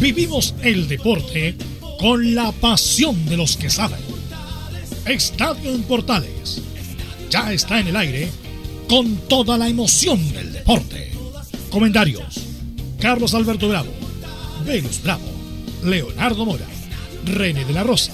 Vivimos 0.00 0.54
el 0.62 0.86
deporte 0.86 1.56
con 1.98 2.36
la 2.36 2.52
pasión 2.52 3.26
de 3.26 3.36
los 3.36 3.56
que 3.56 3.68
saben. 3.68 3.98
Estadio 5.06 5.74
en 5.74 5.82
Portales 5.82 6.62
ya 7.28 7.52
está 7.52 7.80
en 7.80 7.88
el 7.88 7.96
aire 7.96 8.28
con 8.88 9.16
toda 9.28 9.58
la 9.58 9.68
emoción 9.68 10.32
del 10.32 10.52
deporte. 10.52 11.10
Comentarios: 11.70 12.46
Carlos 13.00 13.34
Alberto 13.34 13.68
Bravo, 13.68 13.92
Venus 14.64 15.02
Bravo, 15.02 15.26
Leonardo 15.84 16.46
Mora, 16.46 16.66
René 17.24 17.64
de 17.64 17.72
la 17.72 17.82
Rosa, 17.82 18.12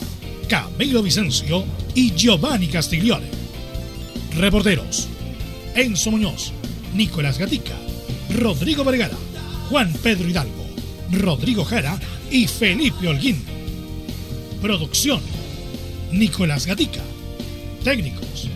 Camilo 0.49 1.03
Vicencio 1.03 1.67
y 1.95 2.15
Giovanni 2.15 2.69
Castiglione. 2.69 3.29
Reporteros: 4.39 5.07
Enzo 5.75 6.11
Muñoz, 6.11 6.51
Nicolás 6.95 7.37
Gatica, 7.37 7.77
Rodrigo 8.31 8.85
Vergara, 8.85 9.19
Juan 9.69 9.93
Pedro 10.03 10.31
Hidalgo, 10.31 10.64
Rodrigo 11.17 11.65
Jara 11.65 11.99
y 12.31 12.47
Felipe 12.47 13.09
Holguín. 13.09 13.43
Producción: 14.61 15.21
Nicolás 16.13 16.67
Gatica. 16.67 17.03
Técnicos: 17.83 18.49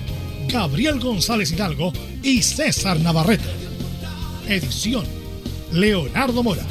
Gabriel 0.49 1.01
González 1.01 1.53
Hidalgo 1.53 1.93
y 2.23 2.43
César 2.43 2.99
Navarrete. 3.01 3.49
Edición: 4.49 5.05
Leonardo 5.73 6.43
Mora. 6.43 6.67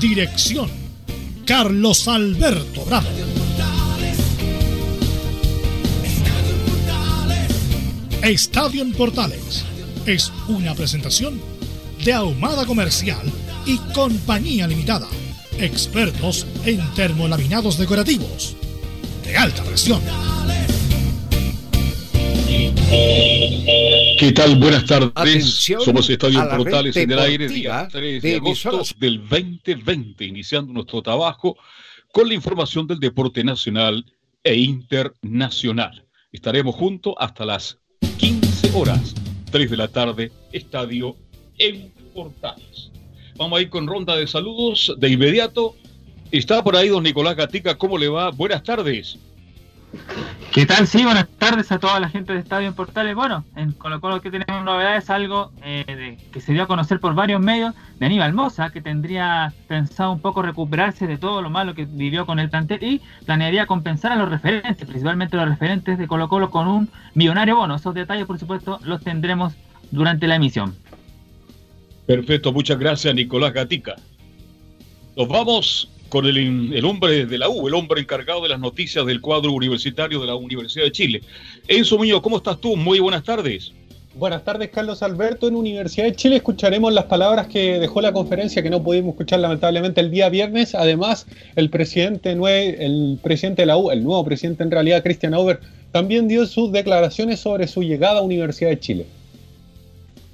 Dirección: 0.00 0.70
Carlos 1.44 2.06
Alberto 2.08 2.84
Bravo. 2.84 3.08
Estadio 8.22 8.82
en 8.82 8.92
Portales 8.92 9.64
es 10.04 10.30
una 10.48 10.74
presentación 10.74 11.40
de 12.04 12.12
Ahumada 12.12 12.66
Comercial 12.66 13.32
y 13.66 13.78
Compañía 13.92 14.66
Limitada. 14.66 15.08
Expertos 15.58 16.46
en 16.64 16.80
termolaminados 16.94 17.78
decorativos 17.78 18.56
de 19.24 19.36
alta 19.36 19.62
presión. 19.64 20.00
¿Qué 24.18 24.32
tal? 24.34 24.56
Buenas 24.56 24.84
tardes. 24.84 25.68
Somos 25.84 26.10
Estadio 26.10 26.48
Portales 26.48 26.96
en 26.96 27.10
el 27.10 27.18
aire, 27.18 27.48
día 27.48 27.88
3 27.90 28.22
de 28.22 28.36
agosto 28.36 28.82
del 28.98 29.20
2020, 29.28 30.24
iniciando 30.24 30.72
nuestro 30.72 31.02
trabajo 31.02 31.56
con 32.12 32.28
la 32.28 32.34
información 32.34 32.86
del 32.86 32.98
deporte 32.98 33.44
nacional 33.44 34.04
e 34.42 34.56
internacional. 34.56 36.04
Estaremos 36.32 36.74
juntos 36.74 37.14
hasta 37.18 37.44
las 37.44 37.78
15 38.18 38.72
horas, 38.74 39.14
3 39.50 39.70
de 39.70 39.76
la 39.76 39.88
tarde, 39.88 40.32
Estadio 40.52 41.16
en 41.58 41.92
Portales. 42.14 42.89
Vamos 43.40 43.58
a 43.58 43.62
ir 43.62 43.70
con 43.70 43.86
ronda 43.86 44.16
de 44.16 44.26
saludos 44.26 44.94
de 44.98 45.08
inmediato. 45.08 45.74
Está 46.30 46.62
por 46.62 46.76
ahí 46.76 46.88
don 46.90 47.02
Nicolás 47.02 47.36
Gatica, 47.36 47.78
¿cómo 47.78 47.96
le 47.96 48.06
va? 48.06 48.30
Buenas 48.32 48.62
tardes. 48.62 49.18
¿Qué 50.52 50.66
tal? 50.66 50.86
Sí, 50.86 51.04
buenas 51.04 51.26
tardes 51.38 51.72
a 51.72 51.78
toda 51.78 51.98
la 52.00 52.10
gente 52.10 52.34
de 52.34 52.40
Estadio 52.40 52.68
en 52.68 52.74
Portales. 52.74 53.14
Bueno, 53.14 53.46
en 53.56 53.72
Colo 53.72 53.98
Colo 54.02 54.20
que 54.20 54.30
tenemos 54.30 54.62
novedades, 54.62 55.08
algo 55.08 55.52
eh, 55.64 56.18
que 56.30 56.40
se 56.42 56.52
dio 56.52 56.64
a 56.64 56.66
conocer 56.66 57.00
por 57.00 57.14
varios 57.14 57.40
medios 57.40 57.74
de 57.98 58.04
Aníbal 58.04 58.34
Moza, 58.34 58.68
que 58.68 58.82
tendría 58.82 59.54
pensado 59.68 60.12
un 60.12 60.20
poco 60.20 60.42
recuperarse 60.42 61.06
de 61.06 61.16
todo 61.16 61.40
lo 61.40 61.48
malo 61.48 61.74
que 61.74 61.86
vivió 61.86 62.26
con 62.26 62.40
el 62.40 62.50
plantel 62.50 62.84
y 62.84 63.00
planearía 63.24 63.64
compensar 63.64 64.12
a 64.12 64.16
los 64.16 64.28
referentes, 64.28 64.86
principalmente 64.86 65.38
los 65.38 65.48
referentes 65.48 65.96
de 65.96 66.06
Colo 66.06 66.28
Colo, 66.28 66.50
con 66.50 66.68
un 66.68 66.90
millonario 67.14 67.56
bono. 67.56 67.76
Esos 67.76 67.94
detalles, 67.94 68.26
por 68.26 68.38
supuesto, 68.38 68.78
los 68.82 69.00
tendremos 69.00 69.54
durante 69.92 70.26
la 70.26 70.34
emisión. 70.34 70.76
Perfecto, 72.10 72.52
muchas 72.52 72.76
gracias 72.76 73.14
Nicolás 73.14 73.52
Gatica. 73.52 73.94
Nos 75.16 75.28
vamos 75.28 75.88
con 76.08 76.26
el, 76.26 76.84
hombre 76.84 77.24
de 77.24 77.38
la 77.38 77.48
U, 77.48 77.68
el 77.68 77.74
hombre 77.74 78.00
encargado 78.00 78.42
de 78.42 78.48
las 78.48 78.58
noticias 78.58 79.06
del 79.06 79.20
cuadro 79.20 79.52
universitario 79.52 80.20
de 80.20 80.26
la 80.26 80.34
Universidad 80.34 80.86
de 80.86 80.90
Chile. 80.90 81.22
Enzo 81.68 81.98
Muñoz, 81.98 82.20
¿cómo 82.20 82.38
estás 82.38 82.60
tú? 82.60 82.74
Muy 82.74 82.98
buenas 82.98 83.22
tardes. 83.22 83.70
Buenas 84.16 84.42
tardes, 84.42 84.70
Carlos 84.70 85.04
Alberto. 85.04 85.46
En 85.46 85.54
Universidad 85.54 86.06
de 86.06 86.16
Chile 86.16 86.34
escucharemos 86.34 86.92
las 86.92 87.04
palabras 87.04 87.46
que 87.46 87.78
dejó 87.78 88.00
la 88.00 88.12
conferencia 88.12 88.60
que 88.60 88.70
no 88.70 88.82
pudimos 88.82 89.12
escuchar 89.12 89.38
lamentablemente 89.38 90.00
el 90.00 90.10
día 90.10 90.28
viernes. 90.30 90.74
Además, 90.74 91.28
el 91.54 91.70
presidente, 91.70 92.32
el 92.32 93.20
presidente 93.22 93.62
de 93.62 93.66
la 93.66 93.76
U, 93.76 93.92
el 93.92 94.02
nuevo 94.02 94.24
presidente 94.24 94.64
en 94.64 94.72
realidad, 94.72 95.04
Christian 95.04 95.32
Auber, 95.32 95.60
también 95.92 96.26
dio 96.26 96.44
sus 96.46 96.72
declaraciones 96.72 97.38
sobre 97.38 97.68
su 97.68 97.84
llegada 97.84 98.18
a 98.18 98.22
Universidad 98.22 98.70
de 98.70 98.80
Chile. 98.80 99.06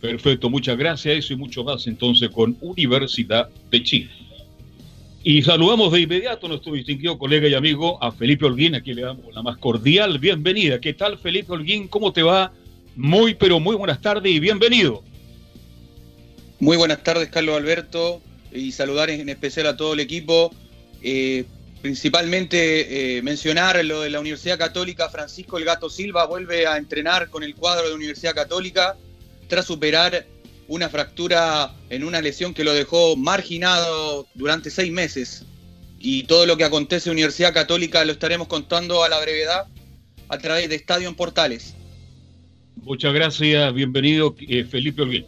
Perfecto, 0.07 0.49
muchas 0.49 0.77
gracias. 0.77 1.19
Eso 1.19 1.33
y 1.33 1.37
mucho 1.37 1.65
más 1.65 1.87
entonces 1.89 2.31
con 2.31 2.57
Universidad 2.61 3.49
de 3.71 3.83
Chile. 3.83 4.11
Y 5.25 5.43
saludamos 5.43 5.91
de 5.91 6.03
inmediato 6.03 6.47
a 6.47 6.51
nuestro 6.51 6.75
distinguido 6.75 7.19
colega 7.19 7.49
y 7.49 7.55
amigo, 7.55 8.01
a 8.01 8.13
Felipe 8.13 8.45
Holguín, 8.45 8.77
a 8.77 8.81
quien 8.81 8.95
le 8.95 9.03
damos 9.03 9.35
la 9.35 9.43
más 9.43 9.57
cordial 9.57 10.21
bienvenida. 10.21 10.81
¿Qué 10.81 10.95
tal, 10.95 11.19
Felipe 11.19 11.53
Holguín? 11.53 11.89
¿Cómo 11.89 12.13
te 12.13 12.23
va? 12.23 12.53
Muy, 12.95 13.35
pero 13.35 13.59
muy 13.59 13.75
buenas 13.75 14.01
tardes 14.01 14.31
y 14.33 14.39
bienvenido. 14.39 15.03
Muy 16.61 16.77
buenas 16.77 17.03
tardes, 17.03 17.29
Carlos 17.29 17.57
Alberto, 17.57 18.21
y 18.53 18.71
saludar 18.71 19.11
en 19.11 19.29
especial 19.29 19.67
a 19.67 19.77
todo 19.77 19.95
el 19.95 20.01
equipo. 20.01 20.55
Eh, 21.03 21.47
principalmente 21.83 23.17
eh, 23.19 23.23
mencionar 23.23 23.85
lo 23.85 24.03
de 24.03 24.11
la 24.11 24.21
Universidad 24.21 24.57
Católica, 24.57 25.09
Francisco 25.09 25.59
El 25.59 25.65
Gato 25.65 25.91
Silva 25.91 26.27
vuelve 26.27 26.69
a 26.69 26.77
entrenar 26.77 27.29
con 27.29 27.43
el 27.43 27.57
cuadro 27.57 27.89
de 27.89 27.95
Universidad 27.95 28.35
Católica 28.35 28.97
tras 29.49 29.67
superar 29.67 30.27
una 30.69 30.89
fractura 30.89 31.75
en 31.91 32.05
una 32.05 32.21
lesión 32.21 32.55
que 32.55 32.65
lo 32.65 32.75
dejó 32.75 33.17
marginado 33.17 34.27
durante 34.35 34.71
seis 34.71 34.91
meses. 34.91 35.45
Y 35.99 36.25
todo 36.25 36.47
lo 36.47 36.57
que 36.57 36.65
acontece 36.65 37.09
en 37.09 37.15
Universidad 37.15 37.55
Católica 37.55 38.05
lo 38.05 38.13
estaremos 38.13 38.49
contando 38.49 39.03
a 39.05 39.09
la 39.09 39.21
brevedad 39.21 39.67
a 40.29 40.39
través 40.39 40.69
de 40.69 40.75
Estadio 40.75 41.09
en 41.09 41.15
Portales. 41.15 41.75
Muchas 42.77 43.15
gracias, 43.15 43.73
bienvenido 43.73 44.35
eh, 44.49 44.65
Felipe 44.65 45.03
Olguín. 45.03 45.27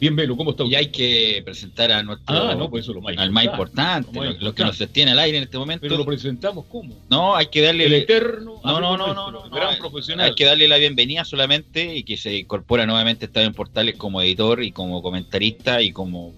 Bienvenido, 0.00 0.36
¿cómo 0.36 0.50
está 0.50 0.64
Y 0.64 0.74
hay 0.74 0.86
que 0.88 1.42
presentar 1.44 1.92
a 1.92 2.02
nuestro. 2.02 2.34
Ah, 2.34 2.54
no, 2.54 2.68
pues 2.68 2.84
eso 2.84 2.92
es 2.92 2.96
lo 2.96 3.02
más 3.02 3.16
Al 3.16 3.30
más 3.30 3.44
importante, 3.44 4.18
lo, 4.40 4.54
que 4.54 4.64
nos 4.64 4.76
sostiene 4.76 5.12
al 5.12 5.18
aire 5.18 5.38
en 5.38 5.44
este 5.44 5.58
momento. 5.58 5.82
Pero 5.82 5.96
lo 5.96 6.04
presentamos 6.04 6.66
¿cómo? 6.66 6.94
No, 7.08 7.36
hay 7.36 7.46
que 7.46 7.60
darle. 7.60 7.86
El 7.86 7.94
eterno. 7.94 8.60
No, 8.64 8.80
no, 8.80 8.96
no, 8.96 9.14
no, 9.14 9.30
no, 9.30 9.50
gran 9.50 9.78
profesional. 9.78 10.26
Hay 10.26 10.34
que 10.34 10.44
darle 10.44 10.68
la 10.68 10.78
bienvenida 10.78 11.24
solamente 11.24 11.96
y 11.96 12.02
que 12.02 12.16
se 12.16 12.38
incorpora 12.38 12.86
nuevamente 12.86 13.24
a 13.24 13.28
Estadio 13.28 13.46
en 13.46 13.54
Portales 13.54 13.96
como 13.96 14.20
editor 14.20 14.62
y 14.62 14.72
como 14.72 15.02
comentarista 15.02 15.80
y 15.80 15.92
como 15.92 16.34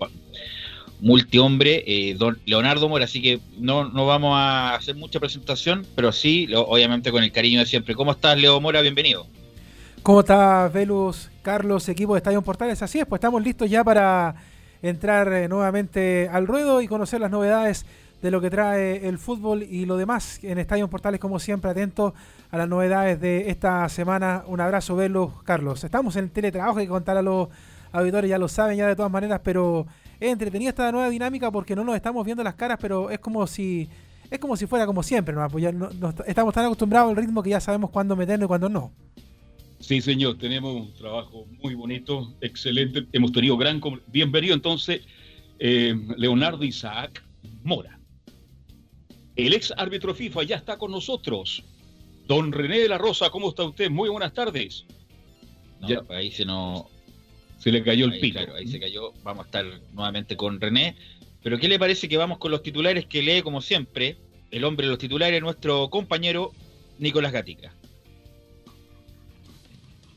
multihombre, 1.00 1.84
eh, 1.86 2.14
don 2.14 2.38
Leonardo 2.46 2.88
Mora. 2.88 3.04
Así 3.04 3.22
que 3.22 3.40
no, 3.58 3.88
no 3.88 4.06
vamos 4.06 4.34
a 4.34 4.74
hacer 4.74 4.94
mucha 4.94 5.20
presentación, 5.20 5.86
pero 5.94 6.12
sí, 6.12 6.48
obviamente 6.54 7.10
con 7.10 7.22
el 7.22 7.32
cariño 7.32 7.60
de 7.60 7.66
siempre. 7.66 7.94
¿Cómo 7.94 8.12
estás, 8.12 8.38
Leo 8.38 8.60
Mora? 8.60 8.82
Bienvenido. 8.82 9.26
¿Cómo 10.02 10.20
está 10.20 10.68
Velus, 10.68 11.30
Carlos, 11.46 11.88
equipo 11.88 12.14
de 12.14 12.18
Estadio 12.18 12.42
Portales? 12.42 12.82
Así 12.82 12.98
es, 12.98 13.06
pues 13.06 13.20
estamos 13.20 13.40
listos 13.40 13.70
ya 13.70 13.84
para 13.84 14.34
entrar 14.82 15.32
eh, 15.32 15.46
nuevamente 15.46 16.28
al 16.28 16.44
ruedo 16.44 16.82
y 16.82 16.88
conocer 16.88 17.20
las 17.20 17.30
novedades 17.30 17.86
de 18.20 18.32
lo 18.32 18.40
que 18.40 18.50
trae 18.50 19.06
el 19.06 19.16
fútbol 19.16 19.62
y 19.62 19.86
lo 19.86 19.96
demás 19.96 20.42
en 20.42 20.58
Estadio 20.58 20.90
Portales, 20.90 21.20
como 21.20 21.38
siempre, 21.38 21.70
atentos 21.70 22.14
a 22.50 22.58
las 22.58 22.68
novedades 22.68 23.20
de 23.20 23.48
esta 23.48 23.88
semana. 23.88 24.42
Un 24.48 24.60
abrazo, 24.60 24.96
Velus, 24.96 25.40
Carlos. 25.44 25.84
Estamos 25.84 26.16
en 26.16 26.24
el 26.24 26.30
teletrabajo, 26.32 26.80
hay 26.80 26.86
que 26.86 26.90
contar 26.90 27.16
a 27.16 27.22
los 27.22 27.48
auditores, 27.92 28.28
ya 28.28 28.38
lo 28.38 28.48
saben 28.48 28.76
ya 28.78 28.88
de 28.88 28.96
todas 28.96 29.12
maneras, 29.12 29.40
pero 29.44 29.86
es 30.18 30.32
entretenida 30.32 30.70
esta 30.70 30.90
nueva 30.90 31.08
dinámica 31.10 31.52
porque 31.52 31.76
no 31.76 31.84
nos 31.84 31.94
estamos 31.94 32.24
viendo 32.24 32.42
las 32.42 32.56
caras, 32.56 32.78
pero 32.80 33.08
es 33.08 33.20
como 33.20 33.46
si 33.46 33.88
es 34.28 34.40
como 34.40 34.56
si 34.56 34.66
fuera 34.66 34.84
como 34.84 35.04
siempre, 35.04 35.32
¿no? 35.32 35.46
Pues 35.48 35.62
ya 35.62 35.70
no, 35.70 35.90
estamos 36.26 36.52
tan 36.52 36.64
acostumbrados 36.64 37.10
al 37.10 37.16
ritmo 37.16 37.40
que 37.40 37.50
ya 37.50 37.60
sabemos 37.60 37.90
cuándo 37.90 38.16
meternos 38.16 38.46
y 38.46 38.48
cuándo 38.48 38.68
no. 38.68 38.90
Sí, 39.78 40.00
señor, 40.00 40.38
tenemos 40.38 40.74
un 40.74 40.94
trabajo 40.94 41.46
muy 41.62 41.74
bonito, 41.74 42.34
excelente. 42.40 43.06
Hemos 43.12 43.32
tenido 43.32 43.56
gran... 43.56 43.80
Bienvenido 44.06 44.54
entonces, 44.54 45.02
eh, 45.58 45.94
Leonardo 46.16 46.64
Isaac 46.64 47.22
Mora. 47.62 47.98
El 49.36 49.52
ex 49.52 49.72
árbitro 49.76 50.14
FIFA 50.14 50.42
ya 50.44 50.56
está 50.56 50.78
con 50.78 50.90
nosotros. 50.90 51.62
Don 52.26 52.52
René 52.52 52.78
de 52.78 52.88
la 52.88 52.98
Rosa, 52.98 53.30
¿cómo 53.30 53.50
está 53.50 53.64
usted? 53.64 53.90
Muy 53.90 54.08
buenas 54.08 54.32
tardes. 54.32 54.86
ya. 55.86 56.02
Pues 56.02 56.18
ahí 56.18 56.30
se 56.30 56.44
nos... 56.44 56.84
Se 57.58 57.70
le 57.70 57.82
cayó 57.82 58.06
el 58.06 58.18
pico. 58.18 58.40
ahí 58.54 58.66
se 58.66 58.80
cayó. 58.80 59.12
Vamos 59.22 59.44
a 59.44 59.46
estar 59.46 59.64
nuevamente 59.92 60.36
con 60.36 60.60
René. 60.60 60.96
Pero 61.42 61.58
¿qué 61.58 61.68
le 61.68 61.78
parece 61.78 62.08
que 62.08 62.16
vamos 62.16 62.38
con 62.38 62.50
los 62.50 62.62
titulares 62.62 63.06
que 63.06 63.22
lee, 63.22 63.42
como 63.42 63.60
siempre, 63.60 64.16
el 64.50 64.64
hombre 64.64 64.86
de 64.86 64.90
los 64.90 64.98
titulares, 64.98 65.40
nuestro 65.40 65.90
compañero 65.90 66.52
Nicolás 66.98 67.32
Gatica? 67.32 67.74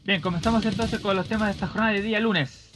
Bien, 0.10 0.22
comenzamos 0.22 0.66
entonces 0.66 1.00
con 1.02 1.16
los 1.16 1.28
temas 1.28 1.50
de 1.50 1.52
esta 1.52 1.68
jornada 1.68 1.94
de 1.94 2.02
día 2.02 2.20
lunes. 2.20 2.72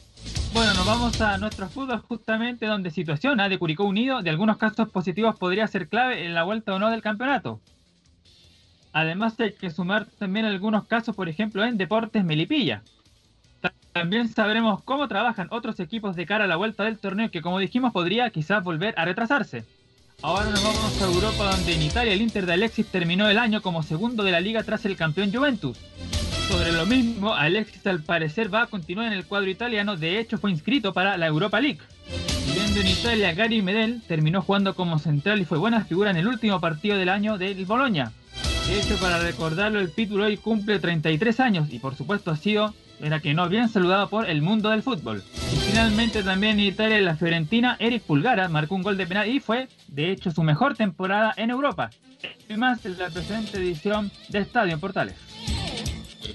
Bueno, 0.54 0.72
nos 0.76 0.86
vamos 0.86 1.20
a 1.20 1.36
nuestro 1.40 1.68
fútbol 1.68 1.98
justamente 2.08 2.68
donde 2.68 2.92
situación 2.92 3.40
¿ah? 3.40 3.50
de 3.50 3.58
Curicó 3.58 3.86
Unido 3.86 4.22
de 4.22 4.30
algunos 4.30 4.58
casos 4.58 4.88
positivos 4.90 5.36
podría 5.40 5.66
ser 5.66 5.88
clave 5.88 6.28
en 6.28 6.36
la 6.36 6.44
vuelta 6.44 6.76
o 6.76 6.78
no 6.78 6.92
del 6.92 7.02
campeonato. 7.02 7.60
Además 8.92 9.40
hay 9.40 9.54
que 9.54 9.72
sumar 9.72 10.06
también 10.20 10.46
algunos 10.46 10.86
casos, 10.86 11.16
por 11.16 11.28
ejemplo, 11.28 11.66
en 11.66 11.76
Deportes 11.76 12.24
Melipilla. 12.24 12.84
También 13.94 14.30
sabremos 14.30 14.84
cómo 14.84 15.08
trabajan 15.08 15.48
otros 15.50 15.80
equipos 15.80 16.16
de 16.16 16.28
cara 16.28 16.44
a 16.44 16.48
la 16.48 16.58
vuelta 16.58 16.84
del 16.84 17.00
torneo 17.00 17.32
que 17.32 17.42
como 17.42 17.58
dijimos 17.58 17.94
podría 17.94 18.30
quizás 18.30 18.64
volver 18.64 18.94
a 18.96 19.06
retrasarse. 19.06 19.66
Ahora 20.22 20.52
nos 20.52 20.64
vamos 20.64 21.02
a 21.02 21.06
Europa 21.06 21.56
donde 21.56 21.74
en 21.74 21.82
Italia 21.82 22.14
el 22.14 22.22
Inter 22.22 22.46
de 22.46 22.54
Alexis 22.54 22.86
terminó 22.86 23.28
el 23.28 23.40
año 23.40 23.64
como 23.64 23.82
segundo 23.82 24.24
de 24.24 24.32
la 24.32 24.40
liga 24.40 24.62
tras 24.62 24.86
el 24.86 24.96
campeón 24.96 25.34
Juventus. 25.34 25.80
Sobre 26.54 26.72
lo 26.72 26.86
mismo, 26.86 27.34
Alexis 27.34 27.88
al 27.88 28.04
parecer 28.04 28.54
va 28.54 28.62
a 28.62 28.68
continuar 28.68 29.08
en 29.08 29.14
el 29.14 29.26
cuadro 29.26 29.50
italiano, 29.50 29.98
de 29.98 30.20
hecho 30.20 30.38
fue 30.38 30.52
inscrito 30.52 30.94
para 30.94 31.18
la 31.18 31.26
Europa 31.26 31.60
League. 31.60 31.80
Viviendo 32.46 32.80
en 32.80 32.88
Italia, 32.90 33.34
Gary 33.34 33.64
Medel 33.64 34.04
terminó 34.08 34.44
jugando 34.44 34.76
como 34.76 35.00
central 35.00 35.42
y 35.42 35.46
fue 35.46 35.58
buena 35.58 35.84
figura 35.84 36.12
en 36.12 36.18
el 36.18 36.28
último 36.28 36.62
partido 36.62 36.96
del 36.96 37.10
año 37.10 37.40
del 37.40 37.66
Bologna. 37.66 38.12
De 38.68 38.80
hecho, 38.80 38.98
para 38.98 39.18
recordarlo, 39.18 39.80
el 39.80 39.90
Pitbull 39.90 40.22
hoy 40.22 40.38
cumple 40.38 40.78
33 40.78 41.40
años 41.40 41.74
y 41.74 41.80
por 41.80 41.96
supuesto 41.96 42.30
ha 42.30 42.38
sido 42.38 42.72
era 43.02 43.20
que 43.20 43.34
no 43.34 43.50
bien 43.50 43.68
saludado 43.68 44.08
por 44.08 44.30
el 44.30 44.44
mundo 44.44 44.70
del 44.70 44.84
fútbol. 44.84 45.24
Y 45.52 45.56
finalmente 45.56 46.22
también 46.22 46.60
en 46.60 46.68
Italia 46.68 47.02
la 47.02 47.16
Fiorentina, 47.16 47.78
Eric 47.80 48.04
Pulgara 48.04 48.48
marcó 48.48 48.76
un 48.76 48.84
gol 48.84 48.98
de 48.98 49.08
penal 49.08 49.28
y 49.28 49.40
fue 49.40 49.70
de 49.88 50.12
hecho 50.12 50.30
su 50.30 50.44
mejor 50.44 50.78
temporada 50.78 51.34
en 51.36 51.50
Europa. 51.50 51.90
Y 52.48 52.58
más 52.58 52.86
en 52.86 53.00
la 53.00 53.10
presente 53.10 53.58
edición 53.58 54.12
de 54.30 54.38
Estadio 54.38 54.80
Portales. 54.80 55.16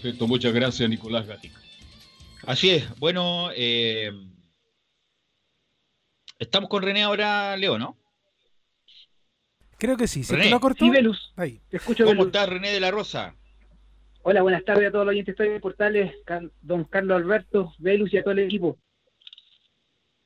Perfecto, 0.01 0.29
muchas 0.29 0.55
gracias 0.55 0.89
Nicolás 0.89 1.27
Gatica. 1.27 1.59
Así 2.47 2.71
es, 2.71 2.89
bueno, 3.01 3.51
eh, 3.57 4.13
estamos 6.39 6.71
con 6.71 6.85
René 6.85 7.03
ahora, 7.03 7.57
Leo, 7.57 7.79
¿no? 7.79 7.97
Creo 9.77 9.97
que 9.97 10.07
sí. 10.07 10.23
¿Se 10.23 10.37
René. 10.37 10.51
lo 10.51 10.61
cortó? 10.61 10.85
Sí, 10.85 10.91
Velus. 10.91 11.33
Ahí. 11.35 11.61
Te 11.69 11.79
escucho, 11.79 12.05
¿Cómo 12.05 12.27
está 12.27 12.47
René 12.47 12.71
de 12.71 12.79
la 12.79 12.93
Rosa? 12.93 13.35
Hola, 14.23 14.43
buenas 14.43 14.65
tardes 14.65 14.89
a 14.89 14.93
todos 14.93 15.05
los 15.05 15.13
oyentes 15.13 15.37
de 15.37 15.59
Portales, 15.59 16.15
don 16.63 16.85
Carlos 16.85 17.17
Alberto, 17.17 17.75
Velus 17.79 18.13
y 18.15 18.19
a 18.19 18.23
todo 18.23 18.33
el 18.33 18.41
equipo. 18.41 18.79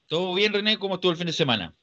¿Todo 0.07 0.35
bien, 0.35 0.53
René? 0.53 0.77
¿Cómo 0.77 0.97
estuvo 0.97 1.13
el 1.13 1.19
fin 1.19 1.29
de 1.29 1.33
semana? 1.33 1.75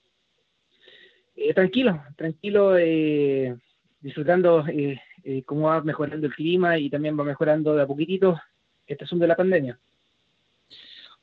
Eh, 1.36 1.56
tranquilo, 1.56 2.03
tranquilo, 2.15 2.77
eh, 2.77 3.57
disfrutando 4.00 4.68
eh, 4.68 5.01
cómo 5.45 5.68
va 5.68 5.81
mejorando 5.81 6.27
el 6.27 6.33
clima 6.33 6.77
y 6.77 6.89
también 6.89 7.19
va 7.19 7.24
mejorando 7.24 7.75
de 7.75 7.83
a 7.83 7.88
poquitito 7.88 8.39
este 8.88 9.04
asunto 9.04 9.24
de 9.24 9.30
la 9.30 9.36
pandemia. 9.36 9.80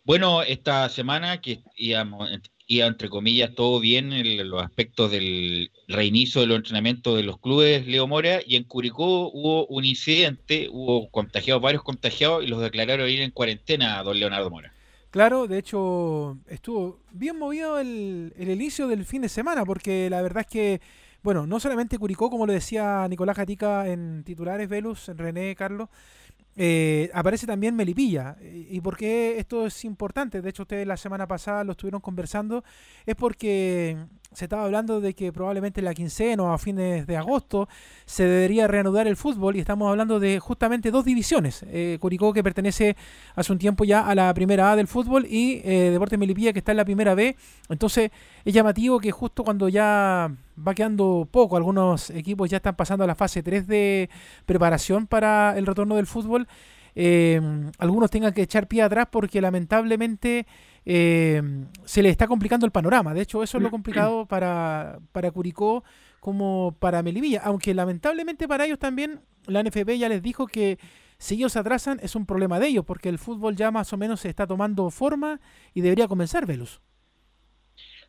Bueno, 0.04 0.42
esta 0.42 0.88
semana 0.88 1.40
que 1.40 1.60
íbamos, 1.76 2.30
y 2.66 2.80
entre 2.80 3.08
comillas 3.08 3.54
todo 3.54 3.80
bien 3.80 4.12
en 4.12 4.48
los 4.48 4.62
aspectos 4.62 5.10
del 5.10 5.70
reinicio 5.88 6.40
de 6.40 6.46
los 6.46 6.58
entrenamientos 6.58 7.16
de 7.16 7.22
los 7.22 7.38
clubes 7.38 7.86
Leo 7.86 8.06
Mora 8.06 8.40
y 8.44 8.56
en 8.56 8.64
Curicó 8.64 9.30
hubo 9.32 9.66
un 9.66 9.84
incidente, 9.84 10.68
hubo 10.70 11.08
contagiados, 11.10 11.62
varios 11.62 11.82
contagiados 11.82 12.44
y 12.44 12.48
los 12.48 12.60
declararon 12.60 13.08
ir 13.08 13.20
en 13.20 13.30
cuarentena 13.30 13.98
a 13.98 14.02
don 14.02 14.18
Leonardo 14.18 14.50
Mora. 14.50 14.72
Claro, 15.10 15.46
de 15.46 15.58
hecho 15.58 16.38
estuvo 16.48 17.00
bien 17.10 17.38
movido 17.38 17.78
el, 17.78 18.32
el 18.36 18.50
inicio 18.50 18.88
del 18.88 19.04
fin 19.04 19.22
de 19.22 19.28
semana 19.28 19.64
porque 19.64 20.10
la 20.10 20.22
verdad 20.22 20.44
es 20.46 20.52
que, 20.52 20.80
bueno, 21.26 21.44
no 21.44 21.58
solamente 21.58 21.98
Curicó, 21.98 22.30
como 22.30 22.46
lo 22.46 22.52
decía 22.52 23.04
Nicolás 23.08 23.36
Gatica 23.36 23.88
en 23.88 24.22
titulares, 24.22 24.68
Velus, 24.68 25.08
en 25.08 25.18
René, 25.18 25.56
Carlos, 25.56 25.88
eh, 26.54 27.10
aparece 27.12 27.48
también 27.48 27.74
Melipilla. 27.74 28.36
¿Y 28.40 28.80
por 28.80 28.96
qué 28.96 29.36
esto 29.36 29.66
es 29.66 29.84
importante? 29.84 30.40
De 30.40 30.50
hecho, 30.50 30.62
ustedes 30.62 30.86
la 30.86 30.96
semana 30.96 31.26
pasada 31.26 31.64
lo 31.64 31.72
estuvieron 31.72 32.00
conversando. 32.00 32.62
Es 33.06 33.16
porque 33.16 33.96
se 34.36 34.44
estaba 34.44 34.64
hablando 34.64 35.00
de 35.00 35.14
que 35.14 35.32
probablemente 35.32 35.80
la 35.80 35.94
quincena 35.94 36.42
o 36.42 36.52
a 36.52 36.58
fines 36.58 37.06
de 37.06 37.16
agosto 37.16 37.70
se 38.04 38.24
debería 38.24 38.66
reanudar 38.66 39.06
el 39.06 39.16
fútbol 39.16 39.56
y 39.56 39.60
estamos 39.60 39.88
hablando 39.88 40.20
de 40.20 40.40
justamente 40.40 40.90
dos 40.90 41.06
divisiones. 41.06 41.64
Eh, 41.68 41.96
Curicó 42.02 42.34
que 42.34 42.44
pertenece 42.44 42.96
hace 43.34 43.50
un 43.50 43.58
tiempo 43.58 43.84
ya 43.84 44.06
a 44.06 44.14
la 44.14 44.34
primera 44.34 44.70
A 44.72 44.76
del 44.76 44.88
fútbol 44.88 45.24
y 45.24 45.62
eh, 45.64 45.88
Deportes 45.90 46.18
Melipilla 46.18 46.52
que 46.52 46.58
está 46.58 46.72
en 46.72 46.76
la 46.76 46.84
primera 46.84 47.14
B. 47.14 47.34
Entonces 47.70 48.10
es 48.44 48.52
llamativo 48.52 49.00
que 49.00 49.10
justo 49.10 49.42
cuando 49.42 49.70
ya 49.70 50.30
va 50.68 50.74
quedando 50.74 51.26
poco, 51.30 51.56
algunos 51.56 52.10
equipos 52.10 52.50
ya 52.50 52.58
están 52.58 52.76
pasando 52.76 53.04
a 53.04 53.06
la 53.06 53.14
fase 53.14 53.42
3 53.42 53.66
de 53.66 54.10
preparación 54.44 55.06
para 55.06 55.56
el 55.56 55.64
retorno 55.64 55.96
del 55.96 56.06
fútbol, 56.06 56.46
eh, 56.94 57.40
algunos 57.78 58.10
tengan 58.10 58.34
que 58.34 58.42
echar 58.42 58.68
pie 58.68 58.82
atrás 58.82 59.08
porque 59.10 59.40
lamentablemente 59.40 60.46
eh, 60.86 61.42
se 61.84 62.02
le 62.02 62.08
está 62.08 62.28
complicando 62.28 62.64
el 62.64 62.72
panorama. 62.72 63.12
De 63.12 63.20
hecho, 63.20 63.42
eso 63.42 63.58
es 63.58 63.62
lo 63.62 63.70
complicado 63.70 64.24
para, 64.28 65.00
para 65.12 65.32
Curicó 65.32 65.84
como 66.20 66.76
para 66.78 67.02
Melivilla. 67.02 67.42
Aunque 67.44 67.74
lamentablemente 67.74 68.48
para 68.48 68.64
ellos 68.64 68.78
también 68.78 69.20
la 69.46 69.62
NFP 69.62 69.98
ya 69.98 70.08
les 70.08 70.22
dijo 70.22 70.46
que 70.46 70.78
si 71.18 71.34
ellos 71.34 71.56
atrasan 71.56 71.98
es 72.02 72.14
un 72.14 72.24
problema 72.24 72.60
de 72.60 72.68
ellos, 72.68 72.84
porque 72.84 73.08
el 73.08 73.18
fútbol 73.18 73.56
ya 73.56 73.70
más 73.70 73.92
o 73.92 73.96
menos 73.96 74.20
se 74.20 74.28
está 74.28 74.46
tomando 74.46 74.90
forma 74.90 75.40
y 75.74 75.80
debería 75.80 76.08
comenzar, 76.08 76.46
Velus. 76.46 76.80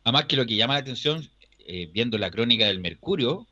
Además 0.04 0.26
que 0.26 0.36
lo 0.36 0.46
que 0.46 0.56
llama 0.56 0.74
la 0.74 0.80
atención, 0.80 1.28
eh, 1.58 1.90
viendo 1.92 2.16
la 2.16 2.30
crónica 2.30 2.66
del 2.66 2.80
Mercurio, 2.80 3.46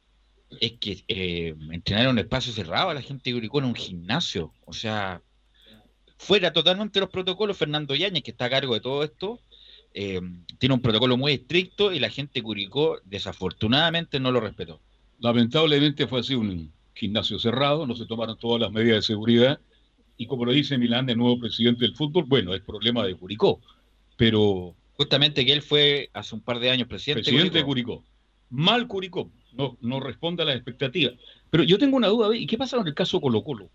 es 0.60 0.72
que 0.78 1.04
eh, 1.08 1.54
entrenar 1.72 2.04
en 2.04 2.10
un 2.12 2.18
espacio 2.18 2.52
cerrado 2.52 2.90
a 2.90 2.94
la 2.94 3.02
gente 3.02 3.30
de 3.30 3.34
Curicó 3.34 3.58
en 3.58 3.64
un 3.66 3.74
gimnasio. 3.74 4.52
O 4.64 4.72
sea, 4.72 5.22
fuera 6.18 6.52
totalmente 6.52 7.00
los 7.00 7.10
protocolos, 7.10 7.56
Fernando 7.56 7.94
Yáñez, 7.94 8.22
que 8.22 8.30
está 8.30 8.46
a 8.46 8.50
cargo 8.50 8.74
de 8.74 8.80
todo 8.80 9.04
esto, 9.04 9.40
eh, 9.94 10.20
tiene 10.58 10.74
un 10.74 10.80
protocolo 10.80 11.16
muy 11.16 11.32
estricto 11.32 11.92
y 11.92 11.98
la 11.98 12.10
gente 12.10 12.42
Curicó 12.42 12.98
desafortunadamente 13.04 14.20
no 14.20 14.30
lo 14.30 14.40
respetó. 14.40 14.80
Lamentablemente 15.20 16.06
fue 16.06 16.20
así 16.20 16.34
un 16.34 16.72
gimnasio 16.94 17.38
cerrado, 17.38 17.86
no 17.86 17.94
se 17.94 18.06
tomaron 18.06 18.38
todas 18.38 18.60
las 18.60 18.72
medidas 18.72 18.96
de 18.96 19.02
seguridad 19.02 19.60
y 20.16 20.26
como 20.26 20.44
lo 20.44 20.52
dice 20.52 20.78
Milán, 20.78 21.08
el 21.10 21.18
nuevo 21.18 21.38
presidente 21.38 21.84
del 21.84 21.94
fútbol, 21.94 22.24
bueno, 22.26 22.54
es 22.54 22.62
problema 22.62 23.04
de 23.04 23.14
Curicó, 23.14 23.60
pero... 24.16 24.74
Justamente 24.94 25.44
que 25.44 25.52
él 25.52 25.60
fue 25.60 26.08
hace 26.14 26.34
un 26.34 26.40
par 26.40 26.58
de 26.58 26.70
años 26.70 26.88
presidente, 26.88 27.22
presidente 27.22 27.58
de 27.58 27.64
Curicó. 27.64 28.02
Mal 28.48 28.86
Curicó, 28.86 29.30
no, 29.52 29.76
no 29.82 30.00
responde 30.00 30.42
a 30.42 30.46
las 30.46 30.56
expectativas. 30.56 31.14
Pero 31.50 31.64
yo 31.64 31.78
tengo 31.78 31.98
una 31.98 32.08
duda, 32.08 32.34
¿y 32.34 32.46
qué 32.46 32.56
pasa 32.56 32.78
con 32.78 32.86
el 32.86 32.94
caso 32.94 33.20
Colo 33.20 33.44
Colo? 33.44 33.68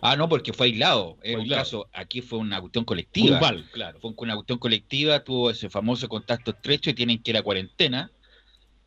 Ah, 0.00 0.16
no, 0.16 0.28
porque 0.28 0.52
fue 0.52 0.66
aislado. 0.66 1.18
En 1.22 1.40
un 1.40 1.48
caso, 1.48 1.88
aquí 1.92 2.20
fue 2.20 2.38
una 2.38 2.60
cuestión 2.60 2.84
colectiva. 2.84 3.40
claro. 3.72 4.00
Fue 4.00 4.12
una 4.16 4.34
cuestión 4.34 4.58
colectiva, 4.58 5.24
tuvo 5.24 5.50
ese 5.50 5.68
famoso 5.68 6.08
contacto 6.08 6.52
estrecho 6.52 6.90
y 6.90 6.94
tienen 6.94 7.22
que 7.22 7.30
ir 7.30 7.36
a 7.36 7.42
cuarentena. 7.42 8.10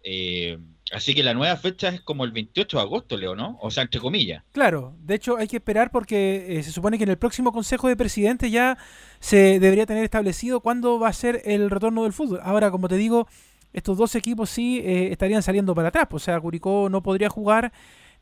Eh, 0.03 0.57
así 0.91 1.15
que 1.15 1.23
la 1.23 1.33
nueva 1.33 1.55
fecha 1.55 1.89
es 1.89 2.01
como 2.01 2.25
el 2.25 2.31
28 2.31 2.77
de 2.77 2.83
agosto, 2.83 3.17
Leo, 3.17 3.35
¿no? 3.35 3.57
O 3.61 3.71
sea, 3.71 3.83
entre 3.83 4.01
comillas. 4.01 4.43
Claro, 4.51 4.95
de 4.99 5.15
hecho 5.15 5.37
hay 5.37 5.47
que 5.47 5.57
esperar 5.57 5.91
porque 5.91 6.59
eh, 6.59 6.63
se 6.63 6.71
supone 6.71 6.97
que 6.97 7.05
en 7.05 7.09
el 7.09 7.17
próximo 7.17 7.51
Consejo 7.51 7.87
de 7.87 7.95
Presidentes 7.95 8.51
ya 8.51 8.77
se 9.19 9.59
debería 9.59 9.85
tener 9.85 10.03
establecido 10.03 10.59
cuándo 10.59 10.99
va 10.99 11.07
a 11.07 11.13
ser 11.13 11.41
el 11.45 11.69
retorno 11.69 12.03
del 12.03 12.13
fútbol. 12.13 12.39
Ahora, 12.43 12.69
como 12.69 12.89
te 12.89 12.97
digo, 12.97 13.27
estos 13.71 13.97
dos 13.97 14.15
equipos 14.15 14.49
sí 14.49 14.81
eh, 14.83 15.09
estarían 15.11 15.41
saliendo 15.41 15.73
para 15.73 15.87
atrás. 15.87 16.07
O 16.11 16.19
sea, 16.19 16.39
Curicó 16.39 16.89
no 16.89 17.01
podría 17.01 17.29
jugar 17.29 17.71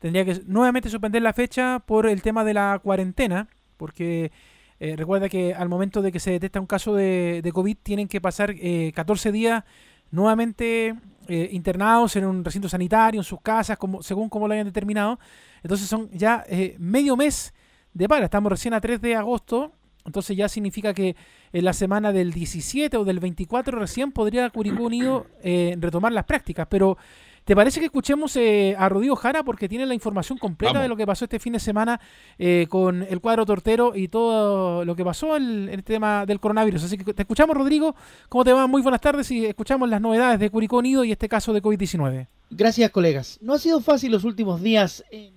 tendría 0.02 0.24
que 0.24 0.42
nuevamente 0.46 0.90
suspender 0.90 1.22
la 1.22 1.32
fecha 1.32 1.78
por 1.78 2.06
el 2.06 2.22
tema 2.22 2.42
de 2.42 2.54
la 2.54 2.80
cuarentena, 2.82 3.46
porque 3.76 4.32
eh, 4.80 4.96
recuerda 4.96 5.28
que 5.28 5.54
al 5.54 5.68
momento 5.68 6.02
de 6.02 6.10
que 6.10 6.18
se 6.18 6.32
detecta 6.32 6.58
un 6.58 6.66
caso 6.66 6.92
de, 6.92 7.48
COVID 7.54 7.76
tienen 7.84 8.08
que 8.08 8.20
pasar 8.20 8.52
14 8.52 9.28
eh, 9.28 9.32
días 9.32 9.64
nuevamente 10.10 10.96
eh, 11.28 11.48
internados 11.52 12.16
en 12.16 12.24
un 12.24 12.44
recinto 12.44 12.68
sanitario, 12.68 13.20
en 13.20 13.24
sus 13.24 13.40
casas, 13.42 13.78
como, 13.78 14.02
según 14.02 14.28
como 14.28 14.48
lo 14.48 14.54
hayan 14.54 14.66
determinado. 14.66 15.20
Entonces 15.62 15.86
son 15.86 16.10
ya 16.10 16.44
medio 16.80 17.16
mes 17.16 17.54
de 17.94 18.08
para. 18.08 18.24
Estamos 18.24 18.50
recién 18.50 18.74
a 18.74 18.80
3 18.80 19.00
de 19.00 19.14
agosto, 19.14 19.70
entonces 20.04 20.36
ya 20.36 20.48
significa 20.48 20.92
que 20.92 21.14
en 21.52 21.64
la 21.64 21.74
semana 21.74 22.10
del 22.10 22.32
17 22.32 22.96
o 22.96 23.04
del 23.04 23.20
24 23.20 23.78
recién 23.78 24.10
podría 24.10 24.50
Curicó 24.50 24.82
Unido 24.82 25.28
retomar 25.44 26.10
las 26.10 26.24
prácticas, 26.24 26.66
pero 26.68 26.98
¿Te 27.44 27.56
parece 27.56 27.80
que 27.80 27.86
escuchemos 27.86 28.36
eh, 28.36 28.76
a 28.78 28.88
Rodrigo 28.88 29.16
Jara 29.16 29.42
porque 29.42 29.68
tiene 29.68 29.84
la 29.84 29.94
información 29.94 30.38
completa 30.38 30.80
de 30.80 30.88
lo 30.88 30.96
que 30.96 31.04
pasó 31.04 31.24
este 31.24 31.40
fin 31.40 31.54
de 31.54 31.58
semana 31.58 32.00
eh, 32.38 32.66
con 32.68 33.02
el 33.02 33.20
cuadro 33.20 33.44
tortero 33.44 33.96
y 33.96 34.06
todo 34.06 34.84
lo 34.84 34.94
que 34.94 35.04
pasó 35.04 35.36
en 35.36 35.68
el 35.68 35.82
tema 35.82 36.24
del 36.24 36.38
coronavirus? 36.38 36.84
Así 36.84 36.96
que 36.96 37.12
te 37.12 37.22
escuchamos, 37.22 37.56
Rodrigo. 37.56 37.96
¿Cómo 38.28 38.44
te 38.44 38.52
va? 38.52 38.68
Muy 38.68 38.80
buenas 38.80 39.00
tardes 39.00 39.28
y 39.32 39.44
escuchamos 39.44 39.88
las 39.88 40.00
novedades 40.00 40.38
de 40.38 40.50
Curicó 40.50 40.78
Unido 40.78 41.04
y 41.04 41.10
este 41.10 41.28
caso 41.28 41.52
de 41.52 41.60
COVID-19. 41.60 42.28
Gracias, 42.50 42.90
colegas. 42.90 43.38
No 43.42 43.54
ha 43.54 43.58
sido 43.58 43.80
fácil 43.80 44.12
los 44.12 44.22
últimos 44.22 44.62
días 44.62 45.04
en 45.10 45.34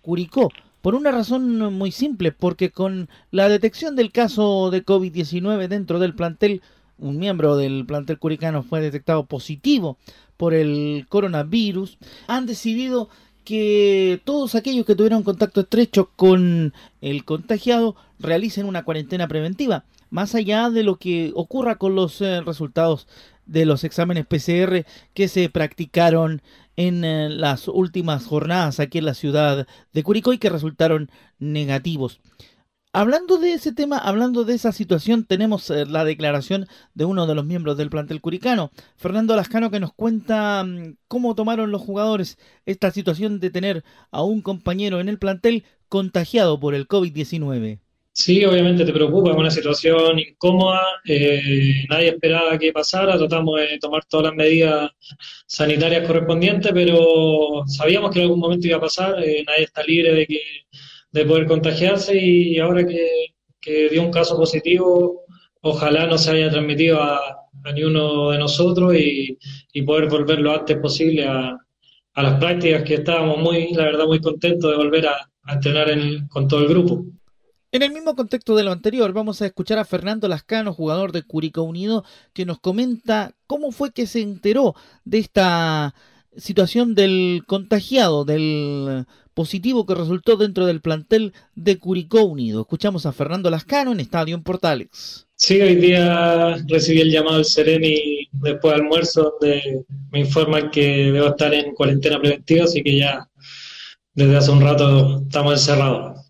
Curicó. 0.00 0.50
Por 0.80 0.94
una 0.94 1.10
razón 1.10 1.74
muy 1.74 1.92
simple, 1.92 2.32
porque 2.32 2.70
con 2.70 3.08
la 3.30 3.50
detección 3.50 3.96
del 3.96 4.12
caso 4.12 4.70
de 4.70 4.84
COVID-19 4.84 5.68
dentro 5.68 5.98
del 5.98 6.14
plantel, 6.14 6.62
un 6.98 7.18
miembro 7.18 7.56
del 7.56 7.84
plantel 7.86 8.18
curicano 8.18 8.62
fue 8.62 8.80
detectado 8.80 9.26
positivo 9.26 9.98
por 10.36 10.54
el 10.54 11.06
coronavirus, 11.08 11.98
han 12.26 12.46
decidido 12.46 13.08
que 13.44 14.20
todos 14.24 14.54
aquellos 14.54 14.86
que 14.86 14.94
tuvieron 14.94 15.22
contacto 15.22 15.60
estrecho 15.60 16.10
con 16.16 16.72
el 17.00 17.24
contagiado 17.24 17.94
realicen 18.18 18.66
una 18.66 18.84
cuarentena 18.84 19.28
preventiva, 19.28 19.84
más 20.10 20.34
allá 20.34 20.70
de 20.70 20.82
lo 20.82 20.96
que 20.96 21.32
ocurra 21.34 21.76
con 21.76 21.94
los 21.94 22.20
eh, 22.20 22.40
resultados 22.40 23.06
de 23.46 23.66
los 23.66 23.84
exámenes 23.84 24.26
PCR 24.26 24.86
que 25.12 25.28
se 25.28 25.50
practicaron 25.50 26.40
en 26.76 27.04
eh, 27.04 27.28
las 27.28 27.68
últimas 27.68 28.24
jornadas 28.24 28.80
aquí 28.80 28.98
en 28.98 29.04
la 29.04 29.14
ciudad 29.14 29.66
de 29.92 30.02
Curicó 30.02 30.32
y 30.32 30.38
que 30.38 30.48
resultaron 30.48 31.10
negativos. 31.38 32.20
Hablando 32.96 33.38
de 33.38 33.54
ese 33.54 33.72
tema, 33.72 33.98
hablando 33.98 34.44
de 34.44 34.54
esa 34.54 34.70
situación, 34.70 35.24
tenemos 35.24 35.68
eh, 35.68 35.84
la 35.84 36.04
declaración 36.04 36.68
de 36.94 37.04
uno 37.04 37.26
de 37.26 37.34
los 37.34 37.44
miembros 37.44 37.76
del 37.76 37.90
plantel 37.90 38.20
curicano, 38.20 38.70
Fernando 38.94 39.34
Lascano, 39.34 39.68
que 39.72 39.80
nos 39.80 39.92
cuenta 39.92 40.62
mm, 40.62 40.98
cómo 41.08 41.34
tomaron 41.34 41.72
los 41.72 41.82
jugadores 41.82 42.38
esta 42.66 42.92
situación 42.92 43.40
de 43.40 43.50
tener 43.50 43.82
a 44.12 44.22
un 44.22 44.42
compañero 44.42 45.00
en 45.00 45.08
el 45.08 45.18
plantel 45.18 45.64
contagiado 45.88 46.60
por 46.60 46.72
el 46.72 46.86
COVID-19. 46.86 47.80
Sí, 48.12 48.44
obviamente 48.44 48.84
te 48.84 48.92
preocupa, 48.92 49.32
es 49.32 49.36
una 49.36 49.50
situación 49.50 50.20
incómoda, 50.20 50.82
eh, 51.04 51.86
nadie 51.90 52.10
esperaba 52.10 52.56
que 52.56 52.72
pasara, 52.72 53.18
tratamos 53.18 53.58
de 53.58 53.76
tomar 53.80 54.04
todas 54.04 54.26
las 54.26 54.36
medidas 54.36 54.92
sanitarias 55.48 56.06
correspondientes, 56.06 56.70
pero 56.72 57.64
sabíamos 57.66 58.12
que 58.12 58.20
en 58.20 58.26
algún 58.26 58.38
momento 58.38 58.68
iba 58.68 58.76
a 58.76 58.82
pasar, 58.82 59.20
eh, 59.20 59.42
nadie 59.44 59.64
está 59.64 59.82
libre 59.82 60.14
de 60.14 60.26
que 60.28 60.40
de 61.14 61.24
poder 61.24 61.46
contagiarse 61.46 62.16
y 62.16 62.58
ahora 62.58 62.84
que, 62.84 63.88
dio 63.88 64.02
un 64.02 64.10
caso 64.10 64.36
positivo, 64.36 65.22
ojalá 65.62 66.06
no 66.06 66.18
se 66.18 66.32
haya 66.32 66.50
transmitido 66.50 67.00
a, 67.00 67.16
a 67.64 67.72
de 67.72 68.38
nosotros 68.38 68.94
y, 68.94 69.38
poder 69.86 70.08
volver 70.10 70.40
lo 70.40 70.52
antes 70.52 70.76
posible 70.78 71.24
a, 71.24 71.56
las 72.16 72.38
prácticas 72.38 72.82
que 72.82 72.94
estábamos 72.94 73.38
muy, 73.38 73.72
la 73.72 73.84
verdad, 73.84 74.06
muy 74.06 74.20
contentos 74.20 74.70
de 74.70 74.76
volver 74.76 75.06
a, 75.06 75.30
entrenar 75.48 75.88
con 76.30 76.48
todo 76.48 76.60
el 76.60 76.68
grupo. 76.68 77.04
En 77.70 77.82
el 77.82 77.92
mismo 77.92 78.16
contexto 78.16 78.56
de 78.56 78.64
lo 78.64 78.72
anterior, 78.72 79.12
vamos 79.12 79.40
a 79.40 79.46
escuchar 79.46 79.78
a 79.78 79.84
Fernando 79.84 80.26
Lascano, 80.26 80.72
jugador 80.72 81.12
de 81.12 81.22
Curicó 81.22 81.62
Unido, 81.62 82.04
que 82.32 82.44
nos 82.44 82.58
comenta 82.58 83.34
cómo 83.46 83.70
fue 83.72 83.92
que 83.92 84.06
se 84.06 84.20
enteró 84.20 84.74
de 85.04 85.18
esta 85.18 85.94
situación 86.36 86.94
del 86.94 87.42
contagiado, 87.46 88.24
del 88.24 89.06
positivo 89.34 89.84
que 89.84 89.94
resultó 89.94 90.36
dentro 90.36 90.66
del 90.66 90.80
plantel 90.80 91.32
de 91.54 91.78
Curicó 91.78 92.22
Unido. 92.24 92.62
Escuchamos 92.62 93.04
a 93.06 93.12
Fernando 93.12 93.50
Lascano 93.50 93.92
en 93.92 94.00
Estadio 94.00 94.34
en 94.36 94.42
Portales. 94.42 95.26
Sí, 95.34 95.60
hoy 95.60 95.74
día 95.76 96.56
recibí 96.68 97.00
el 97.00 97.10
llamado 97.10 97.36
del 97.36 97.44
Sereni 97.44 98.28
después 98.32 98.72
del 98.72 98.82
almuerzo 98.82 99.34
donde 99.40 99.84
me 100.10 100.20
informan 100.20 100.70
que 100.70 101.10
debo 101.12 101.28
estar 101.28 101.52
en 101.52 101.74
cuarentena 101.74 102.20
preventiva, 102.20 102.64
así 102.64 102.82
que 102.82 102.98
ya 102.98 103.28
desde 104.14 104.36
hace 104.36 104.50
un 104.52 104.60
rato 104.60 105.22
estamos 105.22 105.54
encerrados. 105.54 106.23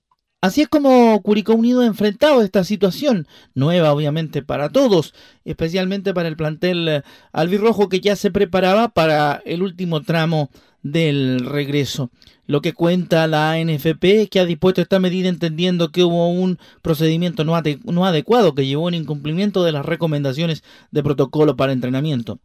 Así 0.45 0.61
es 0.61 0.69
como 0.69 1.23
Curicó 1.23 1.55
Unido 1.55 1.81
ha 1.81 1.87
enfrentado 1.87 2.43
esta 2.43 2.65
situación, 2.65 3.27
nueva 3.55 3.95
obviamente 3.95 4.43
para 4.43 4.69
todos, 4.69 5.15
especialmente 5.47 6.13
para 6.13 6.29
el 6.29 6.37
plantel 6.37 7.03
albirrojo 7.33 7.89
que 7.89 8.01
ya 8.01 8.15
se 8.15 8.31
preparaba 8.31 8.91
para 8.91 9.41
el 9.47 9.63
último 9.63 10.03
tramo 10.03 10.51
del 10.83 11.47
regreso. 11.47 12.11
Lo 12.47 12.61
que 12.61 12.75
cuenta 12.75 13.27
la 13.27 13.57
NFP 13.59 14.05
es 14.05 14.29
que 14.29 14.39
ha 14.39 14.45
dispuesto 14.45 14.83
esta 14.83 14.99
medida 14.99 15.31
entendiendo 15.31 15.91
que 15.91 16.05
hubo 16.05 16.29
un 16.29 16.59
procedimiento 16.83 17.45
no, 17.45 17.57
adecuado 17.57 18.55
que 18.55 18.67
llevó 18.67 18.85
a 18.85 18.89
un 18.89 18.95
incumplimiento 18.95 19.65
de 19.65 19.73
las 19.73 19.87
recomendaciones 19.87 20.63
de 20.91 21.03
protocolo 21.03 21.57
para 21.57 21.73
entrenamiento. 21.73 22.39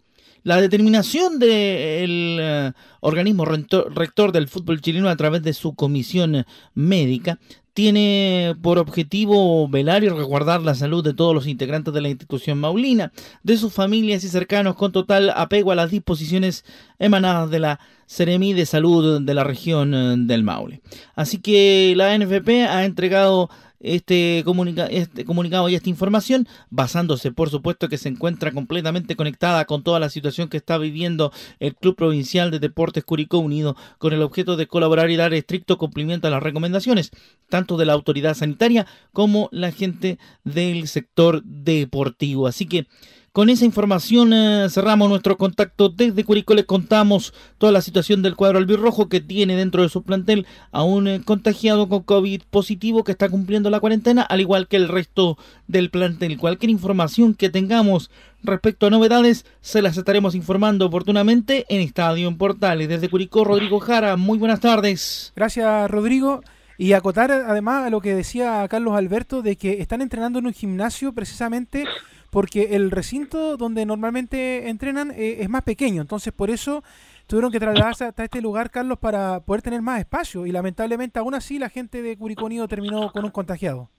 La 0.44 0.62
determinación 0.62 1.38
del 1.38 2.38
eh, 2.40 2.72
organismo 3.02 3.44
rector 3.44 4.32
del 4.32 4.48
fútbol 4.48 4.80
chileno 4.80 5.10
a 5.10 5.18
través 5.18 5.44
de 5.44 5.52
su 5.52 5.76
comisión 5.76 6.46
médica 6.74 7.40
tiene 7.80 8.58
por 8.62 8.78
objetivo 8.78 9.66
velar 9.70 10.04
y 10.04 10.10
resguardar 10.10 10.62
la 10.62 10.76
salud 10.76 11.02
de 11.02 11.14
todos 11.14 11.34
los 11.34 11.48
integrantes 11.48 11.94
de 11.94 12.02
la 12.02 12.10
institución 12.10 12.60
maulina, 12.60 13.14
de 13.42 13.56
sus 13.56 13.72
familias 13.72 14.26
y 14.26 14.28
cercanos, 14.28 14.76
con 14.76 14.92
total 14.92 15.30
apego 15.30 15.72
a 15.72 15.76
las 15.76 15.90
disposiciones 15.90 16.66
emanadas 17.00 17.50
de 17.50 17.60
la 17.60 17.80
Seremi 18.06 18.52
de 18.52 18.66
Salud 18.66 19.22
de 19.22 19.34
la 19.34 19.46
región 19.46 19.94
eh, 19.94 20.16
del 20.18 20.44
Maule. 20.44 20.82
Así 21.16 21.38
que 21.38 21.94
la 21.96 22.18
NFP 22.18 22.68
ha 22.68 22.84
entregado 22.84 23.50
este, 23.80 24.44
este, 24.90 25.26
comunicado 25.26 25.70
y 25.70 25.76
esta 25.76 25.90
información, 25.90 26.48
basándose 26.70 27.32
por 27.32 27.50
supuesto 27.50 27.90
que 27.90 27.98
se 27.98 28.10
encuentra 28.10 28.52
completamente 28.52 29.16
conectada 29.16 29.66
con 29.66 29.84
toda 29.84 30.00
la 30.00 30.10
situación 30.10 30.50
que 30.50 30.58
está 30.58 30.78
viviendo 30.78 31.32
el 31.60 31.76
Club 31.76 31.96
Provincial 31.96 32.52
de 32.52 32.60
Deportes 32.60 33.04
Curicó 33.04 33.40
Unido, 33.40 33.76
con 33.98 34.14
el 34.14 34.22
objeto 34.22 34.58
de 34.58 34.68
colaborar 34.68 35.10
y 35.10 35.16
dar 35.16 35.34
estricto 35.34 35.78
cumplimiento 35.78 36.28
a 36.28 36.32
las 36.32 36.44
recomendaciones, 36.44 37.12
tanto 37.50 37.78
de 37.78 37.86
la 37.86 37.94
autoridad 37.94 38.36
sanitaria 38.36 38.86
como 39.14 39.50
la 39.52 39.72
gente 39.72 40.20
del 40.44 40.88
sector 40.88 41.44
deportivo. 41.44 42.48
Así 42.48 42.66
que 42.66 42.88
con 43.32 43.50
esa 43.50 43.66
información 43.66 44.34
eh, 44.34 44.68
cerramos 44.70 45.10
nuestro 45.10 45.38
contacto 45.38 45.90
desde 45.90 46.24
Curicó. 46.24 46.54
Les 46.54 46.66
contamos 46.66 47.34
toda 47.58 47.72
la 47.72 47.82
situación 47.82 48.22
del 48.22 48.36
cuadro 48.36 48.58
albirrojo 48.58 49.10
que 49.10 49.22
tiene 49.22 49.56
dentro 49.56 49.84
de 49.84 49.90
su 49.90 50.04
plantel 50.04 50.46
a 50.72 50.84
un 50.84 51.08
eh, 51.08 51.22
contagiado 51.24 51.88
con 51.88 52.04
COVID 52.04 52.42
positivo 52.50 53.04
que 53.04 53.12
está 53.12 53.30
cumpliendo 53.30 53.70
la 53.70 53.80
cuarentena, 53.80 54.22
al 54.24 54.42
igual 54.42 54.68
que 54.68 54.78
el 54.78 54.88
resto 54.88 55.38
del 55.68 55.90
plantel. 55.90 56.38
Cualquier 56.38 56.70
información 56.70 57.34
que 57.34 57.50
tengamos 57.50 58.10
respecto 58.44 58.88
a 58.88 58.90
novedades 58.90 59.46
se 59.62 59.82
las 59.82 59.98
estaremos 59.98 60.36
informando 60.36 60.86
oportunamente 60.86 61.66
en 61.70 61.82
Estadio 61.82 62.28
en 62.28 62.38
Portales. 62.38 62.90
Desde 62.90 63.10
Curicó, 63.10 63.44
Rodrigo 63.44 63.80
Jara, 63.80 64.16
muy 64.18 64.38
buenas 64.38 64.60
tardes. 64.60 65.34
Gracias, 65.36 65.90
Rodrigo. 65.92 66.42
Y 66.78 66.94
acotar 66.94 67.30
además 67.30 67.88
a 67.88 67.90
lo 67.90 68.00
que 68.00 68.16
decía 68.16 68.66
Carlos 68.70 68.96
Alberto 68.96 69.42
de 69.42 69.58
que 69.58 69.82
están 69.82 70.02
entrenando 70.02 70.40
en 70.40 70.46
un 70.46 70.54
gimnasio 70.54 71.12
precisamente 71.12 71.84
porque 72.30 72.76
el 72.76 72.92
recinto 72.92 73.58
donde 73.58 73.86
normalmente 73.86 74.70
entrenan 74.70 75.12
eh, 75.12 75.38
es 75.40 75.50
más 75.50 75.64
pequeño, 75.64 76.02
entonces 76.02 76.34
por 76.34 76.50
eso 76.50 76.84
tuvieron 77.28 77.52
que 77.52 77.60
trasladarse 77.60 78.06
hasta 78.06 78.24
este 78.24 78.42
lugar, 78.42 78.72
Carlos, 78.72 79.00
para 79.00 79.42
poder 79.46 79.62
tener 79.62 79.82
más 79.82 80.00
espacio 80.00 80.46
y 80.46 80.52
lamentablemente 80.52 81.20
aún 81.20 81.36
así 81.36 81.60
la 81.60 81.70
gente 81.70 82.02
de 82.02 82.18
Curicónido 82.18 82.68
terminó 82.68 83.12
con 83.12 83.26
un 83.26 83.32
contagiado. 83.32 83.90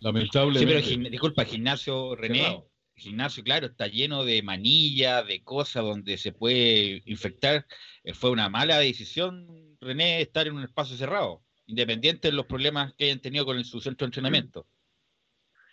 Lamentablemente. 0.00 0.82
Sí, 0.82 0.96
pero 0.96 1.10
disculpa, 1.10 1.44
gimnasio 1.44 2.14
René, 2.14 2.62
gimnasio, 2.94 3.42
claro, 3.42 3.66
está 3.66 3.86
lleno 3.88 4.24
de 4.24 4.42
manillas, 4.42 5.26
de 5.26 5.42
cosas 5.42 5.82
donde 5.82 6.18
se 6.18 6.32
puede 6.32 7.02
infectar. 7.06 7.66
Eh, 8.04 8.14
fue 8.14 8.30
una 8.30 8.48
mala 8.48 8.78
decisión, 8.78 9.76
René, 9.80 10.20
estar 10.20 10.46
en 10.46 10.54
un 10.54 10.62
espacio 10.62 10.96
cerrado, 10.96 11.42
independiente 11.66 12.28
de 12.28 12.32
los 12.32 12.46
problemas 12.46 12.94
que 12.94 13.06
hayan 13.06 13.20
tenido 13.20 13.44
con 13.44 13.62
su 13.64 13.80
centro 13.80 14.04
de 14.04 14.08
entrenamiento 14.08 14.66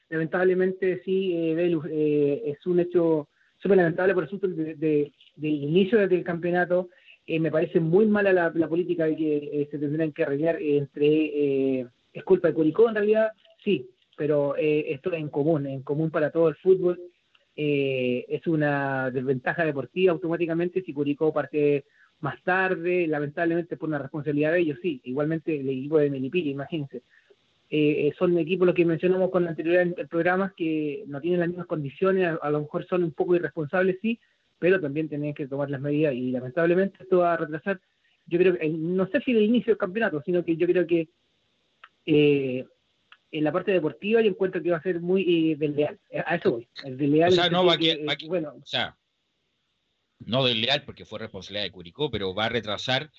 lamentablemente 0.09 1.01
sí, 1.03 1.33
eh, 1.33 1.79
eh, 1.89 2.41
es 2.45 2.65
un 2.65 2.79
hecho 2.79 3.27
súper 3.57 3.77
lamentable 3.77 4.13
por 4.13 4.25
asunto 4.25 4.47
de, 4.47 4.75
de, 4.75 5.11
del 5.35 5.53
inicio 5.53 6.07
del 6.07 6.23
campeonato. 6.23 6.89
Eh, 7.25 7.39
me 7.39 7.51
parece 7.51 7.79
muy 7.79 8.05
mala 8.05 8.31
la, 8.31 8.67
política 8.67 9.05
de 9.05 9.15
que 9.15 9.37
eh, 9.37 9.67
se 9.71 9.79
tendrán 9.79 10.11
que 10.11 10.23
arreglar 10.23 10.61
entre... 10.61 11.79
es 12.13 12.23
culpa 12.23 12.49
de 12.49 12.53
Curicó 12.53 12.87
en 12.87 12.95
realidad, 12.95 13.31
sí, 13.63 13.89
pero 14.15 14.55
esto 14.55 15.11
es 15.11 15.19
en 15.19 15.29
común, 15.29 15.65
en 15.67 15.81
común 15.81 16.11
para 16.11 16.29
todo 16.29 16.47
el 16.47 16.55
fútbol. 16.55 16.99
es 17.55 18.47
una 18.47 19.11
desventaja 19.11 19.65
deportiva 19.65 20.13
automáticamente 20.13 20.81
si 20.83 20.93
Curicó 20.93 21.33
parte 21.33 21.85
más 22.21 22.41
tarde, 22.43 23.07
lamentablemente 23.07 23.75
por 23.75 23.89
una 23.89 23.99
responsabilidad 23.99 24.53
de 24.53 24.59
ellos, 24.59 24.79
sí, 24.81 25.01
igualmente 25.03 25.59
el 25.59 25.67
equipo 25.67 25.97
de 25.97 26.09
Melipilla, 26.09 26.51
imagínense. 26.51 27.01
Eh, 27.69 28.13
son 28.17 28.37
equipos 28.37 28.67
los 28.67 28.75
que 28.75 28.85
mencionamos 28.85 29.31
con 29.31 29.47
anterioridad 29.47 29.83
en 29.83 30.07
programas 30.07 30.53
que 30.53 31.03
no 31.07 31.19
tienen 31.19 31.39
las 31.39 31.49
mismas 31.49 31.65
condiciones, 31.65 32.37
a, 32.39 32.49
lo 32.51 32.61
mejor 32.61 32.85
son 32.87 33.03
un 33.03 33.11
poco 33.11 33.35
irresponsables, 33.35 33.97
sí, 34.01 34.19
pero 34.59 34.79
también 34.79 35.09
tienen 35.09 35.33
que 35.33 35.47
tomar 35.47 35.69
las 35.71 35.81
medidas 35.81 36.13
y 36.13 36.31
lamentablemente 36.31 37.01
esto 37.01 37.19
va 37.19 37.33
a 37.33 37.37
retrasar, 37.37 37.81
yo 38.27 38.37
creo 38.37 38.57
que, 38.57 38.69
no 38.69 39.07
sé 39.07 39.19
si 39.21 39.31
el 39.31 39.41
inicio 39.41 39.71
del 39.71 39.79
campeonato, 39.79 40.21
sino 40.23 40.45
que 40.45 40.55
yo 40.57 40.67
creo 40.67 40.85
que 40.85 41.09
eh, 42.05 42.65
en 43.31 43.43
la 43.43 43.51
parte 43.51 43.71
deportiva 43.71 44.21
yo 44.21 44.29
encuentro 44.29 44.61
que 44.61 44.71
va 44.71 44.77
a 44.77 44.83
ser 44.83 44.99
muy 44.99 45.51
eh, 45.51 45.55
desleal, 45.55 45.99
a 46.25 46.35
eso 46.35 46.51
voy, 46.51 46.67
desleal. 46.83 47.29
O 47.29 47.35
sea, 47.35 47.49
no 47.49 47.65
va, 47.65 47.73
a, 47.73 48.27
bueno, 48.27 48.53
o 48.61 48.65
sea, 48.65 48.95
no 50.19 50.45
desleal 50.45 50.83
porque 50.83 51.05
fue 51.05 51.17
responsabilidad 51.17 51.63
de 51.63 51.71
Curicó, 51.71 52.11
pero 52.11 52.35
va 52.35 52.45
a 52.45 52.49
retrasar 52.49 53.09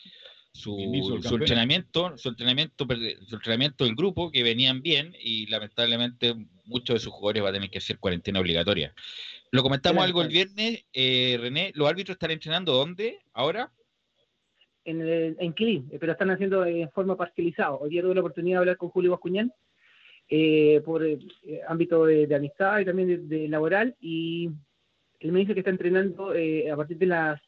su, 0.56 0.78
entrenamiento, 0.78 2.16
su 2.16 2.28
entrenamiento, 2.30 2.86
su 3.26 3.34
entrenamiento 3.34 3.84
del 3.84 3.94
grupo 3.94 4.30
que 4.30 4.42
venían 4.42 4.82
bien 4.82 5.14
y 5.20 5.46
lamentablemente 5.46 6.34
muchos 6.64 6.94
de 6.94 7.00
sus 7.00 7.12
jugadores 7.12 7.42
van 7.42 7.50
a 7.50 7.52
tener 7.54 7.70
que 7.70 7.78
hacer 7.78 7.98
cuarentena 7.98 8.40
obligatoria. 8.40 8.94
Lo 9.52 9.62
comentamos 9.62 10.02
algo 10.02 10.22
el 10.22 10.28
viernes, 10.28 10.84
eh, 10.92 11.38
René, 11.40 11.72
¿los 11.74 11.88
árbitros 11.88 12.14
están 12.14 12.30
entrenando 12.30 12.72
dónde 12.72 13.20
ahora? 13.32 13.70
En, 14.84 15.00
el, 15.00 15.36
en 15.38 15.54
eh, 15.58 15.98
pero 16.00 16.12
están 16.12 16.30
haciendo 16.30 16.64
en 16.64 16.90
forma 16.90 17.16
parcializada. 17.16 17.74
Hoy 17.74 17.90
día 17.90 18.02
tuve 18.02 18.14
la 18.14 18.20
oportunidad 18.20 18.56
de 18.56 18.60
hablar 18.60 18.76
con 18.76 18.88
Julio 18.88 19.10
Bascuñán 19.12 19.52
eh, 20.28 20.80
por 20.84 21.06
ámbito 21.68 22.06
de, 22.06 22.34
amistad 22.34 22.80
y 22.80 22.84
también 22.84 23.28
de, 23.28 23.48
laboral 23.48 23.94
y 24.00 24.50
él 25.20 25.32
me 25.32 25.40
dice 25.40 25.54
que 25.54 25.60
está 25.60 25.70
entrenando 25.70 26.30
a 26.30 26.76
partir 26.76 26.98
de 26.98 27.06
las 27.06 27.40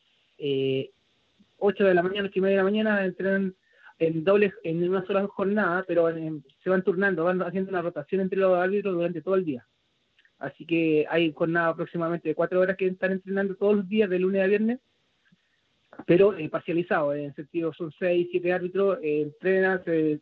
8 1.58 1.84
de 1.84 1.94
la 1.94 2.02
mañana, 2.02 2.28
8 2.28 2.38
y 2.38 2.42
media 2.42 2.56
de 2.56 2.62
la 2.62 2.70
mañana, 2.70 3.04
entrenan 3.04 3.54
en 3.98 4.24
dobles, 4.24 4.52
en 4.62 4.88
una 4.88 5.04
sola 5.06 5.26
jornada, 5.26 5.84
pero 5.86 6.08
se 6.62 6.70
van 6.70 6.82
turnando, 6.82 7.24
van 7.24 7.42
haciendo 7.42 7.70
una 7.70 7.82
rotación 7.82 8.20
entre 8.20 8.38
los 8.38 8.56
árbitros 8.56 8.94
durante 8.94 9.22
todo 9.22 9.34
el 9.34 9.44
día. 9.44 9.66
Así 10.38 10.64
que 10.64 11.04
hay 11.10 11.32
jornada 11.32 11.68
aproximadamente 11.68 12.28
de 12.28 12.34
4 12.34 12.60
horas 12.60 12.76
que 12.76 12.86
están 12.86 13.12
entrenando 13.12 13.56
todos 13.56 13.76
los 13.76 13.88
días, 13.88 14.08
de 14.08 14.20
lunes 14.20 14.42
a 14.42 14.46
viernes, 14.46 14.78
pero 16.06 16.36
eh, 16.36 16.48
parcializado, 16.48 17.12
en 17.12 17.26
el 17.26 17.34
sentido 17.34 17.72
son 17.72 17.92
6, 17.98 18.28
7 18.30 18.52
árbitros, 18.52 18.98
eh, 19.02 19.22
entrenan, 19.22 19.82
se, 19.84 20.20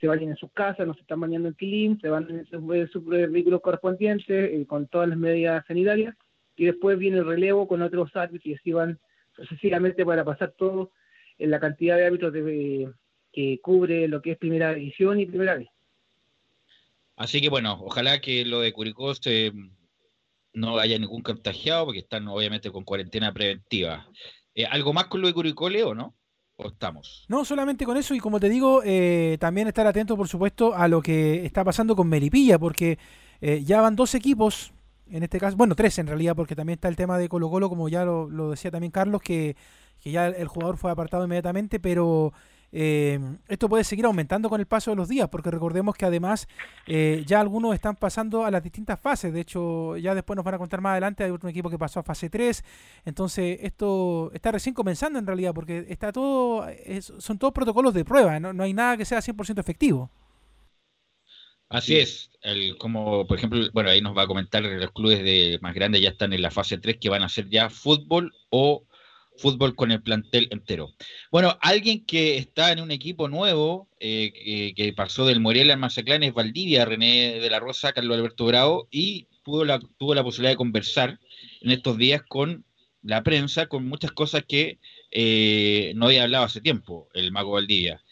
se 0.00 0.08
bañan 0.08 0.30
en 0.30 0.36
sus 0.36 0.50
casas, 0.52 0.86
no 0.86 0.94
se 0.94 1.00
están 1.02 1.20
bañando 1.20 1.48
en 1.48 1.54
Quilín, 1.54 2.00
se 2.00 2.08
van 2.08 2.28
en 2.28 2.88
sus, 2.88 3.04
vehículos 3.04 3.60
correspondientes 3.60 4.26
eh, 4.28 4.64
con 4.66 4.86
todas 4.88 5.08
las 5.08 5.18
medidas 5.18 5.64
sanitarias 5.66 6.16
y 6.56 6.64
después 6.64 6.98
viene 6.98 7.18
el 7.18 7.26
relevo 7.26 7.68
con 7.68 7.82
otros 7.82 8.14
árbitros 8.16 8.46
y 8.46 8.54
así 8.54 8.72
van 8.72 8.98
sucesivamente 9.36 10.04
para 10.04 10.24
pasar 10.24 10.52
todo 10.56 10.92
en 11.38 11.50
la 11.50 11.60
cantidad 11.60 11.96
de 11.96 12.06
árbitros 12.06 12.32
que 13.32 13.60
cubre 13.62 14.08
lo 14.08 14.20
que 14.20 14.32
es 14.32 14.38
primera 14.38 14.74
división 14.74 15.20
y 15.20 15.26
primera 15.26 15.56
vez. 15.56 15.68
Así 17.16 17.40
que 17.40 17.48
bueno, 17.48 17.78
ojalá 17.82 18.20
que 18.20 18.44
lo 18.44 18.60
de 18.60 18.72
Curicó 18.72 19.12
no 20.54 20.78
haya 20.78 20.98
ningún 20.98 21.22
contagiado 21.22 21.86
porque 21.86 22.00
están 22.00 22.28
obviamente 22.28 22.70
con 22.70 22.84
cuarentena 22.84 23.32
preventiva. 23.32 24.06
Eh, 24.54 24.66
¿Algo 24.66 24.92
más 24.92 25.06
con 25.06 25.20
lo 25.20 25.28
de 25.28 25.34
Curicó, 25.34 25.68
Leo, 25.70 25.94
no? 25.94 26.14
estamos? 26.68 27.24
No, 27.28 27.44
solamente 27.44 27.84
con 27.84 27.96
eso 27.96 28.14
y 28.14 28.20
como 28.20 28.38
te 28.38 28.48
digo, 28.48 28.82
eh, 28.84 29.36
también 29.40 29.68
estar 29.68 29.86
atento, 29.86 30.16
por 30.16 30.28
supuesto, 30.28 30.74
a 30.74 30.88
lo 30.88 31.02
que 31.02 31.44
está 31.44 31.64
pasando 31.64 31.96
con 31.96 32.08
Melipilla, 32.08 32.58
porque 32.58 32.98
eh, 33.40 33.62
ya 33.64 33.80
van 33.80 33.96
dos 33.96 34.14
equipos, 34.14 34.72
en 35.12 35.22
este 35.22 35.38
caso, 35.38 35.56
bueno, 35.56 35.74
tres 35.74 35.98
en 35.98 36.06
realidad, 36.06 36.34
porque 36.34 36.56
también 36.56 36.78
está 36.78 36.88
el 36.88 36.96
tema 36.96 37.18
de 37.18 37.28
Colo 37.28 37.50
Colo, 37.50 37.68
como 37.68 37.88
ya 37.88 38.04
lo, 38.04 38.50
decía 38.50 38.70
también 38.70 38.90
Carlos, 38.90 39.20
que, 39.22 39.56
que 40.00 40.10
ya 40.10 40.26
el 40.26 40.48
jugador 40.48 40.78
fue 40.78 40.90
apartado 40.90 41.24
inmediatamente, 41.24 41.78
pero 41.78 42.32
eh, 42.74 43.20
esto 43.48 43.68
puede 43.68 43.84
seguir 43.84 44.06
aumentando 44.06 44.48
con 44.48 44.58
el 44.58 44.66
paso 44.66 44.90
de 44.90 44.96
los 44.96 45.08
días, 45.08 45.28
porque 45.28 45.50
recordemos 45.50 45.94
que 45.94 46.06
además 46.06 46.48
eh, 46.86 47.22
ya 47.26 47.40
algunos 47.40 47.74
están 47.74 47.96
pasando 47.96 48.46
a 48.46 48.50
las 48.50 48.62
distintas 48.62 48.98
fases. 48.98 49.32
De 49.32 49.40
hecho, 49.40 49.98
ya 49.98 50.14
después 50.14 50.34
nos 50.36 50.44
van 50.44 50.54
a 50.54 50.58
contar 50.58 50.80
más 50.80 50.92
adelante, 50.92 51.22
hay 51.22 51.30
otro 51.30 51.50
equipo 51.50 51.68
que 51.68 51.78
pasó 51.78 52.00
a 52.00 52.02
fase 52.02 52.30
3. 52.30 52.64
Entonces, 53.04 53.58
esto 53.60 54.30
está 54.32 54.50
recién 54.50 54.74
comenzando 54.74 55.18
en 55.18 55.26
realidad, 55.26 55.52
porque 55.52 55.84
está 55.88 56.10
todo, 56.10 56.66
son 57.18 57.38
todos 57.38 57.52
protocolos 57.52 57.92
de 57.92 58.04
prueba, 58.04 58.40
¿no? 58.40 58.62
hay 58.62 58.72
nada 58.72 58.96
que 58.96 59.04
sea 59.04 59.18
100% 59.18 59.60
efectivo. 59.60 60.10
Así 61.72 61.96
es, 61.96 62.30
el, 62.42 62.76
como 62.76 63.26
por 63.26 63.38
ejemplo, 63.38 63.66
bueno, 63.72 63.88
ahí 63.88 64.02
nos 64.02 64.14
va 64.14 64.24
a 64.24 64.26
comentar 64.26 64.62
los 64.62 64.92
clubes 64.92 65.24
de 65.24 65.58
más 65.62 65.74
grandes 65.74 66.02
ya 66.02 66.10
están 66.10 66.34
en 66.34 66.42
la 66.42 66.50
fase 66.50 66.76
3 66.76 66.98
que 67.00 67.08
van 67.08 67.22
a 67.22 67.30
ser 67.30 67.48
ya 67.48 67.70
fútbol 67.70 68.34
o 68.50 68.84
fútbol 69.38 69.74
con 69.74 69.90
el 69.90 70.02
plantel 70.02 70.48
entero. 70.50 70.90
Bueno, 71.30 71.56
alguien 71.62 72.04
que 72.04 72.36
está 72.36 72.72
en 72.72 72.80
un 72.82 72.90
equipo 72.90 73.26
nuevo, 73.28 73.88
eh, 74.00 74.74
que, 74.76 74.92
pasó 74.92 75.24
del 75.24 75.40
Morelia 75.40 75.72
al 75.72 75.80
Mazaclán, 75.80 76.22
es 76.22 76.34
Valdivia, 76.34 76.84
René 76.84 77.40
de 77.40 77.48
la 77.48 77.58
Rosa, 77.58 77.94
Carlos 77.94 78.18
Alberto 78.18 78.44
Bravo, 78.44 78.86
y 78.90 79.28
pudo 79.42 79.64
la, 79.64 79.80
tuvo 79.96 80.14
la 80.14 80.22
posibilidad 80.22 80.52
de 80.52 80.58
conversar 80.58 81.20
en 81.62 81.70
estos 81.70 81.96
días 81.96 82.22
con 82.28 82.66
la 83.02 83.22
prensa, 83.22 83.66
con 83.66 83.88
muchas 83.88 84.12
cosas 84.12 84.44
que 84.46 84.78
eh, 85.10 85.94
no 85.96 86.06
había 86.06 86.24
hablado 86.24 86.44
hace 86.44 86.60
tiempo, 86.60 87.08
el 87.14 87.32
mago 87.32 87.52
Valdivia. 87.52 88.04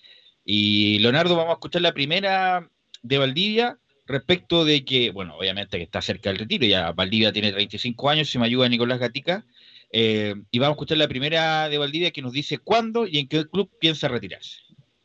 Y 0.46 0.98
Leonardo, 1.00 1.36
vamos 1.36 1.50
a 1.50 1.54
escuchar 1.54 1.82
la 1.82 1.92
primera 1.92 2.70
de 3.02 3.18
Valdivia 3.18 3.78
respecto 4.06 4.64
de 4.64 4.84
que, 4.84 5.10
bueno, 5.10 5.36
obviamente 5.36 5.78
que 5.78 5.84
está 5.84 6.02
cerca 6.02 6.30
del 6.30 6.38
retiro, 6.38 6.66
ya 6.66 6.92
Valdivia 6.92 7.32
tiene 7.32 7.52
35 7.52 8.10
años, 8.10 8.28
si 8.28 8.38
me 8.38 8.46
ayuda 8.46 8.68
Nicolás 8.68 8.98
Gatica, 8.98 9.44
eh, 9.92 10.34
y 10.50 10.58
vamos 10.58 10.72
a 10.72 10.76
escuchar 10.76 10.98
la 10.98 11.08
primera 11.08 11.68
de 11.68 11.78
Valdivia 11.78 12.10
que 12.10 12.22
nos 12.22 12.32
dice 12.32 12.58
cuándo 12.58 13.06
y 13.06 13.18
en 13.18 13.28
qué 13.28 13.48
club 13.48 13.70
piensa 13.80 14.08
retirarse. 14.08 14.58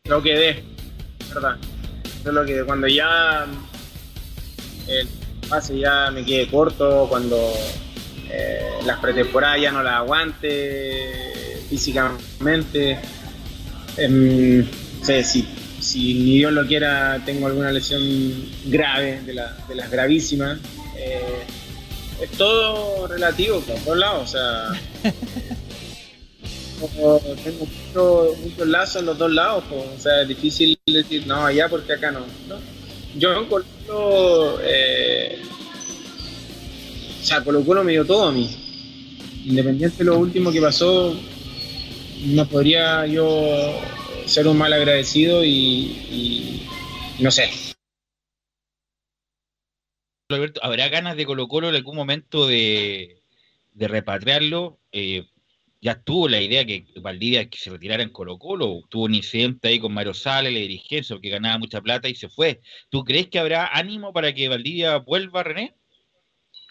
Lo 0.06 0.22
quedé, 0.22 0.64
¿verdad? 1.34 1.58
Solo 2.24 2.46
que 2.46 2.64
cuando 2.64 2.88
ya 2.88 3.48
el 4.88 5.08
pase 5.50 5.80
ya 5.80 6.12
me 6.12 6.26
quede 6.26 6.48
corto, 6.48 7.08
cuando 7.10 7.54
eh, 8.30 8.80
las 8.86 9.00
pretemporadas 9.00 9.62
ya 9.62 9.72
no 9.72 9.84
las 9.84 9.96
aguante 9.96 11.62
físicamente. 11.70 13.00
Em, 13.98 14.66
sé, 15.02 15.24
si, 15.24 15.48
si 15.86 16.16
ni 16.16 16.38
Dios 16.38 16.52
lo 16.52 16.66
quiera, 16.66 17.22
tengo 17.26 17.48
alguna 17.48 17.72
lesión 17.72 18.02
grave, 18.66 19.22
de, 19.22 19.34
de 19.34 19.76
las 19.76 19.92
gravísimas. 19.92 20.60
Eh, 20.98 21.44
es 22.22 22.32
todo 22.32 23.08
relativo 23.08 23.60
por 23.62 23.76
todos 23.80 23.98
lados, 23.98 24.24
o 24.24 24.32
sea. 24.32 24.82
tengo 27.44 28.36
muchos 28.44 28.68
lazos 28.68 29.02
en 29.02 29.06
los 29.06 29.18
dos 29.18 29.32
lados, 29.32 29.64
o 29.72 30.00
sea, 30.00 30.22
es 30.24 30.28
difícil 30.28 30.78
decir, 30.86 31.26
no, 31.28 31.46
allá 31.46 31.70
porque 31.70 31.94
acá 31.94 32.12
no. 32.12 32.26
Yo 33.18 33.34
en 33.34 33.46
Colo 33.46 33.66
Colo, 33.86 34.60
eh, 34.62 35.40
o 37.22 37.26
sea, 37.26 37.44
Colo 37.44 37.64
Colo 37.64 37.84
me 37.84 37.94
dio 37.94 38.06
todo 38.06 38.28
a 38.28 38.32
mí. 38.32 38.50
Independiente 39.46 40.00
de 40.00 40.06
lo 40.06 40.18
último 40.18 40.52
que 40.52 40.60
pasó, 40.60 41.16
no 42.26 42.48
podría 42.48 43.06
yo 43.06 43.80
ser 44.26 44.48
un 44.48 44.58
mal 44.58 44.74
agradecido 44.74 45.44
y 45.44 46.68
no 47.20 47.32
sé, 47.32 47.50
Alberto, 50.30 50.60
¿habrá 50.64 50.90
ganas 50.90 51.16
de 51.16 51.26
Colo 51.26 51.48
Colo 51.48 51.70
en 51.70 51.76
algún 51.76 51.96
momento 51.96 52.48
de, 52.48 53.18
repatriarlo? 53.76 54.80
Eh, 54.92 55.26
ya 55.82 56.02
tuvo 56.02 56.28
la 56.28 56.42
idea 56.42 56.66
que 56.66 56.86
Valdivia 57.00 57.48
que 57.48 57.60
se 57.60 57.70
retirara 57.70 58.02
en 58.02 58.10
Colo 58.10 58.40
Colo, 58.40 58.82
tuvo 58.90 59.04
un 59.06 59.14
incidente 59.14 59.68
ahí 59.68 59.80
con 59.80 59.94
Mario 59.94 60.16
Sale, 60.16 60.50
la 60.50 60.58
dirigencia, 60.58 61.20
que 61.22 61.30
ganaba 61.30 61.60
mucha 61.60 61.80
plata 61.80 62.10
y 62.10 62.16
se 62.16 62.28
fue. 62.28 62.62
¿Tú 62.90 63.04
crees 63.04 63.28
que 63.28 63.38
habrá 63.38 63.68
ánimo 63.68 64.14
para 64.14 64.34
que 64.34 64.50
Valdivia 64.50 64.98
vuelva, 64.98 65.44
René? 65.44 65.76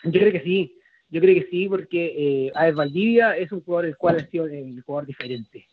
Yo 0.02 0.18
creo 0.18 0.32
que 0.32 0.42
sí, 0.42 0.76
yo 1.08 1.20
creo 1.20 1.40
que 1.40 1.48
sí, 1.48 1.68
porque 1.68 2.46
eh, 2.46 2.52
a 2.56 2.72
Valdivia 2.72 3.36
es 3.36 3.52
un 3.52 3.60
jugador 3.60 3.86
el 3.86 3.96
cual 3.96 4.16
ha 4.16 4.26
sido 4.26 4.46
el 4.46 4.82
jugador 4.82 5.06
diferente. 5.06 5.68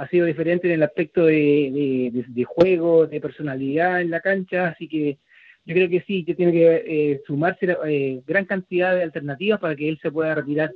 Ha 0.00 0.08
sido 0.08 0.24
diferente 0.24 0.66
en 0.66 0.74
el 0.74 0.82
aspecto 0.82 1.26
de, 1.26 2.10
de 2.26 2.44
juego, 2.44 3.06
de 3.06 3.20
personalidad 3.20 4.00
en 4.00 4.10
la 4.10 4.20
cancha, 4.20 4.68
así 4.68 4.88
que 4.88 5.18
yo 5.66 5.74
creo 5.74 5.90
que 5.90 6.02
sí, 6.06 6.24
que 6.24 6.34
tiene 6.34 6.52
que 6.52 6.84
eh, 6.86 7.22
sumarse 7.26 7.76
eh, 7.86 8.22
gran 8.26 8.46
cantidad 8.46 8.94
de 8.94 9.02
alternativas 9.02 9.60
para 9.60 9.76
que 9.76 9.88
él 9.88 9.98
se 10.00 10.10
pueda 10.10 10.34
retirar 10.34 10.72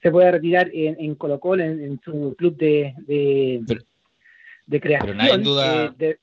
se 0.00 0.10
pueda 0.12 0.30
retirar 0.30 0.70
en, 0.72 0.96
en 1.00 1.14
Colo 1.16 1.40
Colo, 1.40 1.64
en, 1.64 2.00
su 2.04 2.36
club 2.38 2.56
de, 2.56 2.94
de, 3.06 4.80
creación. 4.80 5.08
Pero 5.08 5.14
nada 5.18 5.34
en 5.34 5.42
duda, 5.42 5.94
eh, 5.98 6.16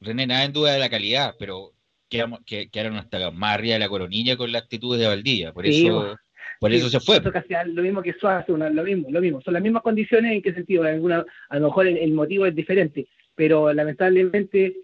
René, 0.00 0.26
nada 0.26 0.44
en 0.44 0.52
duda 0.52 0.74
de 0.74 0.78
la 0.78 0.90
calidad, 0.90 1.34
pero 1.38 1.72
que, 2.10 2.22
que, 2.44 2.68
está 2.70 3.30
más 3.30 3.54
arriba 3.54 3.74
de 3.74 3.78
la 3.78 3.88
coronilla 3.88 4.36
con 4.36 4.52
la 4.52 4.58
actitud 4.58 4.98
de 4.98 5.06
Valdivia, 5.06 5.52
por 5.52 5.64
eso... 5.64 6.16
Por 6.62 6.72
eso 6.72 6.88
se 6.88 7.00
fue. 7.00 7.20
lo 7.66 7.82
mismo 7.82 8.00
que 8.02 8.12
Suárez, 8.12 8.46
lo 8.48 8.84
mismo, 8.84 9.08
lo 9.10 9.20
mismo. 9.20 9.42
Son 9.42 9.52
las 9.52 9.62
mismas 9.64 9.82
condiciones, 9.82 10.30
¿en 10.30 10.42
qué 10.42 10.54
sentido? 10.54 10.84
Alguna, 10.84 11.24
a 11.48 11.58
lo 11.58 11.66
mejor 11.66 11.88
el 11.88 12.12
motivo 12.12 12.46
es 12.46 12.54
diferente, 12.54 13.08
pero 13.34 13.72
lamentablemente 13.72 14.76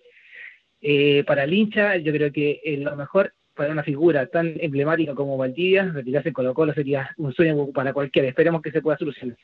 eh, 0.80 1.22
para 1.24 1.44
el 1.44 1.54
hincha, 1.54 1.96
yo 1.98 2.12
creo 2.12 2.32
que 2.32 2.60
es 2.64 2.80
lo 2.80 2.96
mejor 2.96 3.32
para 3.54 3.70
una 3.70 3.84
figura 3.84 4.26
tan 4.26 4.54
emblemática 4.58 5.14
como 5.14 5.36
Valdivia, 5.36 5.84
retirarse 5.84 6.30
en 6.30 6.34
Colo 6.34 6.52
Colo 6.52 6.74
sería 6.74 7.10
un 7.16 7.32
sueño 7.32 7.68
para 7.68 7.92
cualquiera. 7.92 8.26
Esperemos 8.26 8.60
que 8.60 8.72
se 8.72 8.82
pueda 8.82 8.98
solucionar. 8.98 9.36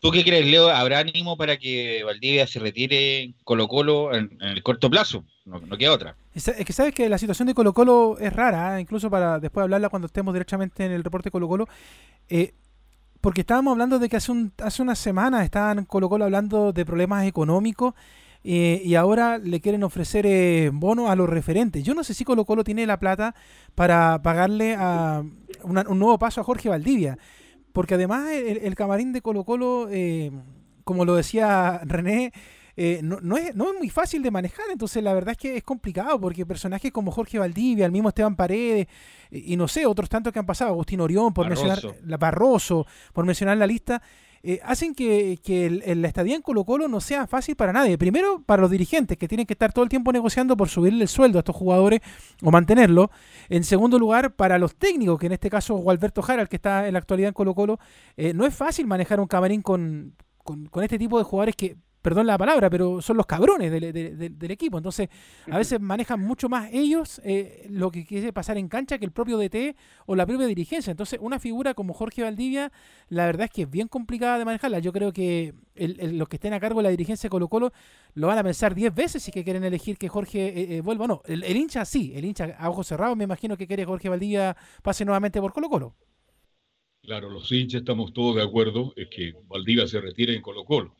¿Tú 0.00 0.10
qué 0.10 0.24
crees, 0.24 0.46
Leo? 0.46 0.70
¿Habrá 0.70 1.00
ánimo 1.00 1.36
para 1.36 1.58
que 1.58 2.02
Valdivia 2.04 2.46
se 2.46 2.58
retire 2.58 3.22
en 3.22 3.34
Colo 3.44 3.68
Colo 3.68 4.14
en, 4.14 4.38
el 4.40 4.62
corto 4.62 4.88
plazo? 4.88 5.24
No, 5.44 5.60
queda 5.76 5.92
otra. 5.92 6.16
Es, 6.34 6.50
que 6.64 6.72
sabes 6.72 6.94
que 6.94 7.08
la 7.10 7.18
situación 7.18 7.48
de 7.48 7.54
Colo 7.54 7.74
Colo 7.74 8.16
es 8.18 8.32
rara, 8.32 8.78
¿eh? 8.78 8.80
incluso 8.80 9.10
para 9.10 9.38
después 9.38 9.64
hablarla 9.64 9.90
cuando 9.90 10.06
estemos 10.06 10.32
directamente 10.32 10.86
en 10.86 10.92
el 10.92 11.04
reporte 11.04 11.30
Colo 11.30 11.48
Colo. 11.48 11.68
Eh, 12.30 12.54
porque 13.20 13.42
estábamos 13.42 13.72
hablando 13.72 13.98
de 13.98 14.08
que 14.08 14.16
hace, 14.16 14.32
un, 14.32 14.52
hace 14.62 14.80
unas 14.80 14.98
semanas 14.98 15.44
estaban 15.44 15.84
Colo 15.84 16.08
Colo 16.08 16.24
hablando 16.24 16.72
de 16.72 16.86
problemas 16.86 17.26
económicos 17.26 17.92
eh, 18.42 18.80
y 18.82 18.94
ahora 18.94 19.36
le 19.36 19.60
quieren 19.60 19.82
ofrecer 19.84 20.24
eh, 20.24 20.70
bonos 20.72 21.10
a 21.10 21.16
los 21.16 21.28
referentes. 21.28 21.84
Yo 21.84 21.92
no 21.92 22.04
sé 22.04 22.14
si 22.14 22.24
Colo 22.24 22.46
Colo 22.46 22.64
tiene 22.64 22.86
la 22.86 22.98
plata 22.98 23.34
para 23.74 24.22
pagarle 24.22 24.76
a 24.78 25.22
un 25.62 25.98
nuevo 25.98 26.18
paso 26.18 26.40
a 26.40 26.44
Jorge 26.44 26.70
Valdivia, 26.70 27.18
porque 27.72 27.94
además 27.94 28.30
el, 28.30 28.74
camarín 28.74 29.12
de 29.12 29.22
Colo 29.22 29.44
Colo, 29.44 29.88
eh, 29.90 30.30
como 30.84 31.04
lo 31.04 31.14
decía 31.14 31.80
René, 31.84 32.32
no, 33.02 33.18
no, 33.20 33.36
es, 33.36 33.54
no 33.54 33.72
es 33.72 33.78
muy 33.78 33.90
fácil 33.90 34.22
de 34.22 34.30
manejar, 34.30 34.64
entonces 34.72 35.02
la 35.02 35.12
verdad 35.12 35.32
es 35.32 35.36
que 35.36 35.56
es 35.58 35.62
complicado 35.62 36.18
porque 36.18 36.46
personajes 36.46 36.90
como 36.90 37.10
Jorge 37.10 37.38
Valdivia, 37.38 37.84
el 37.84 37.92
mismo 37.92 38.08
Esteban 38.08 38.36
Paredes 38.36 38.86
y, 39.30 39.56
no 39.56 39.68
sé, 39.68 39.84
otros 39.84 40.08
tantos 40.08 40.32
que 40.32 40.38
han 40.38 40.46
pasado, 40.46 40.70
Agustín 40.70 41.00
Orión, 41.00 41.34
por 41.34 41.46
mencionar 41.46 41.78
la 42.06 42.16
Barroso, 42.16 42.86
por 43.12 43.26
mencionar 43.26 43.58
la 43.58 43.66
lista, 43.66 44.00
eh, 44.42 44.58
hacen 44.64 44.94
que, 44.94 45.38
la 45.96 46.08
estadía 46.08 46.34
en 46.34 46.42
Colo 46.42 46.64
Colo 46.64 46.88
no 46.88 47.00
sea 47.00 47.26
fácil 47.26 47.56
para 47.56 47.72
nadie. 47.72 47.98
Primero, 47.98 48.42
para 48.44 48.62
los 48.62 48.70
dirigentes, 48.70 49.18
que 49.18 49.28
tienen 49.28 49.46
que 49.46 49.52
estar 49.52 49.72
todo 49.72 49.82
el 49.82 49.90
tiempo 49.90 50.12
negociando 50.12 50.56
por 50.56 50.68
subirle 50.68 51.02
el 51.02 51.08
sueldo 51.08 51.38
a 51.38 51.40
estos 51.40 51.56
jugadores 51.56 52.00
o 52.42 52.50
mantenerlo. 52.50 53.10
En 53.48 53.64
segundo 53.64 53.98
lugar, 53.98 54.34
para 54.34 54.58
los 54.58 54.74
técnicos, 54.76 55.18
que 55.18 55.26
en 55.26 55.32
este 55.32 55.50
caso 55.50 55.74
Gualberto 55.76 56.22
Jara, 56.22 56.42
el 56.42 56.48
que 56.48 56.56
está 56.56 56.86
en 56.86 56.94
la 56.94 57.00
actualidad 57.00 57.28
en 57.28 57.34
Colo 57.34 57.54
Colo, 57.54 57.78
eh, 58.16 58.32
no 58.32 58.46
es 58.46 58.54
fácil 58.54 58.86
manejar 58.86 59.20
un 59.20 59.26
camarín 59.26 59.60
con, 59.60 60.14
con, 60.42 60.82
este 60.82 60.98
tipo 60.98 61.18
de 61.18 61.24
jugadores 61.24 61.54
que 61.54 61.76
perdón 62.02 62.26
la 62.26 62.38
palabra, 62.38 62.70
pero 62.70 63.02
son 63.02 63.16
los 63.16 63.26
cabrones 63.26 63.70
del, 63.70 64.50
equipo. 64.50 64.78
Entonces, 64.78 65.08
a 65.50 65.58
veces 65.58 65.80
manejan 65.80 66.20
mucho 66.20 66.48
más 66.48 66.70
ellos 66.72 67.20
eh, 67.24 67.66
lo 67.70 67.90
que 67.90 68.04
quiere 68.04 68.32
pasar 68.32 68.56
en 68.58 68.68
cancha 68.68 68.98
que 68.98 69.04
el 69.04 69.12
propio 69.12 69.38
DT 69.38 69.76
o 70.06 70.16
la 70.16 70.26
propia 70.26 70.46
dirigencia. 70.46 70.90
Entonces, 70.90 71.18
una 71.22 71.38
figura 71.38 71.74
como 71.74 71.92
Jorge 71.92 72.22
Valdivia, 72.22 72.72
la 73.08 73.26
verdad 73.26 73.44
es 73.44 73.50
que 73.50 73.62
es 73.62 73.70
bien 73.70 73.88
complicada 73.88 74.38
de 74.38 74.44
manejarla. 74.44 74.78
Yo 74.78 74.92
creo 74.92 75.12
que 75.12 75.54
los 75.74 76.28
que 76.28 76.36
estén 76.36 76.52
a 76.52 76.60
cargo 76.60 76.80
de 76.80 76.84
la 76.84 76.90
dirigencia 76.90 77.28
de 77.28 77.30
Colo 77.30 77.48
Colo 77.48 77.72
lo 78.14 78.26
van 78.26 78.38
a 78.38 78.42
pensar 78.42 78.74
10 78.74 78.94
veces 78.94 79.22
si 79.22 79.30
que 79.30 79.44
quieren 79.44 79.64
elegir 79.64 79.96
que 79.96 80.08
Jorge 80.08 80.48
eh, 80.48 80.76
eh, 80.76 80.80
vuelva 80.80 81.04
o 81.04 81.08
no. 81.08 81.22
El, 81.26 81.44
hincha 81.56 81.84
sí, 81.84 82.12
el 82.14 82.24
hincha 82.24 82.56
a 82.58 82.70
ojos 82.70 82.86
cerrados 82.86 83.16
me 83.16 83.24
imagino 83.24 83.56
que 83.56 83.66
quiere 83.66 83.82
que 83.82 83.86
Jorge 83.86 84.08
Valdivia 84.08 84.56
pase 84.82 85.04
nuevamente 85.04 85.40
por 85.40 85.52
Colo 85.52 85.68
Colo. 85.68 85.96
Claro, 87.02 87.30
los 87.30 87.50
hinchas 87.50 87.80
estamos 87.80 88.12
todos 88.12 88.36
de 88.36 88.42
acuerdo 88.42 88.92
en 88.96 89.08
que 89.08 89.32
Valdivia 89.48 89.86
se 89.86 90.00
retire 90.00 90.34
en 90.34 90.42
Colo 90.42 90.64
Colo 90.64 90.94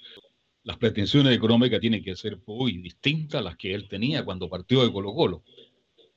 las 0.63 0.77
pretensiones 0.77 1.35
económicas 1.35 1.81
tienen 1.81 2.03
que 2.03 2.15
ser 2.17 2.39
muy 2.47 2.79
distintas 2.79 3.41
a 3.41 3.45
las 3.45 3.57
que 3.57 3.75
él 3.75 3.89
tenía 3.89 4.25
cuando 4.25 4.49
partió 4.49 4.83
de 4.85 4.93
Colo 4.93 5.15
Colo. 5.15 5.43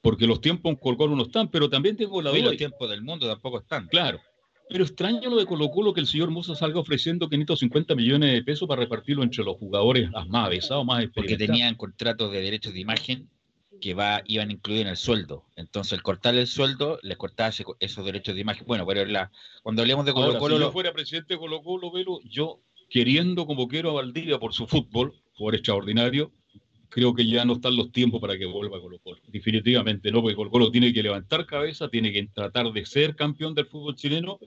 Porque 0.01 0.27
los 0.27 0.41
tiempos 0.41 0.71
en 0.71 0.75
Colo 0.75 0.97
Colo 0.97 1.15
no 1.15 1.23
están, 1.23 1.49
pero 1.49 1.69
también 1.69 1.95
tengo 1.95 2.21
la 2.21 2.32
duda. 2.32 2.43
los 2.43 2.58
tiempos 2.58 2.89
del 2.89 3.01
mundo 3.01 3.27
tampoco 3.27 3.60
están. 3.60 3.88
Claro. 3.88 4.19
Pero 4.69 4.84
extraño 4.84 5.29
lo 5.29 5.38
de 5.38 5.45
Colo 5.45 5.69
Colo 5.69 5.93
que 5.93 6.01
el 6.01 6.08
señor 6.08 6.29
Musa 6.29 6.56
salga 6.56 6.79
ofreciendo 6.79 7.29
550 7.29 7.95
millones 7.95 8.34
de 8.34 8.43
pesos 8.43 8.67
para 8.67 8.82
repartirlo 8.82 9.23
entre 9.23 9.43
los 9.43 9.58
jugadores 9.58 10.10
más 10.12 10.47
avesados, 10.47 10.86
más 10.86 11.06
Porque 11.13 11.38
tenían 11.38 11.75
contratos 11.75 12.32
de 12.32 12.41
derechos 12.41 12.73
de 12.73 12.79
imagen 12.79 13.29
que 13.79 13.93
va, 13.93 14.21
iban 14.25 14.49
a 14.49 14.53
incluir 14.53 14.82
en 14.82 14.88
el 14.88 14.97
sueldo. 14.97 15.43
Entonces, 15.58 15.93
el 15.93 16.01
cortarle 16.01 16.41
el 16.41 16.47
sueldo, 16.47 16.99
les 17.01 17.17
cortaba 17.17 17.51
esos 17.79 18.06
derechos 18.06 18.34
de 18.34 18.41
imagen. 18.41 18.65
Bueno, 18.65 18.86
pero 18.86 19.06
la, 19.06 19.29
cuando 19.62 19.82
hablemos 19.82 20.06
de 20.06 20.13
Colo 20.13 20.38
Colo. 20.38 20.56
Si 20.56 20.62
yo 20.62 20.71
fuera 20.71 20.93
presidente 20.93 21.34
de 21.34 21.39
Colo 21.39 21.62
Colo, 21.62 21.91
Velo, 21.91 22.19
yo 22.23 22.62
queriendo 22.93 23.47
como 23.47 23.67
quiero 23.67 23.89
a 23.89 23.93
Valdivia 23.93 24.38
por 24.38 24.53
su 24.53 24.67
fútbol, 24.67 25.19
por 25.36 25.56
extraordinario, 25.56 26.32
creo 26.89 27.15
que 27.15 27.25
ya 27.25 27.43
no 27.43 27.53
están 27.53 27.75
los 27.75 27.91
tiempos 27.91 28.21
para 28.21 28.38
que 28.38 28.45
vuelva 28.45 28.77
a 28.77 28.82
Colo 28.82 28.99
Colo. 28.99 29.19
Definitivamente 29.29 30.12
no, 30.12 30.21
porque 30.21 30.36
Colo 30.36 30.51
Colo 30.51 30.69
tiene 30.69 30.93
que 30.93 31.01
levantar 31.01 31.47
cabeza, 31.47 31.89
tiene 31.89 32.13
que 32.13 32.27
tratar 32.27 32.71
de 32.71 32.86
ser 32.86 33.15
campeón 33.15 33.56
del 33.56 33.65
fútbol 33.65 33.95
chileno 33.95 34.38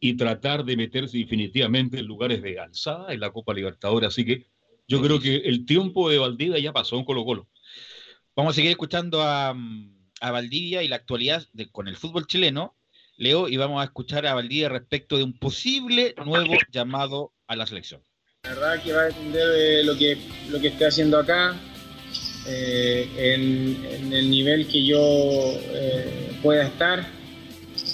y 0.00 0.14
tratar 0.14 0.64
de 0.64 0.74
meterse 0.74 1.18
definitivamente 1.18 1.98
en 1.98 2.06
lugares 2.06 2.40
de 2.40 2.58
alzada 2.58 3.12
en 3.12 3.20
la 3.20 3.30
Copa 3.30 3.52
Libertadores. 3.52 4.08
Así 4.08 4.24
que 4.24 4.46
yo 4.88 5.02
creo 5.02 5.20
que 5.20 5.36
el 5.36 5.66
tiempo 5.66 6.08
de 6.08 6.16
Valdivia 6.16 6.58
ya 6.60 6.72
pasó 6.72 6.96
en 6.96 7.04
Colo 7.04 7.26
Colo. 7.26 7.50
Vamos 8.34 8.52
a 8.52 8.54
seguir 8.54 8.70
escuchando 8.70 9.20
a, 9.20 9.54
Valdivia 10.18 10.82
y 10.82 10.88
la 10.88 10.96
actualidad 10.96 11.46
con 11.72 11.88
el 11.88 11.96
fútbol 11.96 12.26
chileno. 12.26 12.74
Leo, 13.18 13.48
y 13.48 13.58
vamos 13.58 13.82
a 13.82 13.84
escuchar 13.84 14.26
a 14.26 14.32
Valdivia 14.32 14.70
respecto 14.70 15.18
de 15.18 15.24
un 15.24 15.38
posible 15.38 16.14
nuevo 16.24 16.54
llamado 16.70 17.34
a 17.46 17.56
la 17.56 17.66
selección. 17.66 18.02
La 18.44 18.54
verdad 18.54 18.82
que 18.82 18.92
va 18.92 19.02
a 19.02 19.04
depender 19.04 19.48
de 19.48 19.84
lo 19.84 19.96
que, 19.96 20.18
lo 20.50 20.60
que 20.60 20.68
esté 20.68 20.86
haciendo 20.86 21.18
acá, 21.18 21.54
eh, 22.44 23.08
en, 23.16 24.12
el 24.12 24.28
nivel 24.28 24.66
que 24.66 24.84
yo 24.84 24.98
eh, 25.00 26.36
pueda 26.42 26.64
estar, 26.64 27.06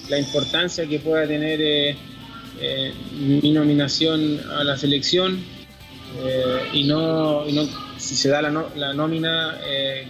la 0.08 0.18
importancia 0.18 0.88
que 0.88 1.00
pueda 1.00 1.26
tener 1.26 1.60
eh, 1.60 2.94
mi 3.12 3.52
nominación 3.52 4.40
a 4.50 4.64
la 4.64 4.78
selección 4.78 5.44
y 6.72 6.84
no, 6.84 7.44
si 7.98 8.16
se 8.16 8.30
da 8.30 8.40
la, 8.40 8.70
la 8.74 8.94
nómina, 8.94 9.60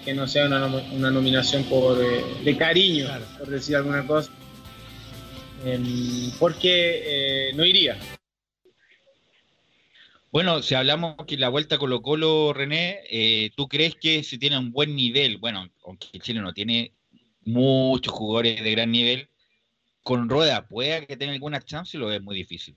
que 0.05 0.14
no 0.14 0.29
sea 0.29 0.46
una, 0.46 0.66
una 0.66 1.11
nominación 1.11 1.64
por, 1.64 1.98
de 1.98 2.57
cariño, 2.57 3.09
por 3.37 3.48
decir 3.48 3.74
alguna 3.74 4.07
cosa, 4.07 4.31
em, 5.64 6.31
porque 6.38 7.51
no 7.57 7.64
iría. 7.64 7.98
Bueno, 10.31 10.61
si 10.61 10.75
hablamos 10.75 11.17
que 11.27 11.38
la 11.38 11.49
vuelta 11.49 11.79
Colo 11.79 12.03
Colo, 12.03 12.53
René, 12.53 13.01
eh, 13.11 13.51
¿tú 13.57 13.67
crees 13.67 13.95
que 13.95 14.23
se 14.23 14.37
tiene 14.37 14.59
un 14.59 14.73
buen 14.73 14.95
nivel? 14.95 15.38
Bueno, 15.38 15.67
aunque 15.87 16.19
Chile 16.19 16.41
no 16.41 16.53
tiene 16.53 16.93
muchos 17.47 18.12
jugadores 18.12 18.62
de 18.62 18.71
gran 18.73 18.93
nivel, 18.93 19.29
¿con 20.03 20.29
Rueda 20.29 20.69
puede 20.69 21.07
que 21.07 21.17
tenga 21.17 21.33
alguna 21.33 21.61
chance 21.61 21.97
lo 21.97 22.09
ves 22.09 22.21
muy 22.21 22.37
difícil? 22.37 22.77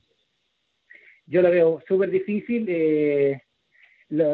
Yo 1.25 1.41
lo 1.41 1.51
veo 1.51 1.83
súper 1.85 2.09
difícil. 2.09 2.65
Eh, 2.69 3.41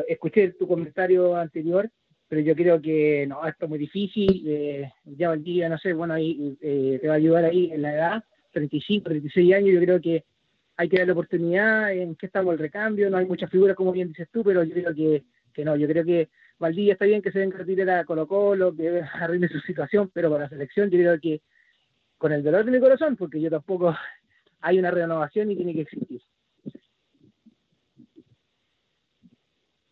escuché 0.08 0.52
tu 0.52 0.68
comentario 0.68 1.36
anterior, 1.36 1.90
pero 2.28 2.42
yo 2.42 2.56
creo 2.56 2.80
que 2.80 3.26
no, 3.28 3.48
esto 3.48 3.66
es 3.66 3.70
muy 3.70 3.80
difícil. 3.80 4.44
Eh, 4.46 4.92
ya 5.06 5.36
día, 5.36 5.70
no 5.70 5.80
sé, 5.80 5.92
bueno, 5.94 6.14
ahí 6.14 6.56
eh, 6.62 7.00
te 7.02 7.08
va 7.08 7.16
a 7.16 7.18
ayudar 7.18 7.46
ahí 7.46 7.72
en 7.72 7.82
la 7.82 7.94
edad, 7.94 8.24
35, 8.52 9.10
36 9.10 9.54
años, 9.56 9.74
yo 9.74 9.82
creo 9.82 10.02
que 10.02 10.24
hay 10.78 10.90
que 10.90 10.98
dar 10.98 11.08
la 11.08 11.14
oportunidad, 11.14 11.92
en 11.92 12.16
qué 12.16 12.28
estamos 12.28 12.54
el 12.54 12.60
recambio, 12.60 13.10
no 13.10 13.18
hay 13.18 13.26
muchas 13.26 13.50
figuras 13.50 13.76
como 13.76 13.92
bien 13.92 14.10
dices 14.10 14.30
tú, 14.32 14.44
pero 14.44 14.64
yo 14.64 14.74
creo 14.74 14.94
que, 14.94 15.24
que 15.54 15.66
no, 15.66 15.76
yo 15.76 15.88
creo 15.88 16.06
que 16.06 16.30
Valdivia 16.60 16.94
está 16.94 17.06
bien 17.06 17.22
que 17.22 17.32
se 17.32 17.40
venga 17.40 17.58
a 17.58 18.00
a 18.00 18.06
Colo 18.06 18.28
Colo, 18.28 18.76
que 18.76 19.02
arruine 19.14 19.50
su 19.50 19.60
situación, 19.60 20.12
pero 20.14 20.30
para 20.30 20.44
la 20.44 20.50
selección 20.50 20.90
yo 20.90 21.00
creo 21.00 21.20
que 21.20 21.42
con 22.18 22.32
el 22.32 22.44
dolor 22.44 22.64
de 22.64 22.72
mi 22.72 22.80
corazón, 22.80 23.16
porque 23.16 23.42
yo 23.42 23.50
tampoco 23.50 23.96
hay 24.62 24.80
una 24.80 24.92
renovación 24.92 25.52
y 25.52 25.56
tiene 25.56 25.74
que 25.74 25.82
existir. 25.82 26.22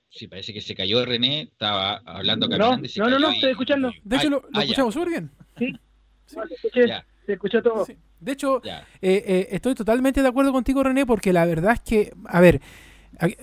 Sí, 0.09 0.27
parece 0.27 0.53
que 0.53 0.61
se 0.61 0.75
cayó 0.75 1.03
René, 1.03 1.41
estaba 1.41 1.97
hablando 2.05 2.47
No, 2.47 2.57
no, 2.57 3.09
no, 3.09 3.19
no, 3.19 3.31
estoy 3.31 3.51
escuchando. 3.51 3.91
De 4.01 4.15
hecho, 4.15 4.29
lo, 4.29 4.43
ah, 4.53 4.61
escuchamos 4.61 4.93
súper 4.93 5.09
bien. 5.09 5.31
Sí, 5.57 5.73
escuché, 6.53 7.03
se 7.25 7.33
escuchó 7.33 7.61
todo. 7.61 7.85
De 8.19 8.31
hecho, 8.31 8.61
eh, 8.63 8.81
eh, 9.01 9.47
estoy 9.51 9.75
totalmente 9.75 10.21
de 10.21 10.27
acuerdo 10.27 10.51
contigo, 10.51 10.83
René, 10.83 11.05
porque 11.05 11.33
la 11.33 11.45
verdad 11.45 11.73
es 11.73 11.81
que, 11.81 12.13
a 12.25 12.39
ver, 12.39 12.61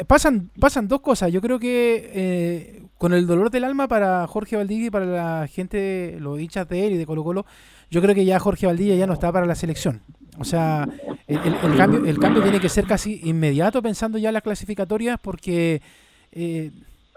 pasan, 0.06 0.50
pasan 0.58 0.88
dos 0.88 1.00
cosas. 1.00 1.32
Yo 1.32 1.40
creo 1.40 1.58
que 1.58 2.10
eh, 2.12 2.82
con 2.98 3.12
el 3.12 3.26
dolor 3.26 3.50
del 3.50 3.64
alma 3.64 3.88
para 3.88 4.26
Jorge 4.26 4.56
Valdivia 4.56 4.86
y 4.86 4.90
para 4.90 5.06
la 5.06 5.46
gente, 5.48 6.16
los 6.20 6.40
hinchas 6.40 6.68
de 6.68 6.86
él 6.86 6.92
y 6.94 6.96
de 6.96 7.06
Colo 7.06 7.24
Colo, 7.24 7.46
yo 7.90 8.00
creo 8.00 8.14
que 8.14 8.24
ya 8.24 8.38
Jorge 8.38 8.66
Valdivia 8.66 8.94
ya 8.96 9.06
no 9.06 9.14
está 9.14 9.32
para 9.32 9.46
la 9.46 9.54
selección. 9.54 10.02
O 10.38 10.44
sea, 10.44 10.88
el, 11.26 11.76
cambio, 11.76 12.06
el 12.06 12.18
cambio 12.18 12.42
tiene 12.42 12.58
que 12.58 12.70
ser 12.70 12.86
casi 12.86 13.20
inmediato 13.24 13.82
pensando 13.82 14.16
ya 14.16 14.30
en 14.30 14.34
las 14.34 14.42
clasificatorias 14.42 15.18
porque... 15.20 15.82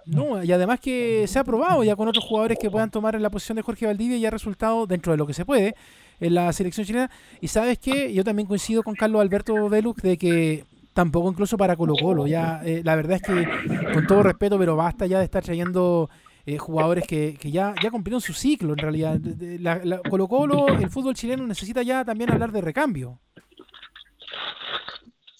no, 0.06 0.43
y 0.43 0.51
además 0.51 0.82
que 0.82 1.25
se 1.28 1.39
ha 1.39 1.43
probado 1.45 1.84
ya 1.84 1.95
con 1.95 2.10
otros 2.10 2.25
jugadores 2.25 2.60
que 2.60 2.69
puedan 2.69 2.91
tomar 2.91 3.15
en 3.15 3.23
la 3.23 3.30
posición 3.30 3.56
de 3.56 3.62
Jorge 3.62 3.86
Valdivia 3.86 4.17
y 4.17 4.25
ha 4.25 4.32
resultado 4.32 4.86
dentro 4.86 5.13
de 5.13 5.17
lo 5.17 5.25
que 5.25 5.34
se 5.34 5.45
puede 5.45 5.75
en 6.19 6.36
la 6.36 6.51
selección 6.54 6.86
chilena. 6.86 7.10
Y 7.41 7.47
sabes 7.47 7.80
que 7.80 8.13
yo 8.13 8.23
también 8.23 8.47
coincido 8.47 8.84
con 8.84 8.95
Carlos 8.95 9.21
Alberto 9.21 9.69
Velux 9.69 10.01
de 10.01 10.17
que 10.17 10.65
tampoco 10.93 11.30
incluso 11.30 11.58
para 11.58 11.75
Colo 11.75 11.93
Colo. 11.99 12.25
Ya, 12.25 12.62
eh, 12.63 12.82
la 12.84 12.95
verdad 12.95 13.17
es 13.17 13.21
que, 13.21 13.93
con 13.93 14.08
todo 14.08 14.23
respeto, 14.23 14.58
pero 14.58 14.75
basta 14.75 15.06
ya 15.06 15.19
de 15.19 15.25
estar 15.25 15.43
trayendo 15.43 16.10
eh, 16.45 16.58
jugadores 16.58 17.06
que, 17.06 17.38
que, 17.39 17.51
ya, 17.51 17.75
ya 17.84 17.91
cumplieron 17.91 18.21
su 18.21 18.34
ciclo 18.34 18.73
en 18.73 18.80
realidad. 18.80 19.19
La, 19.60 19.99
Colo 20.10 20.28
Colo, 20.28 20.67
el 20.67 20.89
fútbol 20.89 21.13
chileno 21.13 21.45
necesita 21.45 21.84
ya 21.84 22.06
también 22.06 22.32
hablar 22.32 22.51
de 22.51 22.62
recambio. 22.62 23.19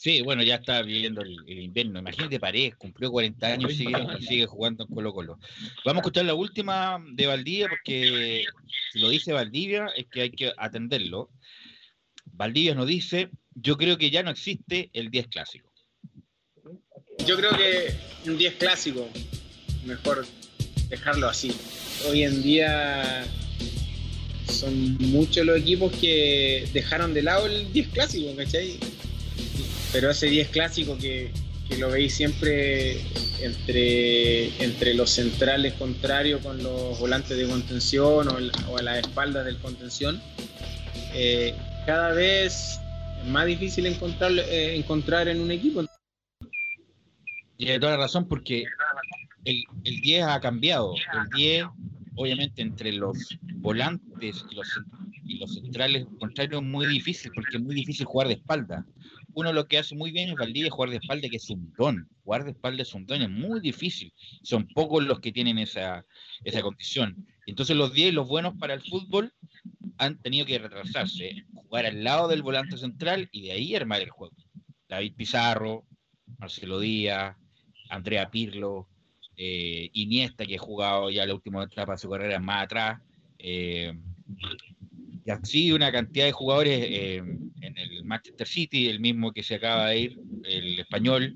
Sí, 0.06 0.22
bueno, 0.22 0.44
ya 0.44 0.58
está 0.58 0.84
viviendo 0.84 1.24
el, 1.24 1.36
invierno. 1.48 1.98
Imagínate, 1.98 2.40
Paredes, 2.40 2.76
cumplió 2.76 3.10
40 3.10 3.48
años 3.48 3.72
y 3.72 3.76
sigue, 3.76 3.96
sigue, 4.20 4.46
jugando 4.46 4.84
en 4.84 4.94
Colo 4.94 5.12
Colo. 5.12 5.40
Vamos 5.84 5.96
a 5.96 6.02
escuchar 6.02 6.26
la 6.26 6.36
última 6.36 7.04
de 7.14 7.26
Valdivia, 7.26 7.68
porque 7.70 8.46
si 8.92 9.00
lo 9.00 9.10
dice 9.10 9.34
Valdivia 9.34 9.88
es 9.98 10.06
que 10.06 10.22
hay 10.22 10.30
que 10.30 10.54
atenderlo. 10.58 11.32
Valdivia 12.26 12.76
nos 12.76 12.86
dice, 12.86 13.32
yo 13.56 13.78
creo 13.78 13.98
que 13.98 14.12
ya 14.12 14.22
no 14.22 14.30
existe 14.30 14.92
el 14.94 15.10
10 15.10 15.28
clásico. 15.30 15.74
Yo 17.26 17.36
creo 17.36 17.58
que 17.58 17.96
un 18.30 18.38
10 18.38 18.54
clásico, 18.58 19.10
mejor 19.88 20.24
dejarlo 20.88 21.28
así. 21.28 21.52
Hoy 22.08 22.22
en 22.22 22.44
día 22.44 23.26
son 24.50 25.00
muchos 25.00 25.44
los 25.48 25.58
equipos 25.58 25.92
que 25.94 26.70
dejaron 26.74 27.16
de 27.16 27.24
lado 27.24 27.48
el 27.48 27.74
10 27.74 27.88
clásico, 27.88 28.36
¿cachai? 28.36 28.78
Pero 29.96 30.12
ese 30.12 30.28
10 30.28 30.50
clásico 30.50 30.98
que, 30.98 31.32
lo 31.80 31.90
veis 31.90 32.14
siempre 32.14 33.00
entre, 33.40 34.48
entre 34.62 34.94
los 34.94 35.10
centrales 35.10 35.74
contrarios 35.76 36.42
con 36.42 36.62
los 36.62 37.00
volantes 37.00 37.38
de 37.38 37.48
contención 37.48 38.28
o, 38.28 38.78
a 38.78 38.82
la 38.82 39.00
espalda 39.00 39.42
del 39.46 39.58
contención, 39.60 40.22
eh, 41.14 41.56
cada 41.86 42.12
vez 42.12 42.78
es 43.22 43.28
más 43.30 43.46
difícil 43.46 43.86
encontrar, 43.86 44.34
eh, 44.34 44.76
encontrar 44.76 45.30
en 45.30 45.40
un 45.40 45.50
equipo. 45.50 45.86
Tiene 47.56 47.80
toda 47.80 47.94
la 47.94 48.00
razón 48.00 48.28
porque 48.28 48.66
el, 49.46 49.64
el 49.86 50.02
10 50.02 50.24
ha 50.26 50.42
cambiado. 50.42 50.94
El 50.94 51.30
10, 51.38 51.68
obviamente, 52.16 52.62
entre 52.62 52.92
los 52.92 53.40
volantes 53.56 54.46
y 54.52 54.56
los, 54.56 54.68
y 55.24 55.38
los 55.40 55.54
centrales 55.54 56.06
contrarios 56.20 56.62
es 56.62 56.68
muy 56.68 56.86
difícil 56.86 57.32
porque 57.34 57.56
es 57.56 57.64
muy 57.64 57.76
difícil 57.76 58.06
jugar 58.06 58.28
de 58.28 58.34
espalda 58.34 58.86
uno 59.36 59.54
lo 59.54 59.68
que 59.68 59.78
hace 59.78 59.96
muy 59.96 60.12
bien 60.12 60.30
es 60.30 60.36
Valdivia 60.36 60.72
jugar 60.72 60.90
de 60.90 60.98
espalda, 60.98 61.30
que 61.30 61.38
es 61.38 61.50
un 61.50 61.72
don. 61.78 62.10
Jugar 62.24 62.46
de 62.46 62.52
espalda 62.52 62.82
es 62.82 62.94
un 62.94 63.06
don, 63.06 63.22
es 63.22 63.30
muy 63.30 63.60
difícil. 63.60 64.14
Son 64.42 64.68
pocos 64.70 65.04
los 65.04 65.20
que 65.20 65.32
tienen 65.32 65.58
esa, 65.60 66.06
esa 66.44 66.62
condición. 66.62 67.28
Entonces 67.46 67.76
los 67.76 67.94
10, 67.94 68.14
los 68.14 68.28
buenos 68.28 68.56
para 68.58 68.74
el 68.74 68.82
fútbol, 68.82 69.34
han 69.98 70.22
tenido 70.22 70.46
que 70.46 70.58
retrasarse, 70.58 71.46
jugar 71.54 71.86
al 71.86 72.04
lado 72.04 72.28
del 72.28 72.42
volante 72.42 72.78
central 72.78 73.30
y 73.32 73.44
de 73.44 73.52
ahí 73.52 73.76
armar 73.76 74.02
el 74.02 74.10
juego. 74.10 74.36
David 74.88 75.16
Pizarro, 75.16 75.86
Marcelo 76.38 76.80
Díaz, 76.80 77.36
Andrea 77.90 78.30
Pirlo, 78.30 78.88
Iniesta, 79.38 80.46
que 80.46 80.56
ha 80.56 80.60
jugado 80.60 81.10
ya 81.10 81.26
la 81.26 81.34
última 81.34 81.64
etapa 81.64 81.94
de 81.94 81.98
su 81.98 82.10
carrera 82.10 82.40
más 82.40 82.64
atrás. 82.64 83.02
Y 85.26 85.32
así 85.32 85.72
una 85.72 85.92
cantidad 85.92 86.26
de 86.26 86.32
jugadores 86.32 86.86
en 86.86 87.78
el 87.78 88.06
Manchester 88.06 88.48
City, 88.48 88.88
el 88.88 89.00
mismo 89.00 89.32
que 89.32 89.44
se 89.44 89.56
acaba 89.56 89.90
de 89.90 90.00
ir, 90.00 90.20
el 90.44 90.80
español, 90.80 91.36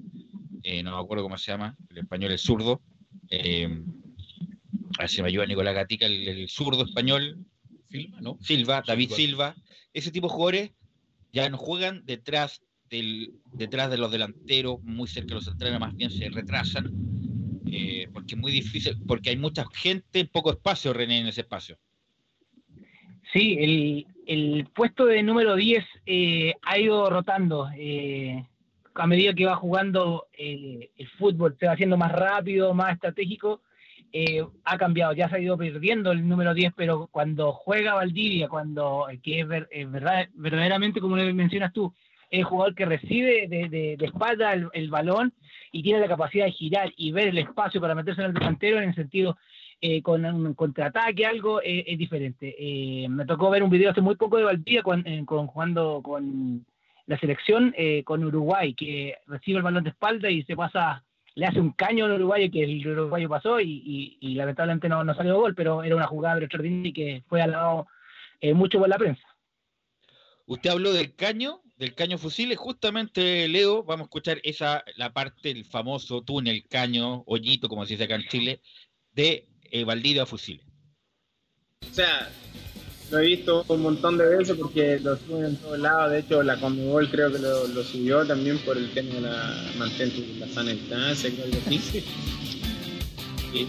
no 0.84 0.91
me 0.95 1.04
acuerdo 1.04 1.23
cómo 1.23 1.38
se 1.38 1.52
llama, 1.52 1.75
el 1.89 1.97
español, 1.97 2.32
el 2.32 2.38
zurdo. 2.38 2.82
a 3.32 5.02
ver 5.02 5.10
si 5.10 5.21
me 5.23 5.30
ayuda 5.30 5.47
Nicolás 5.47 5.73
Gatica, 5.73 6.06
el 6.06 6.47
zurdo 6.49 6.86
español, 6.86 7.43
Silva, 7.89 8.21
¿no? 8.21 8.38
Silva, 8.41 8.84
David 8.86 9.12
Silva. 9.12 9.56
Ese 9.93 10.12
tipo 10.12 10.28
de 10.28 10.34
jugadores 10.34 10.71
ya 11.34 11.49
no 11.49 11.58
juegan 11.58 12.06
detrás 12.06 12.62
del, 12.89 13.34
detrás 13.54 13.89
de 13.89 13.97
los 13.97 14.12
delanteros, 14.12 14.82
muy 14.84 15.08
cerca 15.08 15.30
de 15.30 15.36
los 15.36 15.45
centrales, 15.45 15.80
más 15.80 15.95
bien 15.95 16.12
se 16.12 16.30
retrasan, 16.30 16.91
eh, 17.71 18.08
porque 18.13 18.36
es 18.36 18.39
muy 18.39 18.52
difícil, 18.52 18.97
porque 19.08 19.32
hay 19.32 19.38
mucha 19.38 19.65
gente, 19.73 20.25
poco 20.25 20.52
espacio, 20.52 20.93
René, 20.93 21.19
en 21.19 21.28
ese 21.28 21.41
espacio. 21.41 21.78
Sí, 23.31 23.57
el, 23.59 24.07
el 24.25 24.67
puesto 24.73 25.05
de 25.05 25.23
número 25.23 25.55
10 25.55 25.85
eh, 26.05 26.53
ha 26.61 26.77
ido 26.77 27.09
rotando. 27.09 27.69
Eh, 27.75 28.43
a 28.95 29.07
medida 29.07 29.33
que 29.33 29.45
va 29.45 29.55
jugando 29.55 30.27
el 30.33 30.89
fútbol, 31.17 31.55
se 31.59 31.67
va 31.67 31.73
haciendo 31.73 31.95
más 31.95 32.11
rápido, 32.11 32.73
más 32.73 32.93
estratégico, 32.93 33.61
eh, 34.11 34.43
ha 34.65 34.77
cambiado, 34.77 35.13
ya 35.13 35.29
se 35.29 35.35
ha 35.35 35.39
ido 35.39 35.57
perdiendo 35.57 36.11
el 36.11 36.27
número 36.27 36.53
10, 36.53 36.73
pero 36.75 37.07
cuando 37.07 37.53
juega 37.53 37.93
Valdivia, 37.93 38.47
cuando 38.47 39.07
que 39.23 39.41
es, 39.41 39.47
verdad, 39.47 40.27
verdaderamente, 40.33 40.99
como 40.99 41.15
mencionas 41.15 41.71
tú, 41.71 41.93
es 42.31 42.39
el 42.39 42.45
jugador 42.45 42.75
que 42.75 42.85
recibe 42.85 43.47
de, 43.47 43.69
de, 43.69 44.05
espalda 44.05 44.53
el, 44.53 44.89
balón 44.89 45.33
y 45.71 45.83
tiene 45.83 45.99
la 45.99 46.07
capacidad 46.07 46.45
de 46.45 46.51
girar 46.51 46.91
y 46.97 47.11
ver 47.11 47.29
el 47.29 47.37
espacio 47.37 47.79
para 47.79 47.95
meterse 47.95 48.21
en 48.21 48.27
el 48.27 48.33
delantero 48.33 48.77
en 48.77 48.89
el 48.89 48.95
sentido 48.95 49.37
eh, 49.81 50.01
con 50.01 50.25
un 50.25 50.53
contraataque, 50.53 51.25
algo 51.25 51.61
es 51.61 51.97
diferente. 51.97 52.55
me 53.09 53.25
tocó 53.25 53.49
ver 53.49 53.63
un 53.63 53.69
video 53.69 53.91
hace 53.91 54.01
muy 54.01 54.15
poco 54.15 54.37
de 54.37 54.43
Valdivia 54.43 54.83
con, 54.83 55.03
con 55.25 55.47
jugando 55.47 56.01
con 56.03 56.65
la 57.05 57.17
selección 57.19 57.73
con 58.05 58.23
Uruguay, 58.23 58.73
que 58.73 59.15
recibe 59.27 59.57
el 59.57 59.63
balón 59.63 59.83
de 59.83 59.89
espalda 59.91 60.29
y 60.29 60.43
se 60.43 60.55
pasa 60.55 61.03
le 61.39 61.45
hace 61.45 61.59
un 61.59 61.71
caño 61.71 62.05
al 62.05 62.13
uruguayo 62.13 62.51
que 62.51 62.63
el 62.63 62.85
uruguayo 62.85 63.29
pasó 63.29 63.59
y, 63.61 64.17
lamentablemente 64.21 64.89
no, 64.89 65.13
salió 65.15 65.39
gol, 65.39 65.55
pero 65.55 65.83
era 65.83 65.95
una 65.95 66.07
jugada 66.07 66.39
extraordinaria 66.39 66.89
y 66.89 66.93
que 66.93 67.23
fue 67.27 67.41
alabado 67.41 67.87
eh, 68.41 68.53
mucho 68.53 68.79
por 68.79 68.89
la 68.89 68.97
prensa. 68.97 69.23
Usted 70.45 70.69
habló 70.69 70.91
del 70.91 71.15
caño, 71.15 71.61
del 71.77 71.95
caño 71.95 72.17
fusiles, 72.17 72.57
justamente 72.57 73.47
Leo, 73.47 73.83
vamos 73.83 74.05
a 74.05 74.07
escuchar 74.07 74.39
esa, 74.43 74.83
la 74.97 75.13
parte 75.13 75.53
del 75.53 75.63
famoso 75.63 76.23
túnel, 76.23 76.67
caño, 76.67 77.23
hoyito, 77.25 77.69
como 77.69 77.85
se 77.85 77.93
dice 77.93 78.05
acá 78.05 78.15
en 78.15 78.27
Chile, 78.27 78.61
de 79.11 79.47
eh, 79.71 79.84
Valdivia 79.84 80.25
Fusiles. 80.25 80.65
O 81.89 81.93
sea, 81.93 82.29
lo 83.12 83.19
he 83.19 83.25
visto 83.25 83.65
un 83.67 83.82
montón 83.82 84.17
de 84.17 84.38
veces 84.38 84.55
porque 84.58 84.99
lo 84.99 85.17
suben 85.17 85.45
en 85.45 85.55
todos 85.58 85.79
lados. 85.79 86.12
De 86.12 86.19
hecho, 86.19 86.43
la 86.43 86.60
Conmebol 86.60 87.10
creo 87.10 87.32
que 87.32 87.39
lo, 87.39 87.84
subió 87.84 88.25
también 88.25 88.60
por 88.60 88.77
el 88.77 88.93
tema 88.93 89.15
de 89.15 89.21
la 89.21 89.71
mantente 89.77 90.25
la 90.38 90.47
sana 90.47 90.71
distancia, 90.71 91.32
sí. 91.32 92.05
Y 93.53 93.67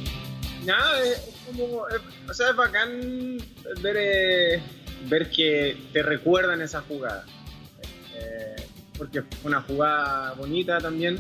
nada, 0.67 1.03
es, 1.05 1.33
como. 1.47 1.87
o 2.29 2.35
sea, 2.35 2.51
es 2.51 2.57
bacán 2.57 3.39
ver, 3.81 3.97
eh, 3.99 4.63
ver 5.09 5.31
que 5.31 5.77
te 5.93 6.03
recuerdan 6.03 6.61
esa 6.61 6.83
jugada. 6.83 7.25
Eh, 8.15 8.57
porque 8.99 9.23
fue 9.23 9.51
una 9.51 9.63
jugada 9.63 10.35
bonita 10.35 10.79
también 10.79 11.19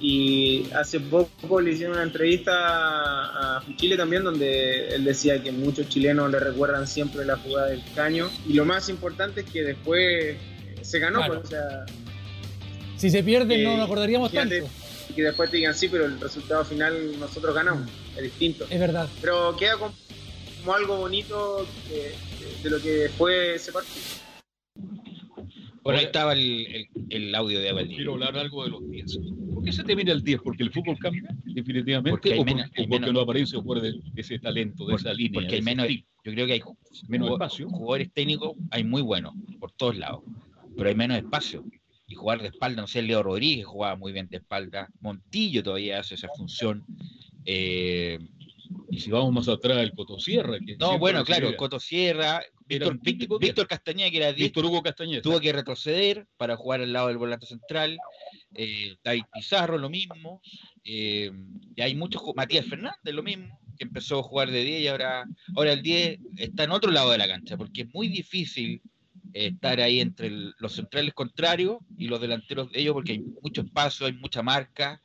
y 0.00 0.70
hace 0.74 1.00
poco 1.00 1.60
le 1.60 1.72
hicieron 1.72 1.96
una 1.96 2.04
entrevista 2.04 2.52
a 2.54 3.62
Chile 3.76 3.96
también 3.96 4.22
donde 4.22 4.88
él 4.88 5.04
decía 5.04 5.42
que 5.42 5.50
muchos 5.50 5.88
chilenos 5.88 6.30
le 6.30 6.38
recuerdan 6.38 6.86
siempre 6.86 7.24
la 7.24 7.36
jugada 7.36 7.68
del 7.68 7.82
caño 7.94 8.30
y 8.46 8.52
lo 8.52 8.64
más 8.64 8.88
importante 8.88 9.40
es 9.40 9.50
que 9.50 9.62
después 9.64 10.36
se 10.82 10.98
ganó, 10.98 11.26
pues, 11.26 11.40
o 11.40 11.46
sea, 11.46 11.86
si 12.96 13.10
se 13.10 13.22
pierde 13.22 13.62
no 13.62 13.76
nos 13.76 13.86
acordaríamos 13.86 14.32
tanto. 14.32 14.54
Y 15.08 15.14
que 15.14 15.22
después 15.22 15.50
te 15.50 15.56
digan 15.56 15.74
sí, 15.74 15.88
pero 15.88 16.04
el 16.04 16.20
resultado 16.20 16.64
final 16.64 17.18
nosotros 17.18 17.54
ganamos, 17.54 17.88
es 18.16 18.22
distinto. 18.22 18.66
Es 18.68 18.78
verdad. 18.78 19.08
Pero 19.20 19.56
queda 19.56 19.76
como, 19.76 20.74
algo 20.74 20.96
bonito 20.96 21.66
de 22.62 22.70
lo 22.70 22.80
que 22.80 23.10
fue 23.16 23.54
ese 23.54 23.72
partido. 23.72 24.27
Bueno, 25.88 26.00
ahí 26.00 26.04
estaba 26.04 26.34
el, 26.34 26.86
el, 27.08 27.34
audio 27.34 27.60
de 27.60 27.70
Abel. 27.70 27.88
Quiero 27.88 28.12
hablar 28.12 28.36
algo 28.36 28.62
de 28.62 28.68
los 28.68 28.90
10. 28.90 29.20
¿Por 29.54 29.64
qué 29.64 29.72
se 29.72 29.84
termina 29.84 30.12
el 30.12 30.22
10? 30.22 30.42
¿Porque 30.42 30.62
el 30.62 30.70
fútbol 30.70 30.98
cambia 30.98 31.34
definitivamente? 31.44 32.10
Porque 32.10 32.34
¿O, 32.34 32.44
porque, 32.90 33.10
no 33.10 33.20
aparece 33.20 33.56
de 33.56 34.00
ese 34.14 34.38
talento, 34.38 34.84
de 34.84 34.96
esa 34.96 35.14
línea? 35.14 35.40
Porque 35.40 35.54
hay 35.54 35.62
menos, 35.62 35.88
yo 35.88 36.32
creo 36.32 36.46
que 36.46 36.52
hay 36.52 36.60
menos 37.08 37.30
espacio. 37.30 37.70
Jugadores 37.70 38.12
técnicos 38.12 38.52
hay 38.70 38.84
muy 38.84 39.00
buenos 39.00 39.32
por 39.58 39.72
todos 39.72 39.96
lados, 39.96 40.24
pero 40.76 40.90
hay 40.90 40.94
menos 40.94 41.16
espacio. 41.16 41.64
Y 42.06 42.16
jugar 42.16 42.42
de 42.42 42.48
espalda, 42.48 42.82
no 42.82 42.86
sé, 42.86 43.00
Leo 43.00 43.22
Rodríguez 43.22 43.64
jugaba 43.64 43.96
muy 43.96 44.12
bien 44.12 44.28
de 44.28 44.36
espalda, 44.36 44.90
Montillo 45.00 45.62
todavía 45.62 46.00
hace 46.00 46.16
esa 46.16 46.28
función. 46.36 46.84
Eh, 47.46 48.18
y 48.90 49.00
si 49.00 49.10
vamos 49.10 49.32
más 49.32 49.48
atrás, 49.48 49.78
el 49.78 49.92
Cotosierra. 49.92 50.58
Que 50.58 50.76
no, 50.76 50.98
bueno, 50.98 51.24
claro, 51.24 51.54
Cotosierra, 51.56 52.42
Víctor, 52.66 52.98
Víctor, 53.40 53.66
Castañeda, 53.66 54.10
que 54.10 54.16
era 54.16 54.32
Víctor 54.32 54.64
Hugo 54.64 54.82
Castañeda. 54.82 55.22
Tuvo 55.22 55.40
que 55.40 55.52
retroceder 55.52 56.26
para 56.36 56.56
jugar 56.56 56.80
al 56.80 56.92
lado 56.92 57.08
del 57.08 57.18
volante 57.18 57.46
central. 57.46 57.98
Eh, 58.54 58.96
David 59.04 59.24
Pizarro, 59.32 59.78
lo 59.78 59.90
mismo. 59.90 60.40
Eh, 60.84 61.30
y 61.76 61.82
hay 61.82 61.94
muchos, 61.94 62.22
Matías 62.34 62.66
Fernández, 62.66 63.14
lo 63.14 63.22
mismo, 63.22 63.58
que 63.76 63.84
empezó 63.84 64.20
a 64.20 64.22
jugar 64.22 64.50
de 64.50 64.64
10 64.64 64.80
y 64.80 64.88
ahora, 64.88 65.24
ahora 65.54 65.72
el 65.72 65.82
10 65.82 66.20
está 66.36 66.64
en 66.64 66.72
otro 66.72 66.90
lado 66.90 67.10
de 67.10 67.18
la 67.18 67.28
cancha, 67.28 67.56
porque 67.56 67.82
es 67.82 67.94
muy 67.94 68.08
difícil 68.08 68.80
eh, 69.34 69.48
estar 69.48 69.80
ahí 69.80 70.00
entre 70.00 70.30
los 70.30 70.72
centrales 70.72 71.12
contrarios 71.14 71.78
y 71.96 72.08
los 72.08 72.20
delanteros 72.20 72.70
de 72.72 72.80
ellos, 72.80 72.94
porque 72.94 73.12
hay 73.12 73.24
mucho 73.42 73.62
espacio, 73.62 74.06
hay 74.06 74.14
mucha 74.14 74.42
marca. 74.42 75.00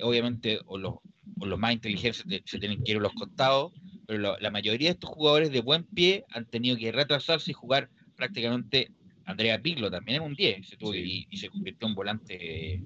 Obviamente, 0.00 0.60
o 0.66 0.78
los, 0.78 0.94
los 1.40 1.58
más 1.58 1.72
inteligentes 1.72 2.42
se 2.44 2.58
tienen 2.58 2.80
que 2.82 2.92
ir 2.92 2.98
a 2.98 3.00
los 3.00 3.14
costados 3.14 3.72
pero 4.06 4.38
la 4.38 4.50
mayoría 4.50 4.88
de 4.88 4.92
estos 4.92 5.10
jugadores 5.10 5.50
de 5.52 5.60
buen 5.60 5.84
pie 5.92 6.24
han 6.30 6.46
tenido 6.46 6.78
que 6.78 6.90
retrasarse 6.92 7.50
y 7.50 7.54
jugar 7.54 7.90
prácticamente. 8.16 8.90
Andrea 9.28 9.60
Piglo 9.60 9.90
también 9.90 10.16
era 10.16 10.24
un 10.24 10.34
10 10.34 10.66
se 10.66 10.76
y, 10.96 11.36
se 11.36 11.50
convirtió 11.50 11.86
en 11.86 11.94
volante, 11.94 12.82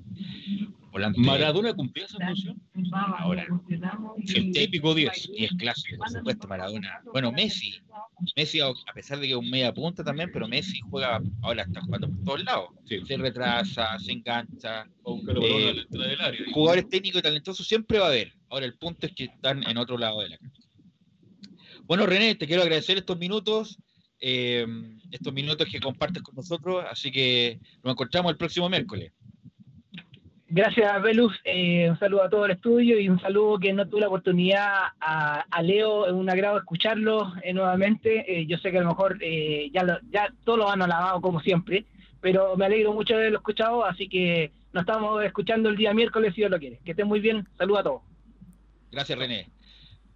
volante. 0.90 1.20
¿Maradona 1.20 1.72
cumplía 1.72 2.07
esa 2.07 2.18
función? 2.18 2.61
Ahora, 2.92 3.46
el 4.35 4.50
típico 4.50 4.92
10. 4.92 5.31
Y 5.37 5.44
es 5.44 5.52
clásico, 5.52 5.98
por 5.98 6.11
supuesto, 6.11 6.48
Maradona. 6.48 7.00
Bueno, 7.12 7.31
Messi. 7.31 7.78
Messi, 8.37 8.61
a 8.61 8.72
pesar 8.92 9.20
de 9.20 9.28
que 9.28 9.35
es 9.35 9.38
un 9.38 9.48
media 9.50 9.72
punta 9.72 10.02
también, 10.02 10.31
pero 10.33 10.48
Messi 10.48 10.81
juega, 10.90 11.22
ahora 11.42 11.62
está 11.62 11.81
jugando 11.81 12.09
por 12.09 12.24
todos 12.24 12.44
lados. 12.44 12.70
Se 13.07 13.16
retrasa, 13.16 13.96
se 14.00 14.11
engancha. 14.11 14.88
Eh, 15.07 15.87
jugadores 16.52 16.88
técnicos 16.88 17.20
y 17.20 17.22
talentosos 17.22 17.68
siempre 17.68 18.00
va 18.00 18.07
a 18.07 18.09
haber. 18.09 18.33
Ahora, 18.50 18.66
el 18.66 18.74
punto 18.74 19.07
es 19.07 19.12
que 19.14 19.24
están 19.24 19.62
en 19.62 19.78
otro 19.78 19.96
lado 19.96 20.20
de 20.20 20.31
la 20.31 20.38
cancha. 20.38 20.61
Bueno, 21.85 22.05
René, 22.05 22.35
te 22.35 22.48
quiero 22.48 22.62
agradecer 22.62 22.98
estos 22.98 23.18
minutos, 23.18 23.78
eh, 24.24 24.64
estos 25.11 25.32
minutos 25.32 25.66
que 25.68 25.80
compartes 25.80 26.22
con 26.22 26.37
nosotros, 26.37 26.85
así 26.88 27.11
que 27.11 27.58
nos 27.82 27.94
encontramos 27.94 28.30
el 28.30 28.38
próximo 28.38 28.68
miércoles. 28.68 29.12
Gracias, 30.46 31.02
Velus. 31.02 31.35
Eh, 31.44 31.90
un 31.90 31.98
saludo 31.98 32.22
a 32.22 32.30
todo 32.30 32.44
el 32.44 32.52
estudio 32.52 33.00
y 33.00 33.08
un 33.08 33.18
saludo 33.20 33.58
que 33.58 33.72
no 33.72 33.88
tuve 33.88 34.02
la 34.02 34.06
oportunidad 34.06 34.68
a, 35.00 35.62
Leo. 35.62 36.06
Es 36.06 36.12
un 36.12 36.30
agrado 36.30 36.58
escucharlo 36.58 37.32
eh, 37.42 37.52
nuevamente. 37.52 38.46
yo 38.46 38.58
sé 38.58 38.70
que 38.70 38.78
a 38.78 38.82
lo 38.82 38.90
mejor 38.90 39.18
ya, 39.72 40.00
ya 40.11 40.32
todos 40.44 40.58
lo 40.58 40.70
han 40.70 40.82
alabado 40.82 41.20
como 41.20 41.40
siempre, 41.40 41.85
pero 42.20 42.56
me 42.56 42.66
alegro 42.66 42.92
mucho 42.92 43.14
de 43.14 43.20
haberlo 43.22 43.38
escuchado, 43.38 43.85
así 43.85 44.08
que 44.08 44.52
nos 44.72 44.82
estamos 44.82 45.24
escuchando 45.24 45.68
el 45.68 45.76
día 45.76 45.94
miércoles 45.94 46.32
si 46.35 46.42
Dios 46.42 46.50
lo 46.50 46.61
quiere. 46.61 46.78
Que 46.85 46.92
estén 46.92 47.08
muy 47.08 47.18
bien. 47.18 47.48
Saludos 47.58 47.80
a 47.80 47.85
todos. 47.85 48.02
Gracias, 48.92 49.18
René. 49.18 49.48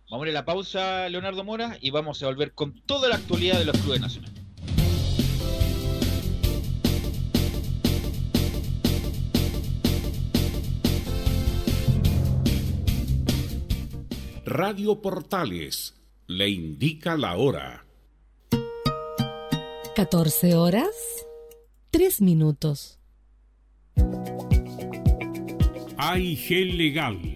Vamos 0.08 0.24
a 0.24 0.30
ir 0.30 0.36
a 0.36 0.40
la 0.40 0.44
pausa, 0.44 1.08
Leonardo 1.08 1.42
Mora, 1.42 1.78
y 1.80 1.90
vamos 1.90 2.22
a 2.22 2.26
volver 2.26 2.52
con 2.52 2.80
toda 2.82 3.08
la 3.08 3.16
actualidad 3.16 3.58
de 3.58 3.64
los 3.64 3.76
clubes 3.78 4.00
nacionales. 4.00 4.40
Radio 14.44 15.02
Portales 15.02 15.96
le 16.28 16.50
indica 16.50 17.16
la 17.16 17.36
hora. 17.36 17.84
14 19.96 20.54
horas, 20.54 21.26
3 21.90 22.20
minutos. 22.20 23.00
AIG 25.98 26.76
Legal 26.76 27.35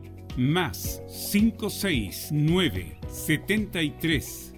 más 0.37 1.01
569 1.31 2.99
73 3.09 4.53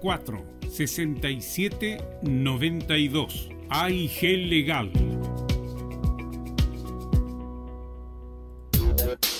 04 0.00 0.44
67 0.70 1.98
92 2.22 3.48
AIG 3.70 4.22
Legal. 4.48 4.92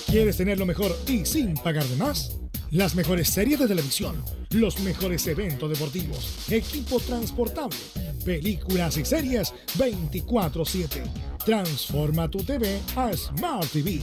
¿Quieres 0.07 0.37
tener 0.37 0.57
lo 0.57 0.65
mejor 0.65 0.95
y 1.07 1.25
sin 1.25 1.53
pagar 1.53 1.85
de 1.85 1.95
más? 1.97 2.39
Las 2.71 2.95
mejores 2.95 3.29
series 3.29 3.59
de 3.59 3.67
televisión, 3.67 4.23
los 4.51 4.79
mejores 4.79 5.25
eventos 5.27 5.69
deportivos, 5.69 6.51
equipo 6.51 6.99
transportable, 6.99 7.77
películas 8.25 8.97
y 8.97 9.05
series 9.05 9.53
24/7. 9.77 11.28
Transforma 11.49 12.29
tu 12.29 12.43
TV 12.43 12.79
a 12.95 13.11
Smart 13.17 13.71
TV. 13.71 13.99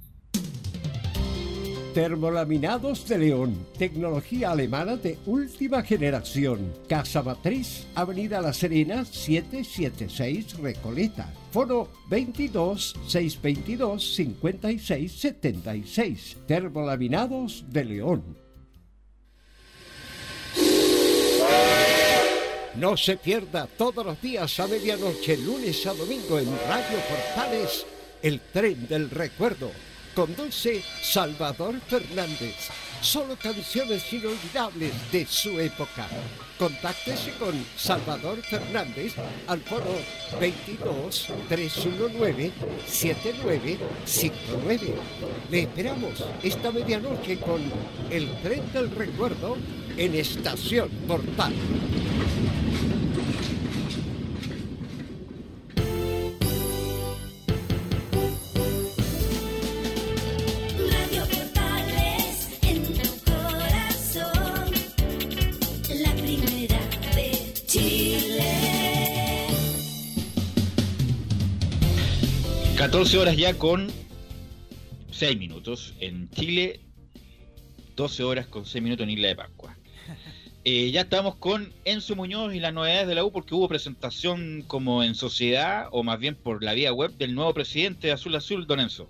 Termolaminados 1.93 3.05
de 3.09 3.17
León, 3.17 3.67
tecnología 3.77 4.51
alemana 4.51 4.95
de 4.95 5.17
última 5.25 5.83
generación. 5.83 6.73
Casa 6.87 7.21
Matriz, 7.21 7.85
Avenida 7.95 8.39
La 8.39 8.53
Serena, 8.53 9.03
776 9.03 10.57
Recoleta. 10.59 11.33
Foro 11.51 11.89
22 12.09 12.95
622 13.07 14.15
56 14.15 15.11
76. 15.11 16.37
Termolaminados 16.47 17.65
de 17.67 17.83
León. 17.83 18.37
No 22.75 22.95
se 22.95 23.17
pierda 23.17 23.67
todos 23.67 24.05
los 24.05 24.21
días 24.21 24.57
a 24.61 24.67
medianoche, 24.67 25.35
lunes 25.35 25.85
a 25.85 25.93
domingo 25.93 26.39
en 26.39 26.47
Radio 26.69 26.99
Portales, 27.09 27.85
el 28.21 28.39
tren 28.39 28.87
del 28.87 29.09
recuerdo. 29.09 29.69
Conduce 30.15 30.81
Salvador 31.01 31.75
Fernández. 31.87 32.69
Solo 33.01 33.35
canciones 33.37 34.11
inolvidables 34.11 34.91
de 35.11 35.25
su 35.25 35.59
época. 35.59 36.07
Contáctese 36.59 37.31
con 37.39 37.53
Salvador 37.77 38.41
Fernández 38.41 39.13
al 39.47 39.61
foro 39.61 39.95
22 40.39 41.27
319 41.47 42.51
7959. 42.85 44.93
Le 45.49 45.61
esperamos 45.61 46.25
esta 46.43 46.71
medianoche 46.71 47.39
con 47.39 47.61
el 48.09 48.29
tren 48.41 48.69
del 48.73 48.91
recuerdo 48.91 49.55
en 49.97 50.15
Estación 50.15 50.89
Portal. 51.07 51.53
14 72.91 73.17
horas 73.19 73.37
ya 73.37 73.53
con 73.53 73.87
6 75.11 75.39
minutos 75.39 75.93
en 76.01 76.29
Chile, 76.31 76.81
12 77.95 78.23
horas 78.23 78.47
con 78.47 78.65
6 78.65 78.83
minutos 78.83 79.05
en 79.05 79.11
Isla 79.11 79.29
de 79.29 79.35
Pascua. 79.37 79.77
Eh, 80.63 80.91
ya 80.91 81.01
estamos 81.01 81.37
con 81.37 81.73
Enzo 81.85 82.15
Muñoz 82.15 82.53
y 82.53 82.59
las 82.59 82.71
novedades 82.71 83.07
de 83.07 83.15
la 83.15 83.23
U 83.23 83.31
porque 83.31 83.55
hubo 83.55 83.67
presentación 83.67 84.63
como 84.67 85.03
en 85.03 85.15
sociedad 85.15 85.87
o 85.91 86.03
más 86.03 86.19
bien 86.19 86.35
por 86.35 86.63
la 86.63 86.73
vía 86.73 86.93
web 86.93 87.17
del 87.17 87.33
nuevo 87.33 87.51
presidente 87.51 88.07
de 88.07 88.13
Azul 88.13 88.35
Azul, 88.35 88.67
don 88.67 88.79
Enzo. 88.79 89.09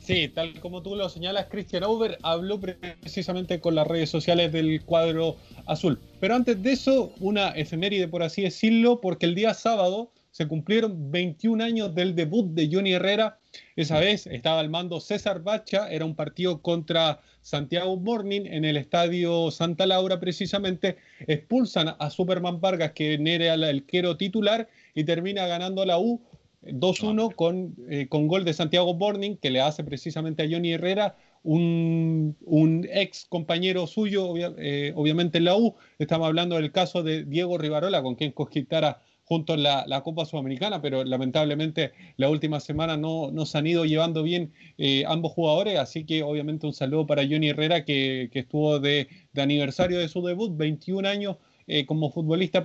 Sí, 0.00 0.28
tal 0.28 0.60
como 0.60 0.82
tú 0.82 0.94
lo 0.94 1.08
señalas, 1.08 1.46
Christian 1.48 1.84
Over 1.84 2.18
habló 2.22 2.60
precisamente 2.60 3.60
con 3.60 3.74
las 3.74 3.86
redes 3.86 4.10
sociales 4.10 4.52
del 4.52 4.82
cuadro 4.82 5.36
azul. 5.64 5.98
Pero 6.20 6.34
antes 6.34 6.62
de 6.62 6.72
eso, 6.72 7.14
una 7.20 7.50
efeméride, 7.50 8.08
por 8.08 8.22
así 8.22 8.42
decirlo, 8.42 9.00
porque 9.00 9.24
el 9.24 9.34
día 9.34 9.54
sábado 9.54 10.12
se 10.36 10.46
cumplieron 10.46 11.10
21 11.10 11.64
años 11.64 11.94
del 11.94 12.14
debut 12.14 12.44
de 12.52 12.68
Johnny 12.70 12.92
Herrera. 12.92 13.38
Esa 13.74 13.98
vez 14.00 14.26
estaba 14.26 14.60
al 14.60 14.68
mando 14.68 15.00
César 15.00 15.42
Bacha, 15.42 15.90
era 15.90 16.04
un 16.04 16.14
partido 16.14 16.60
contra 16.60 17.22
Santiago 17.40 17.96
Morning 17.96 18.42
en 18.44 18.66
el 18.66 18.76
estadio 18.76 19.50
Santa 19.50 19.86
Laura 19.86 20.20
precisamente. 20.20 20.98
Expulsan 21.26 21.96
a 21.98 22.10
Superman 22.10 22.60
Vargas, 22.60 22.92
que 22.92 23.14
era 23.14 23.54
el 23.54 23.64
arquero 23.64 24.18
titular, 24.18 24.68
y 24.94 25.04
termina 25.04 25.46
ganando 25.46 25.86
la 25.86 25.98
U 25.98 26.20
2-1 26.62 27.34
con, 27.34 27.74
eh, 27.88 28.06
con 28.10 28.28
gol 28.28 28.44
de 28.44 28.52
Santiago 28.52 28.92
Morning, 28.92 29.36
que 29.36 29.48
le 29.48 29.62
hace 29.62 29.84
precisamente 29.84 30.42
a 30.42 30.48
Johnny 30.50 30.74
Herrera, 30.74 31.16
un, 31.44 32.36
un 32.44 32.86
ex 32.92 33.24
compañero 33.24 33.86
suyo, 33.86 34.28
obvia- 34.28 34.54
eh, 34.58 34.92
obviamente 34.96 35.38
en 35.38 35.44
la 35.46 35.56
U. 35.56 35.76
Estamos 35.98 36.26
hablando 36.26 36.56
del 36.56 36.72
caso 36.72 37.02
de 37.02 37.24
Diego 37.24 37.56
Rivarola, 37.56 38.02
con 38.02 38.16
quien 38.16 38.32
conquistara 38.32 39.00
juntos 39.26 39.58
la, 39.58 39.84
la 39.86 40.02
Copa 40.02 40.24
Sudamericana, 40.24 40.80
pero 40.80 41.04
lamentablemente 41.04 41.92
la 42.16 42.30
última 42.30 42.60
semana 42.60 42.96
no, 42.96 43.30
no 43.32 43.44
se 43.44 43.58
han 43.58 43.66
ido 43.66 43.84
llevando 43.84 44.22
bien 44.22 44.52
eh, 44.78 45.04
ambos 45.06 45.32
jugadores, 45.32 45.78
así 45.78 46.04
que 46.06 46.22
obviamente 46.22 46.66
un 46.66 46.72
saludo 46.72 47.06
para 47.06 47.22
Johnny 47.22 47.50
Herrera, 47.50 47.84
que, 47.84 48.30
que 48.32 48.38
estuvo 48.40 48.78
de, 48.78 49.08
de 49.32 49.42
aniversario 49.42 49.98
de 49.98 50.08
su 50.08 50.22
debut, 50.22 50.56
21 50.56 51.08
años 51.08 51.36
eh, 51.68 51.84
como 51.84 52.12
futbolista 52.12 52.64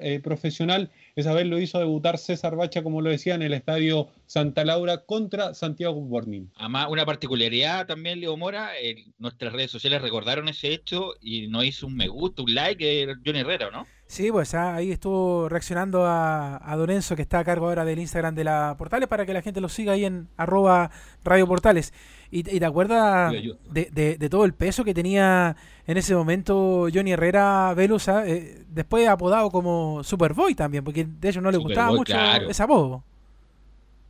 eh, 0.00 0.20
profesional. 0.20 0.90
Esa 1.14 1.32
vez 1.32 1.46
lo 1.46 1.60
hizo 1.60 1.78
debutar 1.78 2.18
César 2.18 2.56
Bacha, 2.56 2.82
como 2.82 3.00
lo 3.00 3.10
decía, 3.10 3.36
en 3.36 3.42
el 3.42 3.54
estadio 3.54 4.08
Santa 4.26 4.64
Laura 4.64 5.04
contra 5.04 5.54
Santiago 5.54 6.00
Bornin. 6.00 6.50
Además, 6.56 6.88
una 6.90 7.06
particularidad 7.06 7.86
también, 7.86 8.20
Leo 8.20 8.36
Mora, 8.36 8.72
eh, 8.80 9.04
nuestras 9.18 9.52
redes 9.52 9.70
sociales 9.70 10.02
recordaron 10.02 10.48
ese 10.48 10.72
hecho 10.72 11.14
y 11.20 11.46
nos 11.46 11.64
hizo 11.64 11.86
un 11.86 11.94
me 11.94 12.08
gusta, 12.08 12.42
un 12.42 12.52
like, 12.52 13.02
eh, 13.02 13.14
Johnny 13.24 13.38
Herrera, 13.38 13.70
¿no? 13.70 13.86
Sí, 14.10 14.32
pues 14.32 14.54
ah, 14.54 14.74
ahí 14.74 14.90
estuvo 14.90 15.48
reaccionando 15.48 16.04
a, 16.04 16.56
a 16.68 16.76
Don 16.76 16.90
Enzo, 16.90 17.14
que 17.14 17.22
está 17.22 17.38
a 17.38 17.44
cargo 17.44 17.68
ahora 17.68 17.84
del 17.84 18.00
Instagram 18.00 18.34
de 18.34 18.42
la 18.42 18.74
Portales, 18.76 19.08
para 19.08 19.24
que 19.24 19.32
la 19.32 19.40
gente 19.40 19.60
lo 19.60 19.68
siga 19.68 19.92
ahí 19.92 20.04
en 20.04 20.26
arroba 20.36 20.90
Radio 21.22 21.46
Portales. 21.46 21.92
¿Y, 22.28 22.40
y 22.40 22.58
te 22.58 22.64
acuerdas 22.64 23.32
de, 23.32 23.88
de- 23.92 24.16
de 24.18 24.28
todo 24.28 24.44
el 24.44 24.52
peso 24.52 24.82
que 24.84 24.94
tenía 24.94 25.54
en 25.86 25.96
ese 25.96 26.16
momento 26.16 26.88
Johnny 26.92 27.12
Herrera 27.12 27.72
Velus, 27.76 28.08
ah, 28.08 28.26
eh, 28.26 28.64
después 28.68 29.06
apodado 29.06 29.48
como 29.52 30.02
Superboy 30.02 30.56
también, 30.56 30.82
porque 30.82 31.04
de 31.06 31.28
hecho 31.28 31.40
no 31.40 31.52
le 31.52 31.58
gustaba 31.58 31.92
mucho 31.92 32.12
claro. 32.12 32.50
ese 32.50 32.62
apodo. 32.64 33.04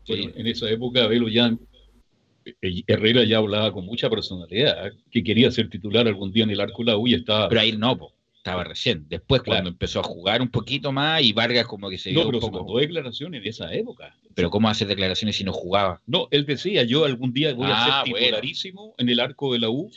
Bueno, 0.09 0.31
en 0.35 0.47
esa 0.47 0.69
época, 0.71 1.07
Velo 1.09 1.29
ya, 1.29 1.55
eh, 2.63 2.83
Herrera 2.87 3.25
ya 3.25 3.37
hablaba 3.39 3.71
con 3.73 3.85
mucha 3.85 4.09
personalidad, 4.09 4.87
¿eh? 4.89 4.93
que 5.11 5.23
quería 5.23 5.51
ser 5.51 5.69
titular 5.69 6.07
algún 6.09 6.33
día 6.33 6.45
en 6.45 6.51
el 6.51 6.61
arco 6.61 6.83
la 6.85 6.97
U 6.97 7.07
y 7.07 7.15
estaba. 7.15 7.49
Pero 7.51 7.61
ahí 7.61 7.77
no, 7.77 7.97
po, 7.99 8.13
estaba 8.41 8.65
recién. 8.65 9.07
Después, 9.09 9.43
cuando 9.43 9.69
empezó 9.69 10.01
a 10.01 10.03
jugar 10.03 10.41
un 10.41 10.49
poquito 10.49 10.93
más 10.93 11.23
y 11.23 11.33
Vargas 11.35 11.67
como 11.67 11.91
que 11.91 11.99
se 11.99 12.11
no, 12.13 12.25
pero 12.25 12.39
un 12.39 12.45
se 12.45 12.51
mandó 12.51 12.79
declaraciones 12.79 13.43
de 13.43 13.49
esa 13.51 13.73
época. 13.75 14.17
Pero 14.35 14.49
¿cómo 14.51 14.69
hacer 14.69 14.89
declaraciones 14.89 15.37
si 15.37 15.45
no 15.45 15.53
jugaba? 15.53 16.01
No, 16.07 16.27
él 16.31 16.47
decía, 16.47 16.83
yo 16.85 17.05
algún 17.05 17.33
día 17.33 17.53
voy 17.55 17.67
a 17.67 17.75
Ah, 17.77 18.03
ser 18.03 18.11
bueno. 18.13 18.25
titularísimo 18.27 18.95
en 18.97 19.09
el 19.11 19.21
arco 19.21 19.53
de 19.53 19.59
la 19.59 19.69
U, 19.69 19.91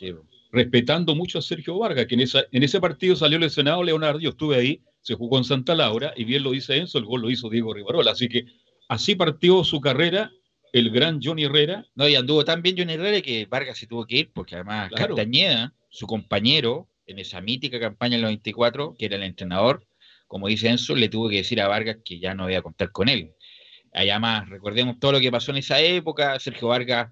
respetando 0.51 1.15
mucho 1.15 1.39
a 1.39 1.41
Sergio 1.41 1.77
Vargas, 1.79 2.05
que 2.05 2.15
en, 2.15 2.21
esa, 2.21 2.43
en 2.51 2.63
ese 2.63 2.79
partido 2.81 3.15
salió 3.15 3.39
lesionado 3.39 3.81
Leonardo, 3.81 4.19
yo 4.19 4.31
estuve 4.31 4.57
ahí, 4.57 4.81
se 5.01 5.15
jugó 5.15 5.37
en 5.37 5.45
Santa 5.45 5.73
Laura, 5.73 6.13
y 6.15 6.25
bien 6.25 6.43
lo 6.43 6.51
dice 6.51 6.77
Enzo, 6.77 6.97
el 6.97 7.05
gol 7.05 7.21
lo 7.21 7.29
hizo 7.31 7.49
Diego 7.49 7.73
Rivarola, 7.73 8.11
así 8.11 8.27
que 8.27 8.45
así 8.89 9.15
partió 9.15 9.63
su 9.63 9.79
carrera 9.79 10.31
el 10.73 10.89
gran 10.89 11.19
Johnny 11.21 11.43
Herrera. 11.45 11.85
No, 11.95 12.07
y 12.09 12.15
anduvo 12.15 12.43
tan 12.43 12.61
bien 12.61 12.75
Johnny 12.77 12.93
Herrera 12.93 13.21
que 13.21 13.45
Vargas 13.45 13.77
se 13.77 13.87
tuvo 13.87 14.05
que 14.05 14.17
ir, 14.17 14.31
porque 14.33 14.55
además 14.55 14.89
Claro. 14.89 15.15
Castañeda, 15.15 15.73
su 15.89 16.07
compañero 16.07 16.87
en 17.05 17.19
esa 17.19 17.41
mítica 17.41 17.79
campaña 17.79 18.15
en 18.15 18.21
los 18.21 18.29
24, 18.29 18.95
que 18.97 19.05
era 19.05 19.15
el 19.15 19.23
entrenador, 19.23 19.85
como 20.27 20.47
dice 20.47 20.69
Enzo, 20.69 20.95
le 20.95 21.09
tuvo 21.09 21.29
que 21.29 21.37
decir 21.37 21.61
a 21.61 21.67
Vargas 21.67 21.97
que 22.03 22.19
ya 22.19 22.33
no 22.33 22.49
iba 22.49 22.59
a 22.59 22.63
contar 22.63 22.91
con 22.91 23.09
él. 23.09 23.33
Allá 23.93 24.19
más, 24.19 24.49
recordemos 24.49 24.99
todo 24.99 25.11
lo 25.11 25.19
que 25.19 25.31
pasó 25.31 25.51
en 25.51 25.57
esa 25.57 25.79
época, 25.79 26.39
Sergio 26.39 26.69
Vargas 26.69 27.11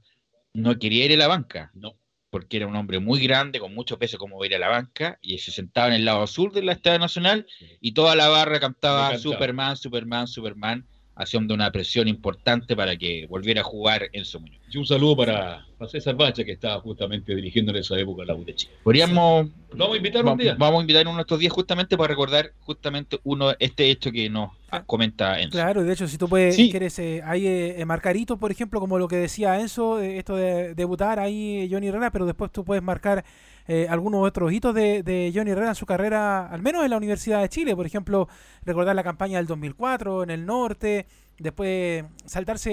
no 0.53 0.77
quería 0.79 1.05
ir 1.05 1.13
a 1.13 1.17
la 1.17 1.27
banca, 1.27 1.71
no, 1.75 1.97
porque 2.31 2.57
era 2.57 2.67
un 2.67 2.75
hombre 2.75 2.99
muy 2.99 3.19
grande, 3.19 3.59
con 3.59 3.75
mucho 3.75 3.99
peso 3.99 4.17
como 4.17 4.43
ir 4.43 4.55
a 4.55 4.59
la 4.59 4.69
banca, 4.69 5.19
y 5.21 5.37
se 5.37 5.51
sentaba 5.51 5.89
en 5.89 5.93
el 5.93 6.05
lado 6.05 6.25
sur 6.25 6.51
del 6.51 6.69
Estadio 6.69 6.97
Nacional, 6.97 7.45
y 7.79 7.93
toda 7.93 8.15
la 8.15 8.29
barra 8.29 8.59
cantaba. 8.59 9.17
Superman, 9.17 9.77
Superman, 9.77 10.27
Superman, 10.27 10.87
haciendo 11.15 11.53
una 11.53 11.71
presión 11.71 12.07
importante 12.07 12.75
para 12.75 12.95
que 12.95 13.27
volviera 13.27 13.61
a 13.61 13.63
jugar 13.63 14.09
Enzo 14.13 14.39
Muñoz. 14.39 14.61
Y 14.71 14.77
un 14.77 14.85
saludo 14.85 15.17
para, 15.17 15.65
para 15.77 15.91
César 15.91 16.15
Bacha, 16.15 16.43
que 16.43 16.53
estaba 16.53 16.79
justamente 16.81 17.35
dirigiendo 17.35 17.71
en 17.71 17.77
esa 17.77 17.99
época 17.99 18.23
la 18.25 18.33
U 18.33 18.43
de 18.45 18.55
Chile. 18.55 18.71
Podríamos. 18.83 19.47
Vamos 19.73 19.93
a 19.93 19.97
invitar 19.97 20.25
va- 20.25 20.31
un 20.31 20.37
día. 20.37 20.55
Vamos 20.57 20.79
a 20.79 20.81
invitar 20.81 21.05
uno 21.07 21.17
de 21.17 21.21
estos 21.21 21.39
días 21.39 21.51
justamente 21.53 21.97
para 21.97 22.07
recordar 22.07 22.53
justamente 22.61 23.19
uno 23.23 23.53
este 23.59 23.89
hecho 23.91 24.11
que 24.11 24.29
nos 24.29 24.51
ah, 24.71 24.83
comenta 24.85 25.39
Enzo. 25.39 25.51
Claro, 25.51 25.83
de 25.83 25.93
hecho, 25.93 26.07
si 26.07 26.17
tú 26.17 26.27
puedes, 26.29 26.55
Sí. 26.55 26.69
quieres 26.71 26.97
eh, 26.99 27.21
ahí 27.25 27.45
eh, 27.45 27.83
marcar 27.85 28.15
hitos, 28.15 28.39
por 28.39 28.49
ejemplo, 28.51 28.79
como 28.79 28.97
lo 28.97 29.07
que 29.07 29.17
decía 29.17 29.59
Enzo, 29.59 29.99
eh, 30.01 30.17
esto 30.17 30.35
de 30.37 30.73
debutar 30.75 31.19
ahí 31.19 31.67
Johnny 31.69 31.87
Herrera, 31.87 32.11
pero 32.11 32.25
después 32.25 32.51
tú 32.51 32.63
puedes 32.63 32.81
marcar 32.83 33.23
eh, 33.67 33.87
algunos 33.89 34.27
otros 34.27 34.51
hitos 34.51 34.73
de, 34.73 35.31
Johnny 35.33 35.51
Herrera 35.51 35.69
en 35.69 35.75
su 35.75 35.85
carrera, 35.85 36.47
al 36.47 36.61
menos 36.61 36.83
en 36.83 36.89
la 36.89 36.97
Universidad 36.97 37.41
de 37.41 37.49
Chile, 37.49 37.75
por 37.75 37.85
ejemplo, 37.85 38.27
recordar 38.63 38.95
la 38.95 39.03
campaña 39.03 39.37
del 39.37 39.47
2004 39.47 40.23
en 40.23 40.29
el 40.29 40.45
norte, 40.45 41.05
después 41.37 42.03
saltarse 42.25 42.71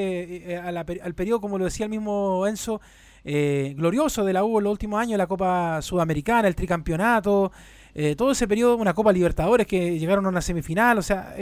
eh, 0.53 0.57
al 0.57 1.14
periodo, 1.14 1.41
como 1.41 1.59
lo 1.59 1.64
decía 1.64 1.84
el 1.84 1.91
mismo 1.91 2.47
Enzo, 2.47 2.80
eh, 3.24 3.74
glorioso 3.76 4.24
de 4.24 4.32
la 4.32 4.45
U 4.45 4.59
en 4.59 4.64
los 4.64 4.72
últimos 4.72 5.01
años, 5.01 5.18
la 5.18 5.26
Copa 5.26 5.82
Sudamericana, 5.82 6.49
el 6.49 6.55
tricampeonato, 6.55 7.53
todo 8.16 8.30
ese 8.30 8.47
periodo, 8.47 8.76
una 8.76 8.95
Copa 8.95 9.12
Libertadores 9.12 9.66
que 9.66 9.99
llegaron 9.99 10.24
a 10.26 10.28
una 10.28 10.41
semifinal, 10.41 10.99
o 10.99 11.03
sea, 11.03 11.34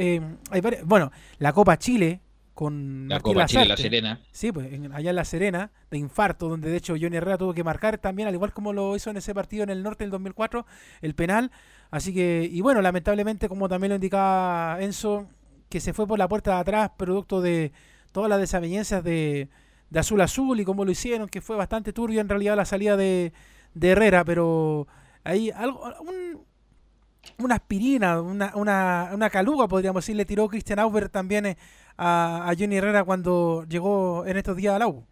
bueno, 0.86 1.12
la 1.38 1.52
Copa 1.52 1.76
Chile 1.76 2.22
con 2.56 3.06
La 3.08 3.16
Martín 3.16 3.34
Copa 3.34 3.46
Chile, 3.46 3.66
La. 3.66 3.76
Serena. 3.76 4.20
Sí, 4.32 4.50
pues 4.50 4.72
en- 4.72 4.92
allá 4.92 5.10
en 5.10 5.16
La 5.16 5.24
Serena, 5.24 5.70
de 5.90 5.98
infarto, 5.98 6.48
donde 6.48 6.70
de 6.70 6.76
hecho 6.78 6.94
Johnny 7.00 7.16
Herrera 7.18 7.38
tuvo 7.38 7.54
que 7.54 7.62
marcar 7.62 7.98
también, 7.98 8.26
al 8.26 8.34
igual 8.34 8.52
como 8.52 8.72
lo 8.72 8.96
hizo 8.96 9.10
en 9.10 9.18
ese 9.18 9.34
partido 9.34 9.62
en 9.62 9.70
el 9.70 9.82
norte 9.84 10.02
del 10.04 10.10
2004, 10.10 10.66
el 11.02 11.14
penal. 11.14 11.52
Así 11.90 12.12
que, 12.12 12.48
y 12.50 12.60
bueno, 12.62 12.80
lamentablemente, 12.82 13.48
como 13.48 13.68
también 13.68 13.90
lo 13.90 13.94
indicaba 13.96 14.78
Enzo, 14.80 15.28
que 15.68 15.80
se 15.80 15.92
fue 15.92 16.06
por 16.06 16.18
la 16.18 16.26
puerta 16.28 16.54
de 16.54 16.60
atrás, 16.60 16.90
producto 16.96 17.40
de 17.40 17.72
todas 18.10 18.30
las 18.30 18.40
desavenencias 18.40 19.04
de, 19.04 19.48
de 19.90 19.98
Azul 20.00 20.20
Azul 20.22 20.58
y 20.58 20.64
cómo 20.64 20.84
lo 20.84 20.90
hicieron, 20.90 21.28
que 21.28 21.40
fue 21.42 21.56
bastante 21.56 21.92
turbio 21.92 22.20
en 22.20 22.28
realidad 22.28 22.56
la 22.56 22.64
salida 22.64 22.96
de, 22.96 23.32
de 23.74 23.88
Herrera, 23.90 24.24
pero 24.24 24.88
ahí 25.24 25.50
algo, 25.50 25.82
un- 26.00 26.44
una 27.38 27.56
aspirina, 27.56 28.20
una, 28.20 28.52
una, 28.54 29.10
una 29.12 29.28
caluga, 29.30 29.66
podríamos 29.68 30.04
decir, 30.04 30.14
le 30.16 30.24
tiró 30.24 30.48
Christian 30.48 30.78
Auber 30.78 31.08
también 31.08 31.44
eh, 31.46 31.56
a, 31.96 32.48
a 32.50 32.54
Johnny 32.58 32.76
Herrera 32.76 33.04
cuando 33.04 33.64
llegó 33.68 34.24
en 34.26 34.36
estos 34.36 34.56
días 34.56 34.74
al 34.74 34.82
AU. 34.82 35.04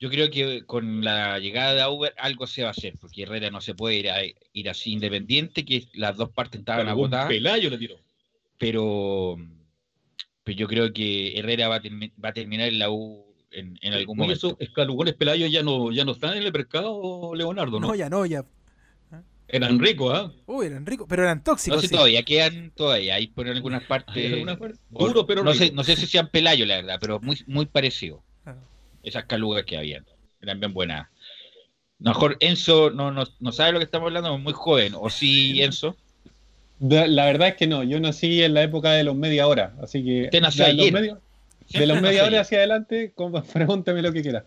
Yo 0.00 0.10
creo 0.10 0.28
que 0.30 0.64
con 0.66 1.02
la 1.04 1.38
llegada 1.38 1.72
de 1.74 1.80
Auber 1.82 2.14
algo 2.18 2.46
se 2.46 2.62
va 2.62 2.68
a 2.68 2.72
hacer, 2.72 2.94
porque 3.00 3.22
Herrera 3.22 3.50
no 3.50 3.60
se 3.60 3.74
puede 3.74 3.96
ir, 3.96 4.10
a- 4.10 4.18
ir 4.52 4.68
así 4.68 4.92
independiente, 4.92 5.64
que 5.64 5.86
las 5.94 6.16
dos 6.16 6.30
partes 6.30 6.60
estaban 6.60 6.88
agotadas. 6.88 7.26
Pelayo 7.28 7.70
le 7.70 7.78
tiró. 7.78 7.96
Pero, 8.58 9.36
pero 10.42 10.58
yo 10.58 10.66
creo 10.68 10.92
que 10.92 11.38
Herrera 11.38 11.68
va 11.68 11.76
a, 11.76 11.80
termi- 11.82 12.12
va 12.22 12.30
a 12.30 12.32
terminar 12.32 12.68
en 12.68 12.78
la 12.78 12.90
U 12.90 13.24
en, 13.50 13.78
en 13.82 13.92
algún 13.94 14.18
momento. 14.18 14.56
escalugones 14.58 15.14
Pelayo 15.14 15.46
ya 15.46 15.62
no, 15.62 15.90
ya 15.92 16.04
no 16.04 16.12
están 16.12 16.36
en 16.36 16.42
el 16.42 16.52
mercado, 16.52 17.34
Leonardo, 17.34 17.78
¿no? 17.80 17.88
No, 17.88 17.94
ya 17.94 18.10
no, 18.10 18.26
ya. 18.26 18.44
Eran 19.56 19.78
ricos, 19.78 20.12
¿ah? 20.16 20.32
Uy, 20.46 20.66
eran 20.66 20.84
ricos, 20.86 21.06
pero 21.08 21.22
eran 21.22 21.42
tóxicos. 21.44 21.76
No 21.76 21.80
sé, 21.82 21.88
sí. 21.88 21.94
todavía 21.94 22.22
quedan, 22.22 22.72
todavía 22.74 23.14
hay 23.14 23.28
por 23.28 23.48
algunas 23.48 23.82
partes. 23.84 24.16
Hay 24.16 24.32
algunas 24.32 24.56
partes. 24.58 24.80
o- 24.92 25.06
Duro, 25.06 25.26
pero 25.26 25.42
no 25.44 25.54
sé, 25.54 25.70
no 25.72 25.84
sé 25.84 25.96
si 25.96 26.06
sean 26.06 26.28
Pelayo, 26.28 26.66
la 26.66 26.76
verdad, 26.76 26.98
pero 27.00 27.20
muy, 27.20 27.38
muy 27.46 27.66
parecido. 27.66 28.22
Esas 29.02 29.24
calugas 29.26 29.64
que 29.64 29.76
habían. 29.76 30.04
Eran 30.40 30.60
bien 30.60 30.72
buenas. 30.74 31.08
Mejor 31.98 32.36
Enzo 32.40 32.90
no, 32.90 33.10
no, 33.12 33.24
no 33.40 33.52
sabe 33.52 33.72
lo 33.72 33.78
que 33.78 33.84
estamos 33.84 34.06
hablando, 34.08 34.34
es 34.34 34.42
muy 34.42 34.52
joven. 34.52 34.92
O 34.96 35.08
sí, 35.10 35.62
Enzo. 35.62 35.96
La 36.80 37.24
verdad 37.26 37.48
es 37.48 37.54
que 37.54 37.66
no, 37.66 37.82
yo 37.84 38.00
nací 38.00 38.42
en 38.42 38.52
la 38.54 38.62
época 38.62 38.92
de 38.92 39.04
los 39.04 39.14
media 39.14 39.46
hora, 39.46 39.74
así 39.80 40.04
que 40.04 40.24
Usted 40.24 40.40
nació 40.40 40.64
los 40.68 40.72
ayer. 40.80 40.92
media- 40.92 41.18
de 41.72 41.86
los 41.86 42.00
media 42.02 42.24
hora 42.24 42.40
hacia 42.40 42.58
adelante, 42.58 43.12
como- 43.14 43.42
pregúnteme 43.52 44.02
lo 44.02 44.12
que 44.12 44.22
quiera. 44.22 44.44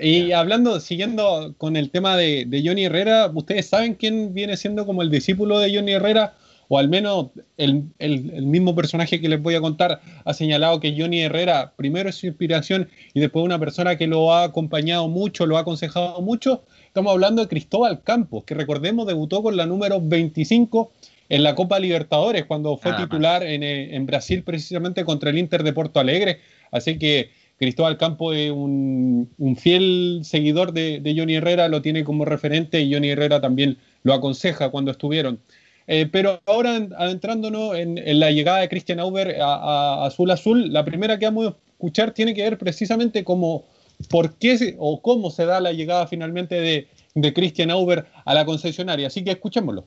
Y 0.00 0.32
hablando, 0.32 0.80
siguiendo 0.80 1.54
con 1.58 1.76
el 1.76 1.90
tema 1.90 2.16
de, 2.16 2.44
de 2.46 2.62
Johnny 2.66 2.84
Herrera, 2.84 3.30
¿ustedes 3.34 3.66
saben 3.68 3.94
quién 3.94 4.32
viene 4.34 4.56
siendo 4.56 4.86
como 4.86 5.02
el 5.02 5.10
discípulo 5.10 5.58
de 5.58 5.74
Johnny 5.74 5.92
Herrera? 5.92 6.34
O 6.72 6.78
al 6.78 6.88
menos 6.88 7.30
el, 7.56 7.82
el- 7.98 8.30
el 8.32 8.46
mismo 8.46 8.76
personaje 8.76 9.20
que 9.20 9.28
les 9.28 9.42
voy 9.42 9.56
a 9.56 9.60
contar 9.60 10.00
ha 10.24 10.32
señalado 10.32 10.78
que 10.78 10.94
Johnny 10.96 11.20
Herrera 11.22 11.72
primero 11.74 12.08
es 12.08 12.14
su 12.14 12.28
inspiración 12.28 12.88
y 13.12 13.18
después 13.18 13.44
una 13.44 13.58
persona 13.58 13.96
que 13.96 14.06
lo 14.06 14.32
ha 14.32 14.44
acompañado 14.44 15.08
mucho, 15.08 15.46
lo 15.46 15.56
ha 15.56 15.62
aconsejado 15.62 16.20
mucho. 16.22 16.62
Estamos 16.86 17.10
hablando 17.12 17.42
de 17.42 17.48
Cristóbal 17.48 18.02
Campos, 18.04 18.44
que 18.44 18.54
recordemos 18.54 19.08
debutó 19.08 19.42
con 19.42 19.56
la 19.56 19.66
número 19.66 20.00
25 20.00 20.92
en 21.30 21.42
la 21.42 21.54
Copa 21.54 21.78
Libertadores 21.80 22.44
cuando 22.44 22.76
fue 22.76 22.90
Nada 22.90 23.00
más. 23.04 23.08
titular 23.10 23.42
en, 23.44 23.62
eh, 23.62 23.94
en 23.96 24.04
Brasil 24.04 24.42
precisamente 24.42 25.04
contra 25.06 25.30
el 25.30 25.38
Inter 25.38 25.62
de 25.62 25.72
Porto 25.72 25.98
Alegre. 26.00 26.40
Así 26.70 26.98
que 26.98 27.30
Cristóbal 27.58 27.96
Campos 27.96 28.36
es 28.36 28.50
un, 28.50 29.30
un 29.38 29.56
fiel 29.56 30.20
seguidor 30.24 30.72
de, 30.72 31.00
de 31.00 31.14
Johnny 31.16 31.36
Herrera, 31.36 31.68
lo 31.68 31.80
tiene 31.82 32.04
como 32.04 32.24
referente 32.24 32.80
y 32.82 32.92
Johnny 32.92 33.10
Herrera 33.10 33.40
también 33.40 33.78
lo 34.02 34.12
aconseja 34.12 34.68
cuando 34.70 34.90
estuvieron. 34.90 35.40
Eh, 35.86 36.06
pero 36.10 36.40
ahora 36.46 36.76
en- 36.76 36.92
adentrándonos 36.96 37.74
en, 37.76 37.98
en 37.98 38.20
la 38.20 38.30
llegada 38.30 38.58
de 38.60 38.68
Christian 38.68 39.00
Auber 39.00 39.40
a, 39.40 39.54
a 40.02 40.06
Azul 40.06 40.30
Azul, 40.30 40.72
la 40.72 40.84
primera 40.84 41.18
que 41.18 41.24
vamos 41.26 41.46
a 41.48 41.56
escuchar 41.72 42.12
tiene 42.12 42.32
que 42.34 42.42
ver 42.42 42.58
precisamente 42.58 43.24
como 43.24 43.64
por 44.08 44.36
qué 44.38 44.76
o 44.78 45.00
cómo 45.02 45.30
se 45.30 45.44
da 45.46 45.60
la 45.60 45.72
llegada 45.72 46.06
finalmente 46.06 46.54
de, 46.60 46.88
de 47.14 47.32
Christian 47.32 47.70
Auber 47.70 48.06
a 48.24 48.34
la 48.34 48.44
concesionaria. 48.44 49.08
Así 49.08 49.22
que 49.24 49.30
escuchémoslo. 49.32 49.84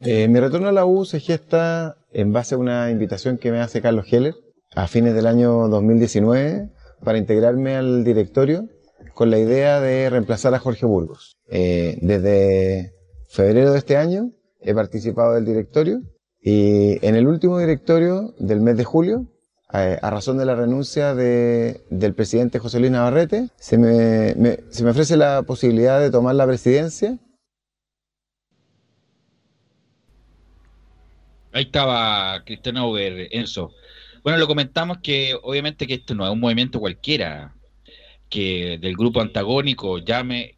Eh, 0.00 0.28
mi 0.28 0.38
retorno 0.38 0.68
a 0.68 0.72
la 0.72 0.86
U 0.86 1.04
se 1.04 1.20
gesta 1.20 1.96
en 2.12 2.32
base 2.32 2.54
a 2.54 2.58
una 2.58 2.90
invitación 2.90 3.36
que 3.36 3.50
me 3.50 3.60
hace 3.60 3.82
Carlos 3.82 4.06
Heller 4.12 4.34
a 4.74 4.86
fines 4.86 5.14
del 5.14 5.26
año 5.26 5.68
2019 5.68 6.68
para 7.04 7.18
integrarme 7.18 7.76
al 7.76 8.04
directorio 8.04 8.68
con 9.14 9.30
la 9.30 9.38
idea 9.38 9.80
de 9.80 10.08
reemplazar 10.10 10.54
a 10.54 10.58
Jorge 10.60 10.86
Burgos. 10.86 11.36
Eh, 11.50 11.98
desde 12.00 12.92
febrero 13.28 13.72
de 13.72 13.78
este 13.78 13.96
año 13.96 14.30
he 14.60 14.74
participado 14.74 15.34
del 15.34 15.44
directorio 15.44 16.00
y 16.40 17.04
en 17.04 17.16
el 17.16 17.26
último 17.26 17.58
directorio 17.58 18.34
del 18.38 18.60
mes 18.60 18.76
de 18.76 18.84
julio, 18.84 19.26
eh, 19.74 19.98
a 20.00 20.10
razón 20.10 20.38
de 20.38 20.44
la 20.46 20.54
renuncia 20.54 21.14
de- 21.14 21.80
del 21.90 22.14
presidente 22.14 22.60
José 22.60 22.78
Luis 22.78 22.92
Navarrete, 22.92 23.48
se 23.56 23.76
me- 23.78 24.34
se 24.70 24.84
me 24.84 24.90
ofrece 24.90 25.16
la 25.16 25.42
posibilidad 25.42 26.00
de 26.00 26.10
tomar 26.10 26.36
la 26.36 26.46
presidencia 26.46 27.18
Ahí 31.58 31.64
estaba 31.64 32.44
Cristiano 32.44 32.82
Auber, 32.82 33.30
Enzo. 33.32 33.74
Bueno, 34.22 34.38
lo 34.38 34.46
comentamos 34.46 34.98
que 35.02 35.36
obviamente 35.42 35.88
que 35.88 35.94
esto 35.94 36.14
no 36.14 36.24
es 36.24 36.30
un 36.30 36.38
movimiento 36.38 36.78
cualquiera, 36.78 37.52
que 38.30 38.78
del 38.80 38.94
grupo 38.94 39.20
antagónico 39.20 39.98
llame, 39.98 40.56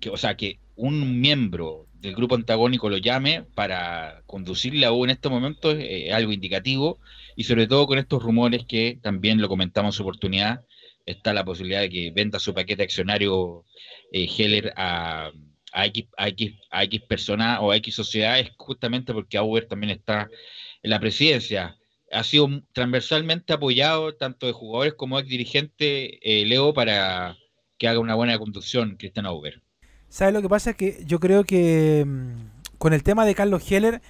que, 0.00 0.10
o 0.10 0.16
sea, 0.16 0.36
que 0.36 0.58
un 0.74 1.20
miembro 1.20 1.86
del 1.92 2.16
grupo 2.16 2.34
antagónico 2.34 2.90
lo 2.90 2.96
llame 2.96 3.44
para 3.54 4.24
conducir 4.26 4.74
la 4.74 4.92
U 4.92 5.04
en 5.04 5.10
estos 5.10 5.30
momentos 5.30 5.76
eh, 5.76 6.08
es 6.08 6.14
algo 6.14 6.32
indicativo 6.32 6.98
y 7.36 7.44
sobre 7.44 7.68
todo 7.68 7.86
con 7.86 7.98
estos 7.98 8.20
rumores 8.20 8.64
que 8.66 8.98
también 9.00 9.40
lo 9.40 9.48
comentamos 9.48 9.94
en 9.94 9.96
su 9.98 10.02
oportunidad, 10.02 10.64
está 11.06 11.32
la 11.32 11.44
posibilidad 11.44 11.82
de 11.82 11.90
que 11.90 12.10
venda 12.10 12.40
su 12.40 12.52
paquete 12.54 12.82
accionario 12.82 13.66
eh, 14.10 14.28
Heller 14.36 14.72
a, 14.76 15.30
a, 15.72 15.86
X, 15.86 16.06
a, 16.16 16.28
X, 16.28 16.54
a 16.70 16.84
X 16.84 17.02
personas 17.02 17.58
o 17.60 17.70
a 17.70 17.76
X 17.76 17.94
sociedades 17.94 18.50
justamente 18.56 19.12
porque 19.12 19.38
Auber 19.38 19.66
también 19.66 19.90
está 19.90 20.28
en 20.82 20.90
la 20.90 21.00
presidencia. 21.00 21.76
Ha 22.12 22.24
sido 22.24 22.48
transversalmente 22.72 23.52
apoyado 23.52 24.14
tanto 24.16 24.46
de 24.46 24.52
jugadores 24.52 24.94
como 24.94 25.18
ex 25.18 25.28
dirigente 25.28 26.18
eh, 26.22 26.44
Leo 26.44 26.74
para 26.74 27.36
que 27.78 27.88
haga 27.88 28.00
una 28.00 28.14
buena 28.14 28.38
conducción 28.38 28.96
Cristian 28.96 29.26
Auber. 29.26 29.62
¿Sabes 30.08 30.34
lo 30.34 30.42
que 30.42 30.48
pasa? 30.48 30.74
Que 30.74 31.02
yo 31.06 31.20
creo 31.20 31.44
que 31.44 32.04
mm, 32.04 32.76
con 32.78 32.92
el 32.92 33.02
tema 33.02 33.24
de 33.24 33.34
Carlos 33.34 33.70
Heller, 33.70 34.00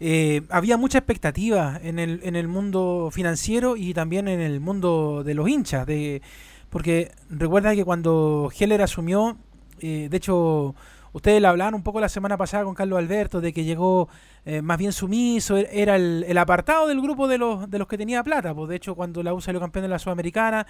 eh, 0.00 0.42
había 0.50 0.76
mucha 0.76 0.98
expectativa 0.98 1.78
en 1.82 1.98
el, 1.98 2.20
en 2.24 2.36
el 2.36 2.48
mundo 2.48 3.10
financiero 3.12 3.76
y 3.76 3.94
también 3.94 4.28
en 4.28 4.40
el 4.40 4.60
mundo 4.60 5.22
de 5.24 5.34
los 5.34 5.48
hinchas. 5.48 5.86
De, 5.86 6.22
porque 6.70 7.12
recuerda 7.30 7.74
que 7.74 7.84
cuando 7.84 8.50
Heller 8.58 8.82
asumió, 8.82 9.36
eh, 9.80 10.08
de 10.10 10.16
hecho, 10.16 10.74
ustedes 11.14 11.40
le 11.40 11.48
hablaban 11.48 11.74
un 11.74 11.82
poco 11.82 11.98
la 11.98 12.10
semana 12.10 12.36
pasada 12.36 12.64
con 12.64 12.74
Carlos 12.74 12.98
Alberto 12.98 13.40
de 13.40 13.54
que 13.54 13.64
llegó 13.64 14.10
eh, 14.44 14.60
más 14.60 14.76
bien 14.76 14.92
sumiso, 14.92 15.56
er, 15.56 15.70
era 15.72 15.96
el, 15.96 16.36
apartado 16.36 16.86
del 16.86 17.00
grupo 17.00 17.26
de 17.26 17.38
los, 17.38 17.70
de 17.70 17.78
los 17.78 17.88
que 17.88 17.96
tenía 17.96 18.22
plata. 18.22 18.54
Pues 18.54 18.68
de 18.68 18.76
hecho, 18.76 18.94
cuando 18.94 19.22
la 19.22 19.32
U 19.32 19.40
salió 19.40 19.58
campeón 19.58 19.84
de 19.84 19.88
la 19.88 19.98
Sudamericana, 19.98 20.66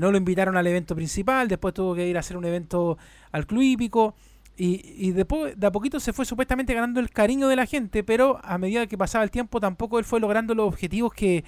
no 0.00 0.12
lo 0.12 0.18
invitaron 0.18 0.56
al 0.56 0.66
evento 0.66 0.94
principal, 0.94 1.48
después 1.48 1.74
tuvo 1.74 1.96
que 1.96 2.06
ir 2.06 2.16
a 2.16 2.20
hacer 2.20 2.36
un 2.36 2.44
evento 2.44 2.98
al 3.32 3.46
club 3.46 3.62
hípico. 3.62 4.14
Y, 4.62 5.12
después, 5.12 5.58
de 5.58 5.66
a 5.66 5.72
poquito 5.72 5.98
se 6.00 6.12
fue 6.12 6.26
supuestamente 6.26 6.74
ganando 6.74 7.00
el 7.00 7.08
cariño 7.08 7.48
de 7.48 7.56
la 7.56 7.64
gente, 7.64 8.04
pero 8.04 8.38
a 8.42 8.58
medida 8.58 8.86
que 8.86 8.98
pasaba 8.98 9.24
el 9.24 9.30
tiempo 9.30 9.58
tampoco 9.58 9.98
él 9.98 10.04
fue 10.04 10.20
logrando 10.20 10.54
los 10.54 10.68
objetivos 10.68 11.14
que, 11.14 11.44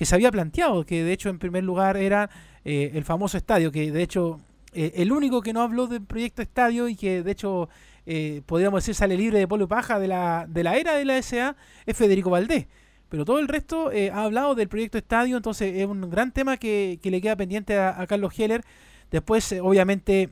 se 0.00 0.14
había 0.14 0.32
planteado, 0.32 0.86
que 0.86 1.04
de 1.04 1.12
hecho 1.12 1.28
en 1.28 1.38
primer 1.38 1.62
lugar 1.62 1.98
era 1.98 2.30
eh, 2.64 2.92
el 2.94 3.04
famoso 3.04 3.36
estadio, 3.36 3.70
que 3.70 3.92
de 3.92 4.02
hecho 4.02 4.40
eh, 4.74 4.92
el 4.96 5.12
único 5.12 5.40
que 5.40 5.52
no 5.52 5.62
habló 5.62 5.86
del 5.86 6.02
proyecto 6.02 6.42
estadio 6.42 6.88
y 6.88 6.96
que 6.96 7.22
de 7.22 7.30
hecho 7.30 7.68
eh, 8.06 8.42
podríamos 8.46 8.82
decir 8.82 8.94
sale 8.94 9.16
libre 9.16 9.38
de 9.38 9.48
polvo 9.48 9.68
paja 9.68 9.98
de 9.98 10.08
la, 10.08 10.46
de 10.48 10.62
la 10.62 10.76
era 10.76 10.94
de 10.94 11.04
la 11.04 11.20
SA 11.22 11.56
es 11.86 11.96
Federico 11.96 12.30
Valdés. 12.30 12.66
Pero 13.08 13.24
todo 13.24 13.38
el 13.38 13.46
resto 13.46 13.90
ha 14.12 14.24
hablado 14.24 14.56
del 14.56 14.68
proyecto 14.68 14.98
estadio, 14.98 15.36
entonces 15.36 15.72
es 15.76 15.86
un 15.86 16.10
gran 16.10 16.32
tema 16.32 16.56
que, 16.56 16.98
le 17.00 17.20
queda 17.20 17.36
pendiente 17.36 17.78
a, 17.78 18.00
a 18.00 18.06
Carlos 18.08 18.36
Heller. 18.36 18.64
Después, 19.10 19.54
obviamente, 19.62 20.30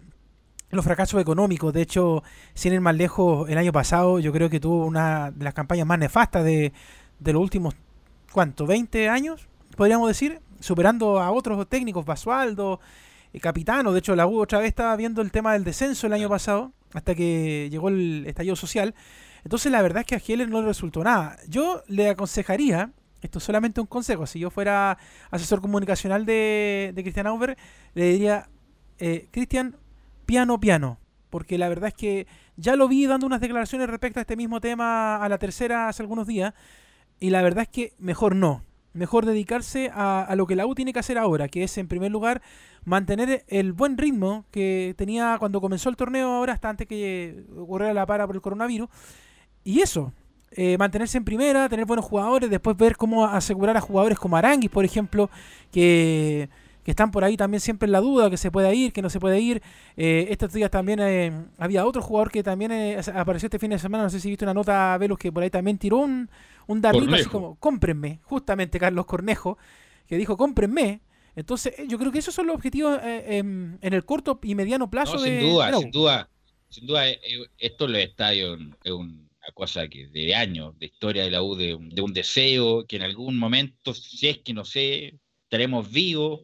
los 0.73 0.85
fracasos 0.85 1.21
económicos. 1.21 1.73
De 1.73 1.83
hecho, 1.83 2.25
sin 2.55 2.73
ir 2.73 2.81
más 2.81 2.97
lejos, 2.97 3.49
el 3.49 3.59
año 3.59 3.71
pasado 3.73 4.19
yo 4.19 4.33
creo 4.33 4.51
que 4.51 4.59
tuvo 4.59 4.87
una 4.87 5.31
de 5.31 5.45
las 5.45 5.55
campañas 5.55 5.87
más 5.87 5.99
nefastas 5.99 6.45
de, 6.45 6.73
de 7.21 7.33
los 7.33 7.41
últimos, 7.41 7.75
¿cuánto? 8.33 8.67
¿20 8.67 9.09
años? 9.09 9.47
Podríamos 9.77 10.09
decir, 10.09 10.41
superando 10.61 11.21
a 11.21 11.31
otros 11.31 11.69
técnicos, 11.69 12.05
Basualdo, 12.05 12.81
eh, 13.33 13.41
Capitano. 13.41 13.93
De 13.93 13.99
hecho, 13.99 14.17
la 14.17 14.27
U 14.27 14.41
otra 14.41 14.59
vez 14.59 14.69
estaba 14.69 14.95
viendo 14.97 15.23
el 15.23 15.31
tema 15.31 15.53
del 15.53 15.65
descenso 15.65 16.07
el 16.07 16.13
año 16.13 16.29
pasado, 16.29 16.73
hasta 16.93 17.15
que 17.15 17.69
llegó 17.71 17.89
el 17.89 18.25
estallido 18.27 18.57
social. 18.57 18.95
Entonces, 19.45 19.73
la 19.73 19.83
verdad 19.83 20.01
es 20.01 20.07
que 20.07 20.15
a 20.15 20.23
Heller 20.27 20.49
no 20.49 20.61
le 20.61 20.69
resultó 20.69 21.03
nada. 21.03 21.37
Yo 21.49 21.83
le 21.89 22.11
aconsejaría, 22.11 22.93
esto 23.21 23.39
es 23.39 23.45
solamente 23.45 23.81
un 23.81 23.87
consejo, 23.87 24.27
si 24.27 24.39
yo 24.39 24.51
fuera 24.51 24.99
asesor 25.31 25.61
comunicacional 25.61 26.25
de, 26.27 26.93
de 26.95 27.03
Cristian 27.03 27.27
Auber, 27.27 27.57
le 27.95 28.13
diría, 28.13 28.49
eh, 28.99 29.29
Cristian, 29.31 29.77
piano 30.27 30.61
piano, 30.61 30.99
porque 31.31 31.59
la 31.59 31.69
verdad 31.69 31.89
es 31.89 31.95
que 31.95 32.27
ya 32.57 32.77
lo 32.77 32.89
vi 32.89 33.07
dando 33.07 33.27
unas 33.27 33.41
declaraciones 33.41 33.89
respecto 33.89 34.21
a 34.21 34.23
este 34.23 34.37
mismo 34.37 34.61
tema 34.61 35.17
a 35.17 35.29
la 35.29 35.39
tercera 35.39 35.89
hace 35.89 36.03
algunos 36.03 36.27
días, 36.27 36.55
y 37.19 37.31
la 37.31 37.43
verdad 37.43 37.63
es 37.63 37.69
que 37.69 37.95
mejor 37.99 38.37
no, 38.37 38.65
mejor 38.93 39.27
dedicarse 39.27 39.91
a, 39.95 40.33
lo 40.37 40.47
que 40.47 40.57
la 40.57 40.67
U 40.67 40.75
tiene 40.75 40.93
que 40.93 40.99
hacer 40.99 41.19
ahora, 41.19 41.49
que 41.49 41.65
es 41.65 41.79
en 41.79 41.89
primer 41.89 42.11
lugar 42.11 42.43
mantener 42.85 43.45
el 43.49 43.73
buen 43.73 43.97
ritmo 43.97 44.45
que 44.51 44.95
tenía 44.97 45.37
cuando 45.39 45.61
comenzó 45.61 45.89
el 45.89 45.97
torneo 45.97 46.33
ahora, 46.33 46.53
hasta 46.53 46.69
antes 46.69 46.87
que 46.87 47.45
ocurriera 47.57 47.95
la 47.95 48.07
para 48.07 48.27
por 48.27 48.37
el 48.37 48.43
coronavirus, 48.43 48.89
y 49.65 49.81
eso, 49.81 50.13
eh, 50.51 50.77
mantenerse 50.79 51.17
en 51.19 51.25
primera, 51.25 51.69
tener 51.69 51.87
buenos 51.87 52.05
jugadores, 52.05 52.51
después 52.51 52.77
ver 52.77 52.97
cómo 52.97 53.25
asegurar 53.25 53.77
a 53.77 53.81
jugadores 53.81 54.19
como 54.19 54.37
Aranguis, 54.37 54.71
por 54.71 54.85
ejemplo, 54.85 55.31
que 55.71 56.51
que 56.83 56.91
están 56.91 57.11
por 57.11 57.25
ahí 57.25 57.37
también 57.37 57.61
siempre 57.61 57.87
en 57.87 57.93
la 57.93 58.01
duda, 58.01 58.29
que 58.29 58.37
se 58.37 58.51
puede 58.51 58.75
ir, 58.75 58.93
que 58.93 59.03
no 59.03 59.11
se 59.11 59.21
puede 59.21 59.41
ir. 59.41 59.63
Eh, 59.97 60.27
estos 60.31 60.53
días 60.53 60.71
también 60.71 61.01
eh, 61.01 61.33
había 61.59 61.87
otro 61.87 62.03
jugador 62.03 62.31
que 62.31 62.43
también 62.43 62.73
eh, 62.73 63.01
apareció 63.15 63.47
este 63.47 63.59
fin 63.59 63.71
de 63.71 63.79
semana, 63.79 64.05
no 64.05 64.11
sé 64.11 64.21
si 64.21 64.29
viste 64.29 64.45
una 64.45 64.55
nota, 64.55 64.97
Velus, 64.99 65.19
que 65.19 65.31
por 65.31 65.43
ahí 65.43 65.51
también 65.51 65.79
tiró 65.79 65.99
un, 65.99 66.29
un 66.67 66.81
darlito 66.81 67.15
así 67.15 67.27
como, 67.27 67.57
cómprenme, 67.57 68.21
justamente 68.25 68.81
Carlos 68.81 69.07
Cornejo, 69.07 69.59
que 70.07 70.17
dijo, 70.17 70.37
cómprenme. 70.37 71.01
Entonces, 71.35 71.75
yo 71.89 71.99
creo 71.99 72.13
que 72.13 72.19
esos 72.19 72.35
son 72.35 72.47
los 72.47 72.57
objetivos 72.57 72.99
en, 73.03 73.79
el 73.81 74.05
corto 74.05 74.39
y 74.43 74.55
mediano 74.55 74.91
plazo. 74.91 75.19
sin 75.19 75.41
duda, 75.41 75.73
sin 75.79 75.91
duda, 75.91 76.31
sin 76.69 76.87
duda, 76.87 77.05
esto 77.59 77.89
los 77.89 78.03
estadios 78.03 78.61
es 78.85 78.93
una 78.93 79.17
cosa 79.55 79.89
que 79.89 80.09
de 80.09 80.35
años, 80.35 80.79
de 80.79 80.87
historia 80.87 81.23
de 81.23 81.31
la 81.31 81.43
U, 81.43 81.55
de, 81.55 81.79
de 81.81 82.03
un 82.03 82.13
deseo, 82.13 82.85
que 82.87 82.97
en 82.97 83.03
algún 83.03 83.39
momento, 83.39 83.95
si 83.95 84.29
es 84.29 84.39
que 84.39 84.53
no 84.53 84.67
sé, 84.67 85.15
estaremos 85.45 85.91
vivos, 85.91 86.43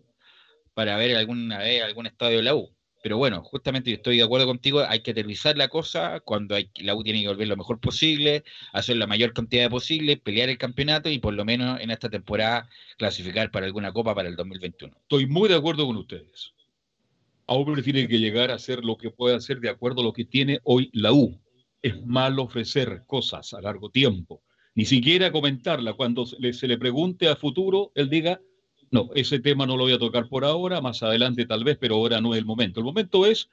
para 0.78 0.96
ver 0.96 1.16
alguna 1.16 1.58
vez 1.58 1.82
algún 1.82 2.06
estadio 2.06 2.36
de 2.36 2.44
la 2.44 2.54
U. 2.54 2.72
Pero 3.02 3.18
bueno, 3.18 3.42
justamente 3.42 3.90
yo 3.90 3.96
estoy 3.96 4.18
de 4.18 4.22
acuerdo 4.22 4.46
contigo, 4.46 4.84
hay 4.88 5.00
que 5.02 5.10
aterrizar 5.10 5.56
la 5.56 5.66
cosa 5.66 6.20
cuando 6.20 6.54
hay, 6.54 6.70
la 6.76 6.94
U 6.94 7.02
tiene 7.02 7.20
que 7.20 7.26
volver 7.26 7.48
lo 7.48 7.56
mejor 7.56 7.80
posible, 7.80 8.44
hacer 8.72 8.96
la 8.96 9.08
mayor 9.08 9.32
cantidad 9.32 9.68
posible, 9.68 10.18
pelear 10.18 10.50
el 10.50 10.56
campeonato 10.56 11.10
y 11.10 11.18
por 11.18 11.34
lo 11.34 11.44
menos 11.44 11.80
en 11.80 11.90
esta 11.90 12.08
temporada 12.08 12.68
clasificar 12.96 13.50
para 13.50 13.66
alguna 13.66 13.92
copa 13.92 14.14
para 14.14 14.28
el 14.28 14.36
2021. 14.36 14.94
Estoy 15.00 15.26
muy 15.26 15.48
de 15.48 15.56
acuerdo 15.56 15.84
con 15.84 15.96
ustedes. 15.96 16.52
Auber 17.48 17.82
tiene 17.82 18.06
que 18.06 18.20
llegar 18.20 18.52
a 18.52 18.54
hacer 18.54 18.84
lo 18.84 18.96
que 18.96 19.10
puede 19.10 19.34
hacer 19.34 19.58
de 19.58 19.70
acuerdo 19.70 20.02
a 20.02 20.04
lo 20.04 20.12
que 20.12 20.26
tiene 20.26 20.60
hoy 20.62 20.90
la 20.92 21.12
U. 21.12 21.40
Es 21.82 22.06
malo 22.06 22.44
ofrecer 22.44 23.02
cosas 23.04 23.52
a 23.52 23.60
largo 23.60 23.90
tiempo, 23.90 24.44
ni 24.76 24.84
siquiera 24.84 25.32
comentarla. 25.32 25.94
Cuando 25.94 26.24
se 26.24 26.68
le 26.68 26.78
pregunte 26.78 27.26
a 27.26 27.34
futuro, 27.34 27.90
él 27.96 28.08
diga, 28.08 28.40
no, 28.90 29.10
ese 29.14 29.38
tema 29.38 29.66
no 29.66 29.76
lo 29.76 29.84
voy 29.84 29.92
a 29.92 29.98
tocar 29.98 30.28
por 30.28 30.44
ahora, 30.44 30.80
más 30.80 31.02
adelante 31.02 31.44
tal 31.46 31.64
vez, 31.64 31.76
pero 31.78 31.96
ahora 31.96 32.20
no 32.20 32.34
es 32.34 32.38
el 32.38 32.44
momento. 32.44 32.80
El 32.80 32.84
momento 32.84 33.26
es 33.26 33.48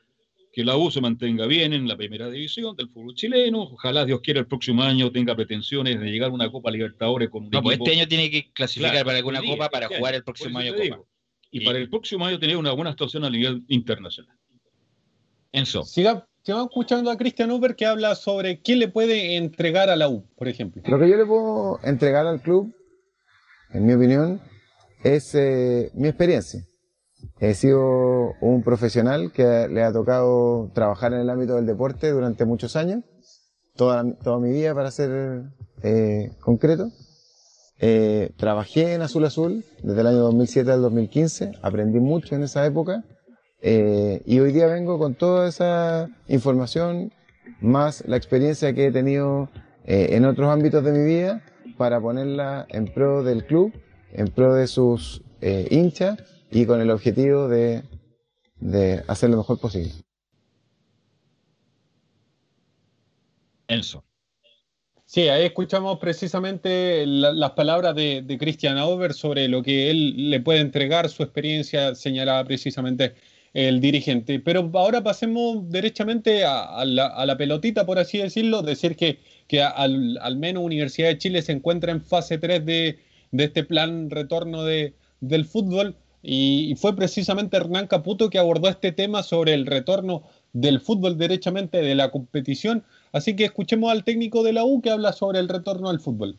que 0.56 0.64
la 0.64 0.78
U 0.78 0.90
se 0.90 1.02
mantenga 1.02 1.46
bien 1.48 1.74
en 1.74 1.86
la 1.86 1.98
primera 1.98 2.30
división 2.30 2.78
del 2.78 2.88
fútbol 2.88 3.14
chileno. 3.14 3.64
Ojalá 3.64 4.06
Dios 4.06 4.22
quiera 4.22 4.40
el 4.40 4.48
próximo 4.48 4.84
año 4.84 5.12
tenga 5.12 5.36
pretensiones 5.36 6.00
de 6.00 6.06
llegar 6.06 6.30
a 6.30 6.34
una 6.34 6.50
Copa 6.50 6.72
Libertadores 6.72 7.30
con 7.30 7.44
un 7.44 7.50
no, 7.50 7.62
pues 7.62 7.78
este 7.78 7.92
año 7.92 8.08
tiene 8.08 8.32
que 8.32 8.52
clasificar 8.54 9.04
para 9.04 9.18
alguna 9.18 9.42
Copa 9.42 9.70
para 9.70 9.90
jugar 9.90 10.16
el 10.16 10.24
próximo 10.24 10.58
año 10.60 10.74
Copa. 10.74 11.04
Y, 11.52 11.66
para 11.66 11.78
el 11.78 11.90
próximo 11.90 12.26
año 12.26 12.40
tener 12.40 12.56
una 12.56 12.72
buena 12.72 12.92
actuación 12.92 13.26
a 13.26 13.30
nivel 13.30 13.64
internacional. 13.68 14.38
Enzo. 15.52 15.84
Siga, 15.84 16.26
sigamos 16.42 16.68
escuchando 16.68 17.12
a 17.12 17.18
Cristian 17.18 17.52
Uber 17.52 17.76
que 17.76 17.86
habla 17.86 18.16
sobre 18.16 18.62
qué 18.62 18.78
le 18.78 18.88
puede 18.88 19.36
entregar 19.36 19.90
a 19.90 19.98
la 19.98 20.08
U, 20.08 20.26
por 20.38 20.48
ejemplo. 20.48 20.82
Lo 20.86 21.00
que 21.00 21.10
yo 21.10 21.18
le 21.18 21.26
puedo 21.26 21.80
entregar 21.84 22.28
al 22.28 22.42
club, 22.42 22.74
en 23.72 23.86
mi 23.86 23.94
opinión, 23.94 24.42
es 25.06 25.36
eh, 25.36 25.92
mi 25.94 26.08
experiencia. 26.08 26.66
He 27.40 27.54
sido 27.54 28.34
un 28.42 28.64
profesional 28.64 29.32
que 29.32 29.68
le 29.70 29.84
ha 29.84 29.94
tocado 29.94 30.72
trabajar 30.74 31.14
en 31.14 31.20
el 31.20 31.30
ámbito 31.30 31.56
del 31.56 31.68
deporte 31.68 32.10
durante 32.10 32.44
muchos 32.46 32.76
años, 32.76 33.04
toda, 33.76 34.04
toda 34.24 34.40
mi 34.40 34.52
vida 34.52 34.74
para 34.74 34.90
ser 34.90 35.44
eh, 35.84 36.32
concreto. 36.40 36.90
Eh, 37.78 38.32
trabajé 38.38 38.94
en 38.94 39.04
Azul 39.04 39.26
Azul 39.26 39.64
desde 39.84 40.02
el 40.02 40.08
año 40.08 40.20
2007 40.20 40.72
al 40.72 40.82
2015, 40.82 41.52
aprendí 41.62 42.00
mucho 42.00 42.36
en 42.36 42.44
esa 42.44 42.66
época 42.66 43.04
y 43.62 44.40
hoy 44.40 44.52
día 44.52 44.68
vengo 44.68 45.00
con 45.00 45.16
toda 45.16 45.48
esa 45.48 46.08
información 46.28 47.12
más 47.62 48.04
la 48.06 48.16
experiencia 48.16 48.74
que 48.74 48.86
he 48.86 48.92
tenido 48.92 49.50
en 49.86 50.24
otros 50.26 50.50
ámbitos 50.50 50.84
de 50.84 50.92
mi 50.92 51.04
vida 51.04 51.42
para 51.76 52.00
ponerla 52.00 52.68
en 52.70 52.94
pro 52.94 53.24
del 53.24 53.44
club 53.48 53.74
en 54.18 54.28
pro 54.28 54.54
de 54.54 54.68
sus 54.68 55.22
eh, 55.42 55.68
hinchas 55.70 56.18
y 56.52 56.66
con 56.66 56.82
el 56.82 56.90
objetivo 56.90 57.48
de, 57.48 57.84
hacer 59.08 59.30
lo 59.30 59.38
mejor 59.38 59.60
posible. 59.60 59.92
Enzo. 63.68 64.04
Sí, 65.06 65.28
ahí 65.28 65.46
escuchamos 65.46 66.00
precisamente 66.00 67.06
las 67.06 67.52
palabras 67.52 67.96
de, 67.96 68.38
Christian 68.40 68.78
Auber 68.78 69.14
sobre 69.14 69.48
lo 69.48 69.62
que 69.62 69.92
él 69.92 70.30
le 70.30 70.40
puede 70.40 70.60
entregar, 70.60 71.10
su 71.10 71.24
experiencia 71.24 71.94
señalaba 71.96 72.44
precisamente 72.44 73.16
el 73.54 73.80
dirigente. 73.80 74.40
Pero 74.40 74.70
ahora 74.74 75.04
pasemos 75.04 75.70
derechamente 75.70 76.44
a, 76.44 76.84
la, 76.86 77.38
pelotita, 77.38 77.86
por 77.86 78.00
así 78.00 78.18
decirlo, 78.18 78.62
decir 78.62 78.96
que, 78.96 79.20
que 79.48 79.62
al, 79.62 80.18
al, 80.22 80.38
menos 80.38 80.64
Universidad 80.64 81.10
de 81.10 81.18
Chile 81.18 81.42
se 81.42 81.52
encuentra 81.52 81.92
en 81.92 82.02
fase 82.02 82.38
3 82.38 82.66
de, 82.66 83.00
de 83.32 83.46
este 83.46 83.64
plan 83.64 84.10
retorno 84.10 84.64
de, 84.64 84.96
del 85.22 85.46
fútbol. 85.46 85.96
Y, 86.28 86.74
fue 86.78 86.96
precisamente 86.96 87.58
Hernán 87.58 87.88
Caputo 87.88 88.30
que 88.30 88.40
abordó 88.40 88.68
este 88.68 88.92
tema 88.92 89.22
sobre 89.22 89.54
el 89.54 89.68
retorno 89.68 90.24
del 90.54 90.80
fútbol 90.80 91.18
derechamente 91.18 91.82
de 91.82 91.94
la 91.94 92.10
competición. 92.10 92.84
Así 93.12 93.36
que 93.36 93.46
escuchemos 93.46 93.92
al 93.92 94.04
técnico 94.04 94.44
de 94.44 94.54
la 94.54 94.66
U 94.66 94.82
que 94.82 94.90
habla 94.90 95.14
sobre 95.14 95.40
el 95.40 95.48
retorno 95.48 95.90
al 95.90 96.00
fútbol. 96.00 96.38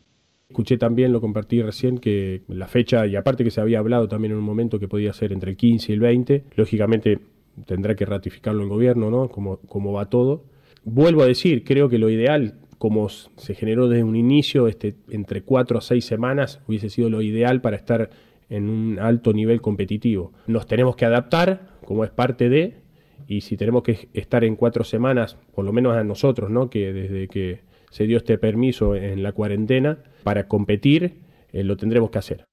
Escuché 0.49 0.77
también, 0.77 1.11
lo 1.11 1.21
compartí 1.21 1.61
recién, 1.61 1.97
que 1.97 2.43
la 2.47 2.67
fecha, 2.67 3.05
y 3.05 3.15
aparte 3.15 3.43
que 3.43 3.51
se 3.51 3.61
había 3.61 3.79
hablado 3.79 4.07
también 4.07 4.31
en 4.31 4.37
un 4.37 4.43
momento 4.43 4.79
que 4.79 4.87
podía 4.87 5.11
ser 5.13 5.33
entre 5.33 5.51
el 5.51 5.57
15 5.57 5.91
y 5.91 5.95
el 5.95 5.99
20, 5.99 6.43
lógicamente 6.55 7.19
tendrá 7.65 7.95
que 7.95 8.05
ratificarlo 8.05 8.63
el 8.63 8.69
gobierno, 8.69 9.09
¿no? 9.09 9.29
Como, 9.29 9.57
como 9.57 9.93
va 9.93 10.09
todo. 10.09 10.45
Vuelvo 10.83 11.23
a 11.23 11.27
decir, 11.27 11.63
creo 11.63 11.89
que 11.89 11.97
lo 11.97 12.09
ideal 12.09 12.55
como 12.77 13.09
se 13.09 13.55
generó 13.55 13.87
desde 13.87 14.03
un 14.03 14.15
inicio, 14.15 14.67
este, 14.67 14.95
entre 15.09 15.41
cuatro 15.41 15.77
a 15.77 15.81
seis 15.81 16.05
semanas 16.05 16.61
hubiese 16.67 16.89
sido 16.89 17.09
lo 17.09 17.21
ideal 17.21 17.61
para 17.61 17.75
estar 17.75 18.09
en 18.49 18.69
un 18.69 18.99
alto 18.99 19.33
nivel 19.33 19.61
competitivo. 19.61 20.33
Nos 20.47 20.67
tenemos 20.67 20.95
que 20.95 21.05
adaptar, 21.05 21.79
como 21.85 22.03
es 22.03 22.11
parte 22.11 22.49
de, 22.49 22.81
y 23.27 23.41
si 23.41 23.57
tenemos 23.57 23.83
que 23.83 24.09
estar 24.13 24.43
en 24.43 24.55
cuatro 24.55 24.83
semanas, 24.83 25.37
por 25.53 25.65
lo 25.65 25.73
menos 25.73 25.95
a 25.95 26.03
nosotros, 26.03 26.49
¿no? 26.49 26.69
que 26.69 26.93
desde 26.93 27.27
que 27.27 27.61
se 27.89 28.05
dio 28.05 28.17
este 28.17 28.37
permiso 28.37 28.95
en 28.95 29.23
la 29.23 29.31
cuarentena 29.31 29.99
para 30.23 30.47
competir, 30.47 31.21
eh, 31.51 31.63
lo 31.63 31.77
tendremos 31.77 32.09
que 32.09 32.19
hacer. 32.19 32.45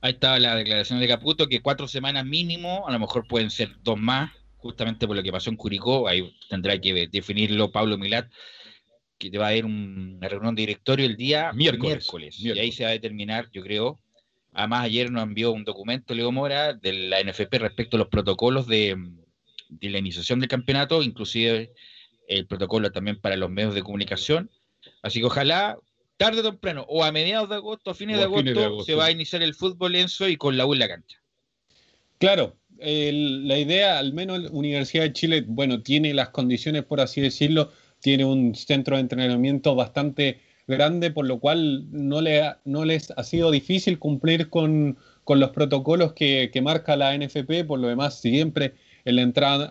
Ahí 0.00 0.12
estaba 0.12 0.38
la 0.38 0.54
declaración 0.54 1.00
de 1.00 1.08
Caputo, 1.08 1.48
que 1.48 1.60
cuatro 1.60 1.88
semanas 1.88 2.24
mínimo, 2.24 2.86
a 2.86 2.92
lo 2.92 3.00
mejor 3.00 3.26
pueden 3.26 3.50
ser 3.50 3.70
dos 3.82 3.98
más, 3.98 4.30
justamente 4.58 5.06
por 5.06 5.16
lo 5.16 5.22
que 5.22 5.32
pasó 5.32 5.50
en 5.50 5.56
Curicó, 5.56 6.08
ahí 6.08 6.34
tendrá 6.48 6.78
que 6.80 7.08
definirlo 7.10 7.72
Pablo 7.72 7.96
Milat, 7.96 8.30
que 9.18 9.30
te 9.30 9.38
va 9.38 9.46
a 9.46 9.48
haber 9.50 9.64
una 9.64 10.28
reunión 10.28 10.54
de 10.54 10.62
directorio 10.62 11.06
el 11.06 11.16
día 11.16 11.52
miércoles, 11.52 12.06
Y 12.38 12.50
ahí 12.58 12.70
se 12.70 12.84
va 12.84 12.90
a 12.90 12.92
determinar, 12.92 13.48
yo 13.52 13.62
creo. 13.62 13.98
Además, 14.52 14.84
ayer 14.84 15.10
nos 15.10 15.22
envió 15.22 15.52
un 15.52 15.64
documento, 15.64 16.14
Leo 16.14 16.32
Mora, 16.32 16.74
de 16.74 16.92
la 16.92 17.22
NFP 17.22 17.54
respecto 17.58 17.96
a 17.96 17.98
los 17.98 18.08
protocolos 18.08 18.66
de, 18.66 18.96
de 19.68 19.90
la 19.90 19.98
iniciación 19.98 20.40
del 20.40 20.48
campeonato, 20.48 21.02
inclusive 21.02 21.72
el 22.28 22.46
protocolo 22.46 22.90
también 22.90 23.20
para 23.20 23.36
los 23.36 23.50
medios 23.50 23.74
de 23.74 23.82
comunicación. 23.82 24.50
Así 25.02 25.20
que 25.20 25.26
ojalá 25.26 25.78
tarde 26.16 26.40
o 26.40 26.42
temprano, 26.42 26.84
o 26.88 27.04
a 27.04 27.12
mediados 27.12 27.48
de 27.48 27.54
agosto, 27.56 27.90
a 27.90 27.94
fines, 27.94 28.18
de, 28.18 28.24
agosto, 28.24 28.84
se 28.84 28.94
va 28.94 29.06
a 29.06 29.10
iniciar 29.10 29.42
el 29.42 29.54
fútbol 29.54 29.94
Enzo 29.94 30.28
y 30.28 30.36
con 30.36 30.56
la 30.56 30.66
U 30.66 30.72
en 30.72 30.80
la 30.80 30.88
cancha. 30.88 31.18
Claro, 32.18 32.56
la 32.80 33.58
idea, 33.58 33.98
al 33.98 34.12
menos 34.12 34.40
la 34.40 34.50
Universidad 34.50 35.04
de 35.04 35.12
Chile, 35.12 35.44
bueno, 35.46 35.82
tiene 35.82 36.14
las 36.14 36.30
condiciones, 36.30 36.84
por 36.84 37.00
así 37.00 37.20
decirlo, 37.20 37.70
tiene 38.00 38.24
un 38.24 38.54
centro 38.54 38.96
de 38.96 39.02
entrenamiento 39.02 39.74
bastante 39.74 40.40
grande, 40.66 41.10
por 41.10 41.26
lo 41.26 41.40
cual 41.40 41.86
no, 41.90 42.20
le 42.20 42.42
no 42.64 42.84
les 42.84 43.10
ha 43.10 43.24
sido 43.24 43.50
difícil 43.50 43.98
cumplir 43.98 44.50
con, 44.50 44.96
los 45.26 45.50
protocolos 45.50 46.12
que, 46.12 46.50
marca 46.62 46.96
la 46.96 47.16
NFP, 47.16 47.64
por 47.66 47.78
lo 47.80 47.88
demás 47.88 48.20
siempre 48.20 48.74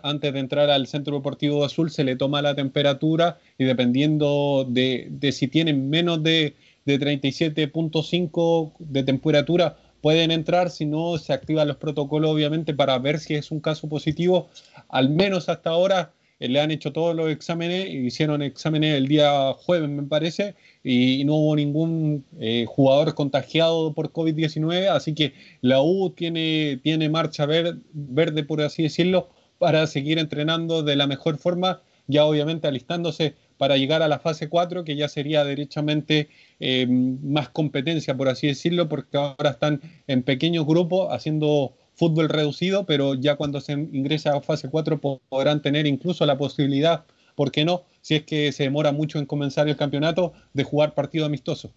antes 0.02 0.32
de 0.32 0.40
entrar 0.40 0.68
al 0.68 0.88
Centro 0.88 1.14
Deportivo 1.14 1.64
Azul 1.64 1.90
se 1.90 2.02
le 2.02 2.16
toma 2.16 2.42
la 2.42 2.56
temperatura 2.56 3.38
y 3.56 3.64
dependiendo 3.64 4.66
de, 4.68 5.10
si 5.32 5.46
tienen 5.46 5.88
menos 5.88 6.22
de, 6.24 6.56
de 6.84 6.98
37.5 6.98 8.72
de 8.80 9.02
temperatura 9.04 9.76
pueden 10.00 10.30
entrar, 10.30 10.70
si 10.70 10.86
no 10.86 11.18
se 11.18 11.32
activan 11.32 11.68
los 11.68 11.76
protocolos 11.76 12.30
obviamente 12.30 12.74
para 12.74 12.98
ver 12.98 13.18
si 13.18 13.34
es 13.34 13.50
un 13.50 13.60
caso 13.60 13.88
positivo. 13.88 14.48
Al 14.88 15.10
menos 15.10 15.48
hasta 15.48 15.70
ahora 15.70 16.12
eh, 16.40 16.48
le 16.48 16.60
han 16.60 16.70
hecho 16.70 16.92
todos 16.92 17.16
los 17.16 17.30
exámenes, 17.30 17.88
hicieron 17.88 18.42
exámenes 18.42 18.94
el 18.94 19.08
día 19.08 19.52
jueves 19.54 19.88
me 19.88 20.04
parece, 20.04 20.54
y, 20.84 21.24
no 21.24 21.34
hubo 21.34 21.56
ningún 21.56 22.24
eh, 22.38 22.64
jugador 22.68 23.14
contagiado 23.14 23.92
por 23.92 24.12
COVID-19, 24.12 24.88
así 24.88 25.14
que 25.14 25.34
la 25.60 25.82
U 25.82 26.10
tiene, 26.10 26.78
tiene 26.82 27.08
marcha 27.08 27.46
verde, 27.46 28.44
por 28.44 28.62
así 28.62 28.84
decirlo, 28.84 29.30
para 29.58 29.86
seguir 29.86 30.18
entrenando 30.18 30.82
de 30.82 30.96
la 30.96 31.06
mejor 31.06 31.38
forma, 31.38 31.82
ya 32.06 32.24
obviamente 32.24 32.68
alistándose 32.68 33.34
para 33.58 33.76
llegar 33.76 34.02
a 34.02 34.08
la 34.08 34.20
fase 34.20 34.48
4, 34.48 34.84
que 34.84 34.96
ya 34.96 35.08
sería 35.08 35.44
derechamente 35.44 36.30
eh, 36.60 36.86
más 36.86 37.50
competencia, 37.50 38.16
por 38.16 38.28
así 38.28 38.46
decirlo, 38.46 38.88
porque 38.88 39.18
ahora 39.18 39.50
están 39.50 39.82
en 40.06 40.22
pequeños 40.22 40.64
grupos 40.64 41.08
haciendo 41.10 41.74
fútbol 41.94 42.28
reducido, 42.28 42.86
pero 42.86 43.14
ya 43.14 43.34
cuando 43.34 43.60
se 43.60 43.72
ingresa 43.72 44.36
a 44.36 44.40
fase 44.40 44.70
4 44.70 45.00
podrán 45.28 45.60
tener 45.60 45.86
incluso 45.86 46.24
la 46.24 46.38
posibilidad, 46.38 47.04
¿por 47.34 47.50
qué 47.50 47.64
no? 47.64 47.84
Si 48.00 48.14
es 48.14 48.22
que 48.22 48.52
se 48.52 48.62
demora 48.62 48.92
mucho 48.92 49.18
en 49.18 49.26
comenzar 49.26 49.68
el 49.68 49.76
campeonato, 49.76 50.32
de 50.54 50.62
jugar 50.62 50.94
partido 50.94 51.26
amistoso. 51.26 51.74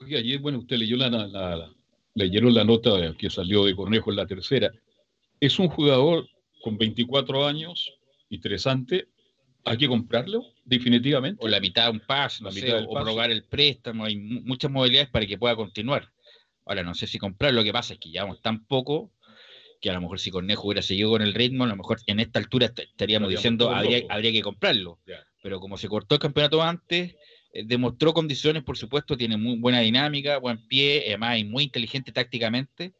Ayer, 0.00 0.38
bueno, 0.38 0.60
usted 0.60 0.76
leyó 0.76 0.96
la, 0.96 1.70
leyeron 2.14 2.54
la 2.54 2.64
nota 2.64 3.14
que 3.18 3.28
salió 3.28 3.64
de 3.64 3.74
Cornejo 3.74 4.10
en 4.10 4.16
la 4.16 4.26
tercera. 4.26 4.70
Es 5.40 5.58
un 5.58 5.68
jugador 5.68 6.28
con 6.62 6.78
24 6.78 7.46
años, 7.46 7.92
interesante. 8.30 9.08
¿Hay 9.64 9.78
que 9.78 9.88
comprarlo, 9.88 10.44
definitivamente? 10.64 11.42
O 11.42 11.48
la 11.48 11.60
mitad 11.60 11.84
de 11.86 11.92
un 11.92 12.00
paso, 12.00 12.44
no 12.44 12.52
sé, 12.52 12.72
o 12.74 12.90
probar 12.90 13.30
el 13.30 13.44
préstamo. 13.44 14.04
Hay 14.04 14.16
muchas 14.16 14.70
modalidades 14.70 15.08
para 15.08 15.26
que 15.26 15.38
pueda 15.38 15.56
continuar. 15.56 16.10
Ahora, 16.66 16.82
no 16.82 16.94
sé 16.94 17.06
si 17.06 17.18
comprar, 17.18 17.52
lo 17.54 17.64
que 17.64 17.72
pasa 17.72 17.94
es 17.94 18.00
que 18.00 18.10
llevamos 18.10 18.40
tan 18.42 18.66
poco 18.66 19.12
que 19.80 19.90
a 19.90 19.92
lo 19.92 20.00
mejor 20.00 20.18
si 20.18 20.30
Cornejo 20.30 20.66
hubiera 20.66 20.82
seguido 20.82 21.10
con 21.10 21.22
el 21.22 21.34
ritmo, 21.34 21.64
a 21.64 21.66
lo 21.66 21.76
mejor 21.76 21.98
en 22.06 22.20
esta 22.20 22.38
altura 22.38 22.72
estaríamos 22.74 23.28
diciendo 23.28 23.70
habría, 23.70 24.02
habría 24.08 24.32
que 24.32 24.42
comprarlo. 24.42 24.98
Pero 25.42 25.60
como 25.60 25.76
se 25.76 25.88
cortó 25.88 26.14
el 26.14 26.20
campeonato 26.20 26.62
antes, 26.62 27.14
eh, 27.52 27.64
demostró 27.66 28.14
condiciones, 28.14 28.62
por 28.62 28.78
supuesto, 28.78 29.16
tiene 29.16 29.36
muy 29.36 29.58
buena 29.58 29.80
dinámica, 29.80 30.38
buen 30.38 30.66
pie, 30.66 31.04
además 31.06 31.38
es 31.38 31.46
muy 31.46 31.64
inteligente 31.64 32.12
tácticamente, 32.12 32.94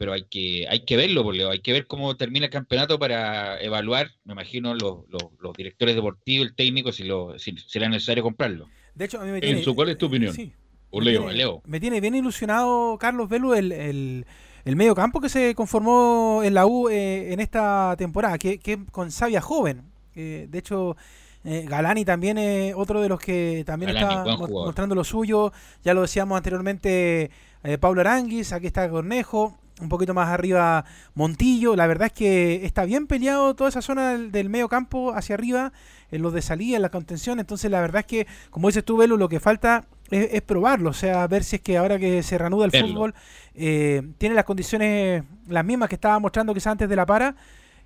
pero 0.00 0.14
hay 0.14 0.24
que, 0.30 0.66
hay 0.66 0.86
que 0.86 0.96
verlo, 0.96 1.22
por 1.22 1.34
hay 1.34 1.60
que 1.60 1.74
ver 1.74 1.86
cómo 1.86 2.16
termina 2.16 2.46
el 2.46 2.50
campeonato 2.50 2.98
para 2.98 3.60
evaluar, 3.60 4.10
me 4.24 4.32
imagino, 4.32 4.72
los, 4.72 5.04
los, 5.10 5.52
directores 5.54 5.94
deportivos, 5.94 6.46
el 6.46 6.54
técnico, 6.54 6.90
si, 6.90 7.04
lo, 7.04 7.38
si 7.38 7.54
será 7.58 7.86
necesario 7.86 8.22
comprarlo. 8.22 8.66
De 8.94 9.04
hecho, 9.04 9.20
a 9.20 9.24
mí 9.26 9.30
me 9.30 9.42
tiene, 9.42 9.62
¿cuál 9.74 9.90
es 9.90 9.98
tu 9.98 10.06
opinión? 10.06 10.34
O 10.88 11.02
Leo, 11.02 11.30
Leo. 11.30 11.60
Me 11.66 11.80
tiene 11.80 12.00
bien 12.00 12.14
ilusionado, 12.14 12.96
Carlos 12.96 13.28
Velo, 13.28 13.54
el, 13.54 13.72
el, 13.72 14.24
el 14.64 14.74
medio 14.74 14.94
campo 14.94 15.20
que 15.20 15.28
se 15.28 15.54
conformó 15.54 16.40
en 16.42 16.54
la 16.54 16.64
U 16.64 16.88
eh, 16.88 17.34
en 17.34 17.38
esta 17.38 17.94
temporada, 17.98 18.38
que, 18.38 18.56
que 18.56 18.78
con 18.90 19.10
sabia 19.10 19.42
joven. 19.42 19.82
de 20.14 20.48
hecho, 20.54 20.96
eh, 21.44 21.66
Galani 21.68 22.06
también 22.06 22.38
es 22.38 22.74
otro 22.74 23.02
de 23.02 23.10
los 23.10 23.20
que 23.20 23.64
también 23.66 23.94
está 23.94 24.24
mostrando 24.24 24.94
lo 24.94 25.04
suyo. 25.04 25.52
Ya 25.84 25.92
lo 25.92 26.00
decíamos 26.00 26.38
anteriormente, 26.38 27.30
eh, 27.64 27.76
Pablo 27.76 28.00
Aranguis, 28.00 28.54
aquí 28.54 28.66
está 28.66 28.88
Cornejo, 28.88 29.58
un 29.80 29.88
poquito 29.88 30.14
más 30.14 30.28
arriba 30.28 30.84
Montillo. 31.14 31.76
La 31.76 31.86
verdad 31.86 32.06
es 32.06 32.12
que 32.12 32.64
está 32.64 32.84
bien 32.84 33.06
peleado 33.06 33.54
toda 33.54 33.70
esa 33.70 33.82
zona 33.82 34.16
del, 34.16 34.48
medio 34.48 34.68
campo 34.68 35.12
hacia 35.12 35.34
arriba, 35.34 35.72
en 36.10 36.22
los 36.22 36.32
de 36.32 36.42
salida, 36.42 36.76
en 36.76 36.82
la 36.82 36.90
contención. 36.90 37.40
Entonces, 37.40 37.70
la 37.70 37.80
verdad 37.80 38.00
es 38.00 38.06
que, 38.06 38.26
como 38.50 38.68
dices 38.68 38.84
tú, 38.84 38.96
Velo, 38.96 39.16
lo 39.16 39.28
que 39.28 39.40
falta 39.40 39.86
es, 40.10 40.42
probarlo, 40.42 40.90
o 40.90 40.94
sea, 40.94 41.26
ver 41.26 41.44
si 41.44 41.56
es 41.56 41.62
que 41.62 41.78
ahora 41.78 41.98
que 41.98 42.22
se 42.22 42.36
reanuda 42.36 42.66
el 42.66 42.72
fútbol, 42.72 43.14
eh, 43.54 44.02
tiene 44.18 44.34
las 44.34 44.44
condiciones 44.44 45.24
las 45.46 45.64
mismas 45.64 45.88
que 45.88 45.94
estaba 45.94 46.18
mostrando 46.18 46.52
quizás 46.52 46.72
antes 46.72 46.88
de 46.88 46.96
la 46.96 47.06
para, 47.06 47.36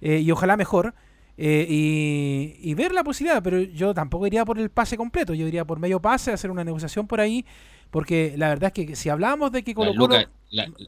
eh, 0.00 0.18
y 0.18 0.30
ojalá 0.30 0.56
mejor. 0.56 0.94
Eh, 1.36 2.56
y, 2.60 2.74
ver 2.74 2.92
la 2.92 3.02
posibilidad, 3.02 3.42
pero 3.42 3.60
yo 3.60 3.92
tampoco 3.92 4.26
iría 4.26 4.44
por 4.44 4.58
el 4.58 4.70
pase 4.70 4.96
completo, 4.96 5.34
yo 5.34 5.46
iría 5.46 5.64
por 5.64 5.80
medio 5.80 6.00
pase, 6.00 6.32
hacer 6.32 6.50
una 6.50 6.62
negociación 6.62 7.06
por 7.06 7.20
ahí, 7.20 7.44
porque 7.90 8.34
la 8.36 8.48
verdad 8.48 8.72
es 8.74 8.86
que 8.86 8.96
si 8.96 9.08
hablábamos 9.08 9.50
de 9.52 9.62
que 9.62 9.74
Colo 9.74 9.94
Colo... 9.94 10.16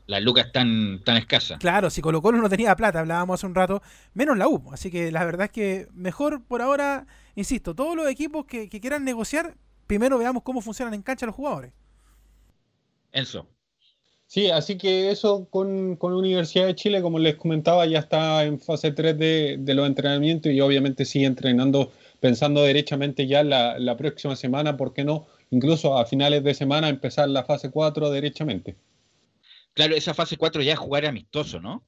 Las 0.06 0.22
lucas 0.22 0.52
tan, 0.52 1.02
tan 1.04 1.16
escasas. 1.16 1.58
Claro, 1.58 1.90
si 1.90 2.00
Colo 2.00 2.22
Colo 2.22 2.38
no 2.38 2.48
tenía 2.48 2.76
plata, 2.76 3.00
hablábamos 3.00 3.40
hace 3.40 3.46
un 3.46 3.54
rato, 3.56 3.82
menos 4.14 4.38
la 4.38 4.46
U, 4.46 4.70
así 4.72 4.92
que 4.92 5.10
la 5.10 5.24
verdad 5.24 5.46
es 5.46 5.50
que 5.50 5.88
mejor 5.92 6.44
por 6.44 6.62
ahora, 6.62 7.06
insisto, 7.34 7.74
todos 7.74 7.96
los 7.96 8.08
equipos 8.08 8.46
que, 8.46 8.68
que 8.68 8.80
quieran 8.80 9.04
negociar, 9.04 9.56
primero 9.88 10.18
veamos 10.18 10.44
cómo 10.44 10.60
funcionan 10.60 10.94
en 10.94 11.02
cancha 11.02 11.26
los 11.26 11.34
jugadores. 11.34 11.72
Enzo. 13.10 13.48
Sí, 14.26 14.50
así 14.50 14.76
que 14.76 15.10
eso 15.10 15.46
con, 15.50 15.96
con 15.96 16.12
la 16.12 16.18
Universidad 16.18 16.66
de 16.66 16.74
Chile, 16.74 17.00
como 17.00 17.18
les 17.18 17.36
comentaba, 17.36 17.86
ya 17.86 18.00
está 18.00 18.44
en 18.44 18.58
fase 18.58 18.90
3 18.90 19.16
de, 19.16 19.56
de 19.60 19.74
los 19.74 19.86
entrenamientos 19.86 20.50
y 20.52 20.60
obviamente 20.60 21.04
sigue 21.04 21.26
entrenando 21.26 21.92
pensando 22.20 22.62
derechamente 22.62 23.26
ya 23.26 23.42
la, 23.42 23.78
la 23.78 23.96
próxima 23.96 24.36
semana, 24.36 24.76
¿por 24.76 24.92
qué 24.92 25.04
no? 25.04 25.26
Incluso 25.50 25.96
a 25.96 26.06
finales 26.06 26.42
de 26.42 26.54
semana 26.54 26.88
empezar 26.88 27.28
la 27.28 27.44
fase 27.44 27.70
4 27.70 28.10
derechamente. 28.10 28.76
Claro, 29.74 29.94
esa 29.94 30.14
fase 30.14 30.36
4 30.36 30.62
ya 30.62 30.72
es 30.72 30.78
jugar 30.78 31.06
amistoso, 31.06 31.60
¿no? 31.60 31.84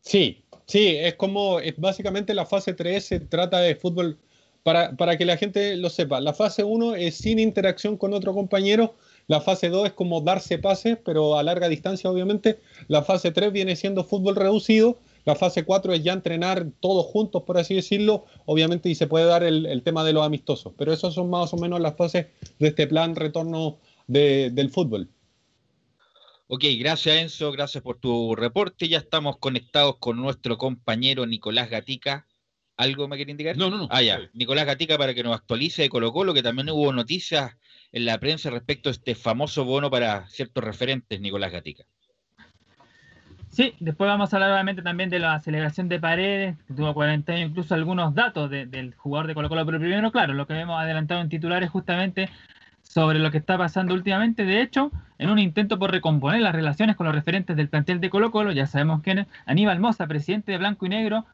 Sí, 0.00 0.44
sí, 0.66 0.96
es 0.96 1.14
como, 1.14 1.60
es 1.60 1.76
básicamente 1.78 2.34
la 2.34 2.46
fase 2.46 2.74
3 2.74 3.04
se 3.04 3.20
trata 3.20 3.60
de 3.60 3.76
fútbol 3.76 4.18
para, 4.62 4.96
para, 4.96 5.16
que 5.16 5.24
la 5.24 5.36
gente 5.36 5.76
lo 5.76 5.88
sepa, 5.88 6.20
la 6.20 6.34
fase 6.34 6.64
1 6.64 6.96
es 6.96 7.16
sin 7.16 7.38
interacción 7.38 7.96
con 7.96 8.12
otro 8.12 8.34
compañero, 8.34 8.94
la 9.28 9.42
fase 9.42 9.68
2 9.68 9.88
es 9.88 9.92
como 9.92 10.22
darse 10.22 10.58
pases, 10.58 10.98
pero 11.04 11.38
a 11.38 11.42
larga 11.42 11.68
distancia 11.68 12.10
obviamente, 12.10 12.60
la 12.88 13.02
fase 13.02 13.30
3 13.30 13.52
viene 13.52 13.76
siendo 13.76 14.02
fútbol 14.02 14.34
reducido, 14.34 14.98
la 15.26 15.36
fase 15.36 15.64
4 15.64 15.92
es 15.92 16.02
ya 16.02 16.14
entrenar 16.14 16.66
todos 16.80 17.04
juntos, 17.06 17.42
por 17.42 17.58
así 17.58 17.74
decirlo, 17.74 18.24
obviamente, 18.46 18.88
y 18.88 18.94
se 18.94 19.06
puede 19.06 19.26
dar 19.26 19.44
el, 19.44 19.82
tema 19.84 20.02
de 20.02 20.14
los 20.14 20.24
amistosos, 20.24 20.72
pero 20.78 20.94
esas 20.94 21.12
son 21.12 21.28
más 21.28 21.52
o 21.52 21.58
menos 21.58 21.78
las 21.78 21.94
fases 21.94 22.28
de 22.58 22.68
este 22.68 22.86
plan 22.86 23.14
retorno 23.14 23.78
del 24.06 24.70
fútbol. 24.70 25.10
Ok, 26.46 26.64
gracias 26.78 27.16
Enzo, 27.16 27.52
gracias 27.52 27.84
por 27.84 27.98
tu 27.98 28.34
reporte. 28.34 28.88
Ya 28.88 28.96
estamos 28.96 29.36
conectados 29.36 29.96
con 29.98 30.16
nuestro 30.16 30.56
compañero 30.56 31.26
Nicolás 31.26 31.68
Gatica. 31.68 32.26
¿Algo 32.78 33.06
me 33.06 33.16
quiere 33.16 33.32
indicar? 33.32 33.58
No, 33.58 33.68
no, 33.68 33.76
no. 33.76 33.88
Ah, 33.90 34.00
ya. 34.00 34.30
Nicolás 34.32 34.64
Gatica 34.64 34.96
para 34.96 35.12
que 35.12 35.22
nos 35.22 35.36
actualice 35.36 35.82
de 35.82 35.90
Colo 35.90 36.10
Colo, 36.10 36.32
que 36.32 36.42
también 36.42 36.70
hubo 36.70 36.90
noticias 36.90 37.54
en 37.92 38.04
la 38.04 38.18
prensa 38.18 38.50
respecto 38.50 38.88
a 38.88 38.92
este 38.92 39.14
famoso 39.14 39.64
bono 39.64 39.90
para 39.90 40.26
ciertos 40.28 40.62
referentes, 40.64 41.20
Nicolás 41.20 41.52
Gatica. 41.52 41.84
Sí, 43.50 43.74
después 43.80 44.08
vamos 44.08 44.32
a 44.32 44.36
hablar 44.36 44.50
nuevamente 44.50 44.82
también 44.82 45.10
de 45.10 45.18
la 45.18 45.40
celebración 45.40 45.88
de 45.88 45.98
Paredes, 45.98 46.56
que 46.66 46.74
tuvo 46.74 46.92
40 46.94 47.32
años, 47.32 47.50
incluso 47.50 47.74
algunos 47.74 48.14
datos 48.14 48.50
del 48.50 48.94
jugador 48.94 49.26
de 49.26 49.34
Colo 49.34 49.48
Colo, 49.48 49.66
pero 49.66 49.80
primero, 49.80 50.12
claro, 50.12 50.34
lo 50.34 50.46
que 50.46 50.54
hemos 50.54 50.78
adelantado 50.78 51.20
en 51.22 51.28
titulares 51.28 51.70
justamente 51.70 52.28
sobre 52.82 53.18
lo 53.18 53.30
que 53.30 53.38
está 53.38 53.58
pasando 53.58 53.94
últimamente. 53.94 54.44
De 54.44 54.60
hecho, 54.60 54.92
en 55.18 55.30
un 55.30 55.38
intento 55.38 55.78
por 55.78 55.90
recomponer 55.90 56.40
las 56.40 56.54
relaciones 56.54 56.94
con 56.94 57.06
los 57.06 57.14
referentes 57.14 57.56
del 57.56 57.68
plantel 57.68 58.00
de 58.00 58.10
Colo 58.10 58.30
Colo, 58.30 58.52
ya 58.52 58.66
sabemos 58.66 59.02
quién 59.02 59.20
es, 59.20 59.26
Aníbal 59.46 59.80
Moza, 59.80 60.06
presidente 60.06 60.52
de 60.52 60.58
Blanco 60.58 60.86
y 60.86 60.90
Negro, 60.90 61.26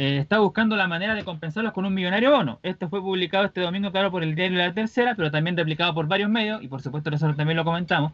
eh, 0.00 0.18
está 0.18 0.38
buscando 0.38 0.76
la 0.76 0.86
manera 0.86 1.16
de 1.16 1.24
compensarlos 1.24 1.72
con 1.72 1.84
un 1.84 1.92
millonario 1.92 2.30
bono. 2.30 2.60
Esto 2.62 2.88
fue 2.88 3.00
publicado 3.02 3.46
este 3.46 3.60
domingo, 3.62 3.90
claro, 3.90 4.12
por 4.12 4.22
el 4.22 4.36
diario 4.36 4.56
La 4.56 4.72
Tercera, 4.72 5.16
pero 5.16 5.32
también 5.32 5.56
replicado 5.56 5.92
por 5.92 6.06
varios 6.06 6.30
medios, 6.30 6.62
y 6.62 6.68
por 6.68 6.80
supuesto 6.80 7.10
nosotros 7.10 7.36
también 7.36 7.56
lo 7.56 7.64
comentamos. 7.64 8.12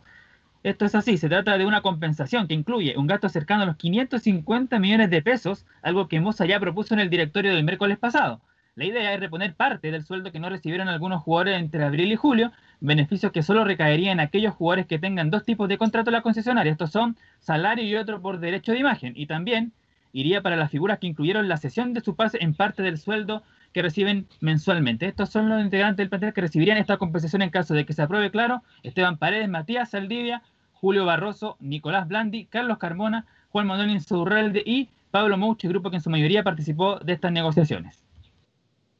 Esto 0.62 0.86
es 0.86 0.94
así, 0.94 1.18
se 1.18 1.28
trata 1.28 1.58
de 1.58 1.66
una 1.66 1.82
compensación 1.82 2.48
que 2.48 2.54
incluye 2.54 2.96
un 2.96 3.06
gasto 3.06 3.28
cercano 3.28 3.64
a 3.64 3.66
los 3.66 3.76
550 3.76 4.78
millones 4.78 5.10
de 5.10 5.20
pesos, 5.20 5.66
algo 5.82 6.08
que 6.08 6.20
Moza 6.20 6.46
ya 6.46 6.58
propuso 6.58 6.94
en 6.94 7.00
el 7.00 7.10
directorio 7.10 7.54
del 7.54 7.64
miércoles 7.64 7.98
pasado. 7.98 8.40
La 8.76 8.86
idea 8.86 9.12
es 9.12 9.20
reponer 9.20 9.54
parte 9.54 9.90
del 9.90 10.04
sueldo 10.04 10.32
que 10.32 10.40
no 10.40 10.48
recibieron 10.48 10.88
algunos 10.88 11.22
jugadores 11.22 11.60
entre 11.60 11.84
abril 11.84 12.10
y 12.10 12.16
julio, 12.16 12.50
beneficios 12.80 13.30
que 13.30 13.42
solo 13.42 13.62
recaerían 13.62 14.20
en 14.20 14.26
aquellos 14.26 14.54
jugadores 14.54 14.86
que 14.86 14.98
tengan 14.98 15.30
dos 15.30 15.44
tipos 15.44 15.68
de 15.68 15.76
contrato 15.76 16.08
en 16.08 16.14
la 16.14 16.22
concesionaria. 16.22 16.72
Estos 16.72 16.92
son 16.92 17.18
salario 17.40 17.84
y 17.84 17.94
otro 17.96 18.22
por 18.22 18.40
derecho 18.40 18.72
de 18.72 18.78
imagen. 18.78 19.12
Y 19.16 19.26
también 19.26 19.74
iría 20.14 20.40
para 20.42 20.56
las 20.56 20.70
figuras 20.70 21.00
que 21.00 21.08
incluyeron 21.08 21.48
la 21.48 21.58
sesión 21.58 21.92
de 21.92 22.00
su 22.00 22.14
pase 22.16 22.38
en 22.40 22.54
parte 22.54 22.82
del 22.82 22.98
sueldo 22.98 23.42
que 23.72 23.82
reciben 23.82 24.28
mensualmente. 24.40 25.06
Estos 25.06 25.28
son 25.28 25.48
los 25.48 25.60
integrantes 25.60 25.98
del 25.98 26.08
plantel 26.08 26.32
que 26.32 26.40
recibirían 26.40 26.78
esta 26.78 26.96
compensación 26.96 27.42
en 27.42 27.50
caso 27.50 27.74
de 27.74 27.84
que 27.84 27.92
se 27.92 28.02
apruebe, 28.02 28.30
claro, 28.30 28.62
Esteban 28.84 29.18
Paredes, 29.18 29.48
Matías 29.48 29.90
Saldivia, 29.90 30.42
Julio 30.72 31.04
Barroso, 31.04 31.56
Nicolás 31.58 32.06
Blandi, 32.06 32.46
Carlos 32.46 32.78
Carmona, 32.78 33.26
Juan 33.50 33.66
Manuel 33.66 33.90
Insaurralde 33.90 34.62
y 34.64 34.88
Pablo 35.10 35.36
Mouche, 35.36 35.68
grupo 35.68 35.90
que 35.90 35.96
en 35.96 36.02
su 36.02 36.10
mayoría 36.10 36.44
participó 36.44 37.00
de 37.00 37.12
estas 37.12 37.32
negociaciones. 37.32 38.04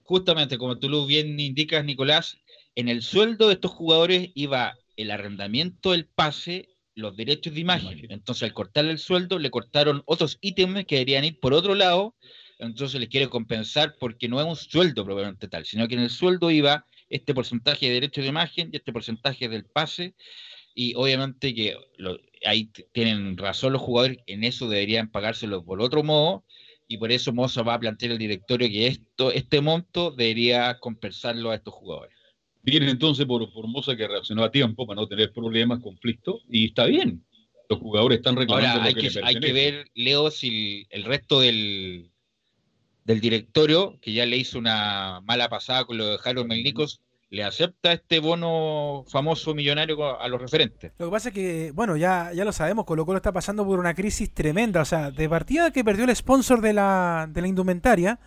Justamente, 0.02 0.58
como 0.58 0.78
tú 0.78 1.06
bien 1.06 1.38
indicas, 1.38 1.84
Nicolás, 1.84 2.38
en 2.74 2.88
el 2.88 3.02
sueldo 3.02 3.46
de 3.46 3.54
estos 3.54 3.70
jugadores 3.70 4.30
iba 4.34 4.74
el 4.96 5.12
arrendamiento 5.12 5.92
del 5.92 6.06
pase, 6.06 6.68
los 6.94 7.16
derechos 7.16 7.54
de 7.54 7.60
imagen. 7.60 8.06
Entonces, 8.10 8.44
al 8.44 8.54
cortarle 8.54 8.92
el 8.92 8.98
sueldo, 8.98 9.38
le 9.38 9.50
cortaron 9.50 10.02
otros 10.06 10.38
ítems 10.40 10.84
que 10.86 10.96
deberían 10.96 11.24
ir 11.24 11.40
por 11.40 11.54
otro 11.54 11.74
lado. 11.74 12.14
Entonces, 12.58 13.00
les 13.00 13.08
quiere 13.08 13.28
compensar 13.28 13.96
porque 13.98 14.28
no 14.28 14.40
es 14.40 14.46
un 14.46 14.56
sueldo 14.56 15.04
probablemente 15.04 15.48
tal, 15.48 15.64
sino 15.64 15.88
que 15.88 15.94
en 15.94 16.00
el 16.00 16.10
sueldo 16.10 16.50
iba 16.50 16.86
este 17.08 17.34
porcentaje 17.34 17.86
de 17.86 17.94
derechos 17.94 18.24
de 18.24 18.30
imagen 18.30 18.70
y 18.72 18.76
este 18.76 18.92
porcentaje 18.92 19.48
del 19.48 19.64
pase. 19.64 20.14
Y 20.74 20.94
obviamente 20.94 21.54
que 21.54 21.76
ahí 22.44 22.70
tienen 22.92 23.36
razón 23.36 23.72
los 23.72 23.82
jugadores, 23.82 24.18
en 24.26 24.42
eso 24.44 24.68
deberían 24.68 25.10
pagárselo 25.10 25.64
por 25.64 25.80
otro 25.80 26.02
modo 26.02 26.44
y 26.88 26.98
por 26.98 27.12
eso 27.12 27.32
Moza 27.32 27.62
va 27.62 27.74
a 27.74 27.80
plantear 27.80 28.12
el 28.12 28.18
directorio 28.18 28.68
que 28.68 28.86
esto, 28.88 29.30
este 29.32 29.60
monto 29.60 30.10
debería 30.10 30.78
compensarlo 30.78 31.50
a 31.50 31.56
estos 31.56 31.74
jugadores. 31.74 32.16
Bien, 32.64 32.82
entonces 32.84 33.26
por, 33.26 33.52
por 33.52 33.68
Moza 33.68 33.94
que 33.94 34.08
reaccionó 34.08 34.42
a 34.42 34.50
tiempo 34.50 34.86
para 34.86 35.00
no 35.00 35.06
tener 35.06 35.32
problemas, 35.32 35.80
conflictos, 35.80 36.42
y 36.48 36.66
está 36.66 36.86
bien. 36.86 37.22
Los 37.68 37.78
jugadores 37.78 38.18
están 38.18 38.36
reclamando 38.36 38.68
Ahora, 38.68 38.84
hay, 38.84 38.94
que, 38.94 39.10
hay 39.22 39.38
que 39.38 39.52
ver, 39.52 39.86
Leo, 39.94 40.30
si 40.30 40.86
el, 40.90 41.04
resto 41.04 41.40
del, 41.40 42.10
del 43.04 43.20
directorio, 43.20 43.98
que 44.00 44.12
ya 44.12 44.26
le 44.26 44.38
hizo 44.38 44.58
una 44.58 45.20
mala 45.24 45.48
pasada 45.48 45.84
con 45.84 45.98
lo 45.98 46.06
de 46.06 46.18
Jairo 46.18 46.44
Melnicos, 46.44 47.00
le 47.34 47.42
acepta 47.42 47.92
este 47.92 48.20
bono 48.20 49.04
famoso 49.08 49.54
millonario 49.54 50.20
a 50.20 50.28
los 50.28 50.40
referentes. 50.40 50.92
Lo 50.98 51.06
que 51.06 51.12
pasa 51.12 51.28
es 51.30 51.34
que, 51.34 51.72
bueno, 51.72 51.96
ya, 51.96 52.32
ya 52.32 52.44
lo 52.44 52.52
sabemos, 52.52 52.84
Colo 52.84 53.04
Colo 53.04 53.16
está 53.16 53.32
pasando 53.32 53.66
por 53.66 53.78
una 53.78 53.94
crisis 53.94 54.32
tremenda. 54.32 54.82
O 54.82 54.84
sea, 54.84 55.10
de 55.10 55.28
partida 55.28 55.72
que 55.72 55.84
perdió 55.84 56.04
el 56.04 56.14
sponsor 56.14 56.60
de 56.60 56.72
la, 56.72 57.28
de 57.28 57.40
la 57.40 57.48
indumentaria. 57.48 58.20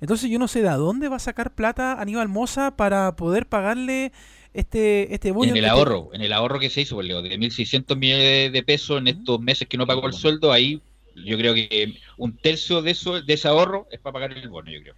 Entonces 0.00 0.30
yo 0.30 0.38
no 0.38 0.48
sé 0.48 0.62
de 0.62 0.70
dónde 0.70 1.08
va 1.08 1.16
a 1.16 1.20
sacar 1.20 1.54
plata 1.54 2.00
Aníbal 2.00 2.28
Moza 2.28 2.76
para 2.76 3.16
poder 3.16 3.46
pagarle 3.46 4.12
este, 4.52 5.14
este 5.14 5.32
bono. 5.32 5.50
En 5.50 5.56
el 5.56 5.64
ahorro, 5.64 6.10
en 6.12 6.20
el 6.20 6.32
ahorro 6.32 6.58
que 6.58 6.70
se 6.70 6.82
hizo, 6.82 6.96
pues, 6.96 7.06
Leo, 7.06 7.22
de 7.22 7.38
1.600 7.38 7.96
millones 7.96 8.52
de 8.52 8.62
pesos 8.62 8.98
en 8.98 9.08
estos 9.08 9.40
meses 9.40 9.68
que 9.68 9.76
no 9.76 9.86
pagó 9.86 10.06
el 10.06 10.12
sueldo, 10.12 10.52
ahí 10.52 10.80
yo 11.16 11.36
creo 11.38 11.54
que 11.54 11.94
un 12.16 12.36
tercio 12.36 12.82
de 12.82 12.90
eso 12.90 13.22
de 13.22 13.32
ese 13.32 13.48
ahorro 13.48 13.86
es 13.90 14.00
para 14.00 14.14
pagar 14.14 14.32
el 14.32 14.48
bono, 14.48 14.70
yo 14.70 14.80
creo. 14.82 14.94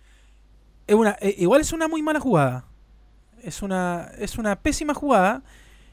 Es 0.86 0.94
una, 0.94 1.16
eh, 1.20 1.34
igual 1.38 1.60
es 1.60 1.72
una 1.72 1.88
muy 1.88 2.02
mala 2.02 2.20
jugada 2.20 2.66
es 3.46 3.62
una, 3.62 4.10
es 4.18 4.38
una 4.38 4.56
pésima 4.56 4.92
jugada. 4.94 5.42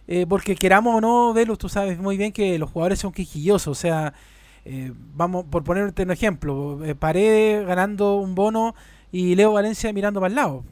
Eh, 0.05 0.25
porque 0.27 0.55
queramos 0.55 0.95
o 0.95 1.01
no, 1.01 1.33
Velus, 1.33 1.57
tú 1.57 1.69
sabes 1.69 1.97
muy 1.97 2.17
bien 2.17 2.33
que 2.33 2.59
los 2.59 2.69
jugadores 2.69 2.99
son 2.99 3.13
quijillosos. 3.13 3.77
O 3.77 3.79
sea, 3.79 4.13
eh, 4.65 4.91
vamos, 4.95 5.45
por 5.45 5.63
ponerte 5.63 6.03
un 6.03 6.11
ejemplo, 6.11 6.83
eh, 6.85 6.95
Paredes 6.95 7.65
ganando 7.67 8.15
un 8.15 8.35
bono 8.35 8.75
y 9.11 9.35
Leo 9.35 9.53
Valencia 9.53 9.91
mirando 9.91 10.19
para 10.19 10.29
el 10.29 10.35
lado. 10.35 10.63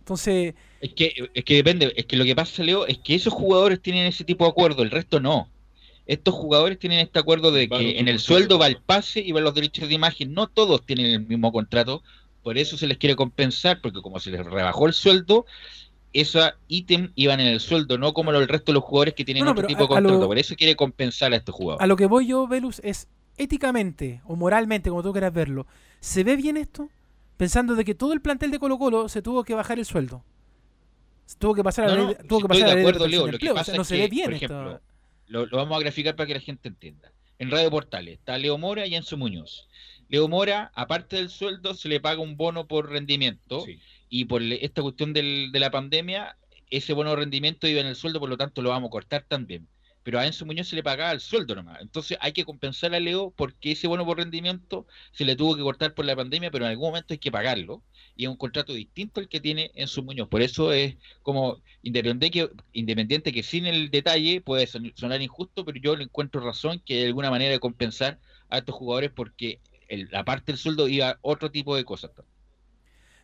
Entonces. 0.00 0.54
Es 0.80 0.92
que, 0.94 1.12
es 1.34 1.44
que 1.44 1.56
depende, 1.56 1.92
es 1.96 2.06
que 2.06 2.16
lo 2.16 2.24
que 2.24 2.36
pasa, 2.36 2.62
Leo, 2.62 2.86
es 2.86 2.98
que 2.98 3.14
esos 3.14 3.32
jugadores 3.32 3.80
tienen 3.80 4.06
ese 4.06 4.24
tipo 4.24 4.44
de 4.44 4.50
acuerdo, 4.50 4.82
el 4.82 4.90
resto 4.90 5.20
no. 5.20 5.48
Estos 6.06 6.34
jugadores 6.34 6.78
tienen 6.78 7.00
este 7.00 7.18
acuerdo 7.18 7.50
de 7.50 7.68
que 7.68 7.98
en 7.98 8.06
el 8.06 8.20
sueldo 8.20 8.60
va 8.60 8.68
el 8.68 8.76
pase 8.76 9.18
y 9.20 9.32
va 9.32 9.40
los 9.40 9.54
derechos 9.54 9.88
de 9.88 9.94
imagen. 9.94 10.32
No 10.32 10.46
todos 10.46 10.86
tienen 10.86 11.06
el 11.06 11.26
mismo 11.26 11.50
contrato, 11.50 12.04
por 12.44 12.58
eso 12.58 12.76
se 12.76 12.86
les 12.86 12.98
quiere 12.98 13.16
compensar, 13.16 13.80
porque 13.80 14.00
como 14.00 14.20
se 14.20 14.30
les 14.30 14.46
rebajó 14.46 14.86
el 14.86 14.92
sueldo, 14.92 15.46
esos 16.12 16.50
ítem 16.68 17.12
iban 17.14 17.40
en 17.40 17.48
el 17.48 17.60
sueldo, 17.60 17.98
no 17.98 18.12
como 18.12 18.30
el 18.30 18.48
resto 18.48 18.72
de 18.72 18.74
los 18.74 18.84
jugadores 18.84 19.14
que 19.14 19.24
tienen 19.24 19.46
otro 19.46 19.66
tipo 19.66 19.82
de 19.82 19.88
contrato. 19.88 20.26
Por 20.26 20.38
eso 20.38 20.54
quiere 20.56 20.76
compensar 20.76 21.32
a 21.32 21.36
estos 21.36 21.54
jugadores. 21.54 21.82
A 21.82 21.86
lo 21.86 21.96
que 21.96 22.06
voy 22.06 22.26
yo, 22.26 22.46
Velus, 22.46 22.80
es 22.84 23.08
éticamente 23.36 24.22
o 24.24 24.36
moralmente, 24.36 24.90
como 24.90 25.02
tú 25.02 25.12
quieras 25.12 25.32
verlo, 25.32 25.66
¿se 26.00 26.24
ve 26.24 26.36
bien 26.36 26.56
esto? 26.56 26.88
Pensando 27.36 27.74
de 27.74 27.84
que 27.84 27.94
todo 27.94 28.12
el 28.12 28.20
plantel 28.20 28.50
de 28.50 28.58
Colo 28.58 28.78
Colo 28.78 29.08
se 29.08 29.20
tuvo 29.20 29.44
que 29.44 29.54
bajar 29.54 29.78
el 29.78 29.84
sueldo. 29.84 30.24
Tuvo 31.38 31.54
que 31.54 31.64
pasar 31.64 31.90
a 31.90 31.96
la, 31.96 32.14
tuvo 32.14 32.40
que 32.40 32.48
pasar 32.48 32.74
de 32.74 32.80
acuerdo, 32.80 33.06
Leo. 33.08 33.26
Lo 33.26 33.38
que 33.38 33.52
pasa 33.52 33.74
no 33.74 33.82
es 33.82 33.88
se 33.88 33.96
que, 33.96 34.02
ve 34.02 34.08
bien 34.08 34.24
por 34.26 34.34
ejemplo, 34.34 34.80
Lo, 35.26 35.46
lo, 35.46 35.56
vamos 35.56 35.76
a 35.76 35.80
graficar 35.80 36.14
para 36.14 36.28
que 36.28 36.34
la 36.34 36.40
gente 36.40 36.68
entienda. 36.68 37.12
En 37.38 37.50
Radio 37.50 37.70
Portales 37.70 38.14
está 38.14 38.38
Leo 38.38 38.56
Mora 38.56 38.86
y 38.86 38.94
Enzo 38.94 39.16
Muñoz. 39.16 39.68
Leo 40.08 40.28
Mora, 40.28 40.70
aparte 40.74 41.16
del 41.16 41.28
sueldo, 41.28 41.74
se 41.74 41.88
le 41.88 42.00
paga 42.00 42.20
un 42.20 42.36
bono 42.36 42.66
por 42.66 42.88
rendimiento 42.88 43.64
y 44.08 44.26
por 44.26 44.42
esta 44.42 44.82
cuestión 44.82 45.12
del, 45.12 45.50
de 45.52 45.60
la 45.60 45.70
pandemia, 45.70 46.36
ese 46.70 46.92
bono 46.92 47.10
de 47.10 47.16
rendimiento 47.16 47.68
iba 47.68 47.80
en 47.80 47.86
el 47.86 47.96
sueldo, 47.96 48.20
por 48.20 48.28
lo 48.28 48.36
tanto 48.36 48.62
lo 48.62 48.70
vamos 48.70 48.88
a 48.88 48.90
cortar 48.90 49.24
también. 49.28 49.68
Pero 50.02 50.20
a 50.20 50.26
Enzo 50.26 50.46
Muñoz 50.46 50.68
se 50.68 50.76
le 50.76 50.84
pagaba 50.84 51.10
el 51.10 51.20
sueldo 51.20 51.56
nomás. 51.56 51.80
Entonces 51.80 52.16
hay 52.20 52.32
que 52.32 52.44
compensar 52.44 52.94
a 52.94 53.00
Leo 53.00 53.32
porque 53.36 53.72
ese 53.72 53.88
bono 53.88 54.06
por 54.06 54.18
rendimiento 54.18 54.86
se 55.10 55.24
le 55.24 55.34
tuvo 55.34 55.56
que 55.56 55.62
cortar 55.62 55.94
por 55.94 56.04
la 56.04 56.14
pandemia, 56.14 56.52
pero 56.52 56.64
en 56.64 56.70
algún 56.70 56.90
momento 56.90 57.12
hay 57.12 57.18
que 57.18 57.32
pagarlo. 57.32 57.82
Y 58.14 58.24
es 58.24 58.30
un 58.30 58.36
contrato 58.36 58.72
distinto 58.72 59.18
al 59.18 59.28
que 59.28 59.40
tiene 59.40 59.72
Enzo 59.74 60.04
Muñoz. 60.04 60.28
Por 60.28 60.42
eso 60.42 60.72
es 60.72 60.94
como 61.22 61.60
independiente 61.82 62.30
que, 62.30 62.50
independiente 62.72 63.32
que 63.32 63.42
sin 63.42 63.66
el 63.66 63.90
detalle 63.90 64.40
puede 64.40 64.68
sonar 64.68 65.20
injusto, 65.22 65.64
pero 65.64 65.80
yo 65.80 65.96
le 65.96 66.04
encuentro 66.04 66.40
razón 66.40 66.80
que 66.86 67.00
de 67.00 67.06
alguna 67.06 67.30
manera 67.30 67.50
de 67.50 67.58
compensar 67.58 68.20
a 68.48 68.58
estos 68.58 68.76
jugadores 68.76 69.10
porque 69.10 69.58
la 69.88 70.24
parte 70.24 70.52
del 70.52 70.58
sueldo 70.58 70.86
iba 70.86 71.18
otro 71.22 71.50
tipo 71.50 71.74
de 71.74 71.84
cosas. 71.84 72.12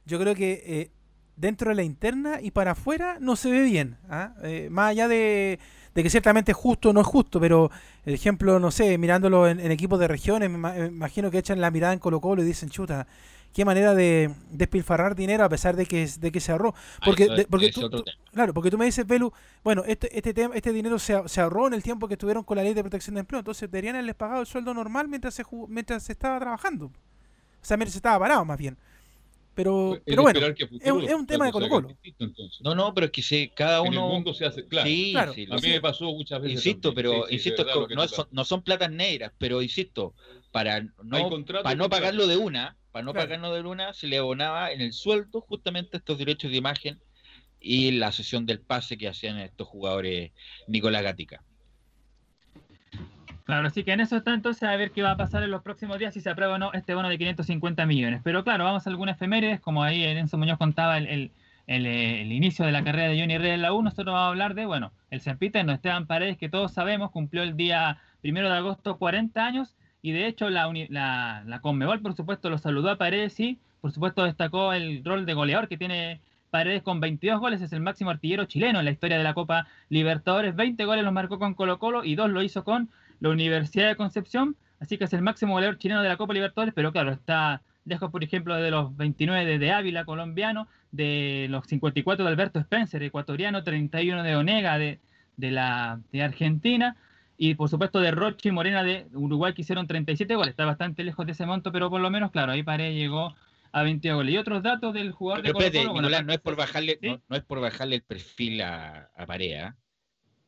Yo 0.05 0.19
creo 0.19 0.35
que 0.35 0.63
eh, 0.65 0.91
dentro 1.37 1.71
de 1.71 1.75
la 1.75 1.83
interna 1.83 2.41
y 2.41 2.51
para 2.51 2.73
afuera 2.73 3.19
no 3.21 3.37
se 3.37 3.51
ve 3.51 3.63
bien. 3.63 3.99
¿ah? 4.09 4.35
Eh, 4.43 4.69
más 4.71 4.91
allá 4.91 5.09
de, 5.09 5.59
que 5.95 6.11
ciertamente 6.11 6.53
es 6.53 6.57
justo 6.57 6.91
o 6.91 6.93
no 6.93 7.01
es 7.01 7.07
justo, 7.07 7.41
pero 7.41 7.71
el 8.05 8.15
ejemplo, 8.15 8.59
no 8.59 8.71
sé, 8.71 8.99
mirándolo 8.99 9.49
en, 9.49 9.61
equipos 9.71 9.99
de 9.99 10.09
regiones, 10.09 10.51
me 10.51 10.87
imagino 10.87 11.31
que 11.31 11.39
echan 11.39 11.61
la 11.61 11.71
mirada 11.71 11.93
en 11.93 11.99
Colo 11.99 12.21
Colo 12.21 12.43
y 12.43 12.47
dicen, 12.47 12.71
chuta, 12.71 13.07
qué 13.53 13.65
manera 13.65 13.95
de 13.95 14.35
despilfarrar 14.51 15.15
dinero 15.15 15.45
a 15.45 15.49
pesar 15.49 15.77
de 15.77 15.87
que, 15.87 16.09
de 16.19 16.33
que 16.33 16.41
se 16.41 16.53
ahorró. 16.53 16.75
Porque, 17.05 17.47
porque 17.49 17.71
tú, 17.71 17.89
claro, 18.33 18.55
porque 18.55 18.71
tú 18.71 18.79
me 18.79 18.85
dices, 18.85 19.07
Belu, 19.07 19.33
bueno, 19.63 19.85
este, 19.87 20.17
este, 20.17 20.35
tema, 20.35 20.55
este 20.55 20.73
dinero 20.73 20.99
se, 20.99 21.29
se, 21.29 21.41
ahorró 21.41 21.67
en 21.67 21.75
el 21.75 21.83
tiempo 21.83 22.09
que 22.09 22.15
estuvieron 22.15 22.45
con 22.45 22.57
la 22.57 22.63
ley 22.63 22.75
de 22.75 22.83
protección 22.83 23.15
de 23.15 23.21
empleo, 23.21 23.41
entonces 23.41 23.71
deberían 23.71 23.97
haberles 23.97 24.15
pagado 24.15 24.41
el 24.41 24.47
sueldo 24.47 24.73
normal 24.75 25.09
mientras 25.09 25.35
se, 25.35 25.45
mientras 25.69 26.03
se 26.03 26.13
estaba 26.13 26.39
trabajando. 26.39 26.87
O 26.87 27.65
sea, 27.65 27.77
mientras 27.77 27.93
se 27.93 27.99
estaba 27.99 28.19
parado 28.19 28.45
más 28.45 28.59
bien. 28.59 28.77
Pero, 29.55 30.01
pero 30.07 30.23
bueno, 30.23 30.41
es, 30.41 31.13
un 31.13 31.27
tema 31.27 31.47
de 31.47 31.53
Colo 31.53 31.69
Colo. 31.69 31.97
No, 32.61 32.75
no, 32.75 32.95
pero 32.95 33.07
es 33.07 33.13
que 33.13 33.23
si 33.23 33.49
cada 33.49 33.83
uno. 33.83 33.91
En 33.91 34.05
el 34.05 34.11
mundo 34.11 34.33
se 34.33 34.47
hace, 34.47 34.67
claro. 34.67 34.89
Sí, 34.89 35.13
claro. 35.13 35.33
a 35.33 35.57
mí 35.57 35.69
me 35.69 35.81
pasó 35.81 36.07
muchas 36.07 36.41
veces. 36.41 36.65
Insisto, 36.65 36.95
pero 36.95 37.29
insisto, 37.29 37.67
no, 37.95 38.09
son, 38.09 38.29
no 38.31 38.45
son 38.45 38.63
platas 38.63 38.91
negras, 38.91 39.33
pero 39.37 39.61
insisto, 39.61 40.15
para 40.53 40.81
no, 41.03 41.45
para 41.63 41.75
no 41.75 41.91
pagarlo 41.91 42.27
de 42.27 42.39
una, 42.39 42.77
para 42.93 43.05
no 43.05 43.13
pagarlo 43.13 43.53
de 43.53 43.61
una, 43.61 43.93
se 43.93 44.07
le 44.07 44.19
abonaba 44.19 44.73
en 44.73 44.81
el 44.81 44.95
sueldo 44.95 45.43
justamente 45.43 45.99
estos 45.99 46.17
derechos 46.19 46.51
de 46.51 46.57
imagen 46.57 47.01
y 47.61 47.93
la 47.93 48.11
sesión 48.11 48.47
del 48.47 48.61
pase 48.61 48.97
que 48.97 49.09
hacían 49.09 49.39
estos 49.39 49.69
jugadores 49.69 50.33
Nicolás 50.67 51.03
Gatica. 51.03 51.45
Claro, 53.45 53.67
así 53.67 53.83
que 53.83 53.93
en 53.93 54.01
eso 54.01 54.17
está 54.17 54.35
entonces 54.35 54.63
a 54.63 54.77
ver 54.77 54.93
qué 54.93 55.03
va 55.03 55.13
a 55.13 55.17
pasar 55.17 55.43
en 55.43 55.51
los 55.51 55.63
próximos 55.63 55.99
días 55.99 56.15
si 56.15 56.21
se 56.21 56.31
aprueba 56.31 56.55
o 56.55 56.59
no 56.59 56.73
este 56.73 56.95
bono 56.95 57.09
de 57.09 57.19
550 57.19 57.87
millones. 57.87 58.21
Pero 58.23 58.45
claro, 58.45 58.65
vamos 58.65 58.87
a 58.87 58.91
algunas 58.91 59.17
efemérides, 59.17 59.61
como 59.61 59.83
ahí 59.83 60.05
Enzo 60.05 60.39
Muñoz 60.39 60.59
contaba 60.59 60.99
el, 60.99 61.33
el, 61.67 62.33
inicio 62.33 62.65
de 62.65 62.73
la 62.73 62.85
carrera 62.85 63.09
de 63.09 63.19
Johnny 63.19 63.35
Herrera 63.35 63.55
en 63.55 63.63
la 63.63 63.73
U, 63.73 63.83
nosotros 63.83 64.13
vamos 64.13 64.27
a 64.27 64.29
hablar 64.29 64.55
de, 64.55 64.67
bueno, 64.67 64.93
el 65.11 65.21
no 65.67 65.73
Esteban 65.73 66.07
Paredes, 66.07 66.39
que 66.39 66.49
todos 66.49 66.73
sabemos, 66.73 67.11
cumplió 67.11 67.43
el 67.43 67.57
día 67.57 67.99
primero 68.21 68.49
de 68.49 68.57
agosto 68.57 68.99
40 68.99 69.45
años 69.45 69.75
y 70.03 70.13
de 70.13 70.27
hecho 70.27 70.51
la, 70.51 70.71
la, 70.89 71.43
la 71.47 71.61
Conmebol, 71.61 72.01
por 72.01 72.15
supuesto, 72.15 72.51
lo 72.51 72.59
saludó 72.59 72.91
a 72.91 72.99
Paredes 72.99 73.39
y, 73.41 73.59
por 73.81 73.93
supuesto, 73.93 74.25
destacó 74.25 74.73
el 74.73 75.05
rol 75.05 75.27
de 75.27 75.35
goleador 75.35 75.69
que 75.69 75.79
tiene 75.79 76.21
Paredes 76.51 76.83
con 76.83 77.01
22 77.01 77.41
goles, 77.41 77.63
es 77.63 77.73
el 77.73 77.81
máximo 77.81 78.11
artillero 78.11 78.45
chileno 78.45 78.81
en 78.81 78.85
la 78.85 78.91
historia 78.91 79.17
de 79.17 79.25
la 79.25 79.33
Copa 79.33 79.67
Libertadores. 79.89 80.55
20 80.55 80.85
goles 80.85 81.05
los 81.05 81.13
marcó 81.13 81.39
con 81.39 81.55
Colo 81.55 81.79
Colo 81.79 82.05
y 82.05 82.15
dos 82.15 82.31
lo 82.31 82.43
hizo 82.43 82.63
con 82.63 82.91
la 83.23 83.31
Universidad 83.31 83.89
de 83.89 83.97
Concepción. 83.97 84.57
Así 84.81 84.99
que 84.99 85.05
es 85.05 85.13
el 85.13 85.23
máximo 85.23 85.55
goleador 85.55 85.79
chileno 85.79 86.03
de 86.03 86.09
la 86.09 86.17
Copa 86.17 86.35
Libertadores, 86.35 86.75
pero 86.75 86.91
claro, 86.91 87.13
está 87.13 87.63
lejos, 87.85 88.11
por 88.11 88.25
ejemplo, 88.25 88.57
de 88.57 88.71
los 88.71 88.97
29 88.97 89.59
de, 89.59 89.71
Ávila, 89.71 90.05
colombiano, 90.05 90.67
de 90.91 91.47
los 91.49 91.67
54 91.67 92.25
de 92.25 92.31
Alberto 92.31 92.59
Spencer, 92.59 93.01
ecuatoriano, 93.03 93.63
31 93.63 94.25
de 94.25 94.37
Onega, 94.37 94.77
de, 94.77 94.99
de, 95.37 95.51
la, 95.53 96.01
de 96.11 96.23
Argentina, 96.23 96.97
y 97.39 97.55
por 97.55 97.69
supuesto 97.69 98.01
de 98.01 98.11
Roche 98.11 98.49
y 98.49 98.53
Morena 98.53 98.83
de 98.83 99.07
Uruguay, 99.15 99.55
que 99.55 99.63
hicieron 99.63 99.87
37 99.87 100.35
goles. 100.35 100.51
Está 100.51 100.65
bastante 100.65 101.05
lejos 101.05 101.25
de 101.25 101.33
ese 101.33 101.47
monto, 101.47 101.71
pero 101.71 101.89
por 101.89 102.01
lo 102.01 102.11
menos, 102.11 102.33
claro, 102.33 102.53
ahí 102.53 102.65
Paredes 102.65 102.97
llegó 102.97 103.35
a 103.71 103.83
20 103.85 104.13
goles. 104.13 104.35
Y 104.35 104.39
otros 104.39 104.65
datos 104.65 104.95
del 104.95 105.13
jugador 105.13 105.45
de 105.45 105.53
Colo 105.53 105.67
-Colo, 105.67 106.25
no, 106.25 106.33
es 106.33 106.41
por 106.41 106.57
bajarle, 106.57 106.99
no, 107.01 107.37
es 107.37 107.43
por 107.45 107.61
bajarle 107.61 107.97
el 107.97 108.03
perfil 108.03 108.63
a, 108.63 109.11
a 109.17 109.27
Paredes, 109.27 109.73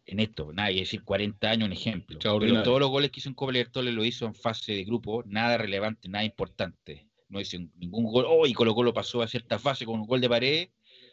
en 0.07 0.21
esto, 0.21 0.53
nadie, 0.53 0.83
es 0.83 0.89
decir, 0.89 1.03
40 1.03 1.51
años 1.51 1.67
un 1.67 1.73
ejemplo. 1.73 2.19
Pero 2.21 2.63
todos 2.63 2.81
los 2.81 2.91
goles 2.91 3.11
que 3.11 3.21
hizo 3.21 3.29
en 3.29 3.35
Copa 3.35 3.53
Libertadores 3.53 3.95
lo 3.95 4.05
hizo 4.05 4.27
en 4.27 4.35
fase 4.35 4.73
de 4.73 4.85
grupo, 4.85 5.23
nada 5.27 5.57
relevante, 5.57 6.09
nada 6.09 6.25
importante. 6.25 7.07
No 7.29 7.41
hizo 7.41 7.59
ningún 7.77 8.05
gol, 8.05 8.27
oh, 8.29 8.47
y 8.47 8.53
Colo 8.53 8.75
Colo 8.75 8.93
pasó 8.93 9.23
a 9.23 9.29
cierta 9.29 9.59
fase 9.59 9.87
con 9.87 10.01
un 10.01 10.07
gol 10.07 10.21
de 10.21 10.29
pared. 10.29 10.69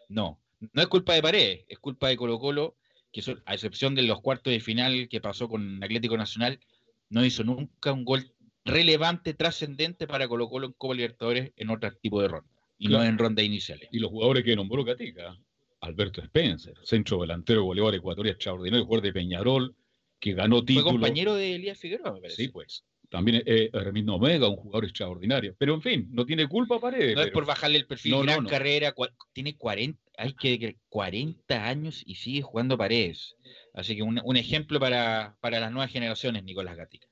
No, 0.09 0.39
no 0.73 0.81
es 0.81 0.87
culpa 0.87 1.13
de 1.13 1.21
pared, 1.21 1.59
es 1.67 1.79
culpa 1.79 2.09
de 2.09 2.17
Colo 2.17 2.37
Colo, 2.39 2.75
que 3.11 3.23
a 3.45 3.53
excepción 3.53 3.95
de 3.95 4.03
los 4.03 4.21
cuartos 4.21 4.51
de 4.51 4.59
final 4.59 5.07
que 5.09 5.21
pasó 5.21 5.47
con 5.47 5.83
Atlético 5.83 6.17
Nacional, 6.17 6.59
no 7.09 7.25
hizo 7.25 7.43
nunca 7.43 7.93
un 7.93 8.05
gol 8.05 8.31
relevante, 8.65 9.33
trascendente 9.33 10.05
para 10.05 10.27
Colo 10.27 10.49
Colo 10.49 10.67
en 10.67 10.73
Copa 10.73 10.93
Libertadores 10.93 11.51
en 11.55 11.69
otro 11.69 11.91
tipo 11.93 12.21
de 12.21 12.27
ronda, 12.27 12.49
y 12.77 12.89
no 12.89 13.03
en 13.03 13.17
rondas 13.17 13.45
iniciales. 13.45 13.89
Y 13.91 13.99
los 13.99 14.11
jugadores 14.11 14.43
que 14.43 14.55
nombró 14.55 14.85
Catica, 14.85 15.37
Alberto 15.81 16.21
Spencer, 16.21 16.75
centro 16.83 17.21
delantero 17.21 17.63
goleador 17.63 17.95
ecuatoriano 17.95 18.35
extraordinario, 18.35 18.85
jugador 18.85 19.03
de 19.03 19.13
Peñarol, 19.13 19.75
que 20.19 20.33
ganó 20.33 20.63
título. 20.63 20.83
Fue 20.83 20.91
compañero 20.93 21.35
de 21.35 21.55
Elías 21.55 21.77
Figueroa, 21.77 22.19
me 22.19 22.29
Sí, 22.29 22.47
pues. 22.47 22.85
También 23.09 23.43
eh, 23.45 23.69
Remino 23.73 24.15
Omega, 24.15 24.47
un 24.47 24.55
jugador 24.55 24.85
extraordinario. 24.85 25.53
Pero 25.57 25.73
en 25.73 25.81
fin, 25.81 26.07
no 26.11 26.25
tiene 26.25 26.47
culpa 26.47 26.79
Paredes. 26.79 27.13
No 27.13 27.23
es 27.23 27.31
por 27.31 27.45
bajarle 27.45 27.77
el 27.77 27.85
perfil, 27.85 28.11
no, 28.11 28.21
gran 28.21 28.45
carrera, 28.45 28.95
tiene 29.33 29.57
40, 29.57 29.99
hay 30.17 30.33
que 30.33 30.77
40 30.87 31.67
años 31.67 32.03
y 32.05 32.15
sigue 32.15 32.41
jugando 32.41 32.77
Paredes. 32.77 33.35
Así 33.73 33.97
que 33.97 34.03
un, 34.03 34.21
un 34.23 34.37
ejemplo 34.37 34.79
para, 34.79 35.35
para 35.41 35.59
las 35.59 35.71
nuevas 35.71 35.91
generaciones, 35.91 36.43
Nicolás 36.43 36.77
Gatica. 36.77 37.10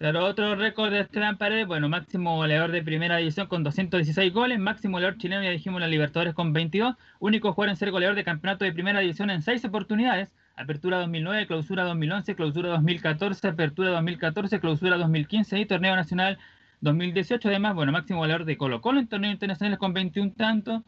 Claro, 0.00 0.24
otro 0.24 0.54
récord 0.56 0.90
de 0.90 1.00
Esteban 1.00 1.36
Paredes, 1.36 1.66
bueno, 1.66 1.90
máximo 1.90 2.34
goleador 2.36 2.72
de 2.72 2.82
primera 2.82 3.18
división 3.18 3.48
con 3.48 3.62
216 3.62 4.32
goles, 4.32 4.58
máximo 4.58 4.96
goleador 4.96 5.18
chileno, 5.18 5.42
ya 5.42 5.50
dijimos, 5.50 5.78
la 5.78 5.88
Libertadores 5.88 6.32
con 6.32 6.54
22, 6.54 6.96
único 7.18 7.52
jugador 7.52 7.68
en 7.68 7.76
ser 7.76 7.90
goleador 7.90 8.16
de 8.16 8.24
campeonato 8.24 8.64
de 8.64 8.72
primera 8.72 9.00
división 9.00 9.28
en 9.28 9.42
seis 9.42 9.62
oportunidades, 9.66 10.30
apertura 10.56 11.00
2009, 11.00 11.46
clausura 11.46 11.84
2011, 11.84 12.34
clausura 12.34 12.70
2014, 12.70 13.46
apertura 13.48 13.90
2014, 13.90 14.58
clausura 14.58 14.96
2015 14.96 15.58
y 15.60 15.66
torneo 15.66 15.94
nacional 15.94 16.38
2018, 16.80 17.48
además, 17.50 17.74
bueno, 17.74 17.92
máximo 17.92 18.20
goleador 18.20 18.46
de 18.46 18.56
Colo 18.56 18.80
Colo 18.80 19.00
en 19.00 19.06
torneos 19.06 19.34
internacionales 19.34 19.78
con 19.78 19.92
21 19.92 20.32
tantos, 20.32 20.80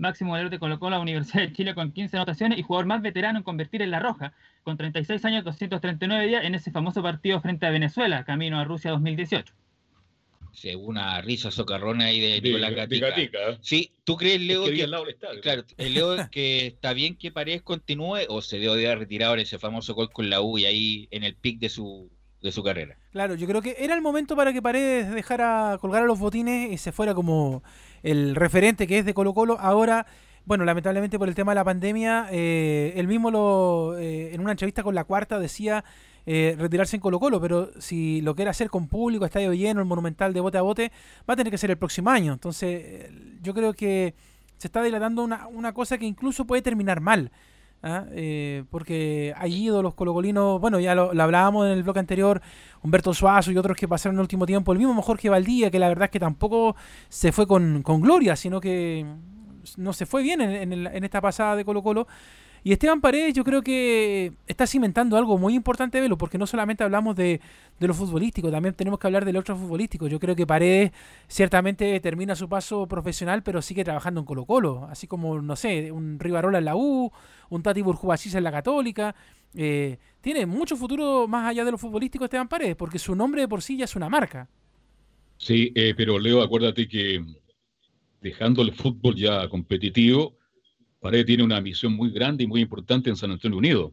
máximo 0.00 0.30
goleador 0.30 0.50
de 0.50 0.58
Colo 0.58 0.78
Colo 0.78 0.96
a 0.96 0.98
la 0.98 1.02
Universidad 1.02 1.42
de 1.42 1.52
Chile 1.52 1.74
con 1.74 1.92
15 1.92 2.16
anotaciones 2.16 2.58
y 2.58 2.62
jugador 2.62 2.86
más 2.86 3.02
veterano 3.02 3.38
en 3.38 3.44
convertir 3.44 3.82
en 3.82 3.90
La 3.90 4.00
Roja, 4.00 4.32
con 4.62 4.76
36 4.76 5.24
años, 5.24 5.44
239 5.44 6.26
días 6.26 6.44
en 6.44 6.54
ese 6.54 6.70
famoso 6.70 7.02
partido 7.02 7.40
frente 7.40 7.66
a 7.66 7.70
Venezuela, 7.70 8.24
camino 8.24 8.58
a 8.58 8.64
Rusia 8.64 8.90
2018. 8.90 9.54
Sí, 10.52 10.74
una 10.74 11.20
risa 11.20 11.50
socarrona 11.50 12.06
ahí 12.06 12.20
de 12.20 12.40
Nicolás 12.40 12.74
Gatica. 12.74 13.58
Sí, 13.60 13.92
¿tú 14.04 14.16
crees, 14.16 14.40
Leo, 14.40 14.64
que, 14.64 14.84
claro, 14.84 15.64
Leo, 15.78 16.16
que 16.30 16.66
está 16.66 16.92
bien 16.92 17.16
que 17.16 17.30
Paredes 17.30 17.62
continúe 17.62 18.26
o 18.28 18.42
se 18.42 18.58
dio 18.58 18.74
de 18.74 18.94
retirado 18.94 19.34
en 19.34 19.40
ese 19.40 19.58
famoso 19.58 19.94
gol 19.94 20.10
con 20.12 20.28
la 20.28 20.40
U 20.40 20.58
y 20.58 20.66
ahí 20.66 21.08
en 21.12 21.22
el 21.22 21.36
pic 21.36 21.60
de 21.60 21.68
su, 21.68 22.10
de 22.42 22.52
su 22.52 22.62
carrera? 22.62 22.96
Claro, 23.12 23.34
yo 23.34 23.46
creo 23.46 23.62
que 23.62 23.76
era 23.78 23.94
el 23.94 24.02
momento 24.02 24.34
para 24.34 24.52
que 24.52 24.62
Paredes 24.62 25.10
dejara 25.12 25.78
colgar 25.80 26.02
a 26.02 26.06
los 26.06 26.18
botines 26.18 26.72
y 26.72 26.78
se 26.78 26.92
fuera 26.92 27.14
como 27.14 27.62
el 28.02 28.34
referente 28.34 28.86
que 28.86 28.98
es 28.98 29.04
de 29.04 29.14
Colo 29.14 29.34
Colo. 29.34 29.58
Ahora, 29.60 30.06
bueno, 30.44 30.64
lamentablemente 30.64 31.18
por 31.18 31.28
el 31.28 31.34
tema 31.34 31.52
de 31.52 31.56
la 31.56 31.64
pandemia, 31.64 32.28
eh, 32.30 32.92
él 32.96 33.06
mismo 33.06 33.30
lo, 33.30 33.98
eh, 33.98 34.34
en 34.34 34.40
una 34.40 34.52
entrevista 34.52 34.82
con 34.82 34.94
La 34.94 35.04
Cuarta 35.04 35.38
decía 35.38 35.84
eh, 36.26 36.56
retirarse 36.58 36.96
en 36.96 37.02
Colo 37.02 37.18
Colo, 37.20 37.40
pero 37.40 37.70
si 37.78 38.20
lo 38.22 38.34
quiere 38.34 38.50
hacer 38.50 38.70
con 38.70 38.88
público, 38.88 39.24
estadio 39.24 39.52
lleno, 39.52 39.80
el 39.80 39.86
monumental 39.86 40.32
de 40.32 40.40
bote 40.40 40.58
a 40.58 40.62
bote, 40.62 40.92
va 41.28 41.34
a 41.34 41.36
tener 41.36 41.50
que 41.50 41.58
ser 41.58 41.70
el 41.70 41.78
próximo 41.78 42.10
año. 42.10 42.32
Entonces, 42.32 43.10
yo 43.42 43.54
creo 43.54 43.74
que 43.74 44.14
se 44.58 44.68
está 44.68 44.82
dilatando 44.82 45.22
una, 45.22 45.46
una 45.48 45.72
cosa 45.72 45.98
que 45.98 46.06
incluso 46.06 46.46
puede 46.46 46.62
terminar 46.62 47.00
mal. 47.00 47.30
¿Ah? 47.82 48.04
Eh, 48.12 48.64
porque 48.70 49.34
hay 49.36 49.64
ídolos 49.64 49.94
colocolinos, 49.94 50.60
bueno, 50.60 50.80
ya 50.80 50.94
lo, 50.94 51.10
hablábamos 51.20 51.66
en 51.66 51.72
el 51.72 51.82
bloque 51.82 52.00
anterior, 52.00 52.40
Humberto 52.82 53.14
Suazo 53.14 53.52
y 53.52 53.56
otros 53.56 53.76
que 53.76 53.88
pasaron 53.88 54.14
en 54.14 54.20
el 54.20 54.22
último 54.22 54.46
tiempo, 54.46 54.72
el 54.72 54.78
mismo 54.78 55.00
Jorge 55.02 55.28
Valdía, 55.28 55.70
que 55.70 55.78
la 55.78 55.88
verdad 55.88 56.04
es 56.04 56.10
que 56.10 56.20
tampoco 56.20 56.76
se 57.08 57.32
fue 57.32 57.46
con, 57.46 57.82
con 57.82 58.00
gloria, 58.00 58.36
sino 58.36 58.60
que 58.60 59.06
no 59.76 59.92
se 59.92 60.06
fue 60.06 60.22
bien 60.22 60.40
en, 60.40 60.72
en, 60.72 60.86
en 60.86 61.04
esta 61.04 61.20
pasada 61.20 61.56
de 61.56 61.64
Colo 61.64 61.82
Colo. 61.82 62.06
Y 62.62 62.72
Esteban 62.72 63.00
Paredes 63.00 63.34
yo 63.34 63.44
creo 63.44 63.62
que 63.62 64.32
está 64.46 64.66
cimentando 64.66 65.16
algo 65.16 65.38
muy 65.38 65.54
importante, 65.54 66.00
Velo, 66.00 66.18
porque 66.18 66.38
no 66.38 66.46
solamente 66.46 66.84
hablamos 66.84 67.16
de, 67.16 67.40
de 67.78 67.86
lo 67.86 67.94
futbolístico, 67.94 68.50
también 68.50 68.74
tenemos 68.74 68.98
que 68.98 69.06
hablar 69.06 69.24
del 69.24 69.36
otro 69.36 69.56
futbolístico. 69.56 70.08
Yo 70.08 70.20
creo 70.20 70.36
que 70.36 70.46
Paredes 70.46 70.92
ciertamente 71.28 71.98
termina 72.00 72.36
su 72.36 72.48
paso 72.48 72.86
profesional, 72.86 73.42
pero 73.42 73.62
sigue 73.62 73.84
trabajando 73.84 74.20
en 74.20 74.26
Colo 74.26 74.44
Colo, 74.44 74.86
así 74.90 75.06
como, 75.06 75.40
no 75.40 75.56
sé, 75.56 75.90
un 75.90 76.18
Rivarola 76.18 76.58
en 76.58 76.64
la 76.66 76.76
U, 76.76 77.10
un 77.48 77.62
Tati 77.62 77.82
Burjubachis 77.82 78.34
en 78.34 78.44
la 78.44 78.52
Católica. 78.52 79.14
Eh, 79.54 79.98
tiene 80.20 80.46
mucho 80.46 80.76
futuro 80.76 81.26
más 81.26 81.48
allá 81.48 81.64
de 81.64 81.72
lo 81.72 81.78
futbolístico 81.78 82.24
Esteban 82.24 82.48
Paredes, 82.48 82.76
porque 82.76 82.98
su 82.98 83.14
nombre 83.14 83.42
de 83.42 83.48
por 83.48 83.62
sí 83.62 83.76
ya 83.76 83.84
es 83.84 83.96
una 83.96 84.08
marca. 84.08 84.48
Sí, 85.38 85.72
eh, 85.74 85.94
pero 85.96 86.18
Leo, 86.18 86.42
acuérdate 86.42 86.86
que 86.86 87.24
dejando 88.20 88.60
el 88.60 88.74
fútbol 88.74 89.14
ya 89.16 89.48
competitivo, 89.48 90.36
Paredes 91.00 91.26
tiene 91.26 91.42
una 91.42 91.60
misión 91.60 91.94
muy 91.94 92.10
grande 92.10 92.44
y 92.44 92.46
muy 92.46 92.60
importante 92.60 93.10
en 93.10 93.16
San 93.16 93.30
Antonio 93.30 93.58
Unido. 93.58 93.92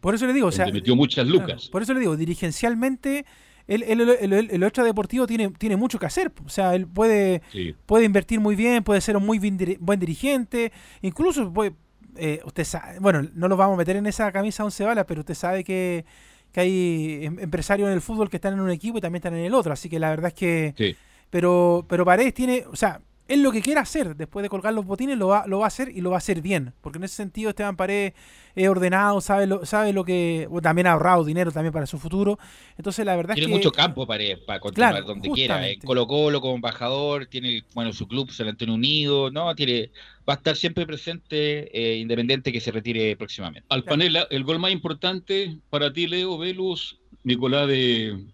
Por 0.00 0.14
eso 0.14 0.26
le 0.26 0.32
digo, 0.34 0.48
o 0.48 0.52
sea, 0.52 0.66
metió 0.66 0.94
muchas 0.94 1.26
lucas. 1.26 1.68
por 1.68 1.82
eso 1.82 1.94
le 1.94 2.00
digo, 2.00 2.16
dirigencialmente 2.16 3.24
el, 3.66 3.82
el, 3.82 4.00
el, 4.00 4.50
el, 4.50 4.64
otro 4.64 4.84
deportivo 4.84 5.26
tiene, 5.26 5.50
tiene 5.50 5.76
mucho 5.76 5.98
que 5.98 6.06
hacer. 6.06 6.32
O 6.44 6.48
sea, 6.48 6.74
él 6.74 6.86
puede, 6.86 7.42
puede 7.86 8.04
invertir 8.04 8.38
muy 8.40 8.54
bien, 8.54 8.84
puede 8.84 9.00
ser 9.00 9.16
un 9.16 9.26
muy 9.26 9.38
buen 9.38 9.98
dirigente, 9.98 10.72
incluso 11.02 11.52
puede, 11.52 11.72
eh, 12.16 12.40
usted 12.44 12.64
sabe, 12.64 12.98
bueno, 13.00 13.26
no 13.34 13.48
lo 13.48 13.56
vamos 13.56 13.74
a 13.74 13.78
meter 13.78 13.96
en 13.96 14.06
esa 14.06 14.30
camisa 14.30 14.64
once 14.64 14.84
balas, 14.84 15.06
pero 15.08 15.20
usted 15.20 15.34
sabe 15.34 15.64
que, 15.64 16.04
que 16.52 16.60
hay 16.60 17.20
em, 17.22 17.40
empresarios 17.40 17.88
en 17.88 17.94
el 17.94 18.00
fútbol 18.00 18.30
que 18.30 18.36
están 18.36 18.54
en 18.54 18.60
un 18.60 18.70
equipo 18.70 18.98
y 18.98 19.00
también 19.00 19.20
están 19.20 19.34
en 19.34 19.44
el 19.44 19.54
otro, 19.54 19.72
así 19.72 19.88
que 19.88 19.98
la 19.98 20.10
verdad 20.10 20.28
es 20.28 20.34
que... 20.34 20.74
Sí. 20.76 20.96
Pero, 21.28 21.84
pero 21.88 22.04
Paredes 22.04 22.32
tiene, 22.34 22.64
o 22.70 22.76
sea, 22.76 23.00
él 23.28 23.42
lo 23.42 23.50
que 23.50 23.60
quiera 23.60 23.80
hacer 23.80 24.16
después 24.16 24.42
de 24.42 24.48
colgar 24.48 24.72
los 24.72 24.86
botines 24.86 25.18
lo 25.18 25.28
va, 25.28 25.44
lo 25.46 25.58
va 25.58 25.64
a 25.64 25.68
hacer 25.68 25.90
y 25.94 26.00
lo 26.00 26.10
va 26.10 26.16
a 26.16 26.18
hacer 26.18 26.40
bien. 26.40 26.72
Porque 26.80 26.98
en 26.98 27.04
ese 27.04 27.16
sentido 27.16 27.50
Esteban 27.50 27.76
Paredes 27.76 28.14
es 28.54 28.68
ordenado, 28.68 29.20
sabe 29.20 29.46
lo, 29.46 29.66
sabe 29.66 29.92
lo 29.92 30.04
que. 30.04 30.48
también 30.62 30.86
ha 30.86 30.92
ahorrado 30.92 31.24
dinero 31.24 31.50
también 31.50 31.72
para 31.72 31.86
su 31.86 31.98
futuro. 31.98 32.38
Entonces 32.78 33.04
la 33.04 33.16
verdad 33.16 33.34
tiene 33.34 33.46
es 33.46 33.52
que. 33.52 33.56
mucho 33.56 33.72
campo 33.72 34.06
Paredes 34.06 34.38
para 34.38 34.60
continuar 34.60 35.04
donde 35.04 35.28
quiera. 35.30 35.68
En 35.68 35.80
Colo 35.80 36.06
Colo 36.06 36.40
como 36.40 36.54
embajador, 36.54 37.26
tiene 37.26 37.64
bueno 37.74 37.92
su 37.92 38.06
club 38.06 38.30
San 38.30 38.48
Antonio 38.48 38.74
Unido, 38.74 39.30
¿no? 39.30 39.54
Tiene, 39.54 39.90
va 40.28 40.34
a 40.34 40.36
estar 40.36 40.56
siempre 40.56 40.86
presente, 40.86 41.70
eh, 41.72 41.96
independiente 41.98 42.52
que 42.52 42.60
se 42.60 42.70
retire 42.70 43.16
próximamente. 43.16 43.66
Al 43.70 43.84
panel, 43.84 44.18
el 44.30 44.44
gol 44.44 44.58
más 44.58 44.70
importante 44.70 45.58
para 45.68 45.92
ti, 45.92 46.06
Leo, 46.06 46.38
Velus, 46.38 46.98
Nicolás 47.24 47.66
de 47.66 48.24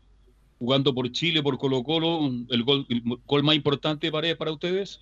jugando 0.63 0.95
por 0.95 1.11
Chile, 1.11 1.43
por 1.43 1.59
Colo 1.59 1.83
Colo, 1.83 2.31
el 2.49 2.63
gol, 2.63 2.87
el 2.89 3.03
gol 3.27 3.43
más 3.43 3.57
importante 3.57 4.13
Paredes 4.13 4.37
para 4.37 4.53
ustedes? 4.53 5.01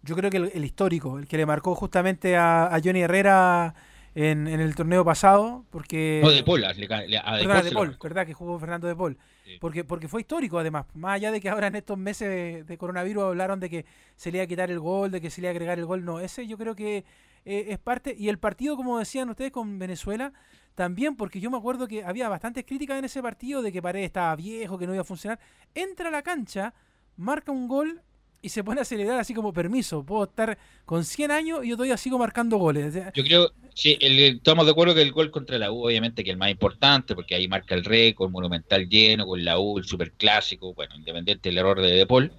Yo 0.00 0.16
creo 0.16 0.30
que 0.30 0.38
el, 0.38 0.50
el, 0.54 0.64
histórico, 0.64 1.18
el 1.18 1.26
que 1.26 1.36
le 1.36 1.44
marcó 1.44 1.74
justamente 1.74 2.34
a, 2.34 2.74
a 2.74 2.80
Johnny 2.82 3.02
Herrera 3.02 3.74
en, 4.14 4.48
en, 4.48 4.60
el 4.60 4.74
torneo 4.74 5.04
pasado, 5.04 5.66
porque... 5.68 6.22
No, 6.24 6.30
de 6.30 6.42
Paul, 6.44 6.62
le, 6.62 7.08
le, 7.08 7.18
a 7.18 7.36
de 7.36 7.44
Paul, 7.46 7.62
de 7.62 7.72
Paul 7.72 7.98
¿verdad? 8.02 8.26
Que 8.26 8.32
jugó 8.32 8.58
Fernando 8.58 8.88
de 8.88 8.96
Paul. 8.96 9.18
Sí. 9.44 9.58
Porque, 9.60 9.84
porque 9.84 10.08
fue 10.08 10.22
histórico 10.22 10.58
además, 10.58 10.86
más 10.94 11.16
allá 11.16 11.30
de 11.30 11.38
que 11.38 11.50
ahora 11.50 11.66
en 11.66 11.74
estos 11.74 11.98
meses 11.98 12.26
de, 12.26 12.64
de, 12.64 12.78
coronavirus 12.78 13.24
hablaron 13.24 13.60
de 13.60 13.68
que 13.68 13.84
se 14.16 14.32
le 14.32 14.38
iba 14.38 14.44
a 14.44 14.48
quitar 14.48 14.70
el 14.70 14.80
gol, 14.80 15.10
de 15.10 15.20
que 15.20 15.28
se 15.28 15.42
le 15.42 15.48
iba 15.48 15.50
a 15.50 15.56
agregar 15.56 15.78
el 15.78 15.84
gol, 15.84 16.06
no, 16.06 16.20
ese 16.20 16.46
yo 16.46 16.56
creo 16.56 16.74
que 16.74 17.04
eh, 17.44 17.66
es 17.68 17.78
parte, 17.78 18.16
y 18.18 18.30
el 18.30 18.38
partido, 18.38 18.76
como 18.76 18.98
decían 18.98 19.28
ustedes 19.28 19.50
con 19.50 19.78
Venezuela, 19.78 20.32
también 20.78 21.16
porque 21.16 21.40
yo 21.40 21.50
me 21.50 21.56
acuerdo 21.56 21.88
que 21.88 22.04
había 22.04 22.28
bastantes 22.28 22.64
críticas 22.64 23.00
en 23.00 23.04
ese 23.04 23.20
partido 23.20 23.62
de 23.62 23.72
que 23.72 23.82
Paredes 23.82 24.06
estaba 24.06 24.36
viejo, 24.36 24.78
que 24.78 24.86
no 24.86 24.94
iba 24.94 25.00
a 25.00 25.04
funcionar. 25.04 25.40
Entra 25.74 26.08
a 26.08 26.12
la 26.12 26.22
cancha, 26.22 26.72
marca 27.16 27.50
un 27.50 27.66
gol 27.66 28.00
y 28.42 28.50
se 28.50 28.62
pone 28.62 28.80
a 28.80 28.84
celebrar 28.84 29.18
así 29.18 29.34
como 29.34 29.52
permiso. 29.52 30.06
Puedo 30.06 30.22
estar 30.22 30.56
con 30.84 31.04
100 31.04 31.32
años 31.32 31.64
y 31.64 31.70
yo 31.70 31.74
todavía 31.74 31.96
sigo 31.96 32.16
marcando 32.16 32.58
goles. 32.58 32.94
Yo 32.94 33.24
creo, 33.24 33.50
sí, 33.74 33.98
el, 34.00 34.20
estamos 34.36 34.66
de 34.66 34.70
acuerdo 34.70 34.94
que 34.94 35.02
el 35.02 35.10
gol 35.10 35.32
contra 35.32 35.58
la 35.58 35.72
U, 35.72 35.84
obviamente, 35.84 36.22
que 36.22 36.30
es 36.30 36.34
el 36.34 36.38
más 36.38 36.52
importante, 36.52 37.16
porque 37.16 37.34
ahí 37.34 37.48
marca 37.48 37.74
el 37.74 37.84
récord, 37.84 38.30
monumental 38.30 38.88
lleno, 38.88 39.26
con 39.26 39.44
la 39.44 39.58
U, 39.58 39.78
el 39.78 39.84
superclásico, 39.84 40.74
bueno, 40.74 40.94
independiente 40.94 41.48
del 41.48 41.58
error 41.58 41.82
de 41.82 41.90
De 41.90 42.06
Paul. 42.06 42.30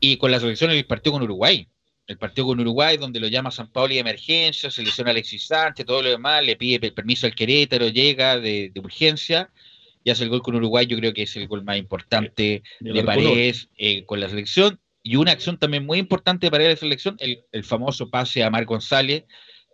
Y 0.00 0.18
con 0.18 0.30
la 0.30 0.38
selección 0.38 0.70
el 0.70 0.84
partido 0.84 1.14
con 1.14 1.22
Uruguay 1.22 1.66
el 2.08 2.18
partido 2.18 2.48
con 2.48 2.58
Uruguay, 2.58 2.96
donde 2.96 3.20
lo 3.20 3.28
llama 3.28 3.50
San 3.50 3.70
Pablo 3.70 3.94
y 3.94 3.98
emergencia, 3.98 4.70
selecciona 4.70 5.10
a 5.10 5.12
Alexis 5.12 5.46
Sánchez, 5.46 5.86
todo 5.86 6.02
lo 6.02 6.08
demás, 6.08 6.44
le 6.44 6.56
pide 6.56 6.90
permiso 6.90 7.26
al 7.26 7.34
Querétaro, 7.34 7.88
llega 7.88 8.38
de, 8.40 8.70
de 8.74 8.80
urgencia, 8.80 9.50
y 10.02 10.10
hace 10.10 10.24
el 10.24 10.30
gol 10.30 10.42
con 10.42 10.56
Uruguay, 10.56 10.86
yo 10.86 10.96
creo 10.96 11.12
que 11.12 11.22
es 11.22 11.36
el 11.36 11.46
gol 11.46 11.64
más 11.64 11.76
importante 11.76 12.62
de 12.80 13.04
Paredes 13.04 13.68
eh, 13.76 14.04
con 14.06 14.20
la 14.20 14.28
selección. 14.30 14.80
Y 15.02 15.16
una 15.16 15.32
acción 15.32 15.58
también 15.58 15.84
muy 15.84 15.98
importante 15.98 16.50
para 16.50 16.64
la 16.64 16.76
selección, 16.76 17.16
el, 17.20 17.44
el 17.52 17.62
famoso 17.62 18.10
pase 18.10 18.42
a 18.42 18.50
Mar 18.50 18.64
González 18.64 19.24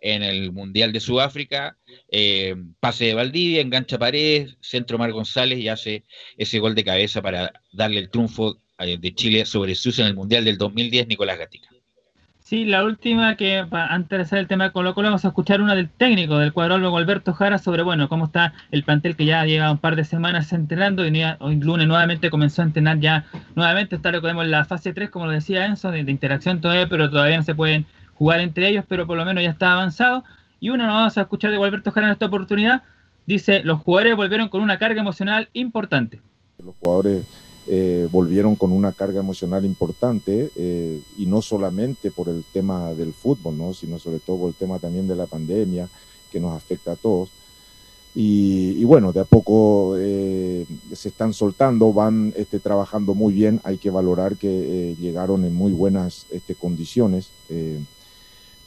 en 0.01 0.23
el 0.23 0.51
Mundial 0.51 0.91
de 0.91 0.99
Sudáfrica, 0.99 1.77
eh, 2.11 2.55
pase 2.79 3.05
de 3.05 3.13
Valdivia, 3.13 3.61
engancha 3.61 3.97
Paredes, 3.97 4.57
centro 4.61 4.97
Mar 4.97 5.11
González 5.13 5.59
y 5.59 5.69
hace 5.69 6.03
ese 6.37 6.59
gol 6.59 6.75
de 6.75 6.83
cabeza 6.83 7.21
para 7.21 7.53
darle 7.71 8.01
el 8.01 8.09
triunfo 8.09 8.61
eh, 8.79 8.97
de 8.99 9.15
Chile 9.15 9.45
sobre 9.45 9.73
Suiza 9.73 10.01
en 10.01 10.09
el 10.09 10.15
Mundial 10.15 10.45
del 10.45 10.57
2010, 10.57 11.07
Nicolás 11.07 11.39
Gatica. 11.39 11.69
Sí, 12.45 12.63
la 12.63 12.83
última 12.83 13.35
que 13.37 13.65
antes 13.71 14.19
de 14.19 14.21
hacer 14.21 14.37
el 14.37 14.47
tema 14.47 14.65
de 14.65 14.71
Colo 14.71 14.93
Colo 14.93 15.07
vamos 15.07 15.25
a 15.25 15.29
escuchar 15.29 15.61
una 15.61 15.73
del 15.73 15.89
técnico 15.89 16.37
del 16.37 16.53
cuadrólogo 16.53 16.97
Alberto 16.97 17.33
Jara 17.33 17.57
sobre 17.57 17.81
bueno 17.81 18.07
cómo 18.07 18.25
está 18.25 18.53
el 18.69 18.83
plantel 18.83 19.15
que 19.15 19.25
ya 19.25 19.43
lleva 19.45 19.71
un 19.71 19.79
par 19.79 19.95
de 19.95 20.03
semanas 20.03 20.53
entrenando 20.53 21.07
y 21.07 21.23
hoy 21.39 21.55
lunes 21.55 21.87
nuevamente 21.87 22.29
comenzó 22.29 22.61
a 22.61 22.65
entrenar 22.65 22.99
ya 22.99 23.25
nuevamente, 23.55 23.95
está 23.95 24.11
recordemos 24.11 24.45
la 24.45 24.63
fase 24.63 24.93
3 24.93 25.09
como 25.09 25.25
lo 25.25 25.31
decía 25.31 25.65
Enzo, 25.65 25.89
de, 25.89 26.01
interacción 26.01 26.61
todavía, 26.61 26.87
pero 26.87 27.09
todavía 27.09 27.37
no 27.37 27.41
se 27.41 27.55
pueden 27.55 27.87
jugar 28.13 28.39
entre 28.41 28.69
ellos, 28.69 28.85
pero 28.87 29.07
por 29.07 29.17
lo 29.17 29.25
menos 29.25 29.43
ya 29.43 29.49
está 29.49 29.73
avanzado. 29.73 30.23
Y 30.59 30.69
uno 30.69 30.85
nos 30.85 30.93
vamos 30.93 31.17
a 31.17 31.21
escuchar 31.21 31.49
de 31.49 31.57
Alberto 31.57 31.91
Jara 31.91 32.05
en 32.05 32.13
esta 32.13 32.27
oportunidad, 32.27 32.83
dice, 33.25 33.63
los 33.63 33.81
jugadores 33.81 34.15
volvieron 34.15 34.49
con 34.49 34.61
una 34.61 34.77
carga 34.77 35.01
emocional 35.01 35.49
importante. 35.53 36.21
Los 36.63 36.75
jugadores 36.75 37.44
eh, 37.67 38.07
volvieron 38.11 38.55
con 38.55 38.71
una 38.71 38.91
carga 38.91 39.19
emocional 39.19 39.65
importante 39.65 40.51
eh, 40.55 41.01
y 41.17 41.25
no 41.25 41.41
solamente 41.41 42.11
por 42.11 42.29
el 42.29 42.43
tema 42.43 42.93
del 42.93 43.13
fútbol, 43.13 43.57
¿no? 43.57 43.73
sino 43.73 43.97
sobre 43.97 44.19
todo 44.19 44.37
por 44.37 44.49
el 44.49 44.55
tema 44.55 44.77
también 44.77 45.07
de 45.07 45.15
la 45.15 45.25
pandemia 45.25 45.89
que 46.31 46.39
nos 46.39 46.55
afecta 46.55 46.91
a 46.91 46.95
todos. 46.95 47.29
Y, 48.17 48.81
bueno, 48.85 49.11
de 49.11 49.19
a 49.19 49.25
poco 49.25 49.95
eh, 49.97 50.65
se 50.93 51.09
están 51.09 51.33
soltando, 51.33 51.91
van 51.91 52.33
este, 52.37 52.61
trabajando 52.61 53.13
muy 53.13 53.33
bien, 53.33 53.59
hay 53.65 53.77
que 53.77 53.89
valorar 53.89 54.37
que 54.37 54.95
llegaron 54.97 55.43
en 55.43 55.53
muy 55.53 55.73
buenas 55.73 56.25
este, 56.31 56.55
condiciones, 56.55 57.31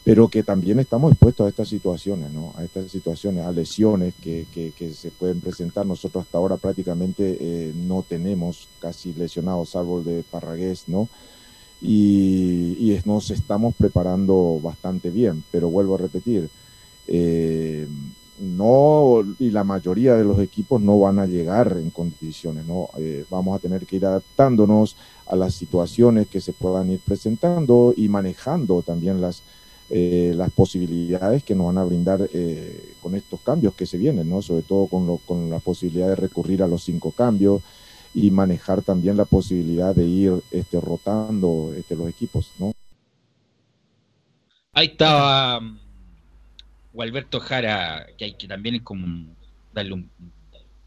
pero 0.04 0.28
que 0.28 0.42
también 0.42 0.78
estamos 0.78 1.12
expuestos 1.12 1.46
a 1.46 1.48
estas 1.50 1.68
situaciones, 1.68 2.30
¿no? 2.30 2.54
a 2.56 2.64
estas 2.64 2.90
situaciones, 2.90 3.44
a 3.44 3.52
lesiones 3.52 4.14
que, 4.22 4.46
que, 4.52 4.90
se 4.92 5.10
pueden 5.10 5.40
presentar. 5.40 5.84
Nosotros 5.84 6.24
hasta 6.24 6.38
ahora 6.38 6.56
prácticamente 6.56 7.36
eh, 7.40 7.72
no 7.74 8.02
tenemos 8.08 8.68
casi 8.80 9.12
lesionados, 9.12 9.70
salvo 9.70 9.98
el 9.98 10.04
de 10.04 10.24
Parragués, 10.30 10.84
¿no? 10.86 11.08
Y, 11.80 12.76
y, 12.78 13.00
nos 13.04 13.30
estamos 13.30 13.74
preparando 13.76 14.58
bastante 14.60 15.10
bien, 15.10 15.44
pero 15.52 15.68
vuelvo 15.68 15.94
a 15.94 15.98
repetir, 15.98 16.48
eh, 17.06 17.86
no, 18.40 19.22
y 19.38 19.50
la 19.50 19.64
mayoría 19.64 20.14
de 20.14 20.24
los 20.24 20.40
equipos 20.40 20.80
no 20.80 20.98
van 21.00 21.18
a 21.18 21.26
llegar 21.26 21.76
en 21.76 21.90
condiciones, 21.90 22.64
¿no? 22.66 22.88
Eh, 22.96 23.24
vamos 23.30 23.56
a 23.56 23.58
tener 23.58 23.84
que 23.84 23.96
ir 23.96 24.06
adaptándonos 24.06 24.96
a 25.26 25.36
las 25.36 25.54
situaciones 25.54 26.28
que 26.28 26.40
se 26.40 26.52
puedan 26.52 26.90
ir 26.90 27.00
presentando 27.00 27.92
y 27.96 28.08
manejando 28.08 28.82
también 28.82 29.20
las, 29.20 29.42
eh, 29.90 30.32
las 30.34 30.50
posibilidades 30.50 31.42
que 31.42 31.54
nos 31.54 31.66
van 31.66 31.78
a 31.78 31.84
brindar 31.84 32.28
eh, 32.32 32.94
con 33.02 33.14
estos 33.14 33.40
cambios 33.40 33.74
que 33.74 33.86
se 33.86 33.96
vienen, 33.96 34.28
¿no? 34.28 34.42
Sobre 34.42 34.62
todo 34.62 34.86
con, 34.86 35.06
lo, 35.06 35.16
con 35.18 35.48
la 35.50 35.60
posibilidad 35.60 36.08
de 36.08 36.16
recurrir 36.16 36.62
a 36.62 36.66
los 36.66 36.84
cinco 36.84 37.12
cambios 37.12 37.62
y 38.14 38.30
manejar 38.30 38.82
también 38.82 39.16
la 39.16 39.24
posibilidad 39.24 39.94
de 39.94 40.04
ir 40.04 40.32
este, 40.50 40.80
rotando 40.80 41.72
este, 41.76 41.96
los 41.96 42.08
equipos, 42.08 42.50
¿no? 42.58 42.72
Ahí 44.72 44.86
estaba 44.86 45.60
o 46.98 47.02
Alberto 47.02 47.40
Jara, 47.40 48.06
que 48.16 48.24
hay 48.24 48.32
que 48.32 48.48
también 48.48 48.74
es 48.76 48.82
como 48.82 49.34
darle 49.72 49.92
un, 49.94 50.10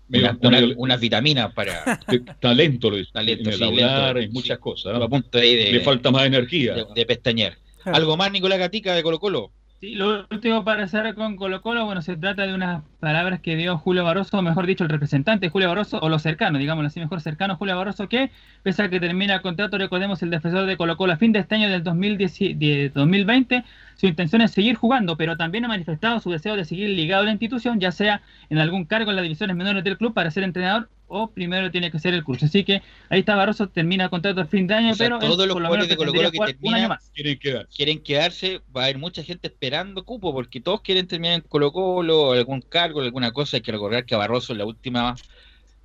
una, 0.10 0.38
una, 0.42 0.60
una, 0.76 0.98
vitamina 0.98 1.54
para 1.54 2.00
talento, 2.42 2.90
lo 2.90 2.98
talento, 3.06 3.50
en 3.50 3.56
el 3.56 3.64
hablar, 3.64 4.18
en 4.18 4.32
muchas 4.34 4.60
cosas. 4.60 4.94
¿no? 4.94 5.04
A 5.04 5.10
punto 5.10 5.38
de, 5.38 5.56
de, 5.56 5.72
Le 5.72 5.80
falta 5.80 6.12
más 6.12 6.26
energía. 6.26 6.76
De, 6.76 6.86
de 6.94 7.06
pestañear. 7.06 7.58
¿Algo 7.86 8.18
más, 8.18 8.32
Nicolás 8.32 8.60
Gatica, 8.60 8.94
de 8.94 9.04
Colo 9.04 9.20
Colo? 9.20 9.52
Sí, 9.82 9.96
lo 9.96 10.28
último 10.30 10.64
para 10.64 10.88
cerrar 10.88 11.16
con 11.16 11.36
Colo 11.38 11.64
Colo, 11.64 11.86
bueno, 11.86 12.04
se 12.04 12.16
trata 12.16 12.46
de 12.46 12.54
unas 12.54 12.84
palabras 13.00 13.40
que 13.40 13.56
dio 13.56 13.80
Julio 13.80 14.04
Barroso, 14.04 14.38
o 14.38 14.42
mejor 14.44 14.68
dicho, 14.68 14.84
el 14.84 14.92
representante 14.92 15.48
de 15.48 15.50
Julio 15.50 15.70
Barroso, 15.70 15.98
o 16.00 16.08
los 16.08 16.22
cercanos, 16.22 16.60
digámoslo 16.60 16.88
así, 16.88 17.00
mejor 17.00 17.20
cercano 17.20 17.56
Julio 17.56 17.76
Barroso, 17.76 18.08
que 18.08 18.30
pese 18.62 18.84
a 18.84 18.90
que 18.92 19.00
termina 19.00 19.34
el 19.34 19.42
contrato, 19.42 19.80
recordemos 19.80 20.22
el 20.22 20.30
defensor 20.30 20.68
de 20.68 20.78
Colo 20.78 20.98
Colo 20.98 21.14
a 21.14 21.18
fin 21.18 21.32
de 21.32 21.40
este 21.40 21.56
año 21.56 21.68
del 21.68 21.84
2010, 21.84 22.60
de 22.60 22.92
2020, 22.94 23.64
su 23.96 24.06
intención 24.06 24.44
es 24.44 24.52
seguir 24.52 24.76
jugando, 24.76 25.18
pero 25.18 25.36
también 25.36 25.66
ha 25.66 25.68
manifestado 25.68 26.20
su 26.20 26.30
deseo 26.30 26.56
de 26.56 26.66
seguir 26.66 26.92
ligado 26.92 27.24
a 27.24 27.26
la 27.26 27.32
institución, 27.32 27.80
ya 27.80 27.92
sea 27.92 28.22
en 28.52 28.60
algún 28.60 28.86
cargo 28.86 29.10
en 29.10 29.16
las 29.16 29.24
divisiones 29.24 29.56
menores 29.56 29.84
del 29.84 29.98
club 29.98 30.14
para 30.14 30.30
ser 30.30 30.44
entrenador 30.44 30.90
o 31.12 31.30
primero 31.30 31.70
tiene 31.70 31.92
que 31.92 32.00
ser 32.00 32.14
el 32.14 32.24
curso. 32.24 32.46
Así 32.46 32.64
que 32.64 32.82
ahí 33.10 33.20
está 33.20 33.36
Barroso, 33.36 33.68
termina 33.68 34.06
el 34.06 34.10
contrato 34.10 34.42
a 34.42 34.46
fin 34.46 34.66
de 34.66 34.74
año, 34.74 34.92
o 34.92 34.96
sea, 34.96 35.08
pero 35.08 35.20
todos 35.20 35.46
los 35.46 35.56
jugadores 35.56 35.90
de 35.90 35.98
Colo 35.98 36.14
Colo 36.14 36.32
que 36.32 36.40
terminan 36.40 36.98
quieren 37.14 37.38
quedarse. 37.38 37.76
quieren 37.76 38.00
quedarse, 38.02 38.62
va 38.76 38.82
a 38.82 38.84
haber 38.86 38.98
mucha 38.98 39.22
gente 39.22 39.48
esperando 39.48 40.06
cupo, 40.06 40.34
porque 40.34 40.62
todos 40.62 40.82
quieren 40.82 41.08
terminar 41.08 41.36
en 41.36 41.42
Colo 41.42 41.74
Colo, 41.74 42.32
algún 42.32 42.62
cargo, 42.62 43.02
alguna 43.02 43.32
cosa. 43.34 43.58
Hay 43.58 43.62
que 43.62 43.74
recordar 43.74 44.06
que 44.06 44.16
a 44.16 44.20
Barroso 44.20 44.54
en 44.54 44.60
la 44.60 44.66
última 44.66 45.16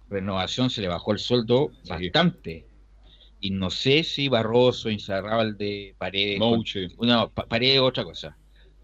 renovación 0.09 0.71
se 0.71 0.81
le 0.81 0.89
bajó 0.89 1.13
el 1.13 1.19
sueldo 1.19 1.73
sí. 1.83 1.91
bastante. 1.91 2.67
Y 3.41 3.51
no 3.51 3.71
sé 3.71 4.05
si 4.05 4.29
Barroso, 4.29 4.91
Inzarrábal 4.91 5.59
de 5.59 5.95
Paredes, 5.99 6.39
Mauche. 6.39 6.89
Una, 6.99 7.29
Paredes 7.29 7.81
otra 7.81 8.05
cosa. 8.05 8.37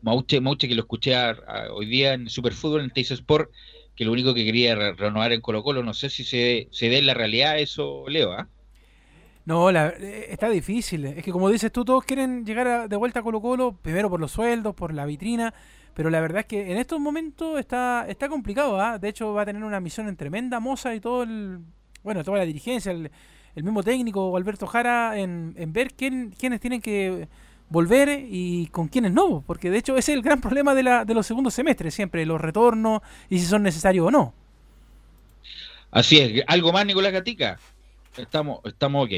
Mauche, 0.02 0.40
Mauche 0.40 0.66
que 0.66 0.74
lo 0.74 0.82
escuché 0.82 1.14
a, 1.14 1.30
a, 1.30 1.72
hoy 1.72 1.86
día 1.86 2.14
en 2.14 2.28
Superfútbol, 2.28 2.82
en 2.82 2.90
Teis 2.90 3.12
Sport, 3.12 3.50
que 3.94 4.04
lo 4.04 4.12
único 4.12 4.34
que 4.34 4.44
quería 4.44 4.74
re 4.74 4.92
renovar 4.94 5.32
en 5.32 5.40
Colo 5.40 5.62
Colo, 5.62 5.82
no 5.82 5.94
sé 5.94 6.10
si 6.10 6.24
se, 6.24 6.68
se 6.70 6.88
ve 6.88 6.98
en 6.98 7.06
la 7.06 7.14
realidad 7.14 7.58
eso, 7.58 8.04
Leo. 8.08 8.38
¿eh? 8.38 8.44
No, 9.44 9.72
la, 9.72 9.88
está 9.88 10.48
difícil. 10.48 11.04
Es 11.04 11.24
que 11.24 11.32
como 11.32 11.48
dices 11.50 11.72
tú, 11.72 11.84
todos 11.84 12.04
quieren 12.04 12.44
llegar 12.46 12.88
de 12.88 12.96
vuelta 12.96 13.20
a 13.20 13.22
Colo 13.22 13.40
Colo, 13.40 13.76
primero 13.76 14.08
por 14.08 14.20
los 14.20 14.30
sueldos, 14.32 14.74
por 14.74 14.94
la 14.94 15.04
vitrina, 15.04 15.52
pero 15.94 16.10
la 16.10 16.20
verdad 16.20 16.40
es 16.40 16.46
que 16.46 16.70
en 16.70 16.78
estos 16.78 17.00
momentos 17.00 17.58
está, 17.58 18.06
está 18.08 18.28
complicado. 18.28 18.80
¿ah? 18.80 18.98
De 18.98 19.08
hecho, 19.08 19.34
va 19.34 19.42
a 19.42 19.46
tener 19.46 19.64
una 19.64 19.80
misión 19.80 20.08
en 20.08 20.16
tremenda 20.16 20.60
moza 20.60 20.94
y 20.94 21.00
todo 21.00 21.24
el, 21.24 21.60
bueno, 22.02 22.22
toda 22.24 22.38
la 22.38 22.44
dirigencia, 22.44 22.92
el, 22.92 23.10
el 23.54 23.64
mismo 23.64 23.82
técnico 23.82 24.36
Alberto 24.36 24.66
Jara, 24.66 25.18
en, 25.18 25.54
en 25.56 25.72
ver 25.72 25.92
quién, 25.94 26.30
quiénes 26.38 26.60
tienen 26.60 26.80
que 26.80 27.28
volver 27.72 28.26
y 28.30 28.66
con 28.66 28.88
quiénes 28.88 29.12
no, 29.12 29.42
porque 29.46 29.70
de 29.70 29.78
hecho 29.78 29.96
ese 29.96 30.12
es 30.12 30.16
el 30.16 30.22
gran 30.22 30.40
problema 30.40 30.74
de, 30.74 30.82
la, 30.82 31.04
de 31.04 31.14
los 31.14 31.26
segundos 31.26 31.54
semestres, 31.54 31.94
siempre 31.94 32.24
los 32.26 32.40
retornos 32.40 33.00
y 33.28 33.38
si 33.38 33.46
son 33.46 33.62
necesarios 33.62 34.06
o 34.06 34.10
no. 34.10 34.34
Así 35.90 36.18
es, 36.18 36.44
¿algo 36.46 36.72
más 36.72 36.86
Nicolás 36.86 37.12
Gatica? 37.12 37.58
Estamos, 38.16 38.60
estamos 38.64 39.06
ok. 39.06 39.12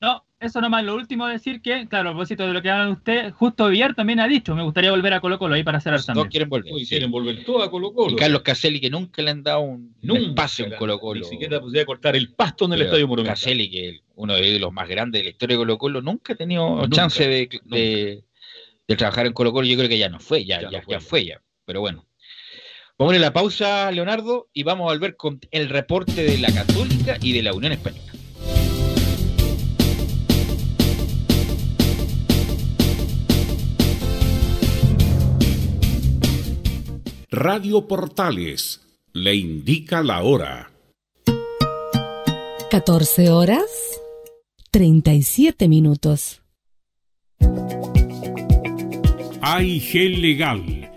No, 0.00 0.24
eso 0.40 0.60
nomás, 0.60 0.84
lo 0.84 0.94
último 0.94 1.26
decir 1.26 1.60
que, 1.60 1.86
claro, 1.88 2.08
a 2.08 2.12
propósito 2.12 2.46
de 2.46 2.52
lo 2.54 2.62
que 2.62 2.70
habla 2.70 2.90
usted, 2.90 3.30
justo 3.32 3.68
Villar 3.68 3.94
también 3.94 4.20
ha 4.20 4.26
dicho, 4.26 4.54
me 4.54 4.62
gustaría 4.62 4.90
volver 4.90 5.12
a 5.12 5.20
Colo 5.20 5.38
Colo 5.38 5.54
ahí 5.54 5.62
para 5.62 5.80
cerrar 5.80 5.98
Todos 5.98 6.06
también. 6.06 6.28
quieren 6.28 6.48
volver. 6.48 6.72
Uy, 6.72 6.86
quieren 6.86 7.10
volver 7.10 7.44
todo 7.44 7.62
a 7.62 7.70
Colo 7.70 7.92
Colo. 7.92 8.12
Y 8.12 8.16
Carlos 8.16 8.42
Caselli, 8.42 8.80
que 8.80 8.90
nunca 8.90 9.22
le 9.22 9.30
han 9.30 9.42
dado 9.42 9.60
un, 9.60 9.94
Nunca, 10.02 10.20
un 10.22 10.28
espacio 10.30 10.64
en 10.66 10.72
Colo 10.72 10.98
Colo. 10.98 11.20
Ni 11.20 11.26
siquiera 11.26 11.60
de 11.60 11.86
cortar 11.86 12.16
el 12.16 12.32
pasto 12.32 12.64
en 12.64 12.72
el 12.72 12.78
Pero 12.78 12.86
Estadio 12.88 13.08
Monumental. 13.08 13.34
Caselli, 13.34 13.70
que 13.70 13.88
es 13.90 14.00
uno 14.14 14.34
de 14.34 14.58
los 14.58 14.72
más 14.72 14.88
grandes 14.88 15.20
de 15.20 15.24
la 15.24 15.30
historia 15.30 15.54
de 15.56 15.60
Colo 15.60 15.78
Colo, 15.78 16.02
nunca 16.02 16.32
ha 16.32 16.36
tenido 16.36 16.76
Nunca, 16.76 16.88
chance 16.88 17.26
de, 17.28 17.48
de, 17.64 18.24
de 18.88 18.96
trabajar 18.96 19.26
en 19.26 19.32
Colo 19.32 19.52
Colo. 19.52 19.66
Yo 19.66 19.76
creo 19.76 19.88
que 19.88 19.98
ya 19.98 20.08
no 20.08 20.20
fue, 20.20 20.44
ya, 20.44 20.62
Ya 20.62 20.70
ya, 20.70 20.78
no 20.78 20.84
fue. 20.84 20.92
ya 20.94 21.00
fue 21.00 21.24
ya. 21.26 21.42
Pero 21.66 21.80
bueno. 21.80 22.06
Vamos 22.98 23.14
a 23.14 23.18
la 23.18 23.32
pausa, 23.32 23.90
Leonardo, 23.92 24.48
y 24.52 24.62
vamos 24.62 24.84
a 24.90 24.92
volver 24.92 25.16
con 25.16 25.40
el 25.52 25.70
reporte 25.70 26.22
de 26.22 26.36
la 26.36 26.52
Católica 26.52 27.16
y 27.22 27.32
de 27.32 27.42
la 27.42 27.54
Unión 27.54 27.72
Española. 27.72 28.09
Radio 37.32 37.86
Portales 37.86 38.80
le 39.12 39.36
indica 39.36 40.02
la 40.02 40.24
hora. 40.24 40.72
14 42.72 43.30
horas 43.30 43.70
37 44.72 45.68
minutos. 45.68 46.42
AIG 49.40 50.18
Legal 50.18 50.79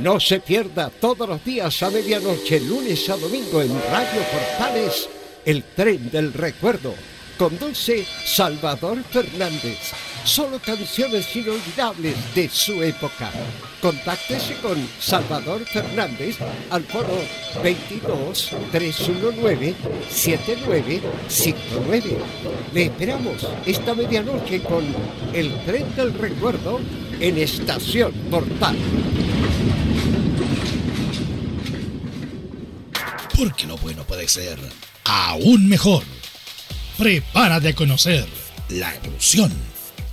No 0.00 0.18
se 0.18 0.40
pierda 0.40 0.88
todos 0.88 1.28
los 1.28 1.44
días 1.44 1.82
a 1.82 1.90
medianoche, 1.90 2.58
lunes 2.60 3.10
a 3.10 3.18
domingo 3.18 3.60
en 3.60 3.68
Radio 3.68 4.22
Portales, 4.32 5.10
el 5.44 5.62
tren 5.62 6.10
del 6.10 6.32
recuerdo. 6.32 6.94
Conduce 7.36 8.06
Salvador 8.24 9.04
Fernández. 9.04 9.92
Solo 10.24 10.58
canciones 10.58 11.36
inolvidables 11.36 12.16
de 12.34 12.48
su 12.48 12.82
época. 12.82 13.30
Contáctese 13.82 14.54
con 14.62 14.88
Salvador 14.98 15.66
Fernández 15.66 16.38
al 16.70 16.84
foro 16.84 17.18
22 17.62 18.52
319 18.72 19.74
7959. 20.08 22.16
Le 22.72 22.84
esperamos 22.84 23.46
esta 23.66 23.94
medianoche 23.94 24.62
con 24.62 24.82
el 25.34 25.62
tren 25.66 25.94
del 25.94 26.14
recuerdo 26.14 26.80
en 27.20 27.36
Estación 27.36 28.12
Portal. 28.30 28.78
Porque 33.40 33.66
lo 33.66 33.76
bueno 33.78 34.04
puede 34.04 34.28
ser 34.28 34.60
aún 35.04 35.66
mejor. 35.66 36.04
Prepárate 36.98 37.68
a 37.68 37.74
conocer 37.74 38.28
la 38.68 38.94
evolución 38.96 39.50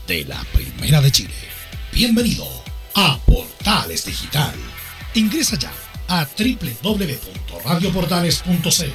de 0.08 0.24
la 0.24 0.42
Primera 0.54 1.02
de 1.02 1.12
Chile. 1.12 1.34
Bienvenido 1.92 2.48
a 2.96 3.20
Portales 3.26 4.06
Digital. 4.06 4.56
Ingresa 5.14 5.60
ya 5.60 5.74
a 6.08 6.26
www.radioportales.cl 6.26 8.92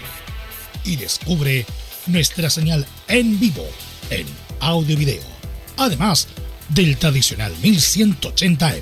y 0.84 0.96
descubre 0.96 1.66
nuestra 2.06 2.48
señal 2.48 2.86
en 3.08 3.38
vivo 3.38 3.68
en 4.08 4.26
audio 4.60 4.94
y 4.94 4.96
video. 4.96 5.24
Además 5.76 6.26
del 6.70 6.96
tradicional 6.96 7.54
1180m. 7.62 8.80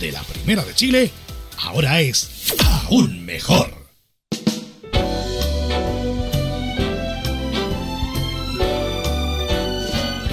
de 0.00 0.10
la 0.12 0.22
Primera 0.22 0.64
de 0.64 0.74
Chile 0.74 1.10
ahora 1.58 2.00
es 2.00 2.54
aún 2.86 3.22
mejor. 3.24 3.86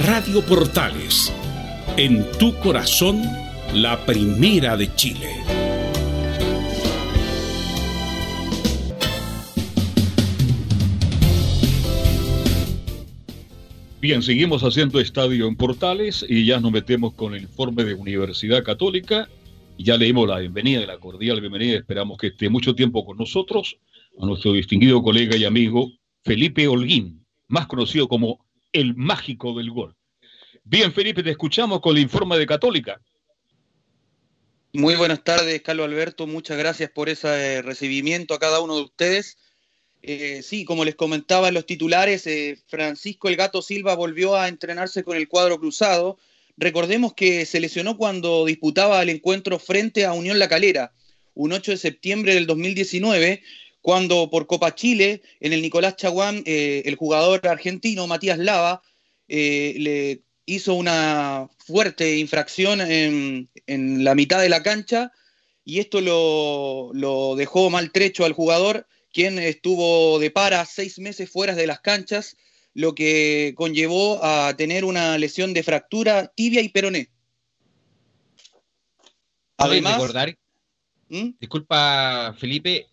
Radio 0.05 0.45
Portales, 0.45 1.31
en 1.95 2.29
tu 2.33 2.59
corazón, 2.59 3.42
la 3.73 4.05
primera 4.05 4.77
de 4.77 4.93
Chile. 4.95 5.43
Bien, 13.99 14.21
seguimos 14.21 14.63
haciendo 14.63 14.99
estadio 14.99 15.47
en 15.47 15.55
Portales 15.55 16.23
y 16.27 16.45
ya 16.45 16.59
nos 16.59 16.71
metemos 16.71 17.13
con 17.13 17.33
el 17.33 17.43
informe 17.43 17.83
de 17.83 17.95
Universidad 17.95 18.63
Católica. 18.63 19.27
Ya 19.79 19.97
leímos 19.97 20.27
la 20.27 20.39
bienvenida, 20.39 20.85
la 20.85 20.99
cordial 20.99 21.41
bienvenida. 21.41 21.77
Esperamos 21.77 22.17
que 22.17 22.27
esté 22.27 22.49
mucho 22.49 22.75
tiempo 22.75 23.03
con 23.03 23.17
nosotros 23.17 23.77
a 24.21 24.25
nuestro 24.25 24.53
distinguido 24.53 25.01
colega 25.01 25.35
y 25.35 25.45
amigo 25.45 25.91
Felipe 26.23 26.67
Holguín, 26.67 27.25
más 27.47 27.65
conocido 27.65 28.07
como 28.07 28.45
el 28.71 28.93
mágico 28.95 29.57
del 29.57 29.71
gol. 29.71 29.95
Bien, 30.63 30.93
Felipe, 30.93 31.23
te 31.23 31.31
escuchamos 31.31 31.81
con 31.81 31.97
el 31.97 32.03
informe 32.03 32.37
de 32.37 32.45
Católica. 32.45 33.01
Muy 34.75 34.95
buenas 34.95 35.23
tardes, 35.23 35.61
Carlos 35.61 35.85
Alberto. 35.85 36.25
Muchas 36.25 36.57
gracias 36.57 36.89
por 36.89 37.07
ese 37.07 37.61
recibimiento 37.61 38.33
a 38.33 38.39
cada 38.39 38.59
uno 38.59 38.75
de 38.75 38.81
ustedes. 38.81 39.37
Eh, 40.01 40.41
sí, 40.41 40.65
como 40.65 40.83
les 40.83 40.95
comentaba 40.95 41.49
en 41.49 41.53
los 41.53 41.67
titulares, 41.67 42.25
eh, 42.25 42.57
Francisco 42.65 43.27
El 43.29 43.35
Gato 43.35 43.61
Silva 43.61 43.93
volvió 43.93 44.35
a 44.35 44.47
entrenarse 44.47 45.03
con 45.03 45.15
el 45.15 45.27
cuadro 45.27 45.59
cruzado. 45.59 46.17
Recordemos 46.57 47.13
que 47.13 47.45
se 47.45 47.59
lesionó 47.59 47.97
cuando 47.97 48.45
disputaba 48.45 49.03
el 49.03 49.09
encuentro 49.09 49.59
frente 49.59 50.05
a 50.05 50.13
Unión 50.13 50.39
La 50.39 50.47
Calera, 50.47 50.91
un 51.35 51.53
8 51.53 51.73
de 51.73 51.77
septiembre 51.77 52.33
del 52.33 52.47
2019, 52.47 53.43
cuando 53.79 54.31
por 54.31 54.47
Copa 54.47 54.73
Chile, 54.73 55.21
en 55.39 55.53
el 55.53 55.61
Nicolás 55.61 55.97
Chaguán, 55.97 56.41
eh, 56.47 56.81
el 56.85 56.95
jugador 56.95 57.47
argentino 57.47 58.07
Matías 58.07 58.39
Lava 58.39 58.81
le 59.27 60.23
hizo 60.45 60.73
una 60.73 61.47
fuerte 61.57 62.17
infracción 62.17 62.81
en, 62.81 63.49
la 64.03 64.15
mitad 64.15 64.41
de 64.41 64.49
la 64.49 64.63
cancha 64.63 65.11
y 65.63 65.79
esto 65.79 66.01
lo, 66.01 67.35
dejó 67.35 67.69
maltrecho 67.69 68.25
al 68.25 68.33
jugador, 68.33 68.87
quien 69.13 69.39
estuvo 69.39 70.19
de 70.19 70.31
para 70.31 70.65
seis 70.65 70.99
meses 70.99 71.29
fuera 71.29 71.55
de 71.55 71.67
las 71.67 71.79
canchas, 71.79 72.35
lo 72.73 72.95
que 72.95 73.53
conllevó 73.55 74.23
a 74.23 74.55
tener 74.57 74.83
una 74.83 75.17
lesión 75.17 75.53
de 75.53 75.63
fractura 75.63 76.27
tibia 76.35 76.61
y 76.61 76.69
peroné. 76.69 77.09
Además, 79.57 79.93
recordar, 79.93 80.37
¿Mm? 81.07 81.29
disculpa 81.39 82.35
Felipe, 82.37 82.87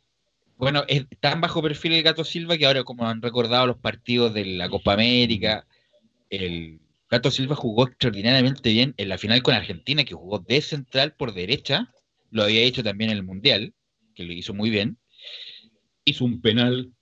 bueno, 0.57 0.85
es 0.87 1.07
tan 1.19 1.41
bajo 1.41 1.63
perfil 1.63 1.95
el 1.95 2.03
Gato 2.03 2.23
Silva 2.23 2.57
que 2.59 2.67
ahora 2.67 2.85
como 2.85 3.09
han 3.09 3.23
recordado 3.23 3.67
los 3.67 3.79
partidos 3.79 4.35
de 4.35 4.45
la 4.45 4.69
Copa 4.69 4.93
América, 4.93 5.67
el 6.29 6.79
Gato 7.11 7.33
Silva 7.33 7.57
jugó 7.57 7.89
extraordinariamente 7.89 8.71
bien 8.71 8.95
en 8.97 9.09
la 9.09 9.19
final 9.19 9.43
con 9.43 9.55
Argentina, 9.55 10.05
que 10.05 10.15
jugó 10.15 10.39
de 10.39 10.61
central 10.61 11.15
por 11.15 11.35
derecha. 11.35 11.93
Lo 12.31 12.45
había 12.45 12.63
hecho 12.63 12.85
también 12.85 13.11
en 13.11 13.17
el 13.17 13.25
Mundial, 13.25 13.75
que 14.15 14.23
lo 14.23 14.33
hizo 14.33 14.55
muy 14.55 14.71
bien. 14.71 14.97
Hizo 16.05 16.25
un 16.25 16.41
penal. 16.41 16.93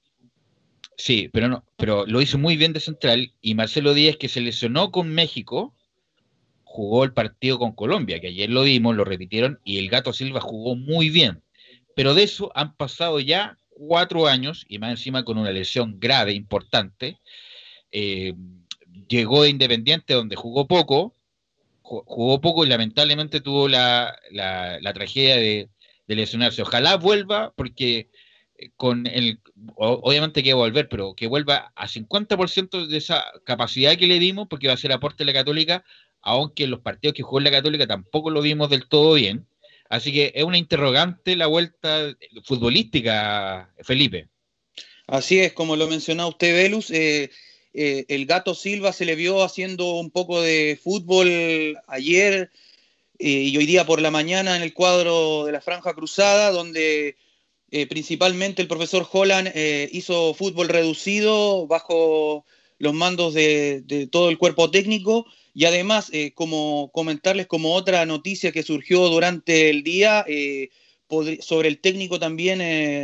Sí, 0.96 1.28
pero 1.30 1.48
no, 1.48 1.64
pero 1.76 2.06
lo 2.06 2.22
hizo 2.22 2.38
muy 2.38 2.56
bien 2.56 2.72
de 2.72 2.80
central. 2.80 3.34
Y 3.42 3.54
Marcelo 3.54 3.92
Díaz, 3.92 4.16
que 4.16 4.28
se 4.28 4.40
lesionó 4.40 4.90
con 4.90 5.10
México, 5.10 5.76
jugó 6.64 7.04
el 7.04 7.12
partido 7.12 7.58
con 7.58 7.72
Colombia, 7.72 8.18
que 8.18 8.28
ayer 8.28 8.48
lo 8.48 8.62
vimos, 8.62 8.96
lo 8.96 9.04
repitieron, 9.04 9.60
y 9.62 9.78
el 9.78 9.90
Gato 9.90 10.14
Silva 10.14 10.40
jugó 10.40 10.74
muy 10.74 11.10
bien. 11.10 11.42
Pero 11.94 12.14
de 12.14 12.22
eso 12.22 12.50
han 12.54 12.76
pasado 12.76 13.20
ya 13.20 13.58
cuatro 13.68 14.26
años, 14.26 14.64
y 14.68 14.78
más 14.78 14.90
encima 14.90 15.24
con 15.24 15.36
una 15.36 15.52
lesión 15.52 16.00
grave, 16.00 16.32
importante. 16.32 17.18
Eh, 17.92 18.32
llegó 19.08 19.42
de 19.42 19.50
Independiente, 19.50 20.14
donde 20.14 20.36
jugó 20.36 20.66
poco, 20.66 21.14
jugó 21.82 22.40
poco 22.40 22.64
y 22.64 22.68
lamentablemente 22.68 23.40
tuvo 23.40 23.68
la, 23.68 24.18
tragedia 24.94 25.36
de, 25.36 25.68
lesionarse. 26.06 26.62
Ojalá 26.62 26.96
vuelva, 26.96 27.52
porque 27.56 28.08
eh, 28.56 28.70
con 28.76 29.06
el, 29.06 29.40
obviamente 29.76 30.42
que 30.42 30.52
a 30.52 30.56
volver, 30.56 30.88
pero 30.88 31.14
que 31.14 31.26
vuelva 31.26 31.72
a 31.74 31.86
50% 31.86 32.86
de 32.86 32.96
esa 32.96 33.24
capacidad 33.44 33.96
que 33.96 34.06
le 34.06 34.18
dimos, 34.18 34.48
porque 34.48 34.68
va 34.68 34.74
a 34.74 34.78
ser 34.78 34.92
aporte 34.92 35.24
de 35.24 35.32
la 35.32 35.38
Católica, 35.38 35.84
aunque 36.20 36.64
en 36.64 36.70
los 36.70 36.80
partidos 36.80 37.14
que 37.14 37.22
jugó 37.22 37.38
en 37.38 37.44
la 37.44 37.50
Católica 37.50 37.86
tampoco 37.86 38.30
lo 38.30 38.42
vimos 38.42 38.70
del 38.70 38.88
todo 38.88 39.14
bien. 39.14 39.46
Así 39.88 40.12
que 40.12 40.32
es 40.34 40.44
una 40.44 40.58
interrogante 40.58 41.36
la 41.36 41.46
vuelta 41.46 42.14
futbolística, 42.44 43.72
Felipe. 43.82 44.28
Así 45.06 45.38
es, 45.40 45.54
como 45.54 45.76
lo 45.76 45.88
mencionaba 45.88 46.28
usted, 46.28 46.54
Velus. 46.54 46.90
Eh, 46.90 47.30
eh, 47.74 48.06
el 48.08 48.26
gato 48.26 48.54
Silva 48.54 48.92
se 48.92 49.04
le 49.04 49.14
vio 49.14 49.42
haciendo 49.42 49.96
un 49.96 50.10
poco 50.10 50.40
de 50.40 50.78
fútbol 50.82 51.78
ayer 51.86 52.50
eh, 53.18 53.28
y 53.28 53.56
hoy 53.56 53.66
día 53.66 53.84
por 53.84 54.00
la 54.00 54.10
mañana 54.10 54.56
en 54.56 54.62
el 54.62 54.74
cuadro 54.74 55.44
de 55.44 55.52
la 55.52 55.60
Franja 55.60 55.94
Cruzada, 55.94 56.50
donde 56.50 57.16
eh, 57.70 57.86
principalmente 57.86 58.62
el 58.62 58.68
profesor 58.68 59.06
Holland 59.10 59.52
hizo 59.92 60.34
fútbol 60.34 60.68
reducido 60.68 61.66
bajo 61.66 62.44
los 62.78 62.94
mandos 62.94 63.34
de, 63.34 63.82
de 63.82 64.06
todo 64.06 64.30
el 64.30 64.38
cuerpo 64.38 64.70
técnico. 64.70 65.26
Y 65.52 65.64
además, 65.64 66.12
como 66.34 66.90
comentarles 66.92 67.48
como 67.48 67.74
otra 67.74 68.06
noticia 68.06 68.52
que 68.52 68.62
surgió 68.62 69.08
durante 69.08 69.70
el 69.70 69.82
día, 69.82 70.24
sobre 71.40 71.68
el 71.68 71.80
técnico 71.80 72.20
también 72.20 72.62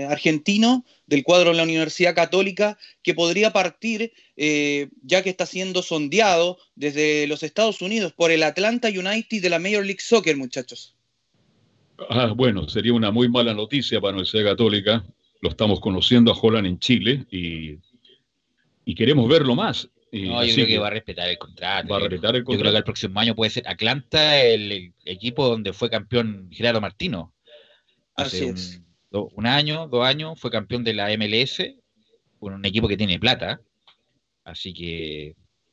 argentino 0.09 0.85
del 1.07 1.23
cuadro 1.23 1.51
de 1.51 1.57
la 1.57 1.63
Universidad 1.63 2.15
Católica, 2.15 2.79
que 3.03 3.15
podría 3.15 3.53
partir, 3.53 4.13
eh, 4.37 4.89
ya 5.03 5.23
que 5.23 5.31
está 5.31 5.47
siendo 5.47 5.83
sondeado 5.83 6.59
desde 6.75 7.27
los 7.27 7.43
Estados 7.43 7.83
Unidos 7.83 8.13
por 8.13 8.31
el 8.31 8.43
Atlanta 8.43 8.89
United 8.89 9.43
de 9.43 9.51
la 9.51 9.59
Major 9.59 9.85
League 9.85 10.01
Soccer, 10.01 10.37
muchachos. 10.37 10.95
Ah, 12.09 12.33
bueno, 12.35 12.69
sería 12.69 12.93
una 12.93 13.11
muy 13.11 13.29
mala 13.29 13.55
noticia 13.55 14.01
para 14.01 14.13
la 14.13 14.17
Universidad 14.17 14.53
Católica. 14.53 15.05
Lo 15.41 15.51
estamos 15.51 15.81
conociendo 15.81 16.33
a 16.33 16.39
Holland 16.41 16.67
en 16.67 16.79
Chile 16.79 17.27
y, 17.31 17.79
y 18.85 18.95
queremos 18.95 19.29
verlo 19.29 19.55
más. 19.55 19.89
no, 20.11 20.45
yo 20.45 20.55
creo 20.55 20.67
que, 20.67 20.79
va 20.79 20.89
a 20.89 20.91
respetar 20.91 21.29
el 21.29 21.39
contrato. 21.39 21.89
Va 21.89 21.97
a 21.97 22.01
respetar 22.01 22.35
el 22.35 22.43
contrato. 22.43 22.53
Yo 22.53 22.61
creo 22.61 22.73
que 22.73 22.79
el 22.79 22.85
próximo 22.85 23.21
año 23.21 23.35
puede 23.35 23.51
ser 23.51 23.69
Atlanta, 23.69 24.41
el 24.41 24.93
equipo 25.05 25.47
donde 25.47 25.73
fue 25.73 25.91
campeón 25.91 26.49
Gerardo 26.51 26.81
Martino 26.81 27.35
hace 28.17 28.55
un, 29.15 29.47
año, 29.47 29.89
dos 29.89 30.07
años, 30.07 30.41
fue 30.41 30.51
campeón 30.51 30.85
de 30.85 30.95
la 30.95 31.09
MLS, 31.17 31.63
con 32.39 32.55
un 32.55 32.65
equipo 32.65 32.89
que 32.89 32.97
tiene 32.97 33.19
plata. 33.19 33.61
Así 34.45 34.75
que, 34.75 35.29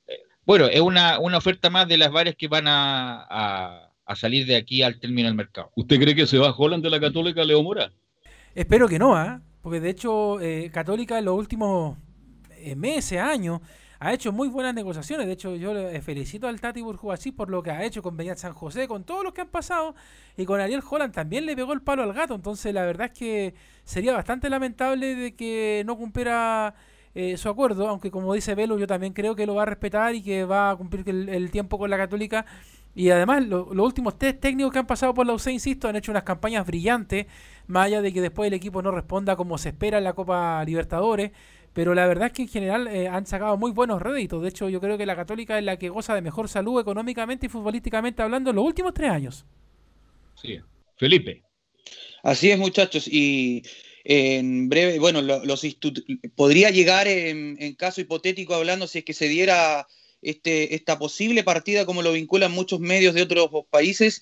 eh, 0.08 0.20
bueno, 0.46 0.68
es 0.68 0.82
una, 0.82 1.20
oferta 1.20 1.70
más 1.70 1.88
de 1.88 1.98
las 1.98 2.12
varias 2.12 2.36
que 2.36 2.48
van 2.48 2.66
a, 2.68 3.88
salir 4.16 4.46
de 4.46 4.58
aquí 4.58 4.84
al 4.84 5.00
término 5.00 5.28
del 5.28 5.36
mercado. 5.36 5.72
¿Usted 5.76 6.00
cree 6.00 6.16
que 6.16 6.28
se 6.28 6.38
va 6.38 6.50
a 6.50 6.56
Holland 6.56 6.84
de 6.84 6.90
la 6.90 7.00
Católica, 7.00 7.44
Leo 7.46 7.64
Mora? 7.64 7.92
Espero 8.54 8.88
que 8.90 9.00
no, 9.00 9.16
¿ah? 9.16 9.42
porque 9.62 9.80
de 9.80 9.90
hecho, 9.90 10.42
eh, 10.42 10.70
Católica 10.74 11.18
en 11.18 11.26
los 11.26 11.38
últimos 11.38 11.98
eh, 12.58 12.76
meses, 12.76 13.20
años, 13.20 13.62
ha 14.04 14.14
hecho 14.14 14.32
muy 14.32 14.48
buenas 14.48 14.74
negociaciones. 14.74 15.28
De 15.28 15.34
hecho, 15.34 15.56
yo 15.56 15.76
le 15.76 16.02
felicito 16.02 16.48
al 16.48 16.60
Tati 16.60 16.84
así 17.12 17.32
por 17.32 17.52
lo 17.52 17.62
que 17.62 17.70
ha 17.70 17.84
hecho 17.84 18.02
con 18.02 18.18
Beñat 18.18 18.40
San 18.40 18.54
José, 18.54 18.88
con 18.88 19.04
todos 19.04 19.24
los 19.24 19.32
que 19.32 19.42
han 19.42 19.48
pasado. 19.48 19.94
Y 20.36 20.46
con 20.46 20.60
Ariel 20.60 20.82
Holland 20.90 21.14
también 21.14 21.46
le 21.46 21.56
pegó 21.56 21.72
el 21.74 21.84
palo 21.84 22.02
al 22.02 22.12
gato. 22.12 22.34
Entonces, 22.34 22.74
la 22.74 22.84
verdad 22.84 23.12
es 23.14 23.20
que 23.20 23.54
sería 23.84 24.14
bastante 24.14 24.50
lamentable 24.50 25.14
de 25.14 25.36
que 25.36 25.84
no 25.86 25.98
cumpliera 25.98 26.74
eh, 27.14 27.38
su 27.38 27.48
acuerdo. 27.48 27.88
Aunque, 27.88 28.10
como 28.10 28.34
dice 28.34 28.56
Velo, 28.56 28.80
yo 28.80 28.88
también 28.88 29.14
creo 29.14 29.36
que 29.36 29.46
lo 29.46 29.54
va 29.54 29.64
a 29.64 29.68
respetar 29.68 30.16
y 30.16 30.24
que 30.24 30.46
va 30.46 30.72
a 30.72 30.76
cumplir 30.76 31.08
el, 31.08 31.52
tiempo 31.52 31.78
con 31.78 31.92
la 31.92 31.98
Católica. 31.98 32.48
Y 32.96 33.12
además, 33.12 33.46
los 33.46 33.68
últimos 33.72 34.18
test 34.18 34.40
técnicos 34.40 34.74
que 34.74 34.80
han 34.80 34.88
pasado 34.88 35.14
por 35.14 35.28
la 35.28 35.34
UC, 35.34 35.46
insisto, 35.50 35.88
han 35.88 35.96
hecho 35.96 36.12
unas 36.12 36.24
campañas 36.24 36.66
brillantes. 36.66 37.28
Más 37.68 37.86
allá 37.86 38.02
de 38.02 38.12
que 38.12 38.20
después 38.20 38.48
el 38.48 38.56
equipo 38.56 38.82
no 38.82 38.90
responda 38.90 39.36
como 39.36 39.60
se 39.60 39.70
espera 39.70 40.00
en 40.00 40.06
la 40.06 40.14
Copa 40.14 40.66
Libertadores 40.66 41.32
pero 41.74 41.94
la 41.94 42.08
verdad 42.08 42.28
es 42.28 42.34
que 42.34 42.42
en 42.44 42.48
general 42.48 42.88
eh, 42.88 43.08
han 43.08 43.26
sacado 43.26 43.58
muy 43.58 43.72
buenos 43.72 44.02
réditos. 44.02 44.42
De 44.42 44.50
hecho, 44.50 44.70
yo 44.70 44.82
creo 44.82 44.98
que 44.98 45.06
la 45.06 45.16
Católica 45.16 45.58
es 45.58 45.64
la 45.64 45.78
que 45.78 45.90
goza 45.90 46.14
de 46.14 46.22
mejor 46.22 46.50
salud 46.50 46.80
económicamente 46.82 47.46
y 47.46 47.50
futbolísticamente 47.50 48.22
hablando 48.22 48.50
en 48.50 48.58
los 48.58 48.66
últimos 48.66 48.94
tres 48.94 49.10
años. 49.10 49.46
Sí, 50.42 50.60
Felipe. 50.98 51.44
Así 52.24 52.52
es, 52.52 52.60
muchachos. 52.60 53.08
Y 53.08 53.64
en 54.04 54.68
breve, 54.68 55.00
bueno, 55.00 55.22
los 55.22 55.66
podría 56.36 56.70
llegar 56.72 57.08
en, 57.08 57.56
en, 57.60 57.76
caso 57.76 58.02
hipotético 58.02 58.54
hablando 58.54 58.88
si 58.88 59.00
es 59.00 59.06
que 59.06 59.14
se 59.14 59.28
diera 59.28 59.88
este, 60.22 60.76
esta 60.76 61.00
posible 61.00 61.44
partida, 61.44 61.86
como 61.86 62.02
lo 62.02 62.12
vinculan 62.14 62.52
muchos 62.52 62.80
medios 62.80 63.14
de 63.14 63.24
otros 63.24 63.50
países, 63.70 64.22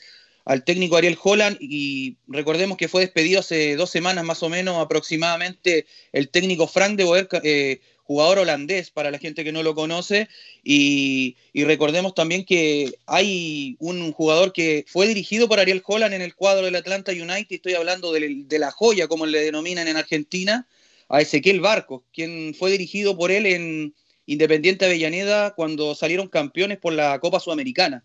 al 0.49 0.63
técnico 0.63 0.97
Ariel 0.97 1.17
Holland 1.21 1.57
y 1.59 2.17
recordemos 2.27 2.75
que 2.75 2.87
fue 2.87 3.01
despedido 3.01 3.41
hace 3.41 3.75
dos 3.75 3.91
semanas 3.91 4.25
más 4.25 4.41
o 4.41 4.49
menos 4.49 4.83
aproximadamente 4.83 5.85
el 6.11 6.29
técnico 6.29 6.65
Frank 6.65 6.97
de 6.97 7.03
Boer, 7.03 7.29
eh, 7.43 7.81
jugador 8.01 8.39
holandés 8.39 8.89
para 8.89 9.11
la 9.11 9.19
gente 9.19 9.43
que 9.43 9.51
no 9.51 9.61
lo 9.61 9.75
conoce 9.75 10.27
y, 10.63 11.35
recordemos 11.53 12.15
también 12.15 12.45
que 12.45 12.91
hay 13.05 13.75
un 13.77 14.11
jugador 14.11 14.51
que 14.51 14.85
fue 14.87 15.07
dirigido 15.07 15.47
por 15.47 15.59
Ariel 15.59 15.83
Holland 15.85 16.15
en 16.15 16.23
el 16.23 16.33
cuadro 16.33 16.65
del 16.65 16.77
Atlanta 16.77 17.11
United, 17.11 17.45
estoy 17.51 17.75
hablando 17.75 18.11
de, 18.11 18.41
de 18.47 18.57
la 18.57 18.71
joya 18.71 19.07
como 19.07 19.27
le 19.27 19.41
denominan 19.41 19.87
en 19.87 19.97
Argentina, 19.97 20.67
a 21.09 21.21
Ezequiel 21.21 21.61
Barcos, 21.61 22.01
quien 22.11 22.55
fue 22.55 22.71
dirigido 22.71 23.15
por 23.15 23.29
él 23.29 23.45
en 23.45 23.93
Independiente 24.25 24.85
Avellaneda 24.85 25.53
cuando 25.53 25.93
salieron 25.93 26.27
campeones 26.27 26.79
por 26.79 26.93
la 26.93 27.19
Copa 27.19 27.39
Sudamericana. 27.39 28.03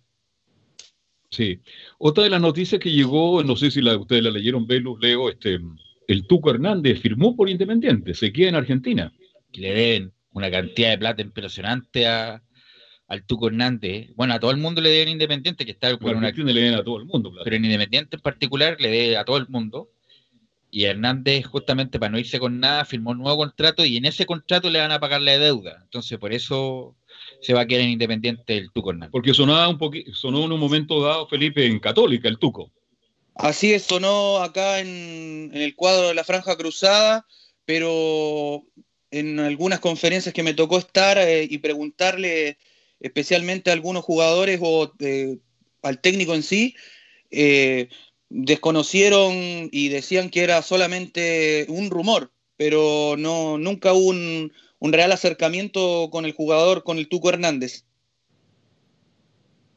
Sí. 1.35 1.61
Otra 1.99 2.23
de 2.23 2.31
las 2.31 2.41
noticias 2.41 2.81
que 2.81 2.93
llegó, 2.93 3.43
no 3.43 3.57
sé 3.57 3.73
si 3.73 3.83
la, 3.83 3.97
ustedes 3.97 4.23
la 4.23 4.31
leyeron, 4.31 4.69
Velus, 4.69 5.01
Leo, 5.01 5.29
este, 5.29 5.59
el 6.07 6.27
Tuco 6.29 6.51
Hernández 6.51 7.01
firmó 7.01 7.35
por 7.35 7.51
Independiente, 7.51 8.15
se 8.15 8.33
queda 8.33 8.51
en 8.51 8.55
Argentina. 8.55 9.13
Le 9.53 9.75
deben 9.75 10.13
una 10.31 10.49
cantidad 10.49 10.91
de 10.91 10.99
plata 10.99 11.23
impresionante 11.23 12.07
a, 12.07 12.41
al 13.09 13.25
Tuco 13.25 13.49
Hernández. 13.49 14.11
Bueno, 14.15 14.35
a 14.35 14.39
todo 14.39 14.53
el 14.53 14.59
mundo 14.59 14.81
le 14.81 14.91
deben 14.91 15.09
Independiente, 15.09 15.65
que 15.65 15.73
está 15.73 15.97
por 15.97 16.15
una... 16.15 16.31
le 16.31 16.53
deben 16.53 16.75
a 16.75 16.85
todo 16.85 16.99
el 16.99 17.05
mundo. 17.05 17.33
Pero 17.43 17.57
en 17.57 17.65
Independiente 17.65 18.15
en 18.15 18.23
particular 18.23 18.77
le 18.79 18.89
debe 18.91 19.17
a 19.17 19.25
todo 19.25 19.39
el 19.39 19.49
mundo. 19.49 19.91
Y 20.71 20.85
Hernández, 20.85 21.47
justamente 21.47 21.99
para 21.99 22.13
no 22.13 22.19
irse 22.19 22.39
con 22.39 22.61
nada, 22.61 22.85
firmó 22.85 23.11
un 23.11 23.19
nuevo 23.19 23.39
contrato 23.39 23.85
y 23.85 23.97
en 23.97 24.05
ese 24.05 24.25
contrato 24.25 24.71
le 24.71 24.79
van 24.79 24.93
a 24.93 25.01
pagar 25.01 25.21
la 25.21 25.37
deuda. 25.37 25.81
Entonces, 25.83 26.17
por 26.17 26.33
eso 26.33 26.97
se 27.45 27.53
va 27.53 27.63
a 27.63 27.67
quedar 27.67 27.83
en 27.83 27.91
Independiente 27.91 28.57
el 28.57 28.73
Tuco 28.73 28.91
Hernández. 28.91 29.11
Porque 29.13 29.35
sonaba 29.35 29.69
un 29.69 29.79
poquito, 29.79 30.13
sonó 30.15 30.45
en 30.45 30.53
un 30.53 30.61
momento 30.61 31.03
dado, 31.03 31.29
Felipe, 31.29 31.67
en 31.67 31.79
Católica, 31.79 32.29
el 32.29 32.39
Tuco. 32.39 32.73
Así 33.35 33.73
es, 33.73 33.83
sonó 33.83 34.39
acá 34.39 34.81
en, 34.81 35.51
el 35.53 35.75
cuadro 35.75 36.09
de 36.09 36.15
la 36.15 36.25
Franja 36.25 36.57
Cruzada, 36.57 37.27
pero 37.65 38.65
en 39.11 39.41
algunas 39.41 39.81
conferencias 39.81 40.33
que 40.33 40.43
me 40.43 40.55
tocó 40.55 40.79
estar 40.79 41.19
eh, 41.19 41.47
y 41.49 41.59
preguntarle 41.59 42.59
especialmente 43.01 43.71
a 43.71 43.75
algunos 43.75 44.05
jugadores 44.05 44.61
o 44.63 44.93
eh, 45.01 45.37
al 45.83 46.01
técnico 46.01 46.35
en 46.35 46.43
sí, 46.43 46.75
eh, 47.31 47.89
desconocieron 48.31 49.69
y 49.71 49.89
decían 49.89 50.31
que 50.31 50.43
era 50.43 50.63
solamente 50.63 51.67
un 51.69 51.91
rumor, 51.91 52.33
pero 52.57 53.17
no 53.19 53.59
nunca 53.59 53.93
hubo 53.93 54.11
un, 54.11 54.53
un 54.85 54.93
real 54.93 55.13
acercamiento 55.13 56.11
con 56.13 56.27
el 56.27 56.35
jugador, 56.35 56.85
con 56.85 56.99
el 56.99 57.09
Tuco 57.09 57.31
Hernández. 57.31 57.87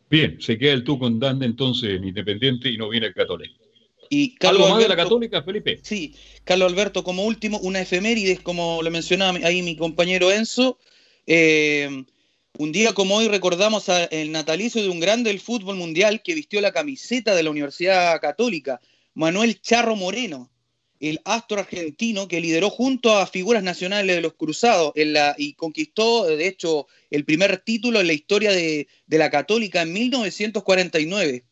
Bien, 0.10 0.38
se 0.42 0.58
queda 0.58 0.74
el 0.74 0.84
Tuco 0.84 1.08
Hernández 1.08 1.48
entonces 1.48 1.92
en 1.92 2.04
Independiente 2.04 2.70
y 2.70 2.76
no 2.76 2.90
viene 2.90 3.08
el 3.08 3.14
Católico. 3.14 3.56
Y 4.10 4.36
Carlos 4.36 4.64
¿Algo 4.64 4.76
más 4.76 4.84
de 4.84 4.90
la 4.90 4.98
Católica, 4.98 5.42
Felipe? 5.44 5.80
Sí, 5.82 6.14
Carlos 6.44 6.70
Alberto, 6.70 7.06
como 7.06 7.24
último, 7.24 7.58
una 7.60 7.80
efemérides, 7.80 8.42
como 8.42 8.82
lo 8.84 8.92
mencionaba 8.92 9.40
ahí 9.46 9.62
mi 9.62 9.78
compañero 9.78 10.30
Enzo. 10.30 10.78
Eh, 11.26 12.04
un 12.58 12.72
día 12.74 12.92
como 12.92 13.16
hoy 13.16 13.30
recordamos 13.30 13.86
el 14.12 14.34
natalicio 14.34 14.84
de 14.84 14.90
un 14.90 15.00
grande 15.00 15.30
del 15.30 15.40
fútbol 15.40 15.78
mundial 15.78 16.22
que 16.22 16.36
vistió 16.36 16.60
la 16.60 16.74
camiseta 16.74 17.34
de 17.34 17.44
la 17.44 17.52
Universidad 17.52 18.20
Católica, 18.20 18.82
Manuel 19.14 19.62
Charro 19.62 19.96
Moreno, 19.96 20.52
el 21.00 21.20
astro 21.26 21.60
argentino 21.60 22.28
que 22.28 22.42
lideró 22.42 22.70
junto 22.70 23.18
a 23.18 23.28
figuras 23.28 23.64
nacionales 23.64 24.16
de 24.16 24.22
los 24.22 24.34
Cruzados 24.34 24.92
en 24.96 25.14
la, 25.14 25.36
y 25.38 25.54
conquistó, 25.54 26.26
de 26.26 26.48
hecho, 26.48 26.88
el 27.10 27.26
primer 27.26 27.58
título 27.58 28.00
en 28.00 28.08
la 28.08 28.14
historia 28.14 28.52
de, 28.52 28.88
la 29.08 29.30
Católica 29.30 29.82
en 29.82 29.94
1949. 29.94 31.44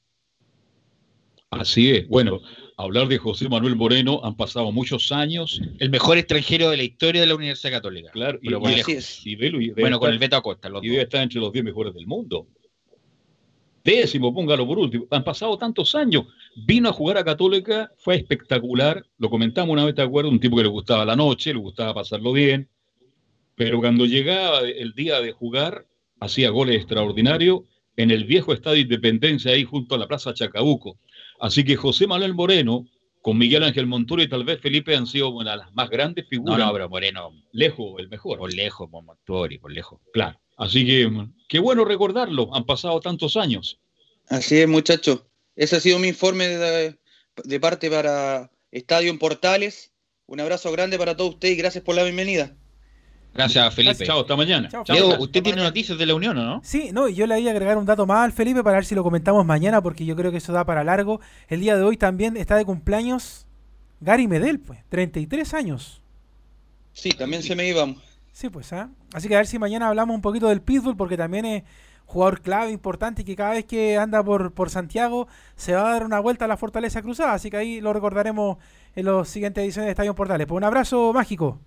Así 1.51 1.91
es. 1.91 2.07
Bueno, 2.07 2.41
hablar 2.77 3.07
de 3.07 3.17
José 3.17 3.47
Manuel 3.47 3.75
Moreno, 3.75 4.21
han 4.23 4.35
pasado 4.35 4.71
muchos 4.71 5.11
años. 5.11 5.61
El 5.79 5.89
mejor 5.89 6.17
extranjero 6.17 6.69
de 6.69 6.77
la 6.77 6.83
historia 6.83 7.21
de 7.21 7.27
la 7.27 7.35
Universidad 7.35 7.71
Católica. 7.71 8.11
Claro, 8.11 8.39
y, 8.41 8.53
bueno, 9.73 9.99
con 9.99 10.11
el 10.11 10.19
Beto 10.19 10.35
Acosta. 10.35 10.69
y 10.81 10.89
debe 10.89 11.03
estar 11.03 11.21
entre 11.21 11.39
los 11.39 11.53
10 11.53 11.63
mejores 11.63 11.93
del 11.93 12.07
mundo 12.07 12.47
décimo, 13.85 14.33
póngalo 14.33 14.67
por 14.67 14.79
último. 14.79 15.05
Han 15.11 15.23
pasado 15.23 15.57
tantos 15.57 15.95
años. 15.95 16.25
Vino 16.55 16.89
a 16.89 16.91
jugar 16.91 17.17
a 17.19 17.23
Católica, 17.23 17.91
fue 17.97 18.15
espectacular. 18.15 19.05
Lo 19.19 19.29
comentamos 19.29 19.71
una 19.71 19.85
vez, 19.85 19.95
¿te 19.95 20.01
acuerdas? 20.01 20.33
Un 20.33 20.39
tipo 20.39 20.57
que 20.57 20.63
le 20.63 20.69
gustaba 20.69 21.05
la 21.05 21.15
noche, 21.15 21.53
le 21.53 21.59
gustaba 21.59 21.93
pasarlo 21.93 22.33
bien. 22.33 22.67
Pero 23.55 23.79
cuando 23.79 24.05
llegaba 24.05 24.61
el 24.61 24.93
día 24.93 25.21
de 25.21 25.31
jugar, 25.31 25.85
hacía 26.19 26.49
goles 26.49 26.77
extraordinarios 26.77 27.61
en 27.95 28.11
el 28.11 28.25
viejo 28.25 28.51
estadio 28.51 28.81
Independencia, 28.81 29.51
ahí 29.51 29.63
junto 29.63 29.95
a 29.95 29.97
la 29.97 30.07
Plaza 30.07 30.33
Chacabuco. 30.33 30.97
Así 31.39 31.63
que 31.63 31.75
José 31.77 32.07
Manuel 32.07 32.33
Moreno, 32.33 32.87
con 33.21 33.37
Miguel 33.37 33.63
Ángel 33.63 33.87
Montoro 33.87 34.21
y 34.21 34.27
tal 34.27 34.43
vez 34.43 34.59
Felipe 34.59 34.95
han 34.95 35.07
sido 35.07 35.29
una 35.29 35.51
de 35.51 35.57
las 35.57 35.73
más 35.73 35.89
grandes 35.89 36.27
figuras. 36.27 36.57
No, 36.57 36.65
no, 36.65 36.73
pero 36.73 36.89
Moreno. 36.89 37.31
Lejos, 37.51 37.99
el 37.99 38.09
mejor. 38.09 38.39
Por 38.39 38.53
lejos, 38.53 38.89
por 38.89 39.03
Montori, 39.03 39.57
por 39.57 39.71
lejos. 39.71 40.01
Claro. 40.11 40.39
Así 40.57 40.85
que 40.85 41.11
qué 41.47 41.59
bueno 41.59 41.85
recordarlo, 41.85 42.53
han 42.55 42.65
pasado 42.65 42.99
tantos 42.99 43.35
años. 43.37 43.79
Así 44.27 44.57
es, 44.57 44.67
muchachos. 44.67 45.23
Ese 45.55 45.77
ha 45.77 45.79
sido 45.79 45.99
mi 45.99 46.07
informe 46.07 46.47
de, 46.47 47.59
parte 47.59 47.89
para 47.89 48.51
Estadio 48.71 49.09
en 49.09 49.19
Portales. 49.19 49.91
Un 50.27 50.39
abrazo 50.39 50.71
grande 50.71 50.97
para 50.97 51.15
todos 51.15 51.35
ustedes 51.35 51.55
y 51.55 51.57
gracias 51.57 51.83
por 51.83 51.95
la 51.95 52.03
bienvenida. 52.03 52.55
Gracias, 53.33 53.73
Felipe. 53.73 54.05
Chao, 54.05 54.21
hasta 54.21 54.35
mañana. 54.35 54.69
Leo, 54.87 55.19
usted 55.19 55.43
tiene 55.43 55.61
noticias 55.61 55.97
de 55.97 56.05
la 56.05 56.15
Unión, 56.15 56.37
¿o 56.37 56.43
no? 56.43 56.61
Sí, 56.63 56.89
no, 56.93 57.09
yo 57.09 57.27
le 57.27 57.35
voy 57.35 57.47
a 57.47 57.51
agregar 57.51 57.77
un 57.77 57.85
dato 57.85 58.05
más 58.05 58.23
al 58.23 58.31
Felipe 58.31 58.63
para 58.63 58.77
ver 58.77 58.85
si 58.85 58.95
lo 58.95 59.03
comentamos 59.03 59.45
mañana, 59.45 59.81
porque 59.81 60.05
yo 60.05 60.15
creo 60.15 60.31
que 60.31 60.37
eso 60.37 60.53
da 60.53 60.65
para 60.65 60.85
largo. 60.85 61.19
El 61.49 61.59
día 61.59 61.75
de 61.75 61.83
hoy 61.83 61.97
también 61.97 62.37
está 62.37 62.55
de 62.55 62.63
cumpleaños 62.63 63.45
Gary 63.99 64.27
Medel, 64.27 64.59
pues, 64.59 64.79
33 64.89 65.53
años. 65.53 66.01
Sí, 66.93 67.09
también 67.09 67.43
se 67.43 67.55
me 67.55 67.67
iba. 67.67 67.93
Sí, 68.35 68.49
pues, 68.49 68.73
¿ah? 68.73 68.89
Así 69.13 69.29
que 69.29 69.35
a 69.35 69.37
ver 69.37 69.47
si 69.47 69.57
mañana 69.57 69.87
hablamos 69.87 70.13
un 70.13 70.21
poquito 70.21 70.49
del 70.49 70.61
Pitbull, 70.61 70.97
porque 70.97 71.15
también 71.15 71.45
es 71.45 71.63
jugador 72.05 72.41
clave, 72.41 72.69
importante, 72.71 73.21
y 73.21 73.25
que 73.25 73.33
cada 73.33 73.53
vez 73.53 73.63
que 73.63 73.95
anda 73.95 74.21
por, 74.21 74.53
por 74.53 74.69
Santiago 74.69 75.29
se 75.55 75.73
va 75.73 75.87
a 75.87 75.93
dar 75.93 76.03
una 76.03 76.19
vuelta 76.19 76.43
a 76.43 76.49
la 76.49 76.57
Fortaleza 76.57 77.01
Cruzada, 77.01 77.31
así 77.31 77.49
que 77.49 77.55
ahí 77.55 77.79
lo 77.79 77.93
recordaremos 77.93 78.57
en 78.93 79.05
las 79.05 79.29
siguientes 79.29 79.63
ediciones 79.63 79.85
de 79.85 79.91
Estadio 79.91 80.15
Portales. 80.15 80.47
Pues 80.47 80.57
un 80.57 80.65
abrazo 80.65 81.13
mágico. 81.13 81.61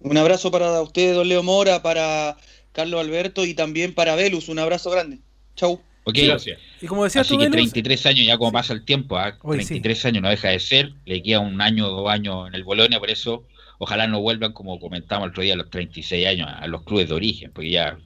Un 0.00 0.18
abrazo 0.18 0.50
para 0.50 0.82
usted, 0.82 1.14
don 1.14 1.26
Leo 1.26 1.42
Mora, 1.42 1.80
para 1.80 2.36
Carlos 2.72 3.00
Alberto 3.00 3.46
y 3.46 3.54
también 3.54 3.94
para 3.94 4.14
Velus. 4.14 4.50
Un 4.50 4.58
abrazo 4.58 4.90
grande. 4.90 5.20
Chau. 5.56 5.80
Ok, 6.04 6.18
gracias. 6.22 6.60
Y 6.82 6.86
como 6.86 7.04
decía 7.04 7.22
Así 7.22 7.38
que 7.38 7.48
33 7.48 8.06
años, 8.06 8.26
ya 8.26 8.36
como 8.36 8.52
pasa 8.52 8.74
el 8.74 8.84
tiempo, 8.84 9.16
¿ah? 9.16 9.38
33 9.40 10.04
años 10.04 10.22
no 10.22 10.28
deja 10.28 10.48
de 10.48 10.60
ser, 10.60 10.92
le 11.06 11.22
queda 11.22 11.40
un 11.40 11.62
año 11.62 11.86
o 11.86 12.02
dos 12.02 12.10
años 12.10 12.46
en 12.48 12.54
el 12.54 12.62
Bolonia, 12.62 13.00
por 13.00 13.08
eso 13.08 13.46
ojalá 13.82 14.06
no 14.06 14.20
vuelvan, 14.20 14.52
como 14.52 14.78
comentamos 14.78 15.24
el 15.24 15.30
otro 15.30 15.42
día, 15.42 15.54
a 15.54 15.56
los 15.56 15.68
36 15.68 16.24
años 16.24 16.48
a 16.48 16.68
los 16.68 16.84
clubes 16.84 17.08
de 17.08 17.14
origen, 17.14 17.50
porque 17.52 17.70
ya 17.70 17.98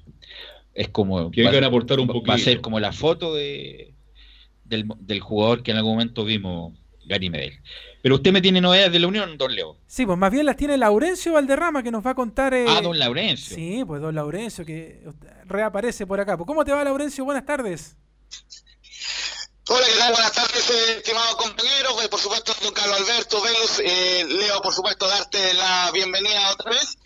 es 0.73 0.89
como... 0.89 1.31
Que 1.31 1.43
vengan 1.43 1.65
a 1.65 1.66
aportar 1.66 2.01
un 2.01 2.07
poquito. 2.07 2.28
Va 2.28 2.35
a 2.35 2.39
ser 2.39 2.62
como 2.62 2.81
la 2.81 2.93
foto 2.93 3.35
de, 3.35 3.93
del, 4.65 4.89
del 5.01 5.20
jugador 5.20 5.62
que 5.62 5.73
en 5.73 5.77
algún 5.77 5.93
momento 5.93 6.24
vimos, 6.24 6.73
Gary 7.05 7.28
Medel. 7.28 7.61
Pero 8.01 8.15
usted 8.15 8.32
me 8.32 8.40
tiene 8.40 8.62
novedades 8.62 8.90
de 8.90 9.01
la 9.01 9.07
Unión, 9.07 9.36
don 9.36 9.55
Leo. 9.55 9.77
Sí, 9.86 10.07
pues 10.07 10.16
más 10.16 10.32
bien 10.32 10.47
las 10.47 10.57
tiene 10.57 10.78
Laurencio 10.78 11.35
Valderrama 11.35 11.82
que 11.82 11.90
nos 11.90 12.05
va 12.07 12.12
a 12.12 12.15
contar. 12.15 12.55
Eh... 12.55 12.65
Ah, 12.66 12.81
don 12.81 12.98
Laurencio. 12.98 13.55
Sí, 13.55 13.85
pues 13.86 14.01
don 14.01 14.15
Laurencio 14.15 14.65
que 14.65 15.03
reaparece 15.44 16.07
por 16.07 16.20
acá. 16.20 16.39
Pues, 16.39 16.47
¿Cómo 16.47 16.65
te 16.65 16.73
va, 16.73 16.85
Laurencio? 16.85 17.23
Buenas 17.27 17.44
tardes. 17.44 17.98
Hola, 19.69 19.85
¿qué 19.85 19.99
tal? 19.99 20.13
Buenas 20.13 20.33
tardes, 20.33 20.71
eh, 20.71 20.97
estimados 20.99 21.35
compañeros. 21.35 22.05
Eh, 22.05 22.09
por 22.09 22.21
supuesto, 22.21 22.55
don 22.63 22.73
Carlos 22.73 23.01
Alberto, 23.01 23.41
Velus, 23.41 23.81
eh, 23.81 24.25
Leo, 24.29 24.63
por 24.63 24.73
supuesto, 24.73 25.09
darte 25.09 25.55
la 25.55 25.91
bienvenida 25.91 26.53
otra 26.53 26.71
vez. 26.71 26.97